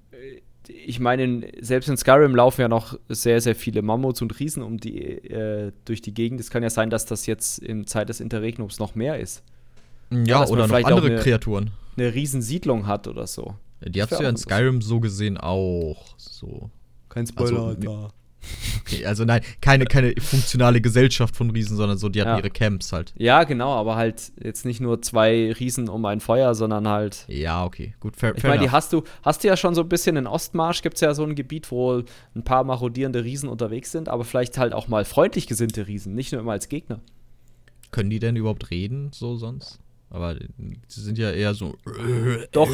ich 0.66 0.98
meine, 0.98 1.24
in- 1.24 1.46
selbst 1.60 1.88
in 1.90 1.96
Skyrim 1.98 2.34
laufen 2.34 2.62
ja 2.62 2.68
noch 2.68 2.98
sehr, 3.10 3.40
sehr 3.42 3.54
viele 3.54 3.82
Mammuts 3.82 4.22
und 4.22 4.40
Riesen 4.40 4.62
um 4.62 4.78
die, 4.78 4.98
äh, 5.02 5.72
durch 5.84 6.00
die 6.00 6.14
Gegend. 6.14 6.40
Es 6.40 6.48
kann 6.50 6.62
ja 6.62 6.70
sein, 6.70 6.88
dass 6.88 7.04
das 7.04 7.26
jetzt 7.26 7.58
in 7.58 7.86
Zeit 7.86 8.08
des 8.08 8.20
Interregnums 8.20 8.78
noch 8.78 8.94
mehr 8.94 9.20
ist. 9.20 9.42
Ja, 10.10 10.46
oder 10.46 10.66
noch 10.66 10.74
andere 10.84 11.10
Kreaturen. 11.22 11.70
Eine 11.96 12.14
Riesensiedlung 12.14 12.86
hat 12.86 13.06
oder 13.08 13.26
so. 13.26 13.54
Die 13.84 14.02
hast 14.02 14.12
du 14.12 14.22
ja 14.22 14.28
in. 14.28 14.36
Skyrim 14.36 14.82
so 14.82 15.00
gesehen 15.00 15.36
auch. 15.36 16.16
So. 16.16 16.70
Kein 17.08 17.26
Spoiler, 17.26 17.66
Alter. 17.68 18.10
Okay, 18.82 19.04
also 19.04 19.24
nein, 19.24 19.40
keine, 19.60 19.86
keine 19.86 20.14
funktionale 20.20 20.80
Gesellschaft 20.80 21.34
von 21.34 21.50
Riesen, 21.50 21.76
sondern 21.76 21.98
so, 21.98 22.08
die 22.08 22.20
hatten 22.20 22.30
Ja. 22.30 22.38
ihre 22.38 22.50
Camps 22.50 22.92
halt. 22.92 23.12
Ja, 23.18 23.42
genau, 23.42 23.72
aber 23.74 23.96
halt 23.96 24.30
jetzt 24.40 24.64
nicht 24.64 24.80
nur 24.80 25.02
zwei 25.02 25.52
Riesen 25.52 25.88
um 25.88 26.04
ein 26.04 26.20
Feuer, 26.20 26.54
sondern 26.54 26.86
halt 26.86 27.24
Ja, 27.28 27.64
okay. 27.64 27.94
Gut, 27.98 28.16
fair, 28.16 28.34
Ich 28.36 28.44
meine, 28.44 28.60
die 28.62 28.70
hast 28.70 28.92
du, 28.92 29.02
hast 29.22 29.42
du 29.42 29.48
ja 29.48 29.56
schon 29.56 29.74
so 29.74 29.80
ein 29.80 29.88
bisschen 29.88 30.16
in 30.16 30.28
Ostmarsch, 30.28 30.82
gibt 30.82 30.94
es 30.94 31.00
ja 31.00 31.14
so 31.14 31.24
ein 31.24 31.34
Gebiet, 31.34 31.70
wo 31.72 32.02
ein 32.36 32.44
paar 32.44 32.62
marodierende 32.62 33.24
Riesen 33.24 33.48
unterwegs 33.48 33.90
sind, 33.90 34.08
aber 34.08 34.24
vielleicht 34.24 34.58
halt 34.58 34.72
auch 34.74 34.86
mal 34.86 35.04
freundlich 35.04 35.48
gesinnte 35.48 35.88
Riesen, 35.88 36.14
nicht 36.14 36.30
nur 36.30 36.40
immer 36.40 36.52
als 36.52 36.68
Gegner. 36.68 37.00
Können 37.90 38.10
die 38.10 38.20
denn 38.20 38.36
überhaupt 38.36 38.70
reden, 38.70 39.10
so 39.12 39.36
sonst? 39.36 39.80
Aber 40.10 40.36
sie 40.88 41.00
sind 41.00 41.18
ja 41.18 41.30
eher 41.30 41.54
so. 41.54 41.76
Doch. 42.52 42.70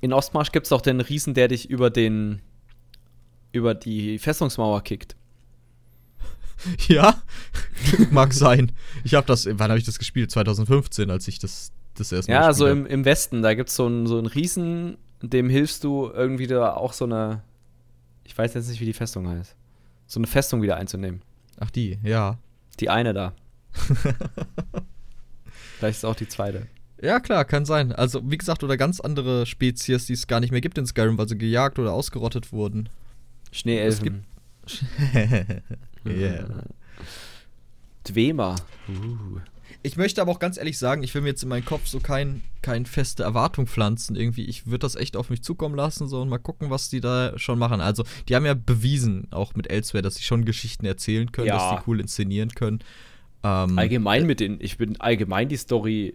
In 0.00 0.12
Ostmarsch 0.12 0.52
gibt 0.52 0.66
es 0.66 0.70
doch 0.70 0.80
den 0.80 1.00
Riesen, 1.00 1.34
der 1.34 1.48
dich 1.48 1.68
über 1.68 1.90
den 1.90 2.40
über 3.52 3.74
die 3.74 4.18
Festungsmauer 4.18 4.82
kickt. 4.82 5.16
Ja, 6.88 7.22
mag 8.10 8.32
sein. 8.32 8.72
Ich 9.04 9.14
habe 9.14 9.26
das, 9.26 9.46
wann 9.46 9.68
habe 9.68 9.78
ich 9.78 9.84
das 9.84 9.98
gespielt? 9.98 10.30
2015, 10.30 11.10
als 11.10 11.28
ich 11.28 11.38
das 11.38 11.70
das 11.94 12.12
erste 12.12 12.32
Mal 12.32 12.38
Ja, 12.38 12.52
so 12.52 12.66
im, 12.66 12.86
im 12.86 13.04
Westen, 13.04 13.42
da 13.42 13.54
gibt 13.54 13.68
es 13.68 13.76
so 13.76 13.86
einen 13.86 14.06
so 14.06 14.16
einen 14.16 14.26
Riesen, 14.26 14.96
dem 15.20 15.48
hilfst 15.48 15.84
du 15.84 16.10
irgendwie 16.12 16.46
da 16.46 16.72
auch 16.72 16.92
so 16.92 17.04
eine, 17.04 17.42
ich 18.24 18.36
weiß 18.36 18.54
jetzt 18.54 18.68
nicht, 18.68 18.80
wie 18.80 18.86
die 18.86 18.94
Festung 18.94 19.28
heißt, 19.28 19.54
so 20.06 20.18
eine 20.18 20.26
Festung 20.26 20.62
wieder 20.62 20.76
einzunehmen. 20.76 21.22
Ach, 21.58 21.70
die, 21.70 21.98
ja. 22.02 22.38
Die 22.80 22.88
eine 22.90 23.12
da. 23.12 23.34
Vielleicht 25.78 25.98
ist 25.98 26.04
auch 26.04 26.14
die 26.16 26.28
zweite. 26.28 26.66
Ja, 27.00 27.20
klar, 27.20 27.44
kann 27.44 27.66
sein. 27.66 27.92
Also, 27.92 28.22
wie 28.30 28.38
gesagt, 28.38 28.64
oder 28.64 28.76
ganz 28.76 29.00
andere 29.00 29.44
Spezies, 29.44 30.06
die 30.06 30.14
es 30.14 30.26
gar 30.26 30.40
nicht 30.40 30.50
mehr 30.50 30.62
gibt 30.62 30.78
in 30.78 30.86
Skyrim, 30.86 31.18
weil 31.18 31.28
sie 31.28 31.36
gejagt 31.36 31.78
oder 31.78 31.92
ausgerottet 31.92 32.52
wurden. 32.52 32.88
Schneeelfen. 33.52 34.24
yeah. 36.06 36.46
Dwemer. 38.04 38.56
Uh. 38.88 39.40
Ich 39.82 39.96
möchte 39.96 40.20
aber 40.20 40.32
auch 40.32 40.38
ganz 40.38 40.56
ehrlich 40.56 40.78
sagen, 40.78 41.02
ich 41.02 41.14
will 41.14 41.22
mir 41.22 41.28
jetzt 41.28 41.42
in 41.42 41.48
meinen 41.48 41.64
Kopf 41.64 41.86
so 41.86 42.00
kein, 42.00 42.42
kein 42.62 42.86
feste 42.86 43.22
Erwartung 43.22 43.66
pflanzen. 43.66 44.16
Irgendwie, 44.16 44.44
ich 44.44 44.66
würde 44.66 44.80
das 44.80 44.96
echt 44.96 45.16
auf 45.16 45.30
mich 45.30 45.42
zukommen 45.42 45.76
lassen 45.76 46.08
so 46.08 46.22
und 46.22 46.28
mal 46.28 46.38
gucken, 46.38 46.70
was 46.70 46.88
die 46.88 47.00
da 47.00 47.38
schon 47.38 47.58
machen. 47.58 47.80
Also, 47.80 48.04
die 48.28 48.34
haben 48.34 48.46
ja 48.46 48.54
bewiesen, 48.54 49.28
auch 49.32 49.54
mit 49.54 49.70
Elsewhere, 49.70 50.02
dass 50.02 50.16
sie 50.16 50.24
schon 50.24 50.44
Geschichten 50.44 50.86
erzählen 50.86 51.30
können, 51.30 51.48
Ja. 51.48 51.56
dass 51.58 51.78
die 51.78 51.88
cool 51.90 52.00
inszenieren 52.00 52.50
können. 52.50 52.80
Ähm, 53.42 53.78
Allgemein 53.78 54.26
mit 54.26 54.40
den, 54.40 54.58
ich 54.60 54.78
bin 54.78 55.00
allgemein 55.00 55.48
die 55.48 55.56
Story, 55.56 56.14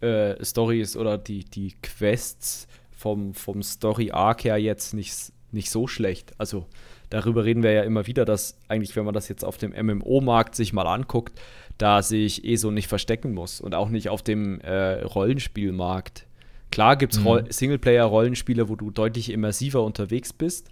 äh, 0.00 0.42
Stories 0.44 0.96
oder 0.96 1.18
die, 1.18 1.44
die 1.44 1.74
Quests 1.82 2.66
vom, 2.90 3.34
vom 3.34 3.62
Story 3.62 4.10
Arc 4.12 4.44
her 4.44 4.58
jetzt 4.58 4.94
nicht, 4.94 5.32
nicht 5.52 5.70
so 5.70 5.86
schlecht. 5.86 6.32
Also 6.38 6.66
darüber 7.10 7.44
reden 7.44 7.62
wir 7.62 7.72
ja 7.72 7.82
immer 7.82 8.06
wieder, 8.06 8.24
dass 8.24 8.58
eigentlich, 8.68 8.94
wenn 8.96 9.04
man 9.04 9.14
das 9.14 9.28
jetzt 9.28 9.44
auf 9.44 9.58
dem 9.58 9.72
MMO-Markt 9.72 10.54
sich 10.54 10.72
mal 10.72 10.86
anguckt, 10.86 11.40
da 11.78 12.02
sich 12.02 12.44
ESO 12.44 12.70
nicht 12.70 12.88
verstecken 12.88 13.32
muss 13.32 13.60
und 13.60 13.74
auch 13.74 13.88
nicht 13.88 14.08
auf 14.10 14.22
dem 14.22 14.60
äh, 14.60 15.02
Rollenspielmarkt. 15.02 16.26
Klar 16.70 16.96
gibt 16.96 17.14
es 17.14 17.20
Mhm. 17.20 17.46
Singleplayer-Rollenspiele, 17.48 18.68
wo 18.68 18.76
du 18.76 18.90
deutlich 18.90 19.32
immersiver 19.32 19.82
unterwegs 19.82 20.32
bist, 20.32 20.70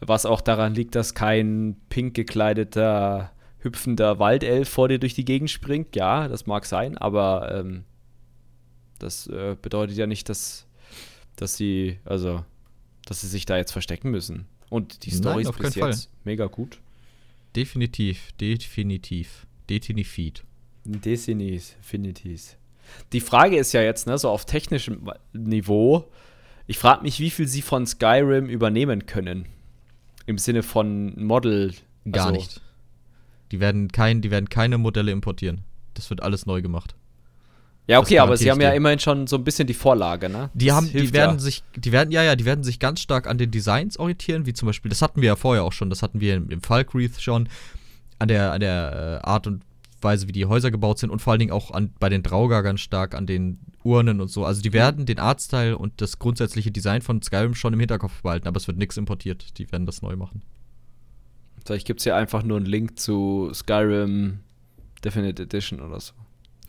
was 0.00 0.26
auch 0.26 0.40
daran 0.40 0.74
liegt, 0.74 0.94
dass 0.94 1.14
kein 1.14 1.76
pink 1.90 2.14
gekleideter, 2.14 3.32
hüpfender 3.60 4.18
Waldelf 4.18 4.68
vor 4.68 4.88
dir 4.88 4.98
durch 4.98 5.14
die 5.14 5.24
Gegend 5.24 5.50
springt. 5.50 5.96
Ja, 5.96 6.28
das 6.28 6.46
mag 6.46 6.66
sein, 6.66 6.96
aber 6.96 7.54
ähm, 7.54 7.84
das 8.98 9.26
äh, 9.26 9.56
bedeutet 9.60 9.96
ja 9.96 10.06
nicht, 10.06 10.28
dass, 10.28 10.66
dass 11.36 11.56
sie, 11.56 11.98
also, 12.04 12.44
dass 13.06 13.20
sie 13.20 13.28
sich 13.28 13.46
da 13.46 13.56
jetzt 13.56 13.72
verstecken 13.72 14.10
müssen. 14.10 14.46
Und 14.70 15.06
die 15.06 15.10
Story 15.10 15.42
ist 15.42 15.52
bis 15.52 15.72
keinen 15.72 15.82
Fall. 15.82 15.90
jetzt 15.90 16.10
mega 16.24 16.46
gut. 16.46 16.80
definitiv, 17.56 18.32
definitiv. 18.40 19.46
Definitiv. 19.68 20.44
Desinis, 20.84 21.76
Finities. 21.80 22.56
Die 23.12 23.20
Frage 23.20 23.58
ist 23.58 23.72
ja 23.72 23.82
jetzt, 23.82 24.06
ne, 24.06 24.16
so 24.16 24.30
auf 24.30 24.46
technischem 24.46 25.10
Niveau, 25.32 26.10
ich 26.66 26.78
frage 26.78 27.02
mich, 27.02 27.20
wie 27.20 27.30
viel 27.30 27.46
sie 27.46 27.62
von 27.62 27.86
Skyrim 27.86 28.48
übernehmen 28.48 29.06
können. 29.06 29.46
Im 30.26 30.38
Sinne 30.38 30.62
von 30.62 31.22
Model. 31.22 31.74
Gar 32.10 32.26
also, 32.26 32.38
nicht. 32.38 32.60
Die 33.52 33.60
werden, 33.60 33.88
kein, 33.88 34.20
die 34.20 34.30
werden 34.30 34.48
keine 34.48 34.78
Modelle 34.78 35.10
importieren. 35.10 35.62
Das 35.94 36.10
wird 36.10 36.22
alles 36.22 36.46
neu 36.46 36.62
gemacht. 36.62 36.94
Ja, 37.88 38.00
okay, 38.00 38.18
aber 38.18 38.36
sie 38.36 38.50
haben 38.50 38.60
ja 38.60 38.72
immerhin 38.72 38.98
schon 38.98 39.26
so 39.26 39.36
ein 39.36 39.44
bisschen 39.44 39.66
die 39.66 39.74
Vorlage, 39.74 40.28
ne? 40.28 40.50
Die 40.52 40.66
Das 40.66 40.76
haben, 40.76 40.92
die 40.92 41.12
werden 41.14 41.36
ja. 41.36 41.38
sich, 41.38 41.62
die 41.74 41.90
werden, 41.90 42.10
ja, 42.10 42.22
ja, 42.22 42.36
die 42.36 42.44
werden 42.44 42.62
sich 42.62 42.78
ganz 42.78 43.00
stark 43.00 43.26
an 43.26 43.38
den 43.38 43.50
Designs 43.50 43.98
orientieren, 43.98 44.44
wie 44.44 44.52
zum 44.52 44.66
Beispiel, 44.66 44.90
das 44.90 45.00
hatten 45.00 45.22
wir 45.22 45.28
ja 45.28 45.36
vorher 45.36 45.64
auch 45.64 45.72
schon, 45.72 45.88
das 45.88 46.02
hatten 46.02 46.20
wir 46.20 46.34
im, 46.34 46.50
im 46.50 46.60
Falkreath 46.60 47.18
schon, 47.18 47.48
an 48.18 48.28
der, 48.28 48.52
an 48.52 48.60
der 48.60 49.20
äh, 49.24 49.26
Art 49.26 49.46
und 49.46 49.62
Weise, 50.02 50.28
wie 50.28 50.32
die 50.32 50.44
Häuser 50.44 50.70
gebaut 50.70 50.98
sind 50.98 51.08
und 51.08 51.20
vor 51.20 51.32
allen 51.32 51.40
Dingen 51.40 51.52
auch 51.52 51.70
an, 51.70 51.90
bei 51.98 52.10
den 52.10 52.22
Draugr 52.22 52.62
ganz 52.62 52.80
stark 52.80 53.14
an 53.14 53.26
den 53.26 53.58
Urnen 53.82 54.20
und 54.20 54.28
so. 54.28 54.44
Also 54.44 54.60
die 54.60 54.74
werden 54.74 55.06
den 55.06 55.18
Artstyle 55.18 55.76
und 55.76 56.00
das 56.02 56.18
grundsätzliche 56.18 56.70
Design 56.70 57.00
von 57.00 57.22
Skyrim 57.22 57.54
schon 57.54 57.72
im 57.72 57.80
Hinterkopf 57.80 58.22
behalten, 58.22 58.48
aber 58.48 58.58
es 58.58 58.68
wird 58.68 58.76
nichts 58.76 58.98
importiert. 58.98 59.58
Die 59.58 59.70
werden 59.72 59.86
das 59.86 60.02
neu 60.02 60.14
machen. 60.14 60.42
Vielleicht 61.64 61.86
gibt 61.86 62.00
es 62.00 62.04
hier 62.04 62.16
einfach 62.16 62.42
nur 62.42 62.56
einen 62.56 62.66
Link 62.66 62.98
zu 62.98 63.50
Skyrim 63.52 64.40
Definite 65.04 65.42
Edition 65.42 65.80
oder 65.80 66.00
so. 66.00 66.12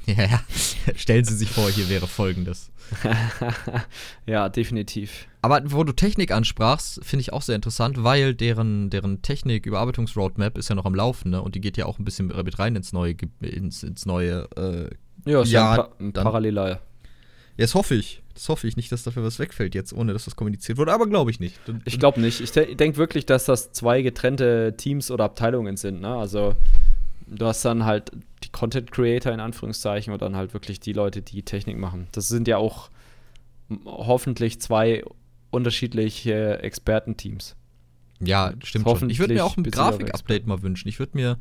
Ja, 0.05 0.23
ja. 0.23 0.41
Stellen 0.95 1.25
Sie 1.25 1.35
sich 1.35 1.49
vor, 1.49 1.69
hier 1.69 1.89
wäre 1.89 2.07
folgendes. 2.07 2.71
ja, 4.25 4.49
definitiv. 4.49 5.27
Aber 5.41 5.61
wo 5.65 5.83
du 5.83 5.93
Technik 5.93 6.31
ansprachst, 6.31 6.99
finde 7.03 7.21
ich 7.21 7.33
auch 7.33 7.41
sehr 7.41 7.55
interessant, 7.55 8.03
weil 8.03 8.33
deren, 8.33 8.89
deren 8.89 9.21
Technik-Überarbeitungs-Roadmap 9.21 10.57
ist 10.57 10.69
ja 10.69 10.75
noch 10.75 10.85
am 10.85 10.95
Laufen, 10.95 11.31
ne? 11.31 11.41
Und 11.41 11.55
die 11.55 11.61
geht 11.61 11.77
ja 11.77 11.85
auch 11.85 11.99
ein 11.99 12.05
bisschen 12.05 12.27
mit 12.27 12.59
rein 12.59 12.75
ins 12.75 12.93
neue, 12.93 13.15
ins, 13.41 13.83
ins 13.83 14.05
neue 14.05 14.47
äh, 14.55 14.89
ja, 15.29 15.41
ist 15.41 15.51
ja, 15.51 15.75
ja 15.75 15.83
ein, 15.99 16.13
pa 16.13 16.21
ein 16.21 16.25
paralleler. 16.25 16.81
Ja, 17.60 17.64
das 17.66 17.76
hoffe 17.76 17.95
ich. 17.95 18.22
Das 18.36 18.47
hoffe 18.47 18.70
ich 18.70 18.78
nicht, 18.78 18.89
dass 18.89 19.03
dafür 19.03 19.22
was 19.22 19.38
wegfällt 19.38 19.76
jetzt, 19.76 19.91
ohne 19.91 20.14
dass 20.14 20.24
das 20.24 20.38
kommuniziert 20.38 20.78
wurde, 20.78 20.93
aber 20.93 21.07
glaube 21.07 21.30
ich 21.30 21.41
nicht. 21.41 21.60
Ich 21.84 21.99
glaube 21.99 22.22
nicht. 22.22 22.39
Ich 22.39 22.51
denke 22.51 22.95
wirklich, 22.95 23.26
dass 23.26 23.43
das 23.43 23.74
zwei 23.74 24.01
getrennte 24.01 24.76
Teams 24.78 25.12
oder 25.12 25.26
Abteilungen 25.26 25.76
sind. 25.76 25.99
Ne? 25.99 26.16
Also 26.16 26.55
du 27.28 27.45
hast 27.45 27.66
dann 27.66 27.84
halt 27.84 28.14
die 28.45 28.49
Content 28.49 28.93
Creator 28.93 29.34
in 29.34 29.41
Anführungszeichen 29.41 30.14
und 30.14 30.22
dann 30.22 30.38
halt 30.38 30.53
wirklich 30.53 30.80
die 30.80 30.93
Leute, 30.93 31.22
die 31.22 31.43
Technik 31.43 31.78
machen. 31.78 32.07
Das 32.14 32.30
sind 32.30 32.47
ja 32.47 32.55
auch 32.55 32.89
hoffentlich 33.84 34.62
zwei 34.62 35.03
unterschiedliche 35.51 36.60
Expertenteams. 36.60 37.57
Ja, 38.22 38.53
stimmt 38.64 38.88
schon. 38.88 39.10
Ich 39.10 39.20
würde 39.20 39.34
mir 39.34 39.43
auch 39.43 39.57
ein 39.57 39.64
Grafik-Update 39.64 40.47
mal 40.47 40.62
wünschen. 40.62 40.88
Ich 40.88 40.99
würde 40.99 41.18
mir, 41.18 41.38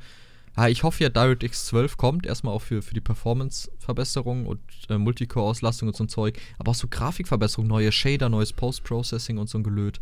ja, 0.59 0.69
ich 0.69 0.83
hoffe 0.83 1.05
ja, 1.05 1.09
DirectX 1.09 1.67
12 1.67 1.97
kommt, 1.97 2.27
erstmal 2.27 2.53
auch 2.53 2.63
für, 2.63 2.83
für 2.83 2.95
die 2.95 3.01
Performance-Verbesserung 3.01 4.47
und 4.47 4.61
äh, 4.89 4.99
Multicore-Auslastung 4.99 5.89
und 5.89 5.97
so 5.97 6.05
ein 6.05 6.09
Zeug, 6.09 6.39
aber 6.59 6.73
auch 6.73 6.75
so 6.75 6.89
Grafikverbesserung, 6.89 7.69
neue 7.69 7.93
Shader, 7.93 8.29
neues 8.29 8.53
Post-Processing 8.53 9.39
und 9.39 9.49
so 9.49 9.59
ein 9.59 9.63
Gelöt. 9.63 10.01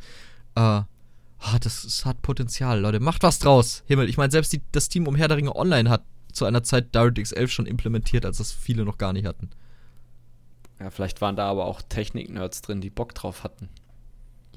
Äh, 0.55 0.81
oh, 0.81 1.57
das, 1.61 1.83
das, 1.83 2.07
hat 2.07 2.23
Potenzial, 2.23 2.81
Leute. 2.81 3.01
Macht 3.01 3.23
was 3.23 3.39
draus. 3.39 3.83
Himmel, 3.87 4.09
ich 4.09 4.17
meine, 4.17 4.31
selbst 4.31 4.51
die, 4.53 4.63
das 4.73 4.89
Team 4.89 5.07
um 5.07 5.15
Herr 5.15 5.29
der 5.29 5.37
Ringe 5.37 5.55
Online 5.55 5.91
hat 5.91 6.05
zu 6.33 6.47
einer 6.47 6.63
Zeit 6.63 6.95
DirectX 6.95 7.33
11 7.33 7.53
schon 7.53 7.67
implementiert, 7.67 8.25
als 8.25 8.39
das 8.39 8.53
viele 8.53 8.87
noch 8.87 8.97
gar 8.97 9.13
nicht 9.13 9.27
hatten. 9.27 9.51
Ja, 10.81 10.91
vielleicht 10.91 11.21
waren 11.21 11.37
da 11.37 11.51
aber 11.51 11.67
auch 11.67 11.83
Technik-Nerds 11.83 12.63
drin, 12.63 12.81
die 12.81 12.91
Bock 12.91 13.15
drauf 13.15 13.45
hatten. 13.45 13.69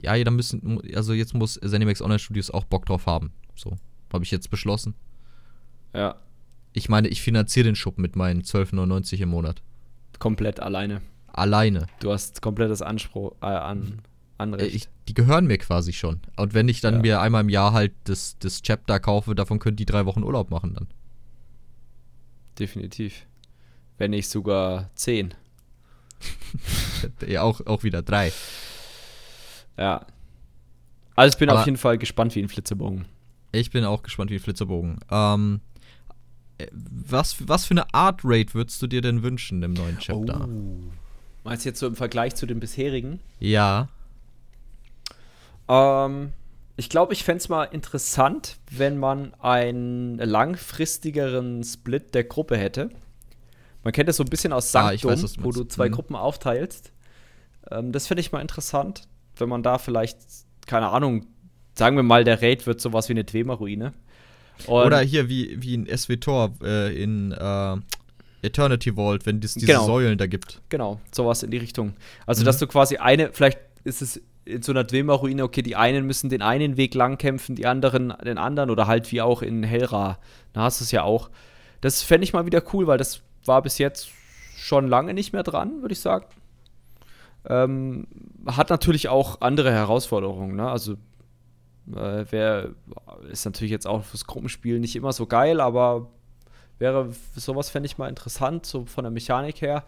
Ja, 0.01 0.15
ja, 0.15 0.23
dann 0.23 0.37
müssen, 0.37 0.81
also 0.95 1.11
jetzt 1.11 1.33
muss 1.33 1.55
ZeniMax 1.55 2.01
Online 2.01 2.19
Studios 2.19 2.51
auch 2.51 2.63
Bock 2.63 2.85
drauf 2.85 3.05
haben. 3.05 3.33
So, 3.55 3.75
habe 4.13 4.23
ich 4.23 4.31
jetzt 4.31 4.49
beschlossen. 4.49 4.95
Ja. 5.93 6.15
Ich 6.73 6.89
meine, 6.89 7.07
ich 7.07 7.21
finanziere 7.21 7.65
den 7.65 7.75
Schub 7.75 7.97
mit 7.97 8.15
meinen 8.15 8.41
12,99 8.41 9.21
im 9.21 9.29
Monat. 9.29 9.61
Komplett 10.19 10.59
alleine. 10.59 11.01
Alleine. 11.27 11.87
Du 11.99 12.11
hast 12.11 12.41
komplettes 12.41 12.81
Anspruch, 12.81 13.33
äh, 13.41 13.45
an, 13.45 14.01
Anrecht. 14.37 14.71
Äh, 14.71 14.75
ich, 14.75 14.89
die 15.07 15.13
gehören 15.13 15.47
mir 15.47 15.57
quasi 15.57 15.93
schon. 15.93 16.21
Und 16.37 16.53
wenn 16.53 16.67
ich 16.67 16.81
dann 16.81 16.95
ja. 16.95 17.01
mir 17.01 17.21
einmal 17.21 17.41
im 17.41 17.49
Jahr 17.49 17.73
halt 17.73 17.93
das, 18.05 18.37
das 18.39 18.61
Chapter 18.61 18.99
kaufe, 18.99 19.35
davon 19.35 19.59
können 19.59 19.75
die 19.75 19.85
drei 19.85 20.05
Wochen 20.05 20.23
Urlaub 20.23 20.49
machen 20.49 20.73
dann. 20.73 20.87
Definitiv. 22.57 23.25
Wenn 23.97 24.11
nicht 24.11 24.29
sogar 24.29 24.89
zehn. 24.95 25.33
ja, 27.27 27.41
auch, 27.41 27.65
auch 27.65 27.83
wieder 27.83 28.01
drei. 28.01 28.31
Ja. 29.77 30.05
Also 31.15 31.35
ich 31.35 31.39
bin 31.39 31.49
Aber 31.49 31.59
auf 31.59 31.65
jeden 31.65 31.77
Fall 31.77 31.97
gespannt 31.97 32.35
wie 32.35 32.41
ein 32.41 32.49
Flitzebogen. 32.49 33.05
Ich 33.51 33.71
bin 33.71 33.83
auch 33.83 34.03
gespannt 34.03 34.31
wie 34.31 34.35
ein 34.35 34.41
Flitzebogen. 34.41 34.99
Ähm, 35.09 35.61
äh, 35.61 35.68
was, 36.72 37.47
was 37.47 37.66
für 37.66 37.72
eine 37.72 37.93
Art 37.93 38.22
Rate 38.24 38.53
würdest 38.53 38.82
du 38.82 38.88
dir 38.88 39.01
denn 39.01 39.24
wünschen 39.24 39.64
im 39.64 39.74
neuen 39.74 39.97
Chapter? 39.99 40.47
Oh. 40.47 40.91
Meinst 41.43 41.66
du 41.66 41.70
jetzt 41.70 41.80
so 41.80 41.88
im 41.88 41.95
Vergleich 41.95 42.36
zu 42.36 42.45
den 42.45 42.60
bisherigen? 42.60 43.20
Ja. 43.39 43.88
Ähm, 45.68 46.34
ich 46.76 46.89
glaube, 46.89 47.14
ich 47.14 47.24
fände 47.24 47.39
es 47.39 47.49
mal 47.49 47.66
interessant, 47.66 48.57
wenn 48.72 48.97
man 48.97 49.34
einen 49.36 50.18
langfristigeren 50.18 51.64
Split 51.64 52.14
der 52.14 52.26
Gruppe 52.26 52.57
hätte. 52.57 52.89
Man 53.84 53.93
kennt 53.93 54.10
das 54.10 54.18
so 54.18 54.24
ein 54.24 54.30
bisschen 54.30 54.51
aus 54.51 54.72
Sanctum, 54.72 55.12
ah, 55.12 55.14
weiß, 55.14 55.36
wo 55.43 55.51
du 55.51 55.64
zwei 55.64 55.88
mhm. 55.88 55.93
Gruppen 55.93 56.16
aufteilst. 56.16 56.91
Ähm, 57.72 57.91
das 57.91 58.07
finde 58.07 58.22
ich 58.22 58.32
mal 58.32 58.41
interessant, 58.41 59.07
wenn 59.38 59.49
man 59.49 59.64
da 59.64 59.78
vielleicht, 59.78 60.20
keine 60.68 60.89
Ahnung, 60.89 61.26
sagen 61.76 61.95
wir 61.95 62.03
mal, 62.03 62.24
der 62.24 62.41
Raid 62.41 62.68
wird 62.68 62.82
sowas 62.82 63.07
wie 63.07 63.14
eine 63.14 63.24
Dwemer-Ruine. 63.24 63.93
Oder 64.68 64.99
hier 64.99 65.30
wie, 65.30 65.62
wie 65.62 65.74
in 65.74 65.97
SWTOR 65.97 66.53
äh, 66.64 67.01
in 67.01 67.32
äh, 67.32 67.78
Eternity 68.41 68.93
Vault, 68.93 69.26
wenn 69.26 69.41
es 69.41 69.53
diese 69.53 69.66
genau. 69.66 69.86
Säulen 69.86 70.18
da 70.18 70.28
gibt. 70.28 70.62
Genau, 70.70 70.99
sowas 71.12 71.43
in 71.43 71.51
die 71.51 71.57
Richtung. 71.57 71.93
Also, 72.26 72.41
mhm. 72.41 72.45
dass 72.45 72.60
du 72.60 72.68
quasi 72.68 72.97
eine, 72.97 73.32
vielleicht 73.34 73.60
ist 73.84 74.01
es 74.01 74.22
in 74.45 74.62
so 74.62 74.72
einer 74.72 74.84
Dwemer-Ruine, 74.84 75.43
okay, 75.43 75.62
die 75.62 75.76
einen 75.76 76.05
müssen 76.05 76.30
den 76.30 76.41
einen 76.41 76.78
Weg 76.78 76.95
lang 76.95 77.18
kämpfen, 77.18 77.55
die 77.55 77.66
anderen 77.66 78.14
den 78.24 78.38
anderen 78.38 78.70
oder 78.70 78.88
halt 78.88 79.12
wie 79.12 79.22
auch 79.22 79.41
in 79.41 79.64
Helra. 79.64 80.18
Da 80.53 80.62
hast 80.62 80.80
du 80.80 80.84
es 80.84 80.91
ja 80.91 81.03
auch. 81.03 81.30
Das 81.82 82.01
fände 82.01 82.24
ich 82.24 82.34
mal 82.34 82.45
wieder 82.45 82.64
cool, 82.74 82.88
weil 82.88 82.97
das 82.97 83.22
war 83.45 83.62
bis 83.62 83.78
jetzt 83.78 84.10
schon 84.57 84.88
lange 84.88 85.14
nicht 85.14 85.34
mehr 85.34 85.43
dran, 85.43 85.82
würde 85.82 85.93
ich 85.93 85.99
sagen. 85.99 86.26
Ähm, 87.47 88.07
hat 88.47 88.70
natürlich 88.70 89.07
auch 89.07 89.41
andere 89.41 89.72
Herausforderungen, 89.72 90.55
ne? 90.55 90.70
Also 90.70 90.95
äh, 91.95 92.31
wär, 92.31 92.69
ist 93.31 93.45
natürlich 93.45 93.71
jetzt 93.71 93.87
auch 93.87 94.03
fürs 94.03 94.25
Gruppenspiel 94.25 94.79
nicht 94.79 94.95
immer 94.95 95.13
so 95.13 95.25
geil, 95.25 95.59
aber 95.59 96.09
wäre 96.77 97.11
sowas 97.35 97.69
fände 97.69 97.87
ich 97.87 97.97
mal 97.97 98.07
interessant, 98.09 98.65
so 98.65 98.85
von 98.85 99.03
der 99.03 99.11
Mechanik 99.11 99.61
her. 99.61 99.83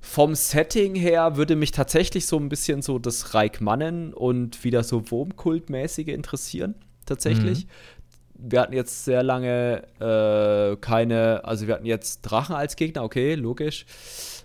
Vom 0.00 0.34
Setting 0.34 0.94
her 0.94 1.36
würde 1.36 1.56
mich 1.56 1.72
tatsächlich 1.72 2.26
so 2.26 2.38
ein 2.38 2.48
bisschen 2.48 2.80
so 2.80 2.98
das 2.98 3.34
Reich 3.34 3.60
Mannen 3.60 4.14
und 4.14 4.64
wieder 4.64 4.82
so 4.82 5.10
Wurmkultmäßige 5.10 6.08
interessieren, 6.08 6.74
tatsächlich. 7.04 7.66
Mhm. 7.66 7.70
Wir 8.50 8.60
hatten 8.62 8.72
jetzt 8.72 9.04
sehr 9.04 9.22
lange 9.22 9.82
äh, 10.00 10.76
keine, 10.76 11.44
also 11.44 11.66
wir 11.66 11.74
hatten 11.74 11.84
jetzt 11.84 12.22
Drachen 12.22 12.56
als 12.56 12.76
Gegner, 12.76 13.04
okay, 13.04 13.34
logisch. 13.34 13.84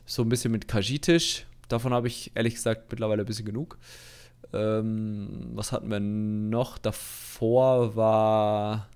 So 0.05 0.23
ein 0.23 0.29
bisschen 0.29 0.51
mit 0.51 0.67
Kajitisch. 0.67 1.45
Davon 1.69 1.93
habe 1.93 2.07
ich 2.07 2.31
ehrlich 2.35 2.55
gesagt 2.55 2.91
mittlerweile 2.91 3.23
ein 3.23 3.25
bisschen 3.25 3.45
genug. 3.45 3.77
Ähm, 4.53 5.51
was 5.53 5.71
hatten 5.71 5.89
wir 5.89 5.99
noch? 5.99 6.77
Davor 6.77 7.95
war 7.95 8.87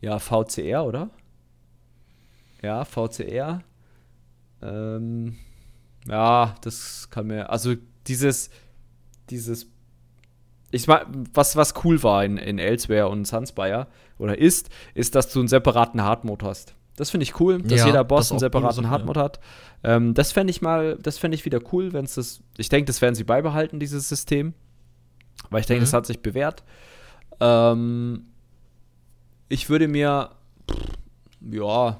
ja 0.00 0.18
VCR, 0.18 0.84
oder? 0.84 1.10
Ja, 2.62 2.84
VCR. 2.84 3.62
Ähm, 4.62 5.36
ja, 6.08 6.54
das 6.62 7.08
kann 7.10 7.26
mir. 7.26 7.50
Also 7.50 7.74
dieses, 8.06 8.50
dieses. 9.30 9.70
Ich 10.70 10.86
meine, 10.86 11.06
was, 11.32 11.56
was 11.56 11.74
cool 11.84 12.02
war 12.02 12.24
in, 12.24 12.36
in 12.36 12.58
Elsewhere 12.58 13.08
und 13.08 13.26
Sunspire 13.26 13.86
oder 14.18 14.38
ist, 14.38 14.70
ist, 14.94 15.14
dass 15.14 15.32
du 15.32 15.38
einen 15.38 15.48
separaten 15.48 16.02
Hardmode 16.02 16.46
hast. 16.46 16.74
Das 16.96 17.10
finde 17.10 17.24
ich 17.24 17.40
cool, 17.40 17.60
dass 17.60 17.80
ja, 17.80 17.86
jeder 17.86 18.04
Boss 18.04 18.30
einen 18.30 18.40
separaten 18.40 18.88
Hardmode 18.88 19.20
ja. 19.20 19.24
hat. 19.24 19.40
Ähm, 19.82 20.14
das 20.14 20.32
fände 20.32 20.50
ich 20.50 20.62
mal, 20.62 20.96
das 21.00 21.18
fände 21.18 21.34
ich 21.34 21.44
wieder 21.44 21.60
cool, 21.72 21.92
wenn 21.92 22.04
es 22.04 22.14
das. 22.14 22.40
Ich 22.56 22.68
denke, 22.68 22.86
das 22.86 23.02
werden 23.02 23.14
sie 23.14 23.24
beibehalten, 23.24 23.78
dieses 23.78 24.08
System. 24.08 24.54
Weil 25.50 25.60
ich 25.60 25.66
denke, 25.66 25.80
mhm. 25.80 25.84
das 25.84 25.92
hat 25.92 26.06
sich 26.06 26.20
bewährt. 26.20 26.64
Ähm, 27.40 28.26
ich 29.48 29.68
würde 29.68 29.88
mir, 29.88 30.30
ja, 31.40 31.98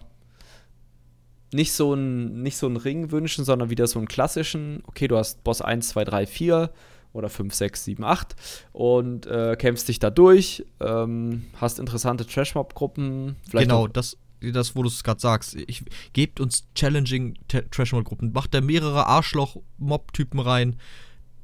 nicht 1.54 1.72
so 1.72 1.92
einen 1.92 2.42
nicht 2.42 2.56
so 2.56 2.66
Ring 2.66 3.12
wünschen, 3.12 3.44
sondern 3.44 3.70
wieder 3.70 3.86
so 3.86 4.00
einen 4.00 4.08
klassischen, 4.08 4.82
okay, 4.86 5.06
du 5.06 5.16
hast 5.16 5.44
Boss 5.44 5.62
1, 5.62 5.88
2, 5.90 6.04
3, 6.04 6.26
4 6.26 6.70
oder 7.12 7.28
5, 7.28 7.54
6, 7.54 7.84
7, 7.84 8.04
8 8.04 8.34
und 8.72 9.26
äh, 9.26 9.54
kämpfst 9.56 9.88
dich 9.88 10.00
da 10.00 10.10
durch, 10.10 10.66
ähm, 10.80 11.46
hast 11.60 11.78
interessante 11.78 12.26
Trashmob-Gruppen. 12.26 13.36
Genau, 13.52 13.86
das, 13.86 14.18
das, 14.40 14.74
wo 14.74 14.82
du 14.82 14.88
es 14.88 15.04
gerade 15.04 15.20
sagst. 15.20 15.54
Ich, 15.54 15.84
gebt 16.12 16.40
uns 16.40 16.66
challenging 16.74 17.38
Trashmob-Gruppen. 17.46 18.32
Macht 18.32 18.52
da 18.52 18.60
mehrere 18.60 19.06
Arschloch-Mob-Typen 19.06 20.40
rein, 20.40 20.76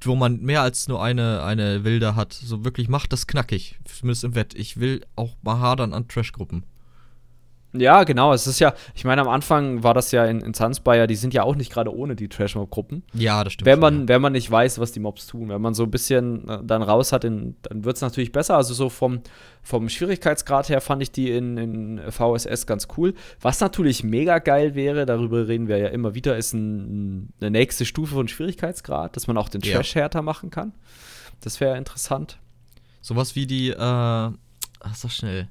wo 0.07 0.15
man 0.17 0.41
mehr 0.41 0.63
als 0.63 0.89
nur 0.89 1.03
eine, 1.03 1.43
eine 1.43 1.85
Wilde 1.85 2.17
hat. 2.17 2.33
So 2.33 2.65
wirklich, 2.65 2.89
macht 2.89 3.13
das 3.13 3.27
knackig. 3.27 3.79
Zumindest 3.85 4.25
im 4.25 4.35
Wett. 4.35 4.55
Ich 4.55 4.79
will 4.79 5.05
auch 5.17 5.37
mal 5.43 5.59
hadern 5.59 5.93
an 5.93 6.09
Trash-Gruppen. 6.09 6.65
Ja, 7.73 8.03
genau. 8.03 8.33
Es 8.33 8.47
ist 8.47 8.59
ja, 8.59 8.75
ich 8.95 9.05
meine, 9.05 9.21
am 9.21 9.29
Anfang 9.29 9.85
war 9.85 9.95
das 9.95 10.11
ja 10.11 10.25
in, 10.25 10.41
in 10.41 10.55
Sunspire, 10.55 11.07
die 11.07 11.15
sind 11.15 11.35
ja 11.35 11.45
auch 11.45 11.55
nicht 11.55 11.73
gerade 11.73 11.95
ohne 11.95 12.17
die 12.17 12.29
Trash-Mob-Gruppen. 12.29 13.05
Ja, 13.15 13.45
das 13.45 13.53
stimmt. 13.53 13.67
Wenn 13.67 13.79
man, 13.79 13.95
schon, 13.95 14.03
ja. 14.03 14.09
wenn 14.09 14.23
man 14.23 14.33
nicht 14.33 14.51
weiß, 14.51 14.81
was 14.81 14.91
die 14.91 14.99
Mobs 15.01 15.27
tun. 15.29 15.51
Wenn 15.51 15.61
man 15.61 15.75
so 15.75 15.85
ein 15.85 15.91
bisschen 15.91 16.49
äh, 16.49 16.59
dann 16.65 16.83
raus 16.83 17.13
hat, 17.13 17.25
in, 17.25 17.57
dann 17.63 17.85
wird 17.85 17.97
es 17.97 18.03
natürlich 18.03 18.33
besser. 18.33 18.57
Also 18.57 18.75
so 18.75 18.89
vom, 18.89 19.21
vom 19.63 19.89
Schwierigkeitsgrad 19.89 20.69
her 20.69 20.81
fand 20.81 21.03
ich 21.03 21.13
die 21.13 21.31
in, 21.31 21.57
in 21.57 22.01
VSS 22.11 22.67
ganz 22.67 22.89
cool. 22.97 23.15
Was 23.41 23.61
natürlich 23.61 24.03
mega 24.03 24.39
geil 24.39 24.75
wäre, 24.75 25.07
darüber 25.07 25.47
reden 25.47 25.69
wir 25.69 25.79
ja 25.79 25.89
immer 25.89 26.15
wieder, 26.15 26.37
ist 26.37 26.53
ein, 26.53 27.33
eine 27.41 27.53
nächste 27.53 27.85
Stufe 27.85 28.15
von 28.15 28.27
Schwierigkeitsgrad, 28.27 29.15
dass 29.15 29.29
man 29.29 29.37
auch 29.37 29.49
den 29.49 29.61
Trash 29.61 29.95
härter 29.95 30.23
machen 30.23 30.51
kann. 30.51 30.73
Das 31.41 31.61
wäre 31.61 31.79
interessant. 31.79 32.39
Sowas 33.01 33.37
wie 33.37 33.47
die, 33.47 33.71
äh, 33.71 33.77
ach, 33.79 34.35
sag 34.95 35.13
schnell. 35.13 35.49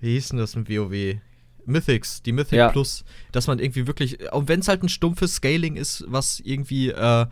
Wie 0.00 0.12
hieß 0.12 0.28
denn 0.28 0.38
das 0.38 0.54
im 0.54 0.68
WoW? 0.68 1.16
Mythics, 1.66 2.22
die 2.22 2.32
Mythic 2.32 2.58
Ja. 2.58 2.70
Plus, 2.70 3.04
dass 3.32 3.46
man 3.46 3.58
irgendwie 3.58 3.86
wirklich, 3.86 4.32
auch 4.32 4.44
wenn 4.46 4.60
es 4.60 4.68
halt 4.68 4.82
ein 4.82 4.88
stumpfes 4.88 5.36
Scaling 5.36 5.76
ist, 5.76 6.04
was 6.08 6.40
irgendwie, 6.40 6.90
äh, 6.90 7.26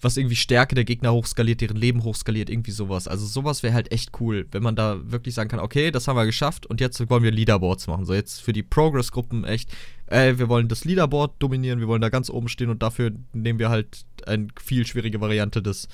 was 0.00 0.16
irgendwie 0.16 0.36
Stärke 0.36 0.74
der 0.74 0.84
Gegner 0.84 1.12
hochskaliert, 1.12 1.62
deren 1.62 1.76
Leben 1.76 2.04
hochskaliert, 2.04 2.50
irgendwie 2.50 2.72
sowas. 2.72 3.08
Also 3.08 3.24
sowas 3.26 3.62
wäre 3.62 3.74
halt 3.74 3.90
echt 3.90 4.10
cool, 4.20 4.46
wenn 4.52 4.62
man 4.62 4.76
da 4.76 5.00
wirklich 5.10 5.34
sagen 5.34 5.48
kann, 5.48 5.60
okay, 5.60 5.90
das 5.90 6.06
haben 6.06 6.16
wir 6.16 6.26
geschafft 6.26 6.66
und 6.66 6.80
jetzt 6.80 7.08
wollen 7.08 7.22
wir 7.22 7.30
Leaderboards 7.30 7.86
machen. 7.86 8.04
So 8.04 8.12
jetzt 8.12 8.42
für 8.42 8.52
die 8.52 8.62
Progress-Gruppen 8.62 9.44
echt, 9.44 9.70
ey, 10.06 10.38
wir 10.38 10.48
wollen 10.48 10.68
das 10.68 10.84
Leaderboard 10.84 11.32
dominieren, 11.38 11.80
wir 11.80 11.88
wollen 11.88 12.02
da 12.02 12.10
ganz 12.10 12.28
oben 12.28 12.48
stehen 12.48 12.68
und 12.68 12.82
dafür 12.82 13.12
nehmen 13.32 13.58
wir 13.58 13.70
halt 13.70 14.04
eine 14.26 14.48
viel 14.62 14.86
schwierige 14.86 15.20
Variante 15.20 15.62
des, 15.62 15.88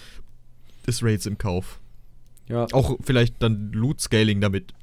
des 0.87 1.03
Raids 1.05 1.27
im 1.27 1.39
Kauf. 1.39 1.81
Ja. 2.49 2.67
Auch 2.73 2.99
vielleicht 3.01 3.41
dann 3.41 3.71
Loot-Scaling 3.73 4.41
damit. 4.41 4.75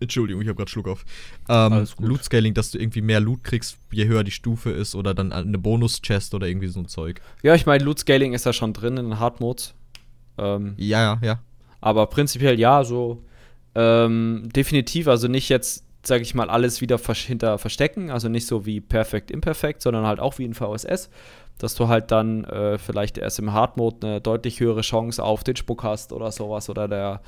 Entschuldigung, 0.00 0.42
ich 0.42 0.48
habe 0.48 0.56
gerade 0.56 0.70
Schluck 0.70 0.88
auf. 0.88 1.04
Ähm, 1.48 1.72
Alles 1.72 1.96
gut. 1.96 2.08
Loot-Scaling, 2.08 2.54
dass 2.54 2.70
du 2.70 2.78
irgendwie 2.78 3.02
mehr 3.02 3.20
Loot 3.20 3.44
kriegst, 3.44 3.78
je 3.90 4.06
höher 4.06 4.24
die 4.24 4.30
Stufe 4.30 4.70
ist 4.70 4.94
oder 4.94 5.14
dann 5.14 5.32
eine 5.32 5.58
Bonus-Chest 5.58 6.34
oder 6.34 6.46
irgendwie 6.46 6.68
so 6.68 6.80
ein 6.80 6.88
Zeug. 6.88 7.20
Ja, 7.42 7.54
ich 7.54 7.66
meine, 7.66 7.84
Loot 7.84 8.00
Scaling 8.00 8.34
ist 8.34 8.46
ja 8.46 8.52
schon 8.52 8.72
drin 8.72 8.96
in 8.96 9.10
den 9.10 9.18
Hard 9.20 9.40
Modes. 9.40 9.74
Ähm, 10.38 10.74
Ja, 10.76 11.02
ja, 11.02 11.18
ja. 11.22 11.40
aber 11.80 12.06
prinzipiell 12.06 12.58
ja, 12.58 12.84
so 12.84 13.22
ähm, 13.74 14.48
definitiv, 14.54 15.08
also 15.08 15.28
nicht 15.28 15.48
jetzt, 15.48 15.84
sage 16.02 16.22
ich 16.22 16.34
mal, 16.34 16.50
alles 16.50 16.80
wieder 16.80 16.98
hinter 16.98 17.58
verstecken, 17.58 18.10
also 18.10 18.28
nicht 18.28 18.46
so 18.46 18.66
wie 18.66 18.80
Perfect 18.80 19.30
Imperfect, 19.30 19.82
sondern 19.82 20.06
halt 20.06 20.20
auch 20.20 20.38
wie 20.38 20.44
in 20.44 20.54
VSS, 20.54 21.10
dass 21.58 21.74
du 21.74 21.88
halt 21.88 22.10
dann 22.10 22.44
äh, 22.44 22.78
vielleicht 22.78 23.18
erst 23.18 23.38
im 23.38 23.52
Hard 23.52 23.76
Mode 23.76 24.06
eine 24.06 24.20
deutlich 24.20 24.60
höhere 24.60 24.80
Chance 24.80 25.22
auf 25.22 25.44
den 25.44 25.56
Spuck 25.56 25.82
hast 25.82 26.12
oder 26.12 26.32
sowas 26.32 26.70
oder 26.70 26.88
der 26.88 27.20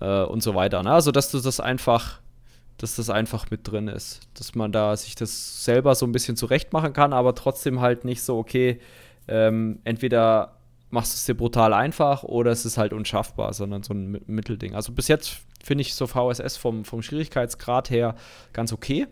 äh, 0.00 0.22
und 0.22 0.42
so 0.42 0.54
weiter. 0.54 0.82
Ne? 0.82 0.92
Also 0.92 1.10
dass 1.12 1.30
du 1.30 1.40
das 1.40 1.60
einfach, 1.60 2.20
dass 2.78 2.96
das 2.96 3.10
einfach 3.10 3.50
mit 3.50 3.68
drin 3.70 3.88
ist, 3.88 4.20
dass 4.34 4.54
man 4.54 4.72
da 4.72 4.96
sich 4.96 5.14
das 5.14 5.64
selber 5.64 5.94
so 5.94 6.06
ein 6.06 6.12
bisschen 6.12 6.36
zurecht 6.36 6.72
machen 6.72 6.92
kann, 6.92 7.12
aber 7.12 7.34
trotzdem 7.34 7.80
halt 7.80 8.04
nicht 8.04 8.22
so 8.22 8.38
okay. 8.38 8.80
Ähm, 9.28 9.78
entweder 9.84 10.56
machst 10.90 11.12
du 11.12 11.16
es 11.16 11.24
dir 11.24 11.34
brutal 11.34 11.72
einfach 11.72 12.22
oder 12.24 12.50
es 12.50 12.64
ist 12.66 12.76
halt 12.76 12.92
unschaffbar, 12.92 13.54
sondern 13.54 13.82
so 13.82 13.94
ein 13.94 14.16
Mi- 14.16 14.22
Mittelding. 14.26 14.74
Also 14.74 14.92
bis 14.92 15.08
jetzt 15.08 15.36
finde 15.64 15.82
ich 15.82 15.94
so 15.94 16.06
VSS 16.06 16.56
vom, 16.56 16.84
vom 16.84 17.02
Schwierigkeitsgrad 17.02 17.88
her 17.90 18.14
ganz 18.52 18.72
okay, 18.72 19.06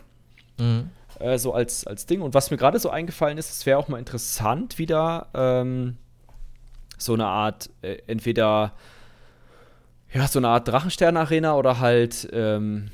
Mhm. 0.58 0.90
äh, 1.20 1.38
so 1.38 1.54
als, 1.54 1.86
als 1.86 2.04
Ding. 2.04 2.20
Und 2.20 2.34
was 2.34 2.50
mir 2.50 2.58
gerade 2.58 2.78
so 2.78 2.90
eingefallen 2.90 3.38
ist, 3.38 3.50
es 3.50 3.64
wäre 3.64 3.78
auch 3.78 3.88
mal 3.88 3.98
interessant, 3.98 4.76
wieder 4.78 5.28
ähm, 5.32 5.96
so 6.98 7.14
eine 7.14 7.26
Art, 7.26 7.70
äh, 7.80 7.96
entweder 8.08 8.72
ja, 10.12 10.26
so 10.26 10.38
eine 10.38 10.48
Art 10.48 10.68
Drachenstern-Arena 10.68 11.54
oder 11.54 11.78
halt 11.78 12.28
ähm, 12.32 12.90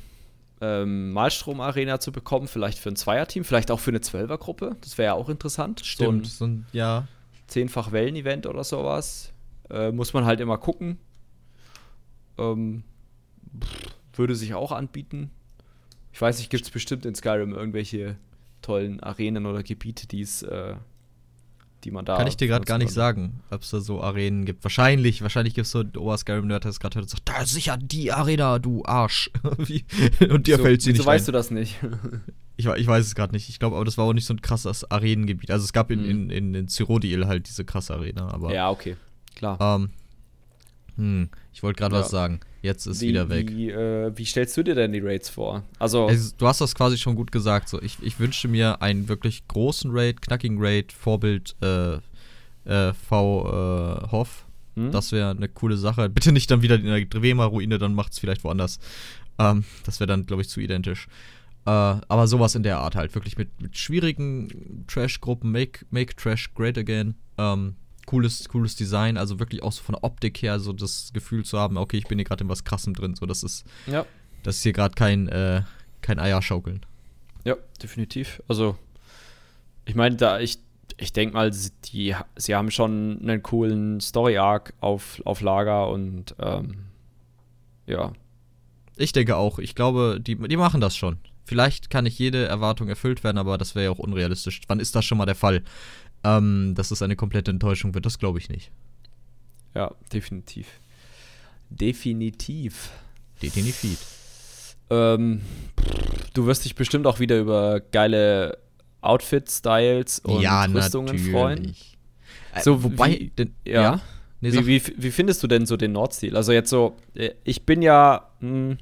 ähm, 0.61 1.11
Malstrom-Arena 1.11 1.99
zu 1.99 2.11
bekommen, 2.11 2.47
vielleicht 2.47 2.79
für 2.79 2.89
ein 2.89 2.95
Zweierteam, 2.95 3.43
vielleicht 3.43 3.71
auch 3.71 3.79
für 3.79 3.91
eine 3.91 4.01
Zwölfergruppe. 4.01 4.75
Das 4.81 4.97
wäre 4.97 5.07
ja 5.07 5.13
auch 5.13 5.29
interessant. 5.29 5.85
Stimmt. 5.85 6.27
So 6.27 6.37
So 6.37 6.45
ein, 6.45 6.65
ja. 6.71 6.99
ein 6.99 7.07
zehnfach 7.47 7.91
Wellen-Event 7.91 8.47
oder 8.47 8.63
sowas. 8.63 9.33
Äh, 9.69 9.91
muss 9.91 10.13
man 10.13 10.25
halt 10.25 10.39
immer 10.39 10.57
gucken. 10.57 10.97
Ähm, 12.37 12.83
würde 14.13 14.35
sich 14.35 14.53
auch 14.53 14.71
anbieten. 14.71 15.31
Ich 16.11 16.21
weiß 16.21 16.39
nicht, 16.39 16.49
gibt 16.49 16.63
es 16.63 16.71
bestimmt 16.71 17.05
in 17.05 17.15
Skyrim 17.15 17.53
irgendwelche 17.53 18.17
tollen 18.61 18.99
Arenen 19.01 19.45
oder 19.45 19.63
Gebiete, 19.63 20.07
die 20.07 20.21
es, 20.21 20.41
äh, 20.43 20.75
die 21.87 21.91
man 21.91 22.03
da. 22.05 22.17
Kann 22.17 22.27
ich 22.27 22.35
dir 22.37 22.47
gerade 22.47 22.65
gar 22.65 22.77
nicht 22.77 22.89
kann. 22.89 22.93
sagen, 22.95 23.39
ob 23.49 23.61
es 23.61 23.69
da 23.71 23.79
so 23.79 24.01
Arenen 24.03 24.43
gibt. 24.45 24.63
Wahrscheinlich, 24.63 25.21
wahrscheinlich 25.21 25.53
gibt 25.53 25.65
es 25.65 25.71
so, 25.71 25.79
Ober 25.95 26.17
Skyrim-Nerd 26.17 26.65
hat 26.65 26.71
es 26.71 26.79
gerade 26.81 26.95
hört 26.95 27.05
und 27.05 27.09
sagt, 27.09 27.27
da 27.29 27.41
ist 27.41 27.53
sicher 27.53 27.77
die 27.77 28.11
Arena, 28.11 28.59
du 28.59 28.83
Arsch. 28.85 29.31
Und 30.29 30.47
dir 30.47 30.57
so, 30.57 30.63
fällt 30.63 30.81
sie 30.81 30.91
wieso 30.93 31.01
nicht 31.03 31.07
weißt 31.07 31.23
ein. 31.23 31.25
du 31.27 31.31
das 31.31 31.49
nicht? 31.51 31.77
Ich, 32.59 32.65
ich 32.65 32.87
weiß 32.87 33.05
es 33.05 33.13
gerade 33.13 33.33
nicht. 33.33 33.49
Ich 33.49 33.59
glaube, 33.59 33.75
aber 33.75 33.85
das 33.85 33.99
war 33.99 34.05
auch 34.05 34.13
nicht 34.13 34.25
so 34.25 34.33
ein 34.33 34.41
krasses 34.41 34.89
Arenengebiet. 34.89 35.51
Also 35.51 35.63
es 35.63 35.73
gab 35.73 35.91
in, 35.91 36.01
Mhm. 36.01 36.09
in, 36.09 36.29
in, 36.31 36.53
in 36.55 36.67
Cyrodiil 36.67 37.27
halt 37.27 37.47
diese 37.47 37.63
krasse 37.63 37.93
Arena, 37.93 38.29
aber. 38.33 38.51
ja, 38.51 38.71
okay. 38.71 38.95
Klar. 39.35 39.59
Ähm, 39.61 39.89
hm, 40.95 41.29
ich 41.57 41.63
wollte 41.63 41.79
gerade 41.79 41.95
Ja. 41.95 42.01
was 42.01 42.11
sagen. 42.11 42.39
Jetzt 42.61 42.85
ist 42.85 43.01
wie, 43.01 43.07
wieder 43.07 43.29
weg. 43.29 43.49
Wie, 43.49 43.71
äh, 43.71 44.11
wie 44.15 44.25
stellst 44.25 44.55
du 44.57 44.61
dir 44.61 44.75
denn 44.75 44.91
die 44.91 44.99
Raids 44.99 45.27
vor? 45.27 45.63
Also, 45.79 46.05
Also, 46.05 46.35
du 46.37 46.47
hast 46.47 46.61
das 46.61 46.75
quasi 46.75 46.99
schon 46.99 47.15
gut 47.15 47.31
gesagt. 47.31 47.67
So, 47.67 47.81
ich, 47.81 47.97
ich 48.03 48.19
wünschte 48.19 48.47
mir 48.47 48.83
einen 48.83 49.09
wirklich 49.09 49.47
großen 49.47 49.89
Raid, 49.91 50.21
knackigen 50.21 50.57
Raid, 50.59 50.91
Vorbild 50.93 51.55
äh, 51.63 51.95
äh, 52.65 52.93
V 52.93 54.03
äh, 54.05 54.11
Hoff. 54.11 54.45
hm? 54.75 54.91
Das 54.91 55.11
wäre 55.11 55.31
eine 55.31 55.47
coole 55.47 55.77
Sache. 55.77 56.09
Bitte 56.09 56.31
nicht 56.31 56.51
dann 56.51 56.61
wieder 56.61 56.75
in 56.75 56.85
der 56.85 57.03
Drevema-Ruine, 57.05 57.79
dann 57.79 57.95
macht's 57.95 58.19
vielleicht 58.19 58.43
woanders. 58.43 58.77
Ähm, 59.39 59.63
das 59.83 59.99
wäre 59.99 60.07
dann, 60.07 60.27
glaube 60.27 60.43
ich, 60.43 60.49
zu 60.49 60.59
identisch. 60.59 61.07
Äh, 61.65 61.69
aber 61.71 62.27
sowas 62.27 62.53
in 62.53 62.61
der 62.61 62.77
Art 62.77 62.95
halt. 62.95 63.15
Wirklich 63.15 63.35
mit, 63.35 63.59
mit 63.59 63.75
schwierigen 63.75 64.85
Trash-Gruppen. 64.87 65.51
Make, 65.51 65.85
make 65.89 66.15
Trash 66.15 66.53
great 66.53 66.77
again. 66.77 67.15
Ähm, 67.39 67.77
cooles, 68.07 68.49
cooles 68.49 68.75
Design. 68.75 69.17
Also 69.17 69.37
wirklich 69.39 69.61
auch 69.61 69.71
so 69.71 69.83
von 69.83 69.93
der 69.93 70.03
Optik 70.03 70.41
her 70.41 70.59
so 70.59 70.73
das 70.73 71.11
Gefühl 71.13 71.45
zu 71.45 71.59
haben, 71.59 71.77
okay, 71.77 71.97
ich 71.97 72.07
bin 72.07 72.17
hier 72.17 72.25
gerade 72.25 72.43
in 72.43 72.49
was 72.49 72.63
Krassem 72.63 72.95
drin. 72.95 73.13
So, 73.13 73.27
das 73.27 73.43
ist, 73.43 73.65
ja. 73.85 74.07
das 74.41 74.57
ist 74.57 74.63
hier 74.63 74.73
gerade 74.73 74.95
kein, 74.95 75.27
äh, 75.27 75.61
kein 76.01 76.17
Eierschaukeln. 76.17 76.83
Ja, 77.43 77.55
definitiv. 77.81 78.41
Also, 78.47 78.75
ich 79.85 79.93
meine, 79.93 80.15
da 80.15 80.39
ich, 80.39 80.57
ich 80.97 81.13
denke 81.13 81.35
mal, 81.35 81.53
sie, 81.53 81.71
die, 81.85 82.15
sie 82.35 82.55
haben 82.55 82.71
schon 82.71 83.19
einen 83.21 83.43
coolen 83.43 84.01
Story-Arc 84.01 84.73
auf, 84.81 85.21
auf 85.25 85.41
Lager 85.41 85.89
und 85.89 86.35
ähm, 86.39 86.87
ja. 87.85 88.13
Ich 88.95 89.11
denke 89.11 89.35
auch. 89.35 89.59
Ich 89.59 89.75
glaube, 89.75 90.19
die, 90.19 90.35
die 90.35 90.57
machen 90.57 90.81
das 90.81 90.95
schon. 90.95 91.19
Vielleicht 91.45 91.89
kann 91.89 92.03
nicht 92.03 92.19
jede 92.19 92.45
Erwartung 92.45 92.89
erfüllt 92.89 93.23
werden, 93.23 93.37
aber 93.37 93.57
das 93.57 93.73
wäre 93.73 93.85
ja 93.85 93.91
auch 93.91 93.99
unrealistisch. 93.99 94.59
Wann 94.67 94.81
ist 94.81 94.95
das 94.95 95.05
schon 95.05 95.17
mal 95.17 95.25
der 95.25 95.35
Fall? 95.35 95.63
Ähm, 96.23 96.73
dass 96.75 96.91
es 96.91 97.01
eine 97.01 97.15
komplette 97.15 97.51
Enttäuschung 97.51 97.93
wird, 97.93 98.05
das 98.05 98.17
glaube 98.19 98.39
ich 98.39 98.49
nicht. 98.49 98.71
Ja, 99.75 99.91
definitiv. 100.11 100.67
Definitiv. 101.69 102.89
Definitiv. 103.41 103.99
Ähm, 104.89 105.41
du 106.33 106.45
wirst 106.45 106.65
dich 106.65 106.75
bestimmt 106.75 107.05
auch 107.07 107.19
wieder 107.19 107.37
über 107.39 107.79
geile 107.91 108.57
Outfit-Styles 109.01 110.19
und 110.19 110.41
Rüstungen 110.73 111.07
freuen. 111.31 111.75
Äh, 112.55 112.61
So, 112.61 112.83
wobei, 112.83 113.11
wie- 113.11 113.31
denn, 113.37 113.53
Ja. 113.65 114.01
Nee, 114.39 114.51
sag- 114.51 114.65
Wie, 114.67 114.85
wie, 114.87 114.93
wie 114.97 115.11
findest 115.11 115.41
du 115.41 115.47
denn 115.47 115.65
so 115.65 115.77
den 115.77 115.93
Nordstil? 115.93 116.35
Also 116.37 116.51
jetzt 116.51 116.69
so, 116.69 116.95
äh, 117.15 117.31
ich 117.43 117.65
bin 117.65 117.81
ja 117.81 118.29
mh, 118.39 118.77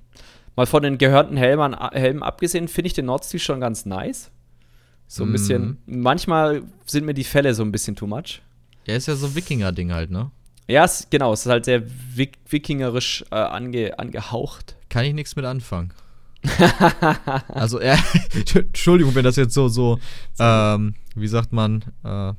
mal 0.57 0.65
von 0.65 0.83
den 0.83 0.97
gehörnten 0.97 1.37
Helmen, 1.37 1.73
Helmen 1.91 2.23
abgesehen, 2.23 2.67
finde 2.67 2.87
ich 2.87 2.93
den 2.93 3.05
Nordstil 3.05 3.39
schon 3.39 3.61
ganz 3.61 3.85
nice. 3.85 4.31
So 5.07 5.23
ein 5.23 5.31
bisschen, 5.31 5.77
manchmal 5.85 6.63
sind 6.85 7.05
mir 7.05 7.13
die 7.13 7.23
Fälle 7.23 7.53
so 7.53 7.63
ein 7.63 7.71
bisschen 7.71 7.95
too 7.95 8.07
much. 8.07 8.41
er 8.85 8.97
ist 8.97 9.07
ja 9.07 9.15
so 9.15 9.35
Wikinger-Ding 9.35 9.93
halt, 9.93 10.11
ne? 10.11 10.31
Ja, 10.67 10.83
es, 10.83 11.07
genau, 11.09 11.33
es 11.33 11.45
ist 11.45 11.51
halt 11.51 11.65
sehr 11.65 11.83
wik 12.15 12.37
wikingerisch 12.49 13.23
äh, 13.31 13.35
ange, 13.35 13.97
angehaucht. 13.99 14.75
Kann 14.89 15.05
ich 15.05 15.13
nichts 15.13 15.35
mit 15.35 15.45
anfangen. 15.45 15.93
also, 17.47 17.79
er, 17.79 17.99
Entschuldigung, 18.55 19.13
wenn 19.15 19.23
das 19.23 19.35
jetzt 19.35 19.53
so, 19.53 19.67
so, 19.67 19.99
ähm, 20.39 20.95
wie 21.15 21.27
sagt 21.27 21.53
man, 21.53 21.83
äh, 22.03 22.33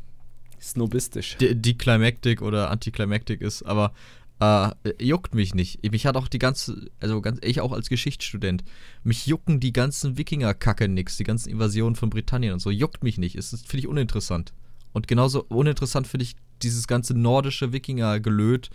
Snobistisch. 0.61 1.37
De 1.37 1.55
Declimactic 1.55 2.43
oder 2.43 2.71
Anticlimactic 2.71 3.41
ist, 3.41 3.63
aber 3.63 3.93
äh, 4.41 4.71
juckt 4.99 5.35
mich 5.35 5.55
nicht. 5.55 5.91
Mich 5.91 6.07
hat 6.07 6.17
auch 6.17 6.29
die 6.29 6.39
ganze, 6.39 6.91
also 7.01 7.21
ganz, 7.21 7.39
ich 7.43 7.61
auch 7.61 7.73
als 7.73 7.89
Geschichtsstudent, 7.89 8.65
mich 9.03 9.27
jucken 9.27 9.61
die 9.61 9.73
ganzen 9.73 10.19
Wikinger-Kacke 10.19 10.89
nix, 10.89 11.17
die 11.17 11.25
ganzen 11.25 11.51
Invasionen 11.51 11.97
von 11.97 12.11
Britannien 12.11 12.53
und 12.53 12.61
so, 12.61 12.71
juckt 12.71 13.03
mich 13.03 13.19
nicht. 13.19 13.37
Es 13.37 13.53
ist, 13.53 13.69
finde 13.69 13.81
ich, 13.81 13.89
uninteressant. 13.89 14.53
Und 14.93 15.09
genauso 15.09 15.45
uninteressant 15.49 16.07
finde 16.07 16.25
ich 16.25 16.37
dieses 16.63 16.87
ganze 16.87 17.15
nordische 17.15 17.73
Wikinger-Gelöt 17.73 18.71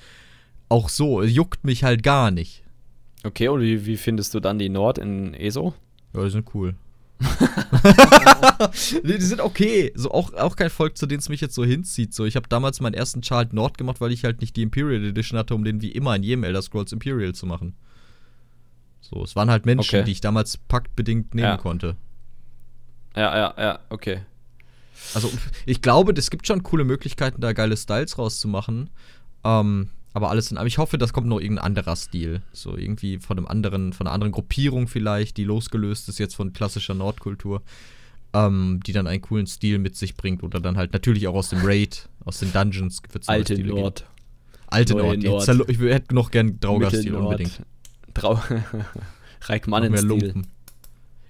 auch 0.69 0.89
so, 0.89 1.21
juckt 1.21 1.63
mich 1.63 1.83
halt 1.83 2.01
gar 2.01 2.31
nicht. 2.31 2.63
Okay, 3.23 3.49
und 3.49 3.61
wie, 3.61 3.85
wie 3.85 3.97
findest 3.97 4.33
du 4.33 4.39
dann 4.39 4.57
die 4.57 4.69
Nord 4.69 4.97
in 4.97 5.33
ESO? 5.33 5.73
Ja, 6.13 6.23
die 6.23 6.29
sind 6.29 6.55
cool. 6.55 6.75
nee, 9.03 9.17
die 9.17 9.23
sind 9.23 9.41
okay. 9.41 9.91
So 9.95 10.11
auch, 10.11 10.33
auch 10.33 10.55
kein 10.55 10.69
Volk, 10.69 10.97
zu 10.97 11.05
dem 11.05 11.19
es 11.19 11.29
mich 11.29 11.41
jetzt 11.41 11.55
so 11.55 11.63
hinzieht. 11.63 12.13
So, 12.13 12.25
ich 12.25 12.35
habe 12.35 12.47
damals 12.49 12.79
meinen 12.81 12.93
ersten 12.93 13.21
Chart 13.21 13.53
Nord 13.53 13.77
gemacht, 13.77 14.01
weil 14.01 14.11
ich 14.11 14.23
halt 14.23 14.41
nicht 14.41 14.55
die 14.55 14.61
Imperial 14.63 15.03
Edition 15.03 15.37
hatte, 15.37 15.55
um 15.55 15.63
den 15.63 15.81
wie 15.81 15.91
immer 15.91 16.15
in 16.15 16.23
jedem 16.23 16.43
Elder 16.43 16.61
Scrolls 16.61 16.91
Imperial 16.91 17.33
zu 17.33 17.45
machen. 17.45 17.75
So, 19.01 19.23
es 19.23 19.35
waren 19.35 19.49
halt 19.49 19.65
Menschen, 19.65 19.95
Okay. 19.97 20.05
die 20.05 20.11
ich 20.11 20.21
damals 20.21 20.57
paktbedingt 20.57 21.33
nehmen 21.35 21.47
Ja. 21.49 21.57
konnte. 21.57 21.95
Ja, 23.15 23.35
ja, 23.37 23.53
ja, 23.57 23.79
okay. 23.89 24.21
Also, 25.13 25.31
ich 25.65 25.81
glaube, 25.81 26.13
es 26.15 26.29
gibt 26.29 26.47
schon 26.47 26.63
coole 26.63 26.83
Möglichkeiten, 26.83 27.41
da 27.41 27.53
geile 27.53 27.75
Styles 27.75 28.17
rauszumachen. 28.17 28.89
Ähm, 29.43 29.89
aber 30.13 30.29
alles 30.29 30.51
in 30.51 30.57
allem, 30.57 30.67
ich 30.67 30.77
hoffe, 30.77 30.97
das 30.97 31.13
kommt 31.13 31.27
noch 31.27 31.39
irgendein 31.39 31.65
anderer 31.65 31.95
Stil. 31.95 32.41
So 32.51 32.75
irgendwie 32.75 33.19
von 33.19 33.37
einem 33.37 33.47
anderen, 33.47 33.93
von 33.93 34.07
einer 34.07 34.13
anderen 34.13 34.31
Gruppierung 34.33 34.87
vielleicht, 34.87 35.37
die 35.37 35.43
losgelöst 35.43 36.09
ist 36.09 36.19
jetzt 36.19 36.35
von 36.35 36.53
klassischer 36.53 36.93
Nordkultur. 36.93 37.61
Ähm, 38.33 38.79
die 38.85 38.93
dann 38.93 39.07
einen 39.07 39.21
coolen 39.21 39.45
Stil 39.45 39.77
mit 39.77 39.97
sich 39.97 40.15
bringt. 40.15 40.41
Oder 40.41 40.61
dann 40.61 40.77
halt 40.77 40.93
natürlich 40.93 41.27
auch 41.27 41.35
aus 41.35 41.49
dem 41.49 41.59
Raid, 41.63 42.07
aus 42.23 42.39
den 42.39 42.53
Dungeons 42.53 43.01
neue 43.13 43.27
Alte 43.27 43.53
Stile 43.53 43.67
geben. 43.67 43.81
Nord. 43.81 44.05
Alte 44.67 44.93
Neue 44.95 45.17
Nord. 45.17 45.47
Nord. 45.47 45.69
Ich 45.69 45.79
hätte 45.79 46.15
noch 46.15 46.31
gern 46.31 46.57
Mittelnord. 46.61 47.23
unbedingt. 47.23 47.61
Trau 48.13 48.41
Reikmannen-Stil. 49.41 50.43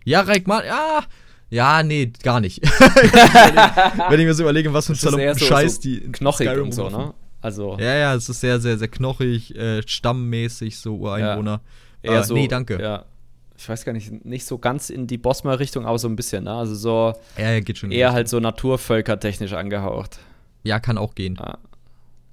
Ja, 0.05 0.21
Reikman, 0.21 0.63
ja. 0.65 1.03
Ja, 1.49 1.84
nee, 1.84 2.11
gar 2.23 2.39
nicht. 2.39 2.61
Wenn 4.09 4.19
ich 4.19 4.25
mir 4.25 4.34
so 4.34 4.43
überlege, 4.43 4.71
was 4.73 4.88
für 4.88 4.93
ein 4.93 5.38
Scheiß 5.38 5.75
so 5.75 5.82
die 5.82 6.11
Skyrim 6.13 6.65
und 6.65 6.71
so, 6.71 6.89
ne? 6.89 7.13
Also 7.42 7.78
Ja, 7.80 7.96
ja, 7.96 8.16
es 8.16 8.30
ist 8.30 8.39
sehr, 8.39 8.60
sehr, 8.60 8.78
sehr 8.78 8.88
knochig, 8.88 9.56
äh, 9.56 9.82
stammmäßig, 9.88 10.78
so 10.78 10.96
Ureinwohner. 10.96 11.62
eher 12.04 12.20
äh, 12.20 12.24
so. 12.24 12.34
Nee, 12.36 12.48
danke. 12.48 12.76
Ja, 12.76 12.82
Ja. 12.82 13.06
Ich 13.58 13.70
weiß 13.70 13.86
gar 13.86 13.94
nicht, 13.94 14.26
nicht 14.26 14.44
so 14.46 14.58
ganz 14.58 14.89
in 14.89 15.06
die 15.06 15.20
Bosmer-Richtung, 15.20 15.86
aber 15.86 16.00
so 16.00 16.08
ein 16.08 16.16
bisschen, 16.16 16.46
ne? 16.46 16.54
Also 16.56 16.74
so 16.74 17.14
ja, 17.38 17.60
geht 17.60 17.78
schon. 17.78 17.92
eher 17.92 18.12
halt 18.12 18.28
so 18.28 18.39
naturvölkertechnisch 18.39 19.54
angehaucht. 19.54 20.18
Ja, 20.64 20.80
kann 20.80 20.98
auch 20.98 21.14
gehen. 21.14 21.38
Ja. 21.39 21.60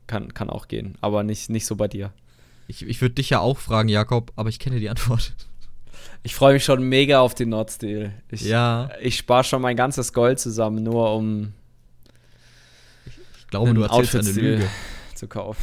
Kann, 0.07 0.33
kann 0.33 0.49
auch 0.49 0.69
gehen, 0.69 0.97
aber 1.03 1.25
nicht, 1.25 1.51
nicht 1.51 1.67
so 1.67 1.77
bei 1.77 1.87
dir. 1.87 2.13
Ich, 2.67 2.83
ich 2.83 3.03
würde 3.03 3.17
dich 3.17 3.29
ja 3.29 3.41
auch 3.41 3.59
fragen, 3.59 3.91
Jakob, 3.91 4.33
aber 4.37 4.49
ich 4.49 4.59
kenne 4.59 4.81
die 4.81 4.89
Antwort. 4.89 5.35
Ich 6.25 6.35
freue 6.35 6.53
mich 6.55 6.65
schon 6.65 6.83
mega 6.83 7.21
auf 7.21 7.35
den 7.35 7.51
Nordstil. 7.51 8.13
Ich, 8.29 8.43
Ja. 8.43 8.91
ich 9.01 9.17
spare 9.17 9.45
schon 9.45 9.63
mein 9.63 9.77
ganzes 9.77 10.13
Gold 10.13 10.41
zusammen, 10.41 10.83
nur 10.83 11.15
um 11.15 11.53
Ich 13.39 13.47
glaube, 13.49 13.73
du 13.73 13.83
erzählst 13.83 14.15
eine 14.15 14.31
Lüge. 14.33 14.69
Zu 15.19 15.29
kaufen. 15.29 15.63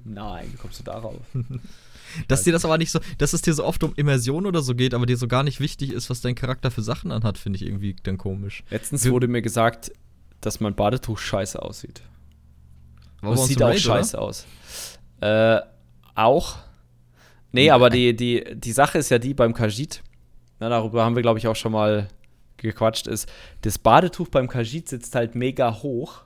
Nein, 0.04 0.48
wie 0.52 0.56
kommst 0.56 0.80
du 0.80 0.84
darauf? 0.84 1.20
Dass 2.28 2.42
dir 2.44 2.52
das 2.52 2.64
aber 2.64 2.78
nicht 2.78 2.90
so, 2.92 3.00
dass 3.18 3.32
es 3.32 3.42
dir 3.42 3.54
so 3.54 3.64
oft 3.64 3.82
um 3.82 3.92
Immersion 3.96 4.46
oder 4.46 4.62
so 4.62 4.74
geht, 4.76 4.94
aber 4.94 5.04
dir 5.04 5.16
so 5.16 5.26
gar 5.26 5.42
nicht 5.42 5.58
wichtig 5.58 5.90
ist, 5.92 6.10
was 6.10 6.20
dein 6.20 6.36
Charakter 6.36 6.70
für 6.70 6.82
Sachen 6.82 7.10
anhat, 7.10 7.38
finde 7.38 7.56
ich 7.56 7.64
irgendwie 7.66 7.96
dann 8.04 8.18
komisch. 8.18 8.62
Letztens 8.70 9.04
Wir- 9.04 9.10
wurde 9.12 9.26
mir 9.26 9.42
gesagt, 9.42 9.90
dass 10.40 10.60
mein 10.60 10.76
Badetuch 10.76 11.18
scheiße 11.18 11.60
aussieht. 11.60 12.02
Uns 13.20 13.46
sieht 13.46 13.62
auch 13.62 13.68
Raid, 13.68 13.84
oder? 13.86 13.96
scheiße 13.96 14.20
aus. 14.20 14.46
Äh, 15.20 15.60
auch? 16.14 16.58
Nee, 17.52 17.70
aber 17.70 17.90
die, 17.90 18.14
die, 18.14 18.44
die 18.54 18.72
Sache 18.72 18.98
ist 18.98 19.10
ja 19.10 19.18
die 19.18 19.34
beim 19.34 19.54
Kajit, 19.54 20.02
na, 20.60 20.68
darüber 20.68 21.04
haben 21.04 21.16
wir, 21.16 21.22
glaube 21.22 21.38
ich, 21.38 21.48
auch 21.48 21.56
schon 21.56 21.72
mal 21.72 22.08
gequatscht, 22.58 23.06
ist, 23.06 23.28
das 23.62 23.78
Badetuch 23.78 24.28
beim 24.28 24.46
Kajit 24.46 24.88
sitzt 24.88 25.14
halt 25.14 25.34
mega 25.34 25.82
hoch 25.82 26.22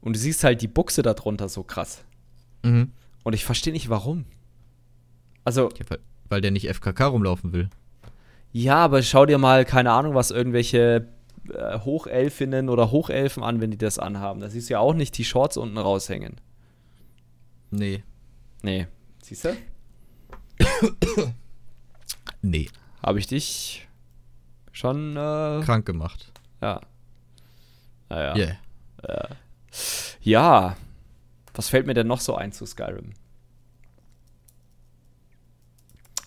und 0.00 0.16
du 0.16 0.18
siehst 0.18 0.42
halt 0.42 0.62
die 0.62 0.68
Buchse 0.68 1.02
darunter 1.02 1.48
so 1.48 1.62
krass. 1.62 2.02
Mhm. 2.62 2.92
Und 3.24 3.32
ich 3.34 3.44
verstehe 3.44 3.72
nicht, 3.72 3.88
warum. 3.88 4.24
Also, 5.44 5.70
Ja, 5.78 5.84
weil, 5.88 5.98
weil 6.28 6.40
der 6.40 6.50
nicht 6.50 6.68
FKK 6.68 7.06
rumlaufen 7.06 7.52
will. 7.52 7.68
ja, 8.52 8.76
aber 8.76 9.02
schau 9.02 9.26
dir 9.26 9.38
mal, 9.38 9.64
keine 9.64 9.92
Ahnung, 9.92 10.14
was 10.14 10.30
irgendwelche 10.30 11.08
äh, 11.52 11.78
Hochelfinnen 11.80 12.68
oder 12.68 12.90
Hochelfen 12.90 13.42
an, 13.42 13.60
wenn 13.60 13.70
die 13.70 13.78
das 13.78 13.98
anhaben. 13.98 14.40
Da 14.40 14.48
siehst 14.48 14.68
du 14.68 14.74
ja 14.74 14.80
auch 14.80 14.94
nicht 14.94 15.16
die 15.18 15.24
Shorts 15.24 15.56
unten 15.56 15.78
raushängen. 15.78 16.36
Nee. 17.70 18.02
Nee. 18.62 18.86
Siehst 19.22 19.44
du? 19.44 19.56
Nee. 22.42 22.68
Habe 23.02 23.18
ich 23.18 23.26
dich 23.26 23.88
schon, 24.72 25.12
äh, 25.16 25.60
Krank 25.64 25.86
gemacht. 25.86 26.32
ja. 26.62 26.80
Naja. 28.10 28.34
Yeah. 28.36 29.28
Ja. 30.22 30.76
Was 31.58 31.70
fällt 31.70 31.88
mir 31.88 31.94
denn 31.94 32.06
noch 32.06 32.20
so 32.20 32.36
ein 32.36 32.52
zu 32.52 32.66
Skyrim? 32.66 33.14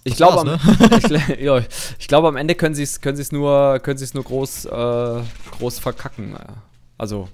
Ich 0.03 0.17
glaube, 0.17 0.43
ne? 0.43 0.59
ich, 1.29 1.39
ja, 1.39 1.61
ich 1.99 2.07
glaube, 2.09 2.27
am 2.27 2.35
Ende 2.35 2.53
können 2.53 2.75
sie 2.75 2.83
es 2.83 2.99
können 2.99 3.15
sie's 3.15 3.31
nur, 3.31 3.79
können 3.79 3.97
sie's 3.97 4.13
nur 4.13 4.25
groß, 4.25 4.65
äh, 4.65 5.21
groß 5.57 5.79
verkacken. 5.79 6.35
Also, 6.97 7.29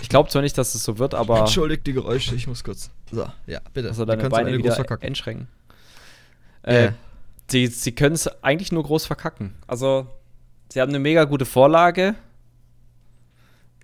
ich 0.00 0.08
glaube 0.08 0.30
zwar 0.30 0.40
nicht, 0.40 0.56
dass 0.56 0.74
es 0.74 0.82
so 0.82 0.98
wird, 0.98 1.12
aber 1.12 1.40
Entschuldigt 1.40 1.86
die 1.86 1.92
Geräusche, 1.92 2.34
ich 2.34 2.46
muss 2.46 2.64
kurz. 2.64 2.90
So, 3.12 3.28
ja, 3.46 3.60
bitte. 3.74 3.88
also 3.88 4.06
deine 4.06 4.30
Beine 4.30 4.54
wieder 4.54 4.68
groß 4.70 4.76
verkacken. 4.76 5.06
einschränken. 5.08 5.48
Äh, 6.62 6.84
Ja. 6.84 6.92
sie 7.50 7.66
sie 7.66 7.92
können 7.92 8.14
es 8.14 8.26
eigentlich 8.42 8.72
nur 8.72 8.84
groß 8.84 9.04
verkacken. 9.04 9.54
Also, 9.66 10.06
sie 10.72 10.80
haben 10.80 10.88
eine 10.88 10.98
mega 10.98 11.24
gute 11.24 11.44
Vorlage. 11.44 12.14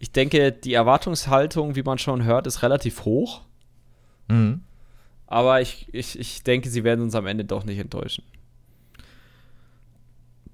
Ich 0.05 0.13
denke, 0.13 0.53
die 0.53 0.75
Erwartungshaltung, 0.75 1.77
wie 1.77 1.83
man 1.83 1.97
schon 1.97 2.25
hört, 2.25 2.47
ist 2.47 2.63
relativ 2.63 3.07
hoch. 3.07 3.41
Mhm. 4.29 4.61
Aber 5.27 5.63
ich, 5.63 5.89
ich, 5.93 6.19
ich 6.19 6.43
denke, 6.43 6.69
sie 6.69 6.85
werden 6.85 7.01
uns 7.01 7.15
am 7.15 7.27
Ende 7.27 7.47
doch 7.47 7.65
nicht 7.65 7.79
enttäuschen. 7.79 8.23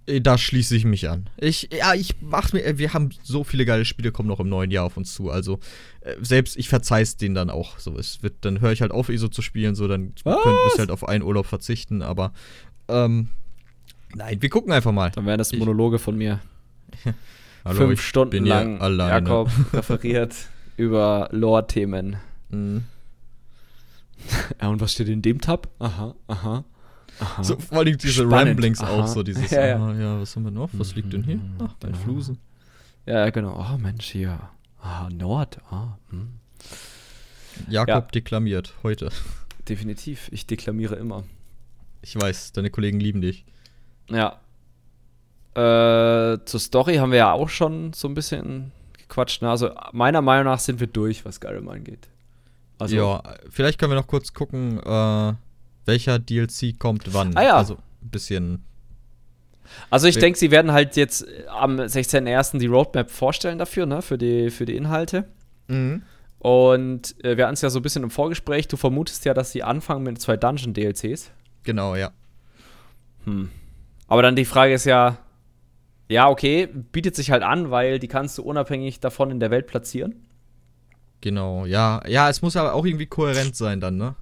Äh, 0.07 0.21
Da 0.21 0.39
schließe 0.39 0.77
ich 0.77 0.85
mich 0.85 1.09
an. 1.09 1.29
Ich, 1.37 1.69
ja, 1.77 1.95
ich 1.95 2.15
mach 2.21 2.53
mir, 2.53 2.65
äh, 2.65 2.79
wir 2.79 2.95
haben 2.95 3.11
so 3.25 3.43
viele 3.43 3.65
geile 3.65 3.85
Spiele, 3.85 4.13
kommen 4.13 4.29
noch 4.29 4.39
im 4.39 4.49
neuen 4.49 4.71
Jahr 4.71 4.85
auf 4.85 4.97
uns 4.97 5.15
zu. 5.15 5.31
Also, 5.31 5.59
äh, 6.03 6.15
selbst 6.21 6.57
ich 6.57 6.69
verzeih's 6.69 7.17
denen 7.17 7.35
dann 7.35 7.51
auch. 7.51 7.81
So, 7.81 7.99
es 7.99 8.23
wird, 8.23 8.35
dann 8.43 8.61
höre 8.61 8.71
ich 8.71 8.83
halt 8.83 8.93
auf, 8.93 9.09
ISO 9.09 9.27
zu 9.27 9.43
spielen, 9.43 9.75
so, 9.75 9.89
dann 9.89 10.13
Was? 10.23 10.43
könnt 10.45 10.57
ihr 10.75 10.79
halt 10.79 10.91
auf 10.93 11.09
einen 11.09 11.25
Urlaub 11.25 11.47
verzichten, 11.47 12.03
aber, 12.03 12.33
ähm, 12.87 13.31
nein, 14.15 14.41
wir 14.41 14.49
gucken 14.49 14.71
einfach 14.73 14.93
mal. 14.93 15.11
Dann 15.11 15.27
wären 15.27 15.39
das 15.39 15.53
Ich- 15.53 15.59
Monologe 15.59 15.99
von 15.99 16.17
mir. 16.17 16.39
Hallo, 17.65 17.77
Fünf 17.77 17.93
ich 18.01 18.07
Stunden 18.07 18.47
lang 18.47 18.81
alleine. 18.81 19.29
Jakob 19.29 19.51
referiert 19.73 20.35
über 20.77 21.29
Lore-Themen. 21.33 22.17
Mhm. 22.49 22.85
Ja, 24.61 24.69
und 24.69 24.81
was 24.81 24.93
steht 24.93 25.09
in 25.09 25.23
dem 25.23 25.41
Tab? 25.41 25.69
Aha, 25.79 26.15
aha. 26.27 26.65
aha. 27.21 27.43
So, 27.45 27.59
vor 27.59 27.79
allem 27.79 27.97
diese 27.97 28.25
Spannend. 28.25 28.51
Ramblings 28.51 28.81
Aha. 28.81 28.91
auch, 28.91 29.07
so 29.07 29.23
dieses, 29.23 29.51
Ja, 29.51 29.67
ja. 29.67 29.77
ah, 29.79 29.95
ja, 29.95 30.21
was 30.21 30.37
haben 30.37 30.45
wir 30.45 30.51
noch? 30.51 30.69
Was 30.75 30.95
liegt 30.95 31.13
denn 31.13 31.23
hier? 31.25 31.41
Ach, 31.59 31.75
ein 31.85 31.93
Ja. 31.95 31.99
Flusen. 31.99 32.39
Ja, 33.07 33.31
genau. 33.31 33.59
Oh, 33.59 33.79
Mensch, 33.79 34.07
hier. 34.11 34.39
Ah, 34.83 35.09
Nord. 35.11 35.59
Ah, 35.71 35.97
hm. 36.11 36.29
Jakob 37.69 37.89
Ja. 37.89 38.01
deklamiert, 38.13 38.75
heute. 38.83 39.11
Definitiv. 39.69 40.29
Ich 40.33 40.47
deklamiere 40.47 40.97
immer. 40.97 41.25
Ich 42.03 42.17
weiß, 42.17 42.53
deine 42.53 42.71
Kollegen 42.71 43.01
lieben 43.01 43.21
dich. 43.21 43.45
Ja. 44.09 44.39
Äh, 45.55 46.39
zur 46.45 46.61
Story 46.61 46.97
haben 46.97 47.11
wir 47.11 47.19
ja 47.19 47.33
auch 47.33 47.49
schon 47.49 47.93
so 47.93 48.09
ein 48.09 48.15
bisschen 48.15 48.73
gequatscht. 48.97 49.43
Ne? 49.43 49.51
Also, 49.51 49.71
meiner 49.93 50.23
Meinung 50.23 50.45
nach 50.45 50.59
sind 50.59 50.81
wir 50.81 50.87
durch, 50.87 51.25
was 51.25 51.37
Skyrim 51.37 51.69
angeht. 51.69 52.09
Also, 52.79 52.97
ja, 52.97 53.23
vielleicht 53.51 53.79
können 53.79 53.93
wir 53.93 53.97
noch 53.97 54.07
kurz 54.07 54.33
gucken, 54.33 54.81
äh, 54.83 55.35
welcher 55.85 56.19
DLC 56.19 56.79
kommt 56.79 57.13
wann. 57.13 57.37
Ah 57.37 57.43
ja. 57.43 57.57
Also 57.57 57.75
ein 58.03 58.11
bisschen. 58.11 58.65
also 59.91 60.07
ich 60.07 60.17
denke, 60.17 60.39
sie 60.39 60.51
werden 60.51 60.73
halt 60.73 60.97
jetzt 60.97 61.27
am 61.49 61.77
16.01. 61.77 62.59
die 62.59 62.67
Roadmap 62.67 63.11
vorstellen 63.11 63.59
dafür, 63.59 63.87
ne? 63.87 64.01
Für 64.01 64.17
die, 64.17 64.51
für 64.51 64.65
die 64.65 64.77
Inhalte. 64.77 65.27
Und 66.41 67.25
äh, 67.25 67.37
wir 67.37 67.45
hatten 67.45 67.55
es 67.55 67.61
ja 67.61 67.71
so 67.71 67.79
ein 67.79 67.83
bisschen 67.83 68.03
im 68.03 68.11
Vorgespräch. 68.11 68.67
Du 68.67 68.77
vermutest 68.77 69.25
ja, 69.25 69.35
dass 69.35 69.53
sie 69.53 69.63
anfangen 69.63 70.03
mit 70.03 70.21
zwei 70.21 70.37
Dungeon-DLCs. 70.37 71.31
Genau, 71.63 71.95
ja. 71.95 72.13
Hm. 73.25 73.51
Aber 74.09 74.23
dann 74.23 74.35
die 74.37 74.47
Frage 74.47 74.73
ist 74.73 74.87
ja, 74.87 75.19
ja, 76.11 76.29
okay, 76.29 76.67
bietet 76.67 77.15
sich 77.15 77.31
halt 77.31 77.43
an, 77.45 77.71
weil 77.71 77.99
die 78.01 78.09
kannst 78.09 78.37
du 78.37 78.43
unabhängig 78.43 78.99
davon 79.01 79.31
in 79.31 79.39
der 79.41 79.51
Welt 79.51 79.67
platzieren. 79.69 80.27
Genau, 81.21 81.67
ja. 81.67 82.03
Ja, 82.09 82.29
es 82.29 82.43
muss 82.43 82.57
aber 82.57 82.75
auch 82.75 82.85
irgendwie 82.85 83.07
kohärent 83.07 83.55
sein 83.55 83.81
dann, 83.81 83.97
ne? 83.97 84.17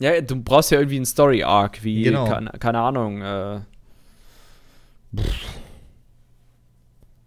Ja, 0.00 0.20
du 0.20 0.42
brauchst 0.42 0.70
ja 0.72 0.78
irgendwie 0.78 0.96
einen 0.96 1.06
Story-Arc, 1.06 1.84
wie, 1.84 2.02
Genau. 2.02 2.26
keine, 2.28 2.50
keine 2.58 2.80
Ahnung, 2.80 3.22
äh. 3.22 3.60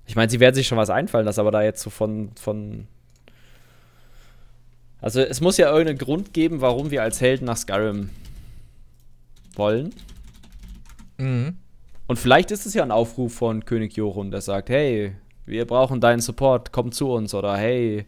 Ich 0.05 0.15
meine, 0.15 0.29
sie 0.29 0.39
werden 0.39 0.55
sich 0.55 0.67
schon 0.67 0.77
was 0.77 0.89
einfallen 0.89 1.25
lassen, 1.25 1.39
aber 1.39 1.51
da 1.51 1.61
jetzt 1.63 1.81
so 1.81 1.89
von, 1.89 2.31
von. 2.35 2.87
Also, 4.99 5.21
es 5.21 5.39
muss 5.41 5.57
ja 5.57 5.69
irgendeinen 5.69 5.97
Grund 5.99 6.33
geben, 6.33 6.61
warum 6.61 6.91
wir 6.91 7.01
als 7.01 7.21
Helden 7.21 7.45
nach 7.45 7.57
Skyrim 7.57 8.09
wollen. 9.55 9.93
Mhm. 11.17 11.57
Und 12.11 12.17
vielleicht 12.17 12.51
ist 12.51 12.65
es 12.65 12.73
ja 12.73 12.83
ein 12.83 12.91
Aufruf 12.91 13.35
von 13.35 13.63
König 13.63 13.95
Jorun, 13.95 14.31
der 14.31 14.41
sagt, 14.41 14.69
hey, 14.69 15.15
wir 15.45 15.65
brauchen 15.65 16.01
deinen 16.01 16.19
Support, 16.19 16.73
komm 16.73 16.91
zu 16.91 17.09
uns. 17.09 17.33
Oder 17.33 17.55
hey, 17.55 18.05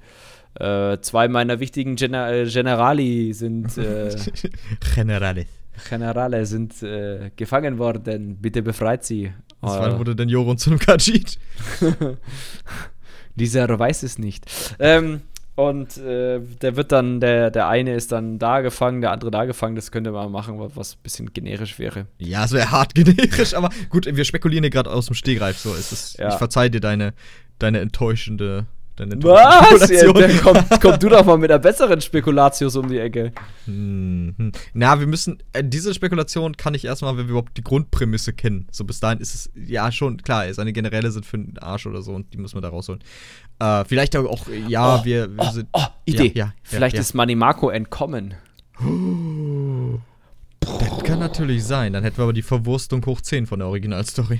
äh, 0.60 0.98
zwei 0.99 1.30
meiner 1.30 1.61
wichtigen 1.61 1.95
Gener 1.95 2.30
äh, 2.30 2.45
Generali 2.45 3.32
sind, 3.32 3.77
äh, 3.77 4.14
Generale. 4.95 5.45
Generale 5.88 6.45
sind 6.45 6.84
äh, 6.84 7.32
gefangen 7.38 7.77
worden, 7.77 8.40
bitte 8.41 8.61
befreit 8.61 9.06
sie. 9.06 9.23
Äh, 9.23 9.32
war, 9.61 9.98
wurde 9.98 10.18
dann 10.18 10.27
Joron 10.27 10.57
zu 10.57 10.72
einem 10.72 10.80
Kajit. 10.80 11.40
Dieser 13.36 13.80
weiß 13.80 14.03
es 14.03 14.18
nicht. 14.18 14.52
Ähm, 14.80 15.22
und 15.55 15.97
äh, 15.97 16.39
der 16.61 16.75
wird 16.75 16.91
dann, 16.91 17.19
der, 17.19 17.51
der 17.51 17.67
eine 17.67 17.93
ist 17.93 18.11
dann 18.11 18.39
da 18.39 18.61
gefangen, 18.61 19.01
der 19.01 19.11
andere 19.11 19.30
da 19.30 19.45
gefangen. 19.45 19.75
Das 19.75 19.91
könnte 19.91 20.11
man 20.11 20.31
machen, 20.31 20.59
was, 20.59 20.75
was 20.75 20.95
ein 20.95 21.03
bisschen 21.03 21.34
generisch 21.34 21.77
wäre. 21.77 22.07
Ja, 22.17 22.45
es 22.45 22.51
wäre 22.53 22.71
hart 22.71 22.95
generisch, 22.95 23.53
aber 23.53 23.69
gut, 23.89 24.05
wir 24.07 24.25
spekulieren 24.25 24.63
hier 24.63 24.71
gerade 24.71 24.89
aus 24.91 25.05
dem 25.05 25.15
Stegreif. 25.15 25.57
So, 25.57 25.73
es 25.75 25.91
ist, 25.91 26.17
Ja. 26.19 26.30
ich 26.30 26.35
verzeih 26.35 26.69
dir 26.69 26.81
deine, 26.81 27.13
deine 27.59 27.80
enttäuschende. 27.80 28.65
Deine 28.95 29.22
Was? 29.24 29.90
Ja, 29.90 30.14
dann 30.14 30.40
komm, 30.82 30.99
du 30.99 31.10
doch 31.10 31.26
mal 31.26 31.38
mit 31.38 31.49
einer 31.49 31.60
besseren 31.60 31.99
Spekulatius 31.99 32.76
um 32.76 32.90
die 32.90 32.99
Ecke. 32.99 33.32
Mhm. 33.65 34.52
Na, 34.74 34.99
wir 34.99 35.07
müssen, 35.07 35.41
äh, 35.53 35.64
diese 35.64 35.95
Spekulation 35.95 36.56
kann 36.57 36.76
ich 36.76 36.86
erstmal, 36.86 37.18
wenn 37.18 37.26
wir 37.26 37.32
überhaupt 37.32 37.57
die 37.57 37.64
Grundprämisse 37.64 38.34
kennen. 38.34 38.68
So 38.72 38.84
bis 38.84 38.99
dahin 38.99 39.20
ist 39.20 39.34
es, 39.34 39.52
ja 39.56 39.91
schon, 39.91 40.18
klar, 40.18 40.53
seine 40.53 40.74
Generäle 40.74 41.10
sind 41.10 41.26
für 41.26 41.40
den 41.40 41.57
Arsch 41.57 41.88
oder 41.88 42.03
so 42.03 42.14
und 42.14 42.34
die 42.34 42.38
müssen 42.38 42.56
wir 42.56 42.61
da 42.61 42.70
rausholen. 42.70 43.02
Äh, 43.60 43.84
vielleicht 43.86 44.15
auch, 44.15 44.45
ja, 44.68 44.99
Oh, 44.99 45.06
wir, 45.06 45.36
wir 45.36 45.44
oh, 45.44 45.52
sind. 45.52 45.70
oh, 45.74 45.86
Idee. 46.06 46.32
Ja, 46.36 46.45
ja, 46.45 46.53
Vielleicht 46.61 46.98
ist 46.98 47.15
Manimako 47.15 47.70
entkommen. 47.70 48.36
Das 50.60 51.03
kann 51.03 51.20
natürlich 51.20 51.64
sein. 51.64 51.94
Dann 51.94 52.03
hätten 52.03 52.18
wir 52.18 52.24
aber 52.24 52.34
die 52.34 52.41
Verwurstung 52.41 53.06
hoch 53.06 53.22
10 53.22 53.48
von 53.48 53.60
der 53.60 53.68
Originalstory. 53.68 54.40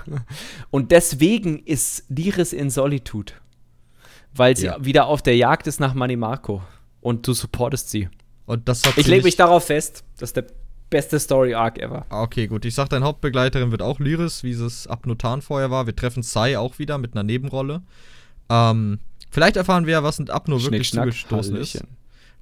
Und 0.70 0.90
deswegen 0.92 1.58
ist 1.64 2.04
Liris 2.08 2.52
in 2.52 2.70
Solitude. 2.70 3.32
Weil 4.34 4.56
sie 4.56 4.66
Ja. 4.66 4.76
wieder 4.84 5.06
auf 5.06 5.22
der 5.22 5.36
Jagd 5.36 5.66
ist 5.66 5.80
nach 5.80 5.94
Manimarco. 5.94 6.62
Und 7.00 7.26
du 7.26 7.32
supportest 7.34 7.90
sie. 7.90 8.08
Und 8.46 8.68
das 8.68 8.84
hat 8.84 8.96
Ich 8.96 9.06
lege 9.06 9.24
mich 9.24 9.36
darauf 9.36 9.64
fest. 9.66 10.04
Das 10.18 10.30
ist 10.30 10.36
der 10.36 10.46
beste 10.90 11.18
Story-Arc 11.18 11.78
ever. 11.78 12.06
Ah, 12.10 12.22
Okay, 12.22 12.46
gut. 12.46 12.64
Ich 12.64 12.74
sag, 12.74 12.88
deine 12.90 13.04
Hauptbegleiterin 13.04 13.70
wird 13.70 13.82
auch 13.82 13.98
Lyris, 13.98 14.42
wie 14.44 14.52
es 14.52 14.86
ab 14.86 15.06
Notan 15.06 15.42
vorher 15.42 15.70
war. 15.70 15.86
Wir 15.86 15.96
treffen 15.96 16.22
Sai 16.22 16.58
auch 16.58 16.78
wieder 16.78 16.98
mit 16.98 17.14
einer 17.14 17.22
Nebenrolle. 17.22 17.82
Ähm, 18.50 18.98
vielleicht 19.30 19.56
erfahren 19.56 19.86
wir 19.86 19.92
ja, 19.94 20.02
was 20.02 20.18
in 20.18 20.28
Abno 20.30 20.62
wirklich 20.62 20.88
Schnack, 20.88 21.04
zugestoßen 21.06 21.56
ist. 21.56 21.74
Hallöchen. 21.74 21.96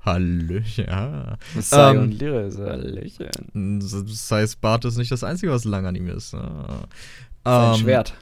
Hallöchen, 0.04 0.86
ja. 0.86 1.36
Sai 1.60 1.90
Ähm, 1.92 1.98
und 2.02 2.12
Liris, 2.18 2.58
Hallöchen. 2.58 3.80
Sai's 4.06 4.56
Bart 4.56 4.84
ist 4.84 4.96
nicht 4.96 5.12
das 5.12 5.22
Einzige, 5.24 5.52
was 5.52 5.64
lang 5.64 5.86
an 5.86 5.94
ihm 5.94 6.08
ist. 6.08 6.34
Ah. 6.34 6.86
Sein 7.44 7.74
Ähm, 7.74 7.80
Schwert. 7.80 8.14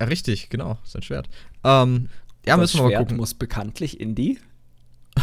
Ja, 0.00 0.06
richtig, 0.06 0.48
genau. 0.50 0.78
Sein 0.84 1.02
Schwert. 1.02 1.28
Ähm, 1.64 2.08
ja, 2.46 2.56
das 2.56 2.74
müssen 2.74 2.78
wir 2.78 2.90
mal 2.90 2.98
gucken. 2.98 3.16
muss 3.16 3.34
bekanntlich 3.34 4.00
in 4.00 4.14
die. 4.14 4.38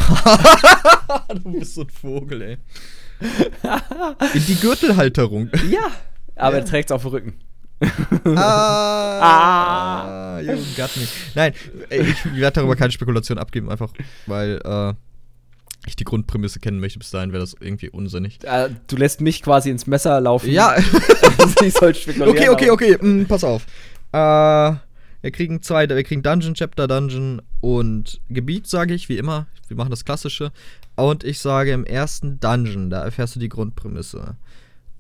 du 1.44 1.52
bist 1.52 1.76
so 1.76 1.82
ein 1.82 1.90
Vogel, 1.90 2.42
ey. 2.42 2.58
in 4.34 4.46
die 4.46 4.56
Gürtelhalterung. 4.56 5.50
Ja. 5.70 5.92
Aber 6.36 6.58
er 6.58 6.66
trägt 6.66 6.90
es 6.90 6.94
auf 6.94 7.02
dem 7.02 7.12
Rücken. 7.12 7.34
Ah, 8.36 10.40
you 10.42 10.56
got 10.76 10.96
me. 10.98 11.08
Nein, 11.36 11.54
ich 11.90 12.36
werde 12.36 12.60
darüber 12.60 12.76
keine 12.76 12.92
Spekulation 12.92 13.38
abgeben, 13.38 13.70
einfach 13.70 13.92
weil 14.26 14.60
äh, 14.64 14.94
ich 15.86 15.96
die 15.96 16.04
Grundprämisse 16.04 16.60
kennen 16.60 16.80
möchte. 16.80 17.00
Bis 17.00 17.12
dahin 17.12 17.32
wäre 17.32 17.42
das 17.42 17.56
irgendwie 17.60 17.90
unsinnig. 17.90 18.40
Äh, 18.44 18.70
du 18.88 18.96
lässt 18.96 19.22
mich 19.22 19.44
quasi 19.44 19.70
ins 19.70 19.88
Messer 19.88 20.20
laufen. 20.20 20.52
Ja, 20.52 20.76
ich 21.64 21.74
soll 21.74 21.96
spekulieren. 21.96 22.30
okay, 22.30 22.50
okay, 22.50 22.70
okay, 22.72 22.98
mm, 23.00 23.26
pass 23.26 23.44
auf. 23.44 23.66
Äh, 24.12 24.74
wir 25.22 25.32
kriegen 25.32 25.62
zwei, 25.62 25.88
wir 25.90 26.04
kriegen 26.04 26.24
Dungeon, 26.24 26.54
Chapter, 26.54 26.88
Dungeon 26.88 27.42
und 27.62 28.22
Gebiet, 28.30 28.68
sage 28.68 28.94
ich, 28.94 29.10
wie 29.10 29.18
immer. 29.18 29.48
Wir 29.68 29.78
machen 29.78 29.90
das 29.90 30.06
Klassische. 30.06 30.52
Und 30.96 31.24
ich 31.24 31.40
sage, 31.40 31.72
im 31.72 31.86
ersten 31.86 32.40
Dungeon, 32.40 32.90
da 32.90 33.04
erfährst 33.04 33.36
du 33.36 33.40
die 33.40 33.50
Grundprämisse. 33.50 34.36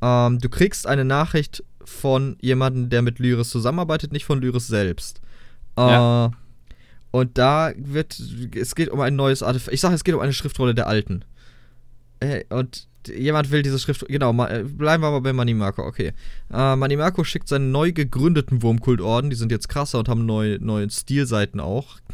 Ähm, 0.02 0.39
du 0.39 0.49
kriegst 0.49 0.85
eine 0.88 1.06
Nachricht 1.06 1.64
von 1.84 2.38
jemandem, 2.41 2.89
der 2.89 3.02
mit 3.02 3.19
Lyris 3.19 3.49
zusammenarbeitet, 3.49 4.11
nicht 4.11 4.26
von 4.26 4.41
Lyris 4.41 4.68
selbst. 4.68 5.22
Äh, 5.77 5.81
Ja. 5.81 6.31
Und 7.11 7.38
da 7.38 7.72
wird, 7.77 8.22
es 8.56 8.76
geht 8.76 8.89
um 8.89 8.99
ein 8.99 9.15
neues 9.15 9.41
Artefakt. 9.41 9.73
Ich 9.73 9.81
sage, 9.81 9.95
es 9.95 10.03
geht 10.03 10.14
um 10.14 10.19
eine 10.22 10.34
Schriftrolle 10.34 10.76
der 10.76 10.88
Alten. 10.88 11.23
Äh, 12.19 12.44
und 12.49 12.88
jemand 13.08 13.52
will 13.52 13.62
diese 13.62 13.80
Schrift, 13.80 14.06
genau, 14.08 14.34
ma, 14.34 14.48
äh, 14.50 14.64
bleiben 14.64 15.04
wir 15.04 15.12
mal 15.12 15.22
bei 15.22 15.34
Manimarco, 15.34 15.84
okay. 15.84 16.14
Äh, 16.54 16.76
Manimarco 16.76 17.24
schickt 17.24 17.48
seinen 17.48 17.72
neu 17.72 17.92
gegründeten 17.92 18.62
Wurmkultorden, 18.62 19.30
die 19.30 19.36
sind 19.36 19.52
jetzt 19.52 19.70
krasser 19.70 20.00
und 20.00 20.10
haben 20.10 20.26
neue, 20.26 20.58
neue 20.64 20.90
Stilseiten 20.90 21.60
auch. 21.60 21.98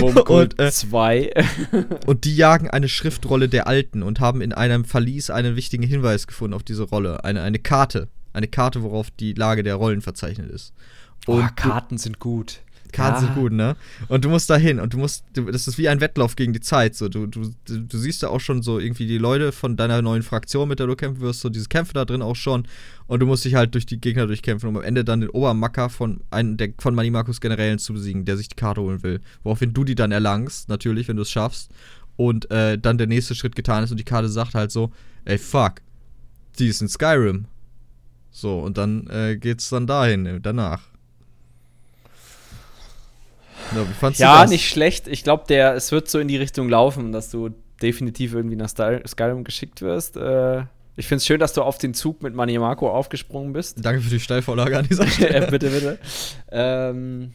Wurmkult 0.00 0.54
Und, 0.58 0.60
äh, 0.60 0.70
2. 0.70 1.32
und 2.06 2.24
die 2.24 2.36
jagen 2.36 2.68
eine 2.70 2.88
Schriftrolle 2.88 3.48
der 3.48 3.66
Alten 3.66 4.02
und 4.02 4.20
haben 4.20 4.40
in 4.40 4.52
einem 4.52 4.84
Verlies 4.84 5.30
einen 5.30 5.56
wichtigen 5.56 5.82
Hinweis 5.84 6.26
gefunden 6.26 6.54
auf 6.54 6.62
diese 6.62 6.84
Rolle. 6.84 7.24
Eine, 7.24 7.42
eine 7.42 7.58
Karte. 7.58 8.08
Eine 8.32 8.48
Karte, 8.48 8.82
worauf 8.82 9.10
die 9.10 9.32
Lage 9.32 9.62
der 9.62 9.76
Rollen 9.76 10.00
verzeichnet 10.02 10.50
ist. 10.50 10.72
Oh, 11.26 11.34
Und 11.34 11.42
du- 11.50 11.54
Karten 11.54 11.98
sind 11.98 12.18
gut. 12.18 12.60
Karten 12.94 13.16
Ja. 13.16 13.20
sind 13.20 13.34
gut, 13.34 13.52
ne? 13.52 13.76
Und 14.08 14.24
du 14.24 14.28
musst 14.28 14.48
da 14.48 14.56
hin 14.56 14.78
und 14.80 14.94
du 14.94 14.98
musst, 14.98 15.24
du, 15.34 15.44
das 15.50 15.66
ist 15.68 15.76
wie 15.78 15.88
ein 15.88 16.00
Wettlauf 16.00 16.36
gegen 16.36 16.52
die 16.52 16.60
Zeit. 16.60 16.94
So, 16.94 17.08
du, 17.08 17.26
du, 17.26 17.50
du, 17.66 17.98
siehst 17.98 18.22
da 18.22 18.28
auch 18.28 18.40
schon 18.40 18.62
so 18.62 18.78
irgendwie 18.78 19.06
die 19.06 19.18
Leute 19.18 19.52
von 19.52 19.76
deiner 19.76 20.00
neuen 20.00 20.22
Fraktion, 20.22 20.68
mit 20.68 20.78
der 20.78 20.86
du 20.86 20.96
kämpfen 20.96 21.20
wirst, 21.20 21.40
so 21.40 21.48
diese 21.48 21.68
Kämpfe 21.68 21.92
da 21.92 22.04
drin 22.04 22.22
auch 22.22 22.36
schon. 22.36 22.66
Und 23.06 23.20
du 23.20 23.26
musst 23.26 23.44
dich 23.44 23.54
halt 23.56 23.74
durch 23.74 23.84
die 23.84 24.00
Gegner 24.00 24.26
durchkämpfen, 24.26 24.68
um 24.68 24.76
am 24.76 24.82
Ende 24.82 25.04
dann 25.04 25.20
den 25.20 25.30
Obermacker 25.30 25.90
von 25.90 26.20
einem 26.30 26.56
der 26.56 26.70
von 26.78 26.94
Manimarcus 26.94 27.40
Generälen 27.40 27.78
zu 27.78 27.92
besiegen, 27.92 28.24
der 28.24 28.36
sich 28.36 28.48
die 28.48 28.56
Karte 28.56 28.80
holen 28.80 29.02
will. 29.02 29.20
Woraufhin 29.42 29.74
du 29.74 29.84
die 29.84 29.96
dann 29.96 30.12
erlangst, 30.12 30.68
natürlich, 30.68 31.08
wenn 31.08 31.16
du 31.16 31.22
es 31.22 31.30
schaffst. 31.30 31.70
Und 32.16 32.50
äh, 32.52 32.78
dann 32.78 32.96
der 32.96 33.08
nächste 33.08 33.34
Schritt 33.34 33.56
getan 33.56 33.82
ist 33.82 33.90
und 33.90 33.98
die 33.98 34.04
Karte 34.04 34.28
sagt 34.28 34.54
halt 34.54 34.70
so, 34.70 34.92
ey 35.24 35.36
fuck, 35.36 35.82
die 36.58 36.68
ist 36.68 36.80
in 36.80 36.88
Skyrim. 36.88 37.46
So, 38.30 38.60
und 38.60 38.78
dann 38.78 39.08
äh, 39.08 39.36
geht's 39.36 39.68
dann 39.68 39.86
dahin, 39.88 40.26
äh, 40.26 40.40
danach. 40.40 40.93
Ja, 43.72 44.42
Ja, 44.42 44.46
nicht 44.46 44.68
schlecht. 44.68 45.08
Ich 45.08 45.24
glaube, 45.24 45.44
der, 45.48 45.74
es 45.74 45.90
wird 45.92 46.08
so 46.08 46.18
in 46.18 46.28
die 46.28 46.36
Richtung 46.36 46.68
laufen, 46.68 47.12
dass 47.12 47.30
du 47.30 47.50
definitiv 47.82 48.34
irgendwie 48.34 48.56
nach 48.56 48.68
Sky- 48.68 49.02
Skyrim 49.06 49.44
geschickt 49.44 49.82
wirst. 49.82 50.16
Äh, 50.16 50.64
ich 50.96 51.06
finde 51.08 51.18
es 51.18 51.26
schön, 51.26 51.40
dass 51.40 51.52
du 51.54 51.62
auf 51.62 51.78
den 51.78 51.92
Zug 51.92 52.22
mit 52.22 52.34
Maniamako 52.34 52.88
aufgesprungen 52.90 53.52
bist. 53.52 53.84
Danke 53.84 54.00
für 54.00 54.10
die 54.10 54.20
Steilvorlage 54.20 54.78
an 54.78 54.86
dieser 54.88 55.06
Stelle. 55.08 55.46
bitte, 55.48 55.70
bitte. 55.70 55.98
Ähm, 56.52 57.34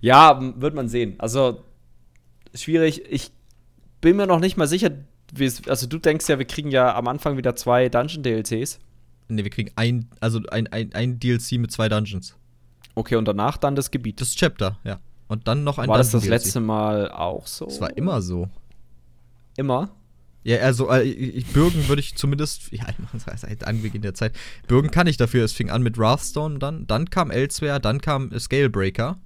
ja, 0.00 0.40
wird 0.60 0.74
man 0.74 0.88
sehen. 0.88 1.14
Also, 1.18 1.62
schwierig. 2.54 3.02
Ich 3.10 3.30
bin 4.00 4.16
mir 4.16 4.26
noch 4.26 4.40
nicht 4.40 4.56
mal 4.56 4.66
sicher, 4.66 4.90
wie 5.32 5.44
es, 5.44 5.66
also 5.68 5.86
du 5.86 5.98
denkst 5.98 6.28
ja, 6.28 6.38
wir 6.38 6.44
kriegen 6.46 6.70
ja 6.70 6.94
am 6.94 7.08
Anfang 7.08 7.36
wieder 7.36 7.56
zwei 7.56 7.88
Dungeon-DLCs. 7.88 8.78
ne, 9.28 9.42
wir 9.44 9.50
kriegen 9.50 9.70
ein, 9.76 10.08
also 10.20 10.40
ein, 10.50 10.66
ein, 10.72 10.92
ein 10.92 11.18
DLC 11.18 11.52
mit 11.52 11.70
zwei 11.72 11.88
Dungeons. 11.88 12.34
Okay, 12.94 13.16
und 13.16 13.26
danach 13.26 13.56
dann 13.58 13.74
das 13.76 13.90
Gebiet. 13.90 14.20
Das 14.20 14.34
Chapter, 14.34 14.78
ja. 14.84 14.98
Und 15.28 15.48
dann 15.48 15.64
noch 15.64 15.78
ein 15.78 15.88
War 15.88 15.98
das 15.98 16.10
das 16.10 16.26
letzte 16.26 16.60
Mal 16.60 17.10
auch 17.10 17.46
so? 17.46 17.66
Das 17.66 17.80
war 17.80 17.96
immer 17.96 18.22
so. 18.22 18.48
Immer? 19.56 19.90
Ja, 20.44 20.58
also 20.58 20.88
äh, 20.90 21.02
ich, 21.02 21.46
Bürgen 21.52 21.88
würde 21.88 22.00
ich 22.00 22.14
zumindest, 22.14 22.70
ja, 22.70 22.84
seit 23.16 23.64
Anbeginn 23.64 24.02
der 24.02 24.14
Zeit. 24.14 24.36
Bürgen 24.68 24.92
kann 24.92 25.08
ich 25.08 25.16
dafür. 25.16 25.44
Es 25.44 25.52
fing 25.52 25.70
an 25.70 25.82
mit 25.82 25.98
Wrathstone, 25.98 26.60
dann, 26.60 26.86
dann 26.86 27.10
kam 27.10 27.32
Elsewhere, 27.32 27.80
dann 27.80 28.00
kam 28.00 28.30
Scalebreaker. 28.38 29.18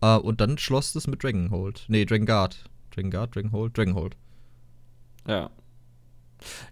Äh, 0.00 0.16
und 0.16 0.40
dann 0.40 0.56
schloss 0.56 0.94
es 0.94 1.06
mit 1.06 1.22
Dragonhold. 1.22 1.84
Nee, 1.88 2.06
Dragonguard. 2.06 2.64
Dragonguard, 2.94 3.36
Dragonhold, 3.36 3.76
Dragonhold. 3.76 4.16
Ja. 5.26 5.50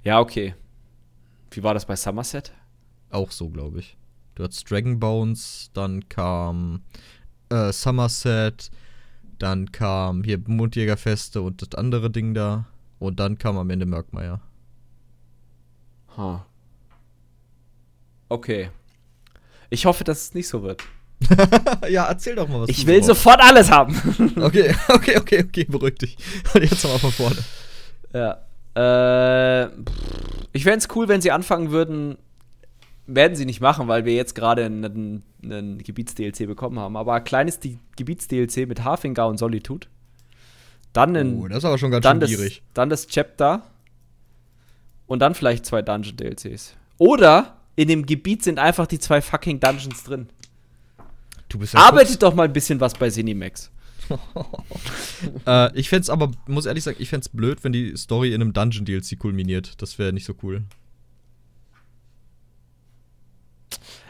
Ja, 0.03 0.21
okay. 0.21 0.55
Wie 1.51 1.63
war 1.63 1.75
das 1.75 1.85
bei 1.85 1.97
Somerset? 1.97 2.53
Auch 3.11 3.31
so, 3.31 3.51
glaube 3.51 3.81
ich. 3.81 3.97
Du 4.35 4.43
hattest 4.43 4.71
Dragonbones, 4.71 5.71
dann 5.75 6.09
kam 6.09 6.83
äh, 7.55 7.73
Somerset, 7.73 8.71
dann 9.39 9.73
kam 9.73 10.25
hier 10.25 10.39
Mundjägerfeste 10.47 11.43
und 11.43 11.63
das 11.63 11.79
andere 11.79 12.11
Ding 12.11 12.35
da. 12.35 12.67
Und 12.99 13.21
dann 13.21 13.39
kam 13.39 13.59
am 13.59 13.71
Ende 13.71 13.87
Mörkmeier. 13.87 14.41
Ha. 16.17 16.47
Okay. 18.29 18.71
Ich 19.71 19.87
hoffe, 19.87 20.05
dass 20.05 20.23
es 20.23 20.35
nicht 20.35 20.49
so 20.49 20.63
wird. 20.63 20.83
ja, 21.89 22.07
erzähl 22.07 22.37
doch 22.37 22.49
mal 22.49 22.63
was. 22.63 22.69
Ich 22.69 22.87
will 22.87 23.03
so 23.03 23.09
sofort 23.09 23.41
alles 23.41 23.71
haben. 23.71 23.95
Okay, 24.41 24.75
okay, 24.89 25.17
okay, 25.19 25.45
okay, 25.45 25.65
beruhig 25.65 25.97
dich. 25.97 26.17
Und 26.55 26.63
jetzt 26.71 26.83
nochmal 26.85 26.99
von 26.99 27.13
vorne. 27.13 27.39
ja. 28.13 28.39
Äh, 28.77 29.67
ich 30.53 30.65
fände 30.65 30.79
es 30.79 30.89
cool, 30.95 31.09
wenn 31.09 31.21
sie 31.21 31.31
anfangen 31.31 31.71
würden. 31.71 32.19
Werden 33.07 33.37
sie 33.37 33.45
nicht 33.45 33.61
machen, 33.61 33.87
weil 33.89 34.05
wir 34.05 34.15
jetzt 34.15 34.35
gerade 34.35 34.65
einen, 34.65 35.23
einen 35.43 35.79
Gebiets-DLC 35.79 36.47
bekommen 36.47 36.79
haben. 36.79 36.97
Aber 36.97 37.15
ein 37.15 37.25
kleines 37.25 37.61
Gebiets-DLC 37.97 38.67
mit 38.67 38.83
Hafingar 38.83 39.29
und 39.29 39.39
Solitude. 39.39 39.87
Dann, 40.95 41.15
ein, 41.17 41.39
Oh, 41.39 41.49
das 41.49 41.59
ist 41.59 41.65
aber 41.67 41.77
schon 41.77 41.91
ganz 41.91 42.03
dann, 42.03 42.27
schön 42.27 42.39
das, 42.39 42.61
dann 42.73 42.89
das 42.89 43.07
Chapter. 43.07 43.63
Und 45.07 45.19
dann 45.19 45.35
vielleicht 45.35 45.67
zwei 45.67 45.83
Dungeon-DLCs. 45.83 46.77
Oder 46.97 47.57
in 47.77 47.89
dem 47.89 48.07
Gebiet 48.07 48.43
sind 48.43 48.59
einfach 48.59 48.87
die 48.87 48.99
zwei 48.99 49.21
fucking 49.21 49.61
Dungeons 49.61 50.05
drin. 50.05 50.29
Du 51.49 51.59
bist 51.59 51.75
ja 51.75 51.81
Arbeitet 51.81 52.23
doch 52.23 52.35
mal 52.35 52.45
ein 52.45 52.53
bisschen 52.53 52.81
was 52.81 52.95
bei 52.95 53.11
Cinemax. 53.11 53.71
Äh, 55.47 55.79
ich 55.79 55.89
fände 55.89 56.13
aber, 56.13 56.31
muss 56.47 56.67
ehrlich 56.67 56.85
sagen, 56.85 56.99
ich 57.01 57.09
fände 57.09 57.27
blöd, 57.33 57.65
wenn 57.65 57.73
die 57.73 57.97
Story 57.97 58.35
in 58.35 58.43
einem 58.43 58.53
Dungeon-DLC 58.53 59.19
kulminiert. 59.19 59.81
Das 59.81 59.99
wäre 59.99 60.13
nicht 60.13 60.27
so 60.27 60.35
cool. 60.43 60.65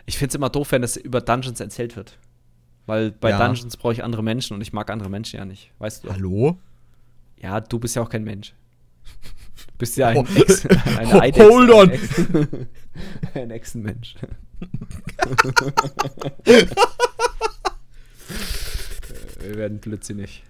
Ich 0.06 0.18
finde 0.18 0.31
es 0.31 0.35
immer 0.35 0.51
doof, 0.51 0.72
wenn 0.72 0.82
das 0.82 0.97
über 0.97 1.20
Dungeons 1.20 1.60
erzählt 1.60 1.97
wird. 1.97 2.18
Weil 2.86 3.10
bei 3.12 3.31
Ja. 3.31 3.39
Dungeons 3.47 3.76
brauche 3.76 3.93
ich 3.94 4.05
andere 4.05 4.22
Menschen 4.22 4.55
und 4.55 4.60
ich 4.60 4.72
mag 4.72 4.90
andere 4.90 5.09
Menschen 5.09 5.39
ja 5.39 5.44
nicht. 5.44 5.70
Weißt 5.78 6.05
du? 6.05 6.10
Hallo? 6.12 6.59
Ja, 7.40 7.60
du 7.60 7.78
bist 7.78 7.97
ja 7.97 8.02
auch 8.02 8.10
kein 8.10 8.24
Mensch. 8.24 8.52
Du 9.56 9.72
bist 9.78 9.97
ja 9.97 10.09
ein, 10.09 10.16
Oh. 10.18 10.26
Ex, 10.35 10.66
eine 10.98 11.32
hold 11.39 11.70
on. 11.70 11.90
Ein, 13.35 13.51
Echsenmensch. 13.51 14.14
Wir 19.40 19.56
werden 19.56 19.78
blödsinnig. 19.78 20.43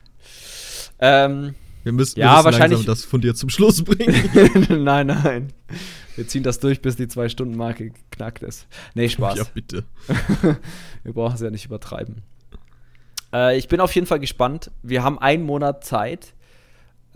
Ähm, 1.00 1.54
Wir 1.82 1.92
müssen, 1.92 2.18
Ja, 2.20 2.26
wir 2.26 2.36
müssen 2.36 2.44
wahrscheinlich- 2.44 2.86
das 2.86 3.04
von 3.04 3.20
dir 3.20 3.34
zum 3.34 3.48
Schluss 3.48 3.82
bringen. 3.82 4.84
nein, 4.84 5.06
nein. 5.08 5.52
Wir 6.16 6.28
ziehen 6.28 6.42
das 6.42 6.60
durch, 6.60 6.80
bis 6.80 6.96
die 6.96 7.08
Zwei-Stunden-Marke 7.08 7.90
geknackt 7.90 8.42
ist. 8.42 8.66
Nee, 8.94 9.08
Spaß. 9.08 9.38
ja, 9.38 9.44
bitte. 9.52 9.84
Wir 11.02 11.12
brauchen 11.12 11.34
es 11.34 11.40
ja 11.40 11.50
nicht 11.50 11.64
übertreiben. 11.66 12.22
Äh, 13.32 13.58
ich 13.58 13.68
bin 13.68 13.80
auf 13.80 13.94
jeden 13.94 14.06
Fall 14.06 14.20
gespannt. 14.20 14.70
Wir 14.82 15.02
haben 15.02 15.18
einen 15.18 15.44
Monat 15.44 15.84
Zeit. 15.84 16.34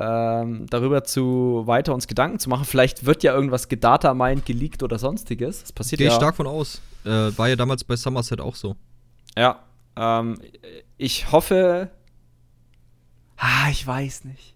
ähm, 0.00 0.66
darüber 0.70 1.02
zu 1.02 1.62
weiter 1.66 1.92
uns 1.92 2.06
Gedanken 2.06 2.38
zu 2.38 2.48
machen. 2.48 2.64
Vielleicht 2.64 3.04
wird 3.04 3.22
ja 3.24 3.34
irgendwas 3.34 3.68
gedatamined, 3.68 4.46
geleakt 4.46 4.82
oder 4.82 4.98
sonstiges. 4.98 5.62
Das 5.62 5.72
passiert 5.72 5.98
Gehe 5.98 6.06
ja. 6.06 6.12
ich 6.12 6.16
stark 6.16 6.36
von 6.36 6.46
aus. 6.46 6.80
Äh, 7.04 7.36
war 7.36 7.48
ja 7.48 7.56
damals 7.56 7.82
bei 7.84 7.96
Somerset 7.96 8.40
auch 8.40 8.54
so. 8.54 8.76
Ja. 9.36 9.60
Ähm, 9.96 10.38
ich 10.96 11.32
hoffe. 11.32 11.90
Ah, 13.36 13.70
ich 13.70 13.84
weiß 13.86 14.24
nicht. 14.24 14.54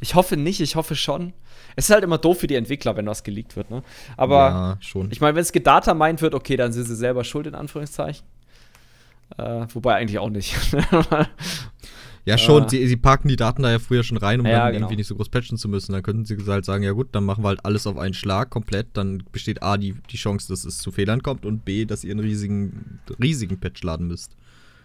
Ich 0.00 0.14
hoffe 0.14 0.36
nicht, 0.36 0.60
ich 0.60 0.76
hoffe 0.76 0.96
schon. 0.96 1.32
Es 1.76 1.88
ist 1.88 1.94
halt 1.94 2.04
immer 2.04 2.18
doof 2.18 2.40
für 2.40 2.46
die 2.46 2.54
Entwickler, 2.54 2.96
wenn 2.96 3.06
was 3.06 3.22
geleakt 3.22 3.56
wird, 3.56 3.70
ne? 3.70 3.82
Aber 4.16 4.36
ja, 4.36 4.76
schon. 4.80 5.10
ich 5.10 5.20
meine, 5.20 5.34
wenn 5.34 5.42
es 5.42 5.52
gedatamined 5.52 6.22
wird, 6.22 6.34
okay, 6.34 6.56
dann 6.56 6.72
sind 6.72 6.84
sie 6.84 6.96
selber 6.96 7.24
schuld, 7.24 7.46
in 7.46 7.54
Anführungszeichen. 7.54 8.24
Äh, 9.38 9.66
wobei 9.72 9.94
eigentlich 9.96 10.18
auch 10.18 10.30
nicht. 10.30 10.54
Ja, 12.26 12.38
schon. 12.38 12.62
Ah. 12.64 12.68
Sie, 12.68 12.86
sie 12.86 12.96
parken 12.96 13.28
die 13.28 13.36
Daten 13.36 13.62
da 13.62 13.70
ja 13.70 13.78
früher 13.78 14.02
schon 14.02 14.16
rein, 14.16 14.40
um 14.40 14.46
Ja, 14.46 14.64
dann 14.64 14.72
genau. 14.72 14.86
irgendwie 14.86 14.96
nicht 14.96 15.06
so 15.06 15.14
groß 15.14 15.28
patchen 15.28 15.58
zu 15.58 15.68
müssen. 15.68 15.92
Dann 15.92 16.02
könnten 16.02 16.24
sie 16.24 16.38
halt 16.46 16.64
sagen, 16.64 16.82
ja 16.82 16.92
gut, 16.92 17.08
dann 17.12 17.24
machen 17.24 17.44
wir 17.44 17.48
halt 17.48 17.64
alles 17.64 17.86
auf 17.86 17.98
einen 17.98 18.14
Schlag 18.14 18.50
komplett. 18.50 18.88
Dann 18.94 19.22
besteht 19.30 19.62
A, 19.62 19.76
die, 19.76 19.94
die 20.10 20.16
Chance, 20.16 20.48
dass 20.48 20.64
es 20.64 20.78
zu 20.78 20.90
Fehlern 20.90 21.22
kommt 21.22 21.44
und 21.44 21.64
B, 21.64 21.84
dass 21.84 22.02
ihr 22.02 22.12
einen 22.12 22.20
riesigen, 22.20 23.00
riesigen 23.22 23.60
Patch 23.60 23.82
laden 23.82 24.06
müsst. 24.06 24.36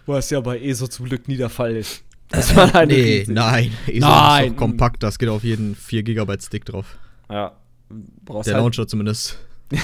Was 0.06 0.30
ja 0.32 0.42
bei 0.42 0.60
ESO 0.60 0.88
zum 0.88 1.06
Glück 1.06 1.28
nie 1.28 1.38
der 1.38 1.50
Fall 1.50 1.76
ist. 1.76 2.04
Das 2.30 2.56
war 2.56 2.74
eine 2.76 2.94
nee, 2.94 3.26
nein. 3.28 3.72
ESO 3.88 4.08
Nein. 4.08 4.44
ist 4.46 4.52
doch 4.52 4.58
kompakt, 4.58 5.04
das 5.04 5.18
geht 5.18 5.30
auf 5.30 5.44
jeden 5.44 5.76
4 5.76 6.04
GB 6.04 6.38
Stick 6.40 6.66
drauf. 6.66 6.98
Ja. 7.30 7.54
Brauchst 8.24 8.48
Der 8.48 8.56
halt, 8.56 8.64
Launcher 8.64 8.88
zumindest. 8.88 9.40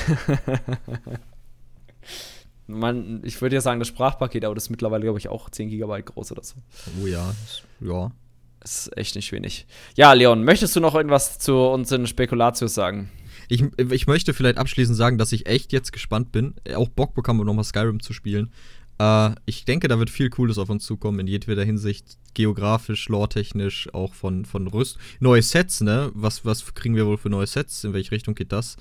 man, 2.68 3.22
ich 3.24 3.42
würde 3.42 3.56
ja 3.56 3.62
sagen, 3.62 3.80
das 3.80 3.88
Sprachpaket, 3.88 4.46
aber 4.46 4.54
das 4.54 4.66
ist 4.66 4.70
mittlerweile, 4.70 5.04
glaube 5.04 5.20
ich, 5.20 5.28
auch 5.28 5.50
10 5.50 5.70
GB 5.70 6.04
groß 6.04 6.32
oder 6.32 6.44
so. 6.44 6.56
Oh 7.02 7.08
ja, 7.08 7.34
ja. 7.82 8.12
Das 8.60 8.88
ist 8.88 8.98
echt 8.98 9.16
nicht 9.16 9.32
wenig. 9.32 9.68
Ja, 9.96 10.14
Leon, 10.14 10.44
möchtest 10.44 10.76
du 10.76 10.80
noch 10.80 10.96
irgendwas 10.96 11.40
zu 11.40 11.56
unseren 11.56 12.08
Spekulatius 12.08 12.74
sagen? 12.74 13.12
Ich, 13.48 13.64
ich 13.78 14.08
möchte 14.08 14.34
vielleicht 14.34 14.58
abschließend 14.58 14.98
sagen, 14.98 15.18
dass 15.18 15.32
ich 15.32 15.46
echt 15.46 15.72
jetzt 15.72 15.92
gespannt 15.92 16.32
bin, 16.32 16.56
auch 16.76 16.90
Bock 16.90 17.14
bekomme, 17.14 17.46
nochmal 17.46 17.64
Skyrim 17.64 18.00
zu 18.00 18.14
spielen. 18.14 18.52
Äh, 19.00 19.32
ich 19.46 19.66
denke, 19.66 19.88
da 19.88 20.00
wird 20.00 20.10
viel 20.10 20.30
Cooles 20.30 20.58
auf 20.58 20.70
uns 20.70 20.86
zukommen, 20.86 21.20
in 21.20 21.28
jedweder 21.28 21.64
Hinsicht. 21.64 22.18
Geografisch, 22.34 23.08
lore-technisch, 23.10 23.94
auch 23.94 24.14
von, 24.14 24.46
von 24.46 24.68
Rüst. 24.68 24.98
Neue 25.20 25.42
Sets, 25.42 25.82
ne? 25.82 26.12
Was, 26.14 26.46
was 26.46 26.74
kriegen 26.74 26.96
wir 26.96 27.06
wohl 27.06 27.18
für 27.18 27.30
neue 27.30 27.48
Sets? 27.48 27.84
In 27.84 27.94
welche 27.94 28.12
Richtung 28.12 28.36
geht 28.36 28.52
das? 28.52 28.76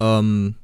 Ähm, 0.00 0.54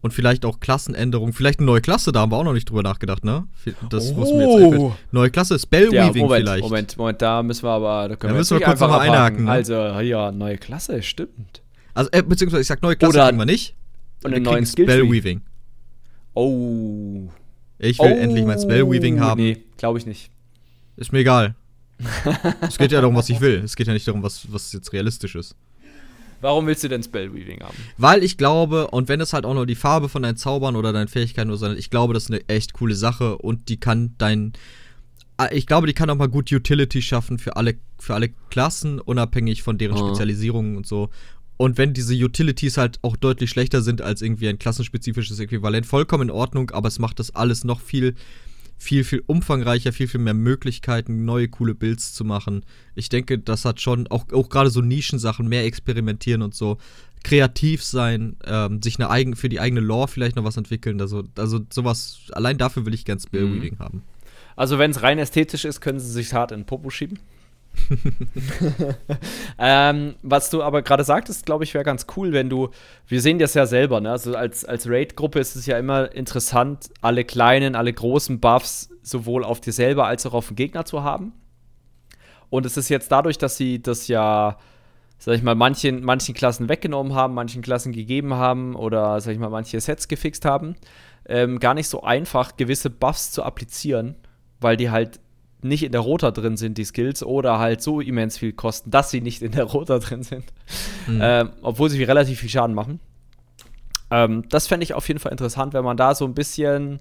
und 0.00 0.12
vielleicht 0.12 0.44
auch 0.44 0.60
Klassenänderungen. 0.60 1.32
Vielleicht 1.32 1.58
eine 1.58 1.66
neue 1.66 1.80
Klasse, 1.80 2.12
da 2.12 2.20
haben 2.20 2.30
wir 2.32 2.36
auch 2.36 2.44
noch 2.44 2.52
nicht 2.52 2.68
drüber 2.70 2.82
nachgedacht, 2.84 3.24
ne? 3.24 3.46
Das, 3.90 4.16
was 4.16 4.30
mir 4.32 4.40
jetzt 4.42 4.48
Oh. 4.48 4.64
einfällt. 4.86 4.92
Neue 5.12 5.30
Klasse, 5.30 5.58
Spellweaving 5.58 6.22
Moment, 6.22 6.44
vielleicht. 6.44 6.62
Moment, 6.62 6.96
Moment, 6.96 7.22
da 7.22 7.42
müssen 7.42 7.64
wir 7.64 7.70
aber, 7.70 8.08
da 8.08 8.16
können 8.16 8.30
Da 8.30 8.34
wir 8.34 8.38
müssen 8.38 8.58
wir 8.58 8.64
kurz 8.64 8.80
nicht 8.80 8.88
noch 8.88 8.96
mal 8.96 9.00
abhaken. 9.08 9.14
einhaken, 9.16 9.44
ne? 9.46 9.50
Also, 9.50 9.72
ja, 9.74 10.30
neue 10.32 10.56
Klasse, 10.58 11.02
stimmt. 11.02 11.62
Also, 11.94 12.10
äh, 12.12 12.22
beziehungsweise 12.22 12.60
ich 12.62 12.68
sag 12.68 12.80
neue 12.82 12.94
Klasse 12.96 13.14
Oder- 13.18 13.26
kriegen 13.26 13.38
wir 13.38 13.46
nicht. 13.46 13.74
und 14.22 14.32
einen 14.34 14.44
neuen. 14.44 14.66
Spellweaving. 14.66 15.40
Oh. 16.34 17.28
Ich 17.78 17.98
will 17.98 18.12
endlich 18.12 18.44
mein 18.44 18.58
Spellweaving 18.60 19.20
haben. 19.20 19.40
Nee, 19.42 19.58
glaube 19.76 19.98
ich 19.98 20.06
nicht. 20.06 20.30
Ist 20.96 21.12
mir 21.12 21.20
egal. 21.20 21.54
es 22.60 22.78
geht 22.78 22.92
ja 22.92 23.00
darum, 23.00 23.16
was 23.16 23.28
ich 23.28 23.40
will. 23.40 23.60
Es 23.64 23.76
geht 23.76 23.86
ja 23.86 23.92
nicht 23.92 24.06
darum, 24.06 24.22
was, 24.22 24.50
was 24.52 24.72
jetzt 24.72 24.92
realistisch 24.92 25.34
ist. 25.34 25.54
Warum 26.40 26.66
willst 26.68 26.84
du 26.84 26.88
denn 26.88 27.02
Spellweaving 27.02 27.62
haben? 27.62 27.76
Weil 27.96 28.22
ich 28.22 28.36
glaube, 28.38 28.88
und 28.88 29.08
wenn 29.08 29.20
es 29.20 29.32
halt 29.32 29.44
auch 29.44 29.54
noch 29.54 29.66
die 29.66 29.74
Farbe 29.74 30.08
von 30.08 30.22
deinen 30.22 30.36
Zaubern 30.36 30.76
oder 30.76 30.92
deinen 30.92 31.08
Fähigkeiten 31.08 31.50
oder 31.50 31.58
so, 31.58 31.72
ich 31.72 31.90
glaube, 31.90 32.14
das 32.14 32.24
ist 32.24 32.30
eine 32.30 32.48
echt 32.48 32.72
coole 32.74 32.94
Sache 32.94 33.38
und 33.38 33.68
die 33.68 33.78
kann 33.80 34.14
dein. 34.18 34.52
Ah, 35.36 35.48
Ich 35.52 35.66
glaube, 35.66 35.86
die 35.88 35.94
kann 35.94 36.08
auch 36.10 36.16
mal 36.16 36.28
gut 36.28 36.52
Utility 36.52 37.02
schaffen 37.02 37.38
für 37.38 37.56
alle, 37.56 37.74
für 37.98 38.14
alle 38.14 38.28
Klassen, 38.50 39.00
unabhängig 39.00 39.62
von 39.64 39.78
deren 39.78 39.96
Ah. 39.96 39.98
Spezialisierungen 40.06 40.76
und 40.76 40.86
so. 40.86 41.10
Und 41.58 41.76
wenn 41.76 41.92
diese 41.92 42.14
Utilities 42.14 42.78
halt 42.78 43.00
auch 43.02 43.16
deutlich 43.16 43.50
schlechter 43.50 43.82
sind 43.82 44.00
als 44.00 44.22
irgendwie 44.22 44.48
ein 44.48 44.60
klassenspezifisches 44.60 45.40
Äquivalent, 45.40 45.86
vollkommen 45.86 46.28
in 46.28 46.34
Ordnung, 46.34 46.70
aber 46.70 46.86
es 46.86 47.00
macht 47.00 47.18
das 47.18 47.34
alles 47.34 47.64
noch 47.64 47.80
viel, 47.80 48.14
viel, 48.78 49.02
viel 49.02 49.24
umfangreicher, 49.26 49.92
viel, 49.92 50.06
viel 50.06 50.20
mehr 50.20 50.34
Möglichkeiten, 50.34 51.24
neue 51.24 51.48
coole 51.48 51.74
Builds 51.74 52.14
zu 52.14 52.24
machen. 52.24 52.64
Ich 52.94 53.08
denke, 53.08 53.40
das 53.40 53.64
hat 53.64 53.80
schon 53.80 54.06
auch, 54.06 54.32
auch 54.32 54.48
gerade 54.48 54.70
so 54.70 54.80
Nischensachen, 54.80 55.48
mehr 55.48 55.64
experimentieren 55.64 56.42
und 56.42 56.54
so, 56.54 56.78
kreativ 57.24 57.82
sein, 57.82 58.36
ähm, 58.46 58.80
sich 58.80 59.00
eine 59.00 59.10
eigen, 59.10 59.34
für 59.34 59.48
die 59.48 59.58
eigene 59.58 59.80
Lore 59.80 60.06
vielleicht 60.06 60.36
noch 60.36 60.44
was 60.44 60.56
entwickeln. 60.56 61.00
Also, 61.00 61.24
also 61.36 61.58
sowas, 61.72 62.20
allein 62.30 62.56
dafür 62.56 62.86
will 62.86 62.94
ich 62.94 63.04
gern 63.04 63.18
Spellweaving 63.18 63.80
haben. 63.80 64.04
Also, 64.54 64.78
wenn 64.78 64.92
es 64.92 65.02
rein 65.02 65.18
ästhetisch 65.18 65.64
ist, 65.64 65.80
können 65.80 65.98
sie 65.98 66.10
sich 66.10 66.32
hart 66.32 66.52
in 66.52 66.60
den 66.60 66.66
Popo 66.66 66.90
schieben. 66.90 67.18
ähm, 69.58 70.14
was 70.22 70.50
du 70.50 70.62
aber 70.62 70.82
gerade 70.82 71.04
sagtest, 71.04 71.46
glaube 71.46 71.64
ich, 71.64 71.74
wäre 71.74 71.84
ganz 71.84 72.06
cool, 72.16 72.32
wenn 72.32 72.50
du, 72.50 72.70
wir 73.06 73.20
sehen 73.20 73.38
das 73.38 73.54
ja 73.54 73.66
selber, 73.66 74.00
ne? 74.00 74.10
Also 74.10 74.34
als, 74.34 74.64
als 74.64 74.88
Raid-Gruppe 74.88 75.38
ist 75.38 75.56
es 75.56 75.66
ja 75.66 75.78
immer 75.78 76.12
interessant, 76.12 76.90
alle 77.00 77.24
kleinen, 77.24 77.74
alle 77.74 77.92
großen 77.92 78.40
Buffs 78.40 78.90
sowohl 79.02 79.44
auf 79.44 79.60
dir 79.60 79.72
selber 79.72 80.06
als 80.06 80.26
auch 80.26 80.34
auf 80.34 80.48
den 80.48 80.56
Gegner 80.56 80.84
zu 80.84 81.02
haben. 81.02 81.32
Und 82.50 82.66
es 82.66 82.76
ist 82.76 82.88
jetzt 82.88 83.12
dadurch, 83.12 83.38
dass 83.38 83.56
sie 83.56 83.82
das 83.82 84.08
ja, 84.08 84.58
sag 85.18 85.34
ich 85.34 85.42
mal, 85.42 85.54
manchen, 85.54 86.04
manchen 86.04 86.34
Klassen 86.34 86.68
weggenommen 86.68 87.14
haben, 87.14 87.34
manchen 87.34 87.62
Klassen 87.62 87.92
gegeben 87.92 88.34
haben 88.34 88.74
oder, 88.74 89.20
sag 89.20 89.32
ich 89.32 89.38
mal, 89.38 89.50
manche 89.50 89.80
Sets 89.80 90.08
gefixt 90.08 90.44
haben, 90.44 90.76
ähm, 91.26 91.58
gar 91.58 91.74
nicht 91.74 91.88
so 91.88 92.02
einfach, 92.02 92.56
gewisse 92.56 92.90
Buffs 92.90 93.32
zu 93.32 93.42
applizieren, 93.42 94.16
weil 94.60 94.76
die 94.76 94.90
halt 94.90 95.20
nicht 95.60 95.82
in 95.82 95.92
der 95.92 96.00
Rota 96.00 96.30
drin 96.30 96.56
sind, 96.56 96.78
die 96.78 96.84
Skills, 96.84 97.22
oder 97.22 97.58
halt 97.58 97.82
so 97.82 98.00
immens 98.00 98.38
viel 98.38 98.52
kosten, 98.52 98.90
dass 98.90 99.10
sie 99.10 99.20
nicht 99.20 99.42
in 99.42 99.52
der 99.52 99.64
Rota 99.64 99.98
drin 99.98 100.22
sind. 100.22 100.44
Mhm. 101.06 101.20
Ähm, 101.22 101.50
obwohl 101.62 101.90
sie 101.90 102.02
relativ 102.04 102.40
viel 102.40 102.48
Schaden 102.48 102.74
machen. 102.74 103.00
Ähm, 104.10 104.44
das 104.48 104.66
fände 104.66 104.84
ich 104.84 104.94
auf 104.94 105.06
jeden 105.08 105.20
Fall 105.20 105.32
interessant, 105.32 105.74
wenn 105.74 105.84
man 105.84 105.96
da 105.96 106.14
so 106.14 106.24
ein 106.24 106.34
bisschen. 106.34 107.00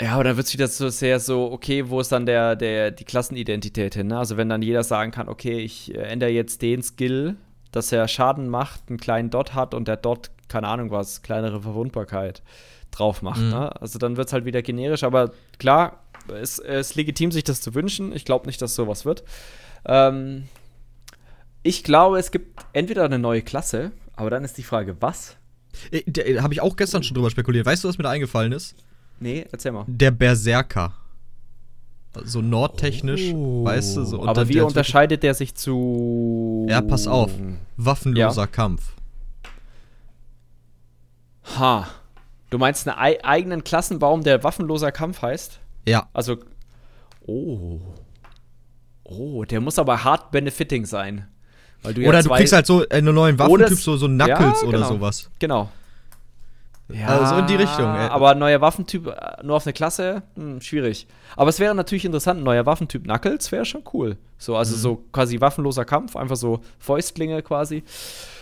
Ja, 0.00 0.14
aber 0.14 0.24
dann 0.24 0.36
wird 0.36 0.46
es 0.46 0.52
wieder 0.52 0.68
so 0.68 0.88
sehr 0.88 1.20
so, 1.20 1.52
okay, 1.52 1.88
wo 1.88 2.00
ist 2.00 2.10
dann 2.10 2.26
der, 2.26 2.56
der, 2.56 2.90
die 2.90 3.04
Klassenidentität 3.04 3.94
hin? 3.94 4.08
Ne? 4.08 4.18
Also 4.18 4.36
wenn 4.36 4.48
dann 4.48 4.62
jeder 4.62 4.82
sagen 4.84 5.10
kann, 5.10 5.28
okay, 5.28 5.58
ich 5.60 5.94
äh, 5.94 5.98
ändere 5.98 6.30
jetzt 6.30 6.62
den 6.62 6.82
Skill, 6.82 7.36
dass 7.72 7.92
er 7.92 8.08
Schaden 8.08 8.48
macht, 8.48 8.82
einen 8.88 8.98
kleinen 8.98 9.30
Dot 9.30 9.54
hat 9.54 9.74
und 9.74 9.88
der 9.88 9.96
Dot, 9.96 10.30
keine 10.48 10.68
Ahnung 10.68 10.90
was, 10.90 11.22
kleinere 11.22 11.60
Verwundbarkeit 11.60 12.42
drauf 12.90 13.22
macht. 13.22 13.40
Mhm. 13.40 13.50
Ne? 13.50 13.80
Also 13.80 13.98
dann 13.98 14.16
wird 14.16 14.28
es 14.28 14.32
halt 14.32 14.44
wieder 14.44 14.62
generisch, 14.62 15.04
aber 15.04 15.32
klar, 15.58 16.01
es 16.28 16.58
ist 16.58 16.94
legitim, 16.94 17.32
sich 17.32 17.44
das 17.44 17.60
zu 17.60 17.74
wünschen. 17.74 18.12
Ich 18.14 18.24
glaube 18.24 18.46
nicht, 18.46 18.60
dass 18.62 18.74
sowas 18.74 19.04
wird. 19.04 19.24
Ähm, 19.84 20.48
ich 21.62 21.84
glaube, 21.84 22.18
es 22.18 22.30
gibt 22.30 22.60
entweder 22.72 23.04
eine 23.04 23.18
neue 23.18 23.42
Klasse, 23.42 23.92
aber 24.16 24.30
dann 24.30 24.44
ist 24.44 24.58
die 24.58 24.62
Frage, 24.62 24.96
was? 25.00 25.36
Äh, 25.90 26.38
Habe 26.40 26.54
ich 26.54 26.60
auch 26.60 26.76
gestern 26.76 27.02
schon 27.02 27.14
drüber 27.14 27.30
spekuliert. 27.30 27.64
Weißt 27.66 27.82
du, 27.84 27.88
was 27.88 27.98
mir 27.98 28.04
da 28.04 28.10
eingefallen 28.10 28.52
ist? 28.52 28.74
Nee, 29.20 29.46
erzähl 29.52 29.72
mal. 29.72 29.84
Der 29.86 30.10
Berserker. 30.10 30.94
So 32.24 32.42
nordtechnisch, 32.42 33.32
Oh. 33.32 33.64
weißt 33.64 33.96
du? 33.96 34.04
So, 34.04 34.20
und 34.20 34.28
aber 34.28 34.46
wie 34.48 34.54
der- 34.54 34.66
unterscheidet 34.66 35.22
der 35.22 35.32
sich 35.34 35.54
zu. 35.54 36.66
Ja, 36.68 36.82
pass 36.82 37.06
auf. 37.06 37.30
Waffenloser 37.78 38.46
Kampf. 38.46 38.92
Ha. 41.58 41.88
Du 42.50 42.58
meinst 42.58 42.86
einen 42.86 42.98
ei 42.98 43.24
eigenen 43.24 43.64
Klassenbaum, 43.64 44.22
der 44.24 44.44
waffenloser 44.44 44.92
Kampf 44.92 45.22
heißt? 45.22 45.58
Ja. 45.86 46.08
Also. 46.12 46.36
Oh. 47.26 47.80
Oh, 49.04 49.44
der 49.44 49.60
muss 49.60 49.78
aber 49.78 50.04
hard 50.04 50.30
benefiting 50.30 50.86
sein. 50.86 51.26
Weil 51.82 51.94
du 51.94 52.00
ja 52.02 52.08
Oder 52.08 52.22
du 52.22 52.30
kriegst 52.30 52.52
halt 52.52 52.66
so 52.66 52.86
einen 52.88 53.14
neuen 53.14 53.34
Oder 53.40 53.50
Waffentyp, 53.64 53.78
so, 53.78 53.96
so 53.96 54.06
Knuckles 54.06 54.62
Ja, 54.62 54.68
oder 54.68 54.78
genau. 54.78 54.88
sowas. 54.88 55.30
Genau. 55.38 55.70
Ja, 56.88 57.06
Also 57.08 57.36
in 57.36 57.46
die 57.46 57.54
Richtung, 57.54 57.86
ey. 57.94 58.08
Aber 58.08 58.34
neuer 58.34 58.60
Waffentyp 58.60 59.06
äh, 59.06 59.42
nur 59.42 59.56
auf 59.56 59.66
eine 59.66 59.72
Klasse, 59.72 60.22
hm, 60.36 60.60
schwierig. 60.60 61.06
Aber 61.36 61.48
es 61.48 61.58
wäre 61.58 61.74
natürlich 61.74 62.04
interessant, 62.04 62.40
ein 62.40 62.44
neuer 62.44 62.66
Waffentyp 62.66 63.04
Knuckles 63.04 63.50
wäre 63.50 63.64
schon 63.64 63.82
cool. 63.92 64.18
So, 64.38 64.56
also 64.56 64.76
Mhm. 64.76 64.80
so 64.80 64.96
quasi 65.12 65.40
waffenloser 65.40 65.84
Kampf, 65.84 66.16
einfach 66.16 66.36
so 66.36 66.60
Fäustlinge 66.78 67.42
quasi. 67.42 67.82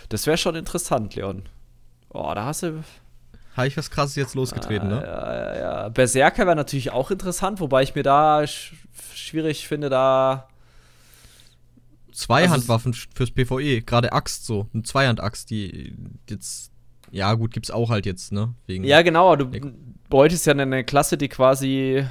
Das 0.09 0.27
wäre 0.27 0.37
schon 0.37 0.55
interessant, 0.55 1.15
Leon. 1.15 1.43
Oh, 2.09 2.31
da 2.35 2.45
hast 2.45 2.63
du. 2.63 2.83
Habe 3.55 3.67
ich 3.67 3.75
was 3.75 3.89
krasses 3.91 4.15
jetzt 4.15 4.33
losgetreten, 4.35 4.87
ne? 4.87 5.03
Ja, 5.05 5.35
ja, 5.35 5.59
ja. 5.59 5.89
Berserker 5.89 6.45
wäre 6.45 6.55
natürlich 6.55 6.91
auch 6.91 7.11
interessant, 7.11 7.59
wobei 7.59 7.83
ich 7.83 7.95
mir 7.95 8.03
da 8.03 8.45
sch 8.47 8.73
schwierig 9.13 9.67
finde, 9.67 9.89
da. 9.89 10.47
Zweihandwaffen 12.13 12.93
fürs 12.93 13.31
PvE, 13.31 13.81
gerade 13.81 14.13
Axt 14.13 14.45
so. 14.45 14.67
Eine 14.73 14.83
Zweihandaxt, 14.83 15.49
die 15.49 15.95
jetzt. 16.29 16.71
Ja, 17.11 17.33
gut, 17.33 17.51
gibt's 17.51 17.71
auch 17.71 17.89
halt 17.89 18.05
jetzt, 18.05 18.31
ne? 18.31 18.53
Wegen 18.67 18.83
Ja, 18.85 19.01
genau, 19.01 19.35
du 19.35 19.45
Ja. 19.53 19.65
bräuchtest 20.09 20.45
ja 20.45 20.53
eine 20.53 20.83
Klasse, 20.85 21.17
die 21.17 21.27
quasi. 21.27 22.05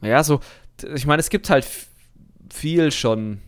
Ja, 0.00 0.22
so. 0.24 0.40
Ich 0.94 1.06
meine, 1.06 1.20
es 1.20 1.30
gibt 1.30 1.48
halt 1.48 1.66
viel 2.52 2.90
schon. 2.90 3.40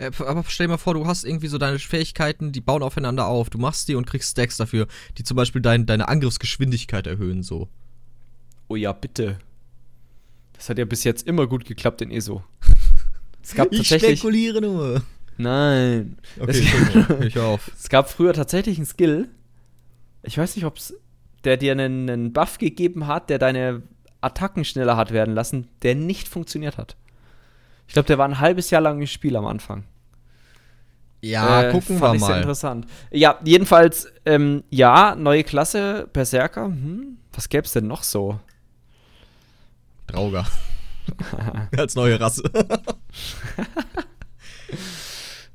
Äh, 0.00 0.10
aber 0.24 0.44
stell 0.48 0.66
dir 0.66 0.72
mal 0.72 0.78
vor, 0.78 0.94
du 0.94 1.06
hast 1.06 1.24
irgendwie 1.24 1.48
so 1.48 1.58
deine 1.58 1.78
Fähigkeiten, 1.78 2.52
die 2.52 2.60
bauen 2.60 2.82
aufeinander 2.82 3.26
auf. 3.26 3.50
Du 3.50 3.58
machst 3.58 3.88
die 3.88 3.94
und 3.94 4.06
kriegst 4.06 4.30
Stacks 4.32 4.56
dafür, 4.56 4.86
die 5.18 5.24
zum 5.24 5.36
Beispiel 5.36 5.60
dein, 5.60 5.84
deine 5.86 6.08
Angriffsgeschwindigkeit 6.08 7.06
erhöhen, 7.06 7.42
so. 7.42 7.68
Oh 8.68 8.76
ja, 8.76 8.92
bitte. 8.92 9.38
Das 10.54 10.68
hat 10.68 10.78
ja 10.78 10.84
bis 10.84 11.04
jetzt 11.04 11.26
immer 11.26 11.46
gut 11.46 11.64
geklappt 11.64 12.02
in 12.02 12.10
ESO. 12.10 12.42
Es 13.42 13.54
gab 13.54 13.72
Ich 13.72 13.78
tatsächlich. 13.78 14.18
spekuliere 14.20 14.60
nur. 14.60 15.02
Nein. 15.38 16.18
Okay, 16.38 16.62
Es- 17.10 17.20
ich 17.26 17.38
auf. 17.38 17.70
Es 17.74 17.88
gab 17.88 18.10
früher 18.10 18.34
tatsächlich 18.34 18.76
einen 18.76 18.84
Skill. 18.86 19.28
Ich 20.22 20.36
weiß 20.36 20.56
nicht, 20.56 20.66
ob 20.66 20.76
es. 20.76 20.94
Der 21.44 21.56
dir 21.56 21.72
einen, 21.72 22.08
einen 22.10 22.32
Buff 22.34 22.58
gegeben 22.58 23.06
hat, 23.06 23.30
der 23.30 23.38
deine 23.38 23.82
Attacken 24.20 24.66
schneller 24.66 24.98
hat 24.98 25.10
werden 25.10 25.34
lassen, 25.34 25.68
der 25.80 25.94
nicht 25.94 26.28
funktioniert 26.28 26.76
hat. 26.76 26.96
Ich 27.88 27.94
glaube, 27.94 28.06
der 28.08 28.18
war 28.18 28.28
ein 28.28 28.40
halbes 28.40 28.68
Jahr 28.68 28.82
lang 28.82 29.00
im 29.00 29.06
Spiel 29.06 29.34
am 29.36 29.46
Anfang. 29.46 29.84
Ja, 31.22 31.64
Äh, 31.64 31.72
gucken 31.72 31.98
fand 31.98 32.12
wir 32.12 32.16
ich 32.16 32.20
Sehr 32.22 32.28
mal. 32.30 32.38
interessant. 32.38 32.86
Ja, 33.10 33.38
jedenfalls, 33.44 34.08
ähm, 34.24 34.64
ja, 34.70 35.14
neue 35.14 35.44
Klasse, 35.44 36.08
Berserker. 36.12 36.64
Hm, 36.66 37.18
was 37.32 37.48
gäbe 37.48 37.64
es 37.66 37.72
denn 37.72 37.86
noch 37.86 38.02
so? 38.02 38.38
Drauger. 40.06 40.46
Als 41.76 41.94
neue 41.94 42.18
Rasse. 42.18 42.42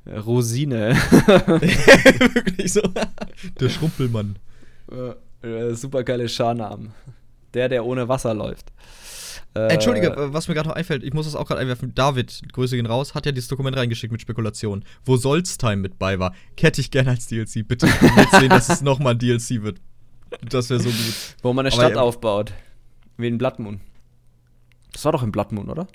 Rosine. 0.06 0.94
Wirklich 2.34 2.72
so. 2.72 2.82
Der 3.60 3.68
Schrumpelmann. 3.68 4.38
äh, 5.42 5.74
super 5.74 6.04
geile 6.04 6.28
Scharnamen. 6.28 6.92
Der, 7.54 7.68
der 7.68 7.84
ohne 7.84 8.06
Wasser 8.08 8.34
läuft. 8.34 8.72
Äh, 9.54 9.68
Entschuldige, 9.72 10.08
äh, 10.08 10.32
was 10.32 10.48
mir 10.48 10.54
gerade 10.54 10.68
noch 10.68 10.76
einfällt, 10.76 11.02
ich 11.04 11.12
muss 11.12 11.26
das 11.26 11.34
auch 11.36 11.46
gerade 11.46 11.60
einwerfen. 11.60 11.94
David, 11.94 12.42
Grüße 12.52 12.76
gehen 12.76 12.86
raus, 12.86 13.14
hat 13.14 13.26
ja 13.26 13.32
dieses 13.32 13.48
Dokument 13.48 13.76
reingeschickt 13.76 14.12
mit 14.12 14.20
Spekulationen, 14.22 14.84
wo 15.04 15.16
Solstheim 15.16 15.80
mit 15.80 15.98
bei 15.98 16.18
war. 16.18 16.34
Hätte 16.58 16.80
ich 16.80 16.90
gerne 16.90 17.10
als 17.10 17.26
DLC. 17.26 17.66
Bitte 17.66 17.88
sehen, 18.32 18.50
dass 18.50 18.68
es 18.68 18.80
nochmal 18.82 19.14
ein 19.14 19.18
DLC 19.18 19.62
wird. 19.62 19.80
Das 20.48 20.70
wäre 20.70 20.80
so 20.80 20.88
gut. 20.90 21.14
Wo 21.42 21.52
man 21.52 21.66
eine 21.66 21.72
Aber 21.74 21.82
Stadt 21.82 21.96
ja- 21.96 22.02
aufbaut. 22.02 22.52
Wie 23.16 23.28
in 23.28 23.38
Blood 23.38 23.58
Moon. 23.58 23.80
Das 24.92 25.04
war 25.04 25.12
doch 25.12 25.22
in 25.22 25.32
Blood 25.32 25.52
Moon, 25.52 25.68
oder? 25.70 25.86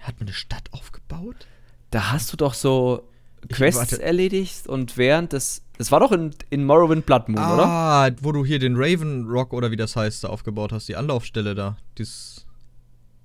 Hat 0.00 0.18
man 0.20 0.28
eine 0.28 0.32
Stadt 0.34 0.68
aufgebaut? 0.72 1.46
Da 1.90 2.12
hast 2.12 2.32
du 2.32 2.36
doch 2.36 2.54
so 2.54 3.08
Quests 3.48 3.92
erledigt 3.92 4.66
und 4.66 4.96
während 4.96 5.32
des. 5.32 5.62
Das 5.78 5.92
war 5.92 6.00
doch 6.00 6.10
in, 6.10 6.34
in 6.50 6.64
Morrowind 6.64 7.06
Blood 7.06 7.28
Moon, 7.28 7.38
oder? 7.38 7.64
Ah, 7.66 8.10
wo 8.20 8.32
du 8.32 8.44
hier 8.44 8.58
den 8.58 8.74
Raven 8.76 9.26
Rock 9.28 9.52
oder 9.52 9.70
wie 9.70 9.76
das 9.76 9.94
heißt, 9.94 10.24
da 10.24 10.28
aufgebaut 10.28 10.72
hast, 10.72 10.88
die 10.88 10.96
Anlaufstelle 10.96 11.54
da. 11.54 11.76
Dies, 11.98 12.35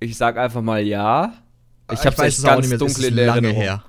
Ich 0.02 0.16
sag 0.16 0.36
einfach 0.36 0.62
mal 0.62 0.82
ja. 0.82 1.32
Ich 1.90 2.04
hab's 2.04 2.18
weiß 2.18 2.26
echt 2.28 2.38
es 2.38 2.44
ganz 2.44 2.68
dunkel 2.68 3.04
ist 3.04 3.10
lange 3.10 3.30
Erinnerung. 3.30 3.56
her. 3.56 3.84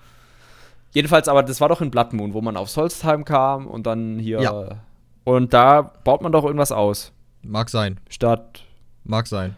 Jedenfalls, 0.91 1.27
aber 1.27 1.41
das 1.43 1.59
war 1.59 1.69
doch 1.69 1.81
in 1.81 1.89
Blood 1.89 2.13
Moon, 2.13 2.33
wo 2.33 2.41
man 2.41 2.55
auf 2.55 2.69
Solstheim 2.69 3.25
kam 3.25 3.65
und 3.67 3.87
dann 3.87 4.19
hier. 4.19 4.41
Ja. 4.41 4.77
Und 5.23 5.53
da 5.53 5.81
baut 5.81 6.21
man 6.21 6.31
doch 6.31 6.43
irgendwas 6.43 6.71
aus. 6.71 7.11
Mag 7.41 7.69
sein, 7.69 7.99
Statt. 8.09 8.63
mag 9.03 9.27
sein. 9.27 9.55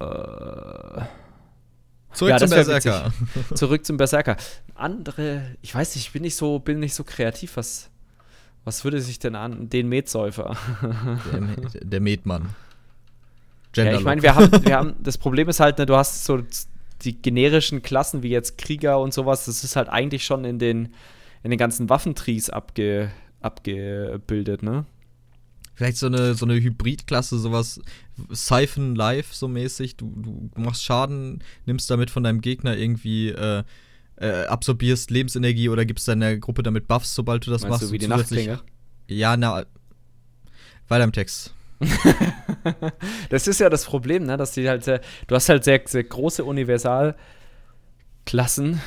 Äh, 0.00 1.02
Zurück 2.12 2.30
Ja, 2.30 2.38
zum 2.38 2.50
Berserker. 2.50 3.12
zurück 3.54 3.84
zum 3.84 3.96
Berserker. 3.96 4.36
Andere, 4.74 5.42
ich 5.62 5.74
weiß 5.74 5.94
nicht, 5.94 6.06
ich 6.06 6.12
bin 6.12 6.22
nicht 6.22 6.36
so, 6.36 6.58
bin 6.58 6.80
nicht 6.80 6.94
so 6.94 7.04
kreativ. 7.04 7.56
Was, 7.56 7.90
was 8.64 8.84
würde 8.84 9.00
sich 9.00 9.18
denn 9.18 9.34
an 9.36 9.68
den 9.68 9.88
Metsäufer? 9.88 10.56
Der, 11.32 11.80
der 11.82 12.00
Metmann. 12.00 12.48
Ja, 13.76 13.92
ich 13.92 14.04
meine, 14.04 14.22
wir 14.22 14.34
haben, 14.34 14.64
wir 14.64 14.76
haben, 14.76 14.94
das 15.02 15.18
Problem 15.18 15.48
ist 15.48 15.60
halt, 15.60 15.78
ne, 15.78 15.86
du 15.86 15.96
hast 15.96 16.24
so 16.24 16.42
die 17.02 17.20
generischen 17.20 17.82
Klassen 17.82 18.22
wie 18.22 18.30
jetzt 18.30 18.58
Krieger 18.58 19.00
und 19.00 19.14
sowas, 19.14 19.44
das 19.46 19.64
ist 19.64 19.76
halt 19.76 19.88
eigentlich 19.88 20.24
schon 20.24 20.44
in 20.44 20.58
den, 20.58 20.88
in 21.42 21.50
den 21.50 21.58
ganzen 21.58 21.88
Waffentrees 21.88 22.50
abge, 22.50 23.10
abgebildet, 23.40 24.62
ne? 24.62 24.86
Vielleicht 25.74 25.96
so 25.96 26.06
eine, 26.06 26.34
so 26.34 26.44
eine 26.44 26.54
Hybridklasse, 26.60 27.38
sowas 27.38 27.80
Siphon 28.28 28.94
Live 28.94 29.32
so 29.32 29.48
mäßig. 29.48 29.96
Du, 29.96 30.12
du 30.54 30.60
machst 30.60 30.84
Schaden, 30.84 31.42
nimmst 31.64 31.88
damit 31.90 32.10
von 32.10 32.22
deinem 32.22 32.42
Gegner 32.42 32.76
irgendwie, 32.76 33.30
äh, 33.30 33.62
äh, 34.16 34.44
absorbierst 34.44 35.10
Lebensenergie 35.10 35.70
oder 35.70 35.84
gibst 35.86 36.06
deiner 36.06 36.36
Gruppe 36.36 36.62
damit 36.62 36.86
Buffs, 36.86 37.14
sobald 37.14 37.46
du 37.46 37.50
das 37.50 37.62
Meinst 37.62 37.70
machst. 37.70 37.88
du 37.88 37.92
wie 37.92 37.98
die 37.98 38.08
Nachtklinge? 38.08 38.60
Ja, 39.08 39.36
na. 39.36 39.64
Weiter 40.88 41.04
im 41.04 41.12
Text. 41.12 41.54
Das 43.30 43.46
ist 43.46 43.60
ja 43.60 43.70
das 43.70 43.84
Problem, 43.84 44.24
ne, 44.24 44.36
dass 44.36 44.52
die 44.52 44.68
halt 44.68 44.84
sehr, 44.84 45.00
du 45.26 45.34
hast 45.34 45.48
halt 45.48 45.64
sehr, 45.64 45.80
sehr 45.86 46.04
große 46.04 46.44
Universalklassen. 46.44 47.16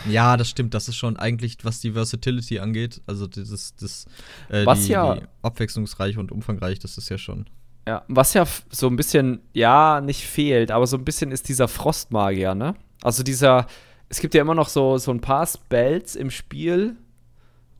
Ja, 0.09 0.37
das 0.37 0.49
stimmt. 0.49 0.73
Das 0.73 0.87
ist 0.87 0.95
schon 0.95 1.17
eigentlich, 1.17 1.57
was 1.63 1.79
die 1.79 1.91
Versatility 1.91 2.59
angeht. 2.59 3.01
Also 3.07 3.27
dieses, 3.27 3.75
das, 3.75 4.05
äh, 4.49 4.65
Was 4.65 4.85
die, 4.85 4.91
ja- 4.93 5.15
die 5.15 5.21
abwechslungsreich 5.41 6.17
und 6.17 6.31
umfangreich, 6.31 6.79
das 6.79 6.97
ist 6.97 7.09
ja 7.09 7.17
schon. 7.17 7.47
Ja, 7.87 8.03
was 8.07 8.33
ja 8.33 8.45
so 8.69 8.87
ein 8.87 8.95
bisschen, 8.95 9.41
ja, 9.53 9.99
nicht 9.99 10.25
fehlt, 10.25 10.71
aber 10.71 10.87
so 10.87 10.95
ein 10.95 11.03
bisschen 11.03 11.31
ist 11.31 11.49
dieser 11.49 11.67
Frostmagier, 11.67 12.55
ne? 12.55 12.75
Also 13.01 13.23
dieser, 13.23 13.67
es 14.07 14.19
gibt 14.21 14.33
ja 14.35 14.41
immer 14.41 14.55
noch 14.55 14.69
so, 14.69 14.97
so 14.97 15.11
ein 15.11 15.19
paar 15.19 15.45
Spells 15.45 16.15
im 16.15 16.31
Spiel, 16.31 16.95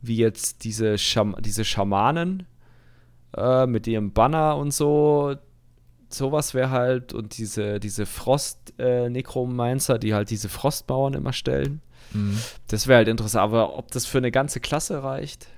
wie 0.02 0.16
jetzt 0.18 0.64
diese, 0.64 0.98
Scham 0.98 1.34
diese 1.40 1.64
Schamanen 1.64 2.46
äh, 3.36 3.66
mit 3.66 3.86
ihrem 3.86 4.12
Banner 4.12 4.56
und 4.56 4.72
so. 4.72 5.34
Sowas 6.08 6.54
wäre 6.54 6.70
halt, 6.70 7.12
und 7.12 7.38
diese, 7.38 7.80
diese 7.80 8.06
Frost-Necromancer, 8.06 9.98
die 9.98 10.14
halt 10.14 10.30
diese 10.30 10.48
Frostmauern 10.48 11.14
immer 11.14 11.32
stellen. 11.32 11.80
Mhm. 12.12 12.38
Das 12.68 12.86
wäre 12.86 12.98
halt 12.98 13.08
interessant, 13.08 13.42
aber 13.42 13.76
ob 13.76 13.90
das 13.90 14.06
für 14.06 14.18
eine 14.18 14.30
ganze 14.30 14.60
Klasse 14.60 15.02
reicht? 15.02 15.48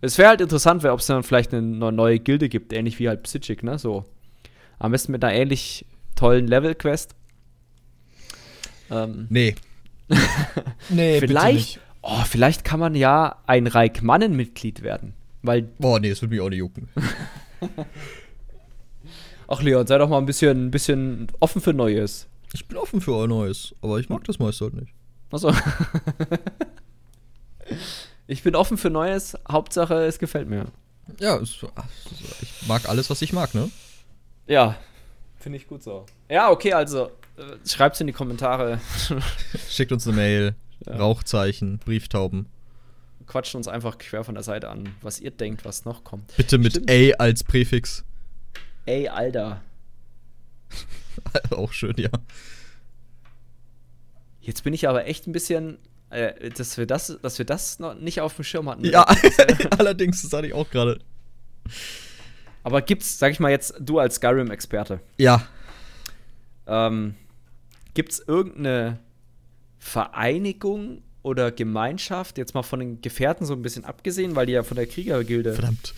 Es 0.00 0.18
wäre 0.18 0.28
halt 0.28 0.40
interessant, 0.40 0.84
ob 0.84 1.00
es 1.00 1.06
dann 1.06 1.22
vielleicht 1.22 1.52
eine 1.52 1.62
ne- 1.62 1.90
neue 1.92 2.20
Gilde 2.20 2.48
gibt, 2.48 2.72
ähnlich 2.72 2.98
wie 2.98 3.08
halt 3.08 3.22
Psychic, 3.24 3.62
ne? 3.62 3.78
So. 3.78 4.04
Am 4.78 4.92
besten 4.92 5.12
mit 5.12 5.24
einer 5.24 5.34
ähnlich 5.34 5.86
tollen 6.14 6.46
Level-Quest. 6.46 7.14
Ähm, 8.90 9.26
Nee. 9.30 9.54
nee, 10.90 11.18
vielleicht, 11.18 11.80
oh, 12.02 12.22
vielleicht 12.28 12.64
kann 12.64 12.78
man 12.78 12.94
ja 12.94 13.36
ein 13.46 13.66
Reikmannen-Mitglied 13.66 14.82
werden. 14.82 15.14
Weil, 15.42 15.62
Boah, 15.62 15.98
nee, 15.98 16.10
das 16.10 16.20
würde 16.20 16.34
mich 16.34 16.40
auch 16.42 16.50
nicht 16.50 16.58
jucken. 16.58 16.88
ach 19.48 19.62
Leon, 19.62 19.86
sei 19.86 19.98
doch 19.98 20.08
mal 20.08 20.18
ein 20.18 20.26
bisschen, 20.26 20.66
ein 20.66 20.70
bisschen 20.70 21.28
offen 21.40 21.60
für 21.60 21.72
Neues. 21.72 22.26
Ich 22.52 22.66
bin 22.66 22.76
offen 22.76 23.00
für 23.00 23.26
Neues, 23.26 23.74
aber 23.82 23.98
ich 23.98 24.08
mag 24.08 24.24
das 24.24 24.38
meiste 24.38 24.66
halt 24.66 24.74
nicht. 24.74 24.92
Achso. 25.30 25.52
ich 28.26 28.42
bin 28.42 28.54
offen 28.54 28.78
für 28.78 28.90
Neues, 28.90 29.36
Hauptsache 29.50 30.04
es 30.04 30.18
gefällt 30.18 30.48
mir. 30.48 30.66
Ja, 31.18 31.36
es, 31.36 31.56
ich 32.40 32.68
mag 32.68 32.88
alles, 32.88 33.10
was 33.10 33.20
ich 33.22 33.32
mag, 33.32 33.54
ne? 33.54 33.70
Ja, 34.46 34.76
finde 35.38 35.58
ich 35.58 35.66
gut 35.66 35.82
so. 35.82 36.06
Ja, 36.28 36.50
okay, 36.50 36.72
also 36.72 37.06
äh, 37.36 37.66
schreibt's 37.66 38.00
in 38.00 38.06
die 38.06 38.12
Kommentare. 38.12 38.80
Schickt 39.68 39.92
uns 39.92 40.06
eine 40.06 40.16
Mail, 40.16 40.54
Ja. 40.86 40.96
Rauchzeichen, 40.96 41.78
Brieftauben. 41.78 42.46
Quatscht 43.26 43.54
uns 43.54 43.68
einfach 43.68 43.98
quer 43.98 44.24
von 44.24 44.34
der 44.34 44.44
Seite 44.44 44.68
an, 44.68 44.94
was 45.02 45.20
ihr 45.20 45.30
denkt, 45.30 45.64
was 45.64 45.84
noch 45.84 46.04
kommt. 46.04 46.36
Bitte 46.36 46.58
mit 46.58 46.72
Stimmt. 46.72 46.90
A 46.90 47.22
als 47.22 47.42
Präfix. 47.44 48.04
Ey, 48.86 49.08
Alter. 49.08 49.62
Auch 51.50 51.72
schön, 51.72 51.94
ja. 51.96 52.10
Jetzt 54.40 54.62
bin 54.64 54.74
ich 54.74 54.88
aber 54.88 55.06
echt 55.06 55.26
ein 55.26 55.32
bisschen, 55.32 55.78
äh, 56.10 56.50
dass 56.50 56.76
wir 56.76 56.86
das, 56.86 57.18
dass 57.22 57.38
wir 57.38 57.46
das 57.46 57.78
noch 57.78 57.94
nicht 57.94 58.20
auf 58.20 58.34
dem 58.36 58.44
Schirm 58.44 58.68
hatten. 58.68 58.84
Ja, 58.84 59.02
allerdings, 59.78 60.22
das 60.22 60.32
hatte 60.32 60.46
ich 60.46 60.52
auch 60.52 60.68
gerade. 60.68 61.00
Aber 62.62 62.82
gibt's, 62.82 63.18
sag 63.18 63.32
ich 63.32 63.40
mal 63.40 63.50
jetzt, 63.50 63.74
du 63.80 63.98
als 63.98 64.16
Skyrim-Experte, 64.16 65.00
Ja. 65.16 65.46
ähm, 66.66 67.14
gibt's 67.94 68.18
irgendeine 68.18 68.98
Vereinigung 69.78 71.02
oder 71.24 71.50
Gemeinschaft, 71.50 72.36
jetzt 72.36 72.54
mal 72.54 72.62
von 72.62 72.80
den 72.80 73.00
Gefährten 73.00 73.46
so 73.46 73.54
ein 73.54 73.62
bisschen 73.62 73.84
abgesehen, 73.86 74.36
weil 74.36 74.44
die 74.44 74.52
ja 74.52 74.62
von 74.62 74.76
der 74.76 74.86
Kriegergilde 74.86 75.54
Verdammt. 75.54 75.94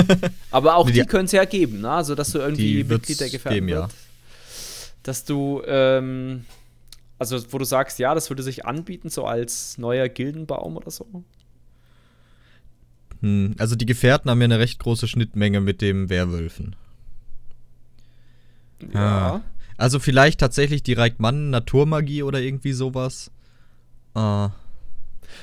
Aber 0.50 0.74
auch 0.76 0.86
Nee, 0.86 0.92
die, 0.92 1.00
die- 1.00 1.06
können 1.06 1.26
es 1.26 1.32
ja 1.32 1.44
geben, 1.44 1.82
ne? 1.82 1.90
Also, 1.90 2.14
dass 2.14 2.30
du 2.32 2.38
irgendwie 2.38 2.82
Mitglied 2.82 3.20
der 3.20 3.28
Gefährten 3.28 3.54
geben, 3.56 3.68
ja. 3.68 3.82
wird. 3.82 3.90
Dass 5.02 5.24
du, 5.26 5.62
ähm, 5.66 6.46
also, 7.18 7.38
wo 7.52 7.58
du 7.58 7.64
sagst, 7.66 7.98
ja, 7.98 8.14
das 8.14 8.30
würde 8.30 8.42
sich 8.42 8.64
anbieten, 8.64 9.10
so 9.10 9.26
als 9.26 9.76
neuer 9.76 10.08
Gildenbaum 10.08 10.78
oder 10.78 10.90
so. 10.90 11.06
Hm, 13.20 13.54
also 13.58 13.76
die 13.76 13.86
Gefährten 13.86 14.30
haben 14.30 14.40
ja 14.40 14.46
eine 14.46 14.58
recht 14.60 14.78
große 14.78 15.08
Schnittmenge 15.08 15.60
mit 15.60 15.82
dem 15.82 16.08
Werwölfen. 16.08 16.74
Ah. 18.94 19.40
Also 19.76 19.98
vielleicht 19.98 20.40
tatsächlich 20.40 20.82
die 20.82 20.94
Reikmann 20.94 21.50
Naturmagie 21.50 22.22
oder 22.22 22.40
irgendwie 22.40 22.72
sowas. 22.72 23.30
Äh, 24.14 24.48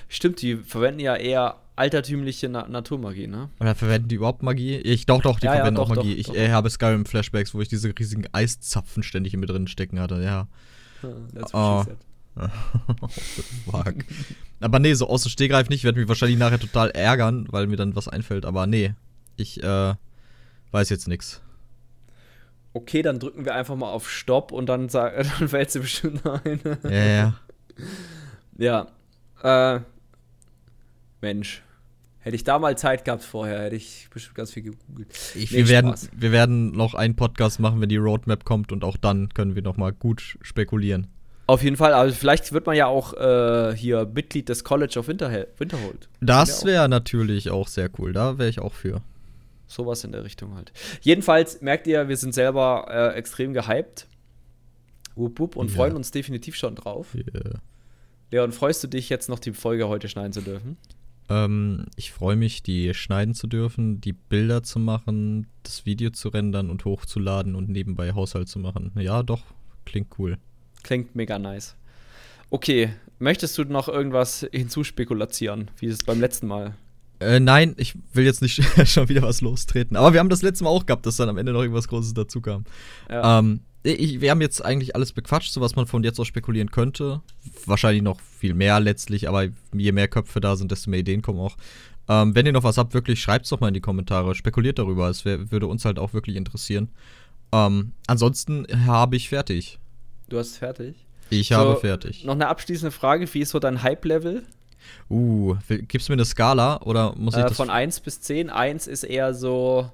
Stimmt, 0.09 0.41
die 0.41 0.57
verwenden 0.57 0.99
ja 0.99 1.15
eher 1.15 1.57
altertümliche 1.75 2.49
Na 2.49 2.67
Naturmagie, 2.67 3.27
ne? 3.27 3.49
oder 3.59 3.75
verwenden 3.75 4.07
die 4.07 4.15
überhaupt 4.15 4.41
Magie? 4.43 4.77
Ich 4.77 5.05
doch, 5.05 5.21
doch, 5.21 5.39
die 5.39 5.45
Ja, 5.45 5.51
ja, 5.53 5.57
verwenden 5.57 5.75
doch, 5.75 5.89
auch 5.91 5.95
Magie. 5.95 6.21
doch, 6.23 6.33
ich 6.33 6.39
äh, 6.39 6.49
habe 6.51 6.69
Skyrim-Flashbacks, 6.69 7.53
wo 7.53 7.61
ich 7.61 7.67
diese 7.67 7.93
riesigen 7.97 8.25
Eiszapfen 8.31 9.03
ständig 9.03 9.33
in 9.33 9.39
mir 9.39 9.45
drin 9.45 9.67
stecken 9.67 9.99
hatte, 9.99 10.21
ja. 10.23 10.47
That's 11.33 11.53
what 11.53 11.85
she 11.85 11.91
said. 11.91 11.97
Fuck. 13.71 13.95
Aber 14.59 14.79
nee, 14.79 14.93
so 14.93 15.07
aus 15.07 15.23
dem 15.23 15.29
Stegreif 15.29 15.69
nicht. 15.69 15.79
Ich 15.79 15.83
werde 15.83 15.99
mich 15.99 16.07
wahrscheinlich 16.07 16.37
nachher 16.37 16.59
total 16.59 16.89
ärgern, 16.91 17.47
weil 17.51 17.67
mir 17.67 17.77
dann 17.77 17.95
was 17.95 18.07
einfällt. 18.07 18.45
Aber 18.45 18.67
nee, 18.67 18.93
ich 19.35 19.61
äh, 19.63 19.93
weiß 20.71 20.89
jetzt 20.89 21.07
nichts. 21.07 21.41
Okay, 22.73 23.01
dann 23.01 23.19
drücken 23.19 23.45
wir 23.45 23.55
einfach 23.55 23.75
mal 23.75 23.89
auf 23.89 24.09
Stopp 24.09 24.51
und 24.51 24.67
dann, 24.67 24.89
sag, 24.89 25.15
dann 25.39 25.47
fällt 25.47 25.71
sie 25.71 25.79
bestimmt 25.79 26.25
ein. 26.25 26.59
Ja, 26.83 26.89
ja. 26.91 27.33
Ja. 28.57 28.87
Äh, 29.43 29.79
Mensch. 31.21 31.63
Hätte 32.19 32.35
ich 32.35 32.43
da 32.43 32.59
mal 32.59 32.77
Zeit 32.77 33.05
gehabt 33.05 33.23
vorher, 33.23 33.61
hätte 33.61 33.77
ich 33.77 34.09
bestimmt 34.13 34.35
ganz 34.35 34.51
viel 34.51 34.63
gegoogelt. 34.63 35.07
Ich, 35.33 35.53
wir, 35.53 35.69
werden, 35.69 35.93
wir 36.11 36.33
werden 36.33 36.71
noch 36.71 36.93
einen 36.93 37.15
Podcast 37.15 37.61
machen, 37.61 37.79
wenn 37.79 37.87
die 37.87 37.95
Roadmap 37.95 38.43
kommt 38.43 38.73
und 38.73 38.83
auch 38.83 38.97
dann 38.97 39.29
können 39.29 39.55
wir 39.55 39.61
noch 39.61 39.77
mal 39.77 39.93
gut 39.93 40.37
spekulieren. 40.41 41.07
Auf 41.45 41.63
jeden 41.63 41.77
Fall, 41.77 41.93
also 41.93 42.13
vielleicht 42.13 42.51
wird 42.51 42.65
man 42.65 42.75
ja 42.75 42.87
auch 42.87 43.13
äh, 43.13 43.73
hier 43.77 44.05
Mitglied 44.13 44.49
des 44.49 44.65
College 44.65 44.99
of 44.99 45.07
Winterhold. 45.07 46.09
Das 46.19 46.65
wäre 46.65 46.89
natürlich 46.89 47.49
auch 47.49 47.69
sehr 47.69 47.89
cool, 47.97 48.11
da 48.11 48.37
wäre 48.37 48.49
ich 48.49 48.59
auch 48.59 48.73
für. 48.73 49.01
Sowas 49.67 50.03
in 50.03 50.11
der 50.11 50.25
Richtung 50.25 50.55
halt. 50.55 50.73
Jedenfalls 50.99 51.61
merkt 51.61 51.87
ihr, 51.87 52.09
wir 52.09 52.17
sind 52.17 52.33
selber 52.33 52.87
äh, 52.89 53.17
extrem 53.17 53.53
gehypt. 53.53 54.07
Wupp, 55.15 55.39
wupp, 55.39 55.55
und 55.55 55.69
ja. 55.69 55.75
freuen 55.77 55.95
uns 55.95 56.11
definitiv 56.11 56.55
schon 56.55 56.75
drauf. 56.75 57.15
Yeah. 57.15 57.61
Leon, 58.31 58.51
freust 58.51 58.83
du 58.83 58.87
dich 58.87 59.09
jetzt 59.09 59.29
noch 59.29 59.39
die 59.39 59.53
Folge 59.53 59.87
heute 59.87 60.09
schneiden 60.09 60.33
zu 60.33 60.41
dürfen? 60.41 60.77
Ähm, 61.29 61.85
ich 61.95 62.11
freue 62.11 62.35
mich, 62.35 62.61
die 62.61 62.93
schneiden 62.93 63.33
zu 63.33 63.47
dürfen, 63.47 64.01
die 64.01 64.13
Bilder 64.13 64.63
zu 64.63 64.79
machen, 64.79 65.47
das 65.63 65.85
Video 65.85 66.09
zu 66.09 66.29
rendern 66.29 66.69
und 66.69 66.83
hochzuladen 66.85 67.55
und 67.55 67.69
nebenbei 67.69 68.13
Haushalt 68.13 68.49
zu 68.49 68.59
machen. 68.59 68.91
Ja, 68.95 69.23
doch, 69.23 69.43
klingt 69.85 70.19
cool. 70.19 70.37
Klingt 70.83 71.15
mega 71.15 71.39
nice. 71.39 71.75
Okay, 72.49 72.93
möchtest 73.19 73.57
du 73.57 73.63
noch 73.65 73.87
irgendwas 73.87 74.45
hinzuspekulatieren, 74.51 75.71
wie 75.79 75.87
es 75.87 76.03
beim 76.03 76.19
letzten 76.19 76.47
Mal? 76.47 76.75
Äh, 77.19 77.39
nein, 77.39 77.75
ich 77.77 77.95
will 78.13 78.25
jetzt 78.25 78.41
nicht 78.41 78.61
schon 78.85 79.09
wieder 79.09 79.23
was 79.23 79.41
lostreten. 79.41 79.97
Aber 79.97 80.13
wir 80.13 80.19
haben 80.19 80.29
das 80.29 80.41
letzte 80.41 80.63
Mal 80.63 80.69
auch 80.69 80.85
gehabt, 80.85 81.05
dass 81.05 81.17
dann 81.17 81.29
am 81.29 81.37
Ende 81.37 81.51
noch 81.51 81.61
irgendwas 81.61 81.87
Großes 81.87 82.13
dazu 82.13 82.41
kam. 82.41 82.65
Ja. 83.09 83.39
Ähm, 83.39 83.61
ich, 83.93 84.21
wir 84.21 84.31
haben 84.31 84.41
jetzt 84.41 84.63
eigentlich 84.63 84.95
alles 84.95 85.11
bequatscht, 85.11 85.51
so 85.51 85.61
was 85.61 85.75
man 85.75 85.87
von 85.87 86.03
jetzt 86.03 86.19
aus 86.19 86.27
spekulieren 86.27 86.71
könnte. 86.71 87.21
Wahrscheinlich 87.65 88.03
noch 88.03 88.19
viel 88.19 88.53
mehr 88.53 88.79
letztlich, 88.79 89.27
aber 89.27 89.47
je 89.73 89.91
mehr 89.91 90.07
Köpfe 90.07 90.39
da 90.39 90.55
sind, 90.55 90.71
desto 90.71 90.89
mehr 90.89 90.99
Ideen 90.99 91.21
kommen 91.21 91.39
auch. 91.39 91.55
Ähm, 92.09 92.35
wenn 92.35 92.45
ihr 92.45 92.53
noch 92.53 92.63
was 92.63 92.77
habt, 92.77 92.93
wirklich 92.93 93.21
schreibt 93.21 93.45
es 93.45 93.49
doch 93.49 93.59
mal 93.59 93.67
in 93.67 93.73
die 93.73 93.81
Kommentare. 93.81 94.33
Spekuliert 94.35 94.79
darüber. 94.79 95.09
Es 95.09 95.25
wär, 95.25 95.51
würde 95.51 95.67
uns 95.67 95.85
halt 95.85 95.99
auch 95.99 96.13
wirklich 96.13 96.35
interessieren. 96.35 96.89
Ähm, 97.51 97.93
ansonsten 98.07 98.65
habe 98.85 99.15
ich 99.15 99.29
fertig. 99.29 99.79
Du 100.29 100.37
hast 100.37 100.57
fertig? 100.57 100.95
Ich 101.29 101.49
so, 101.49 101.55
habe 101.55 101.77
fertig. 101.77 102.23
Noch 102.23 102.33
eine 102.33 102.47
abschließende 102.47 102.91
Frage: 102.91 103.31
Wie 103.33 103.39
ist 103.39 103.49
so 103.49 103.59
dein 103.59 103.83
Hype-Level? 103.83 104.43
Uh, 105.09 105.55
gibst 105.67 106.07
du 106.07 106.13
mir 106.13 106.17
eine 106.17 106.25
Skala 106.25 106.81
oder 106.81 107.13
muss 107.17 107.35
ich 107.35 107.41
äh, 107.41 107.47
das. 107.47 107.57
Von 107.57 107.69
1 107.69 107.99
bis 108.01 108.21
10. 108.21 108.49
1 108.49 108.87
ist 108.87 109.03
eher 109.03 109.33
so. 109.33 109.91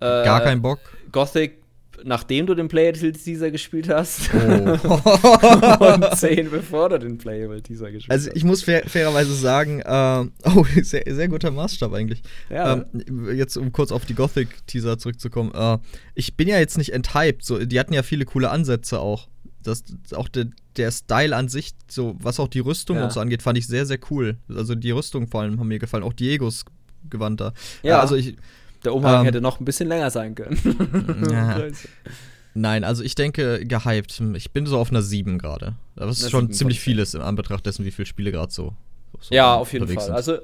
Äh, 0.00 0.04
Gar 0.24 0.40
kein 0.40 0.62
Bock. 0.62 0.80
Gothic, 1.12 1.58
nachdem 2.04 2.46
du 2.46 2.54
den 2.54 2.68
Playable 2.68 3.12
Teaser 3.12 3.50
gespielt 3.50 3.88
hast. 3.88 4.30
Oh. 4.34 5.84
und 5.84 6.16
10, 6.16 6.50
bevor 6.50 6.88
du 6.88 6.98
den 6.98 7.18
Playable 7.18 7.62
Teaser 7.62 7.90
gespielt 7.90 8.10
also, 8.10 8.26
hast. 8.26 8.30
Also, 8.30 8.36
ich 8.36 8.44
muss 8.44 8.62
fair, 8.62 8.82
fairerweise 8.86 9.34
sagen, 9.34 9.80
äh, 9.80 10.48
oh, 10.54 10.64
sehr, 10.82 11.04
sehr 11.06 11.28
guter 11.28 11.50
Maßstab 11.50 11.92
eigentlich. 11.92 12.22
Ja. 12.50 12.84
Ähm, 12.94 13.34
jetzt, 13.34 13.56
um 13.56 13.72
kurz 13.72 13.92
auf 13.92 14.04
die 14.04 14.14
Gothic 14.14 14.66
Teaser 14.66 14.98
zurückzukommen. 14.98 15.52
Äh, 15.54 15.78
ich 16.14 16.36
bin 16.36 16.48
ja 16.48 16.58
jetzt 16.58 16.78
nicht 16.78 16.92
enthyped. 16.92 17.44
So, 17.44 17.64
die 17.64 17.78
hatten 17.78 17.92
ja 17.92 18.02
viele 18.02 18.24
coole 18.24 18.50
Ansätze 18.50 19.00
auch 19.00 19.28
das 19.66 19.82
auch 20.14 20.28
der, 20.28 20.46
der 20.76 20.92
Style 20.92 21.34
an 21.34 21.48
sich, 21.48 21.72
so 21.88 22.16
was 22.20 22.38
auch 22.38 22.48
die 22.48 22.60
Rüstung 22.60 22.98
ja. 22.98 23.04
und 23.04 23.12
so 23.12 23.20
angeht, 23.20 23.42
fand 23.42 23.58
ich 23.58 23.66
sehr, 23.66 23.84
sehr 23.84 23.98
cool. 24.10 24.36
Also 24.48 24.74
die 24.74 24.92
Rüstung 24.92 25.26
vor 25.26 25.42
allem 25.42 25.58
haben 25.58 25.68
mir 25.68 25.80
gefallen, 25.80 26.04
auch 26.04 26.12
Diegos 26.12 26.64
Gewand 27.10 27.40
da. 27.40 27.52
Ja, 27.82 28.00
also 28.00 28.16
ich. 28.16 28.36
Der 28.84 28.94
Umhang 28.94 29.20
ähm, 29.20 29.24
hätte 29.26 29.40
noch 29.40 29.60
ein 29.60 29.64
bisschen 29.64 29.88
länger 29.88 30.10
sein 30.10 30.34
können. 30.34 31.26
ja. 31.30 31.60
Nein, 32.54 32.84
also 32.84 33.02
ich 33.02 33.14
denke, 33.14 33.66
gehypt. 33.66 34.22
Ich 34.34 34.50
bin 34.50 34.64
so 34.64 34.78
auf 34.78 34.90
einer 34.90 35.02
7 35.02 35.38
gerade. 35.38 35.74
Das 35.94 36.20
ist 36.20 36.30
schon 36.30 36.52
ziemlich 36.52 36.80
vieles 36.80 37.12
in 37.12 37.20
Anbetracht 37.20 37.66
dessen, 37.66 37.84
wie 37.84 37.90
viele 37.90 38.06
Spiele 38.06 38.32
gerade 38.32 38.50
so, 38.50 38.72
so, 39.20 39.34
Ja, 39.34 39.54
auf 39.56 39.72
jeden 39.74 39.86
Fall. 39.86 40.00
Sind. 40.00 40.14
Also, 40.14 40.38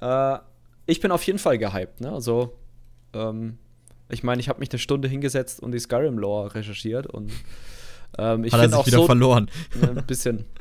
äh, 0.00 0.38
ich 0.86 1.00
bin 1.00 1.12
auf 1.12 1.22
jeden 1.22 1.38
Fall 1.38 1.58
gehypt, 1.58 2.00
ne? 2.00 2.10
Also, 2.10 2.56
ähm, 3.12 3.58
ich 4.08 4.24
meine, 4.24 4.40
ich 4.40 4.48
habe 4.48 4.58
mich 4.58 4.70
eine 4.70 4.80
Stunde 4.80 5.06
hingesetzt 5.06 5.60
und 5.60 5.72
die 5.72 5.78
Skyrim-Lore 5.78 6.54
recherchiert 6.54 7.06
und 7.06 7.30
ähm, 8.18 8.44
ich 8.44 8.52
Hat 8.52 8.60
er 8.60 8.68
sich 8.68 8.78
auch 8.78 8.86
wieder 8.86 8.98
so, 8.98 9.06
verloren. 9.06 9.50
Ein 9.80 10.04
bisschen. 10.06 10.44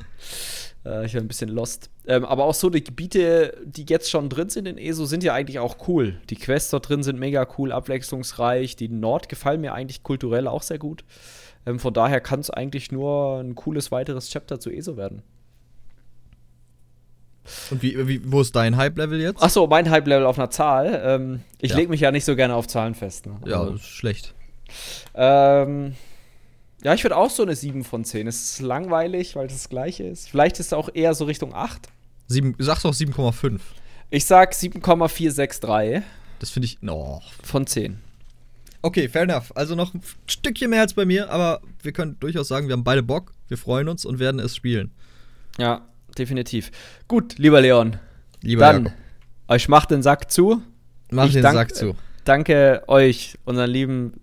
Äh, 0.85 1.05
ich 1.05 1.13
bin 1.13 1.23
ein 1.23 1.27
bisschen 1.27 1.49
lost. 1.49 1.89
Ähm, 2.07 2.25
aber 2.25 2.45
auch 2.45 2.53
so, 2.53 2.69
die 2.69 2.83
Gebiete, 2.83 3.57
die 3.65 3.85
jetzt 3.87 4.09
schon 4.09 4.29
drin 4.29 4.49
sind 4.49 4.67
in 4.67 4.77
ESO, 4.77 5.05
sind 5.05 5.23
ja 5.23 5.33
eigentlich 5.33 5.59
auch 5.59 5.87
cool. 5.87 6.19
Die 6.29 6.35
Quests 6.35 6.69
dort 6.69 6.89
drin 6.89 7.03
sind 7.03 7.19
mega 7.19 7.47
cool, 7.57 7.71
abwechslungsreich. 7.71 8.75
Die 8.75 8.89
Nord 8.89 9.29
gefallen 9.29 9.61
mir 9.61 9.73
eigentlich 9.73 10.03
kulturell 10.03 10.47
auch 10.47 10.61
sehr 10.61 10.77
gut. 10.77 11.03
Ähm, 11.65 11.79
von 11.79 11.93
daher 11.93 12.21
kann 12.21 12.39
es 12.39 12.49
eigentlich 12.49 12.91
nur 12.91 13.39
ein 13.39 13.55
cooles 13.55 13.91
weiteres 13.91 14.29
Chapter 14.29 14.59
zu 14.59 14.69
ESO 14.69 14.97
werden. 14.97 15.23
Und 17.69 17.83
wie, 17.83 18.07
wie, 18.07 18.31
wo 18.31 18.41
ist 18.41 18.55
dein 18.55 18.75
Hype-Level 18.75 19.21
jetzt? 19.21 19.41
Achso, 19.41 19.67
mein 19.67 19.89
Hype-Level 19.89 20.25
auf 20.25 20.39
einer 20.39 20.49
Zahl. 20.49 21.01
Ähm, 21.03 21.41
ich 21.61 21.71
ja. 21.71 21.77
lege 21.77 21.89
mich 21.89 22.01
ja 22.01 22.11
nicht 22.11 22.25
so 22.25 22.35
gerne 22.35 22.55
auf 22.55 22.67
Zahlen 22.67 22.95
fest. 22.95 23.27
Ne? 23.27 23.39
Ja, 23.45 23.61
also, 23.61 23.77
schlecht. 23.77 24.33
Ähm, 25.13 25.95
ja, 26.85 26.93
ich 26.93 27.03
würde 27.03 27.17
auch 27.17 27.31
so 27.31 27.41
eine 27.41 27.55
7 27.55 27.83
von 27.83 28.05
10. 28.05 28.27
Es 28.27 28.43
ist 28.43 28.59
langweilig, 28.61 29.35
weil 29.35 29.47
das 29.47 29.57
das 29.57 29.69
gleiche 29.69 30.03
ist. 30.03 30.29
Vielleicht 30.29 30.59
ist 30.59 30.67
es 30.67 30.73
auch 30.73 30.87
eher 30.93 31.15
so 31.15 31.25
Richtung 31.25 31.51
8. 31.51 31.89
Sieben, 32.27 32.53
sagst 32.59 32.83
du 32.83 32.89
auch 32.89 32.93
7,5? 32.93 33.59
Ich 34.11 34.25
sag 34.25 34.53
7,463. 34.53 36.03
Das 36.37 36.51
finde 36.51 36.67
ich. 36.67 36.77
Oh. 36.87 37.21
Von 37.41 37.65
10. 37.65 37.97
Okay, 38.83 39.09
fair 39.09 39.23
enough. 39.23 39.51
Also 39.55 39.73
noch 39.73 39.95
ein 39.95 40.01
Stückchen 40.27 40.69
mehr 40.69 40.81
als 40.81 40.93
bei 40.93 41.05
mir, 41.05 41.31
aber 41.31 41.59
wir 41.81 41.91
können 41.91 42.17
durchaus 42.19 42.49
sagen, 42.49 42.67
wir 42.67 42.73
haben 42.73 42.83
beide 42.83 43.01
Bock, 43.01 43.33
wir 43.47 43.57
freuen 43.57 43.89
uns 43.89 44.05
und 44.05 44.19
werden 44.19 44.39
es 44.39 44.55
spielen. 44.55 44.91
Ja, 45.57 45.87
definitiv. 46.19 46.69
Gut, 47.07 47.39
lieber 47.39 47.61
Leon. 47.61 47.97
Lieber 48.41 48.61
Dann, 48.61 48.83
Jakob. 48.85 48.99
euch 49.47 49.69
macht 49.69 49.89
den 49.89 50.03
Sack 50.03 50.29
zu. 50.29 50.61
Mach 51.09 51.25
ich 51.25 51.33
den 51.33 51.41
Sack 51.41 51.73
zu. 51.73 51.95
Danke 52.25 52.83
euch, 52.85 53.39
unseren 53.43 53.71
lieben 53.71 54.21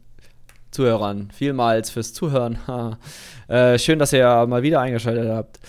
Zuhörern 0.72 1.30
vielmals 1.32 1.90
fürs 1.90 2.12
Zuhören. 2.12 2.58
äh, 3.48 3.78
schön, 3.78 3.98
dass 3.98 4.12
ihr 4.12 4.46
mal 4.46 4.62
wieder 4.62 4.80
eingeschaltet 4.80 5.30
habt. 5.30 5.60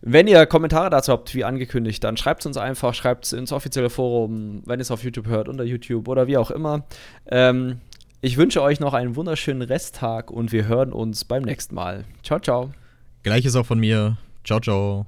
Wenn 0.00 0.26
ihr 0.26 0.46
Kommentare 0.46 0.90
dazu 0.90 1.12
habt, 1.12 1.34
wie 1.34 1.44
angekündigt, 1.44 2.02
dann 2.02 2.16
schreibt 2.16 2.42
es 2.42 2.46
uns 2.46 2.56
einfach, 2.56 2.92
schreibt 2.92 3.24
es 3.24 3.32
ins 3.32 3.52
offizielle 3.52 3.88
Forum, 3.88 4.62
wenn 4.66 4.80
ihr 4.80 4.82
es 4.82 4.90
auf 4.90 5.04
YouTube 5.04 5.28
hört, 5.28 5.48
unter 5.48 5.64
YouTube 5.64 6.08
oder 6.08 6.26
wie 6.26 6.36
auch 6.36 6.50
immer. 6.50 6.84
Ähm, 7.30 7.80
ich 8.20 8.36
wünsche 8.36 8.62
euch 8.62 8.80
noch 8.80 8.94
einen 8.94 9.16
wunderschönen 9.16 9.62
Resttag 9.62 10.30
und 10.30 10.52
wir 10.52 10.66
hören 10.66 10.92
uns 10.92 11.24
beim 11.24 11.42
nächsten 11.42 11.74
Mal. 11.74 12.04
Ciao, 12.22 12.40
ciao. 12.40 12.70
Gleiches 13.22 13.56
auch 13.56 13.66
von 13.66 13.78
mir. 13.78 14.16
Ciao, 14.44 14.60
ciao. 14.60 15.00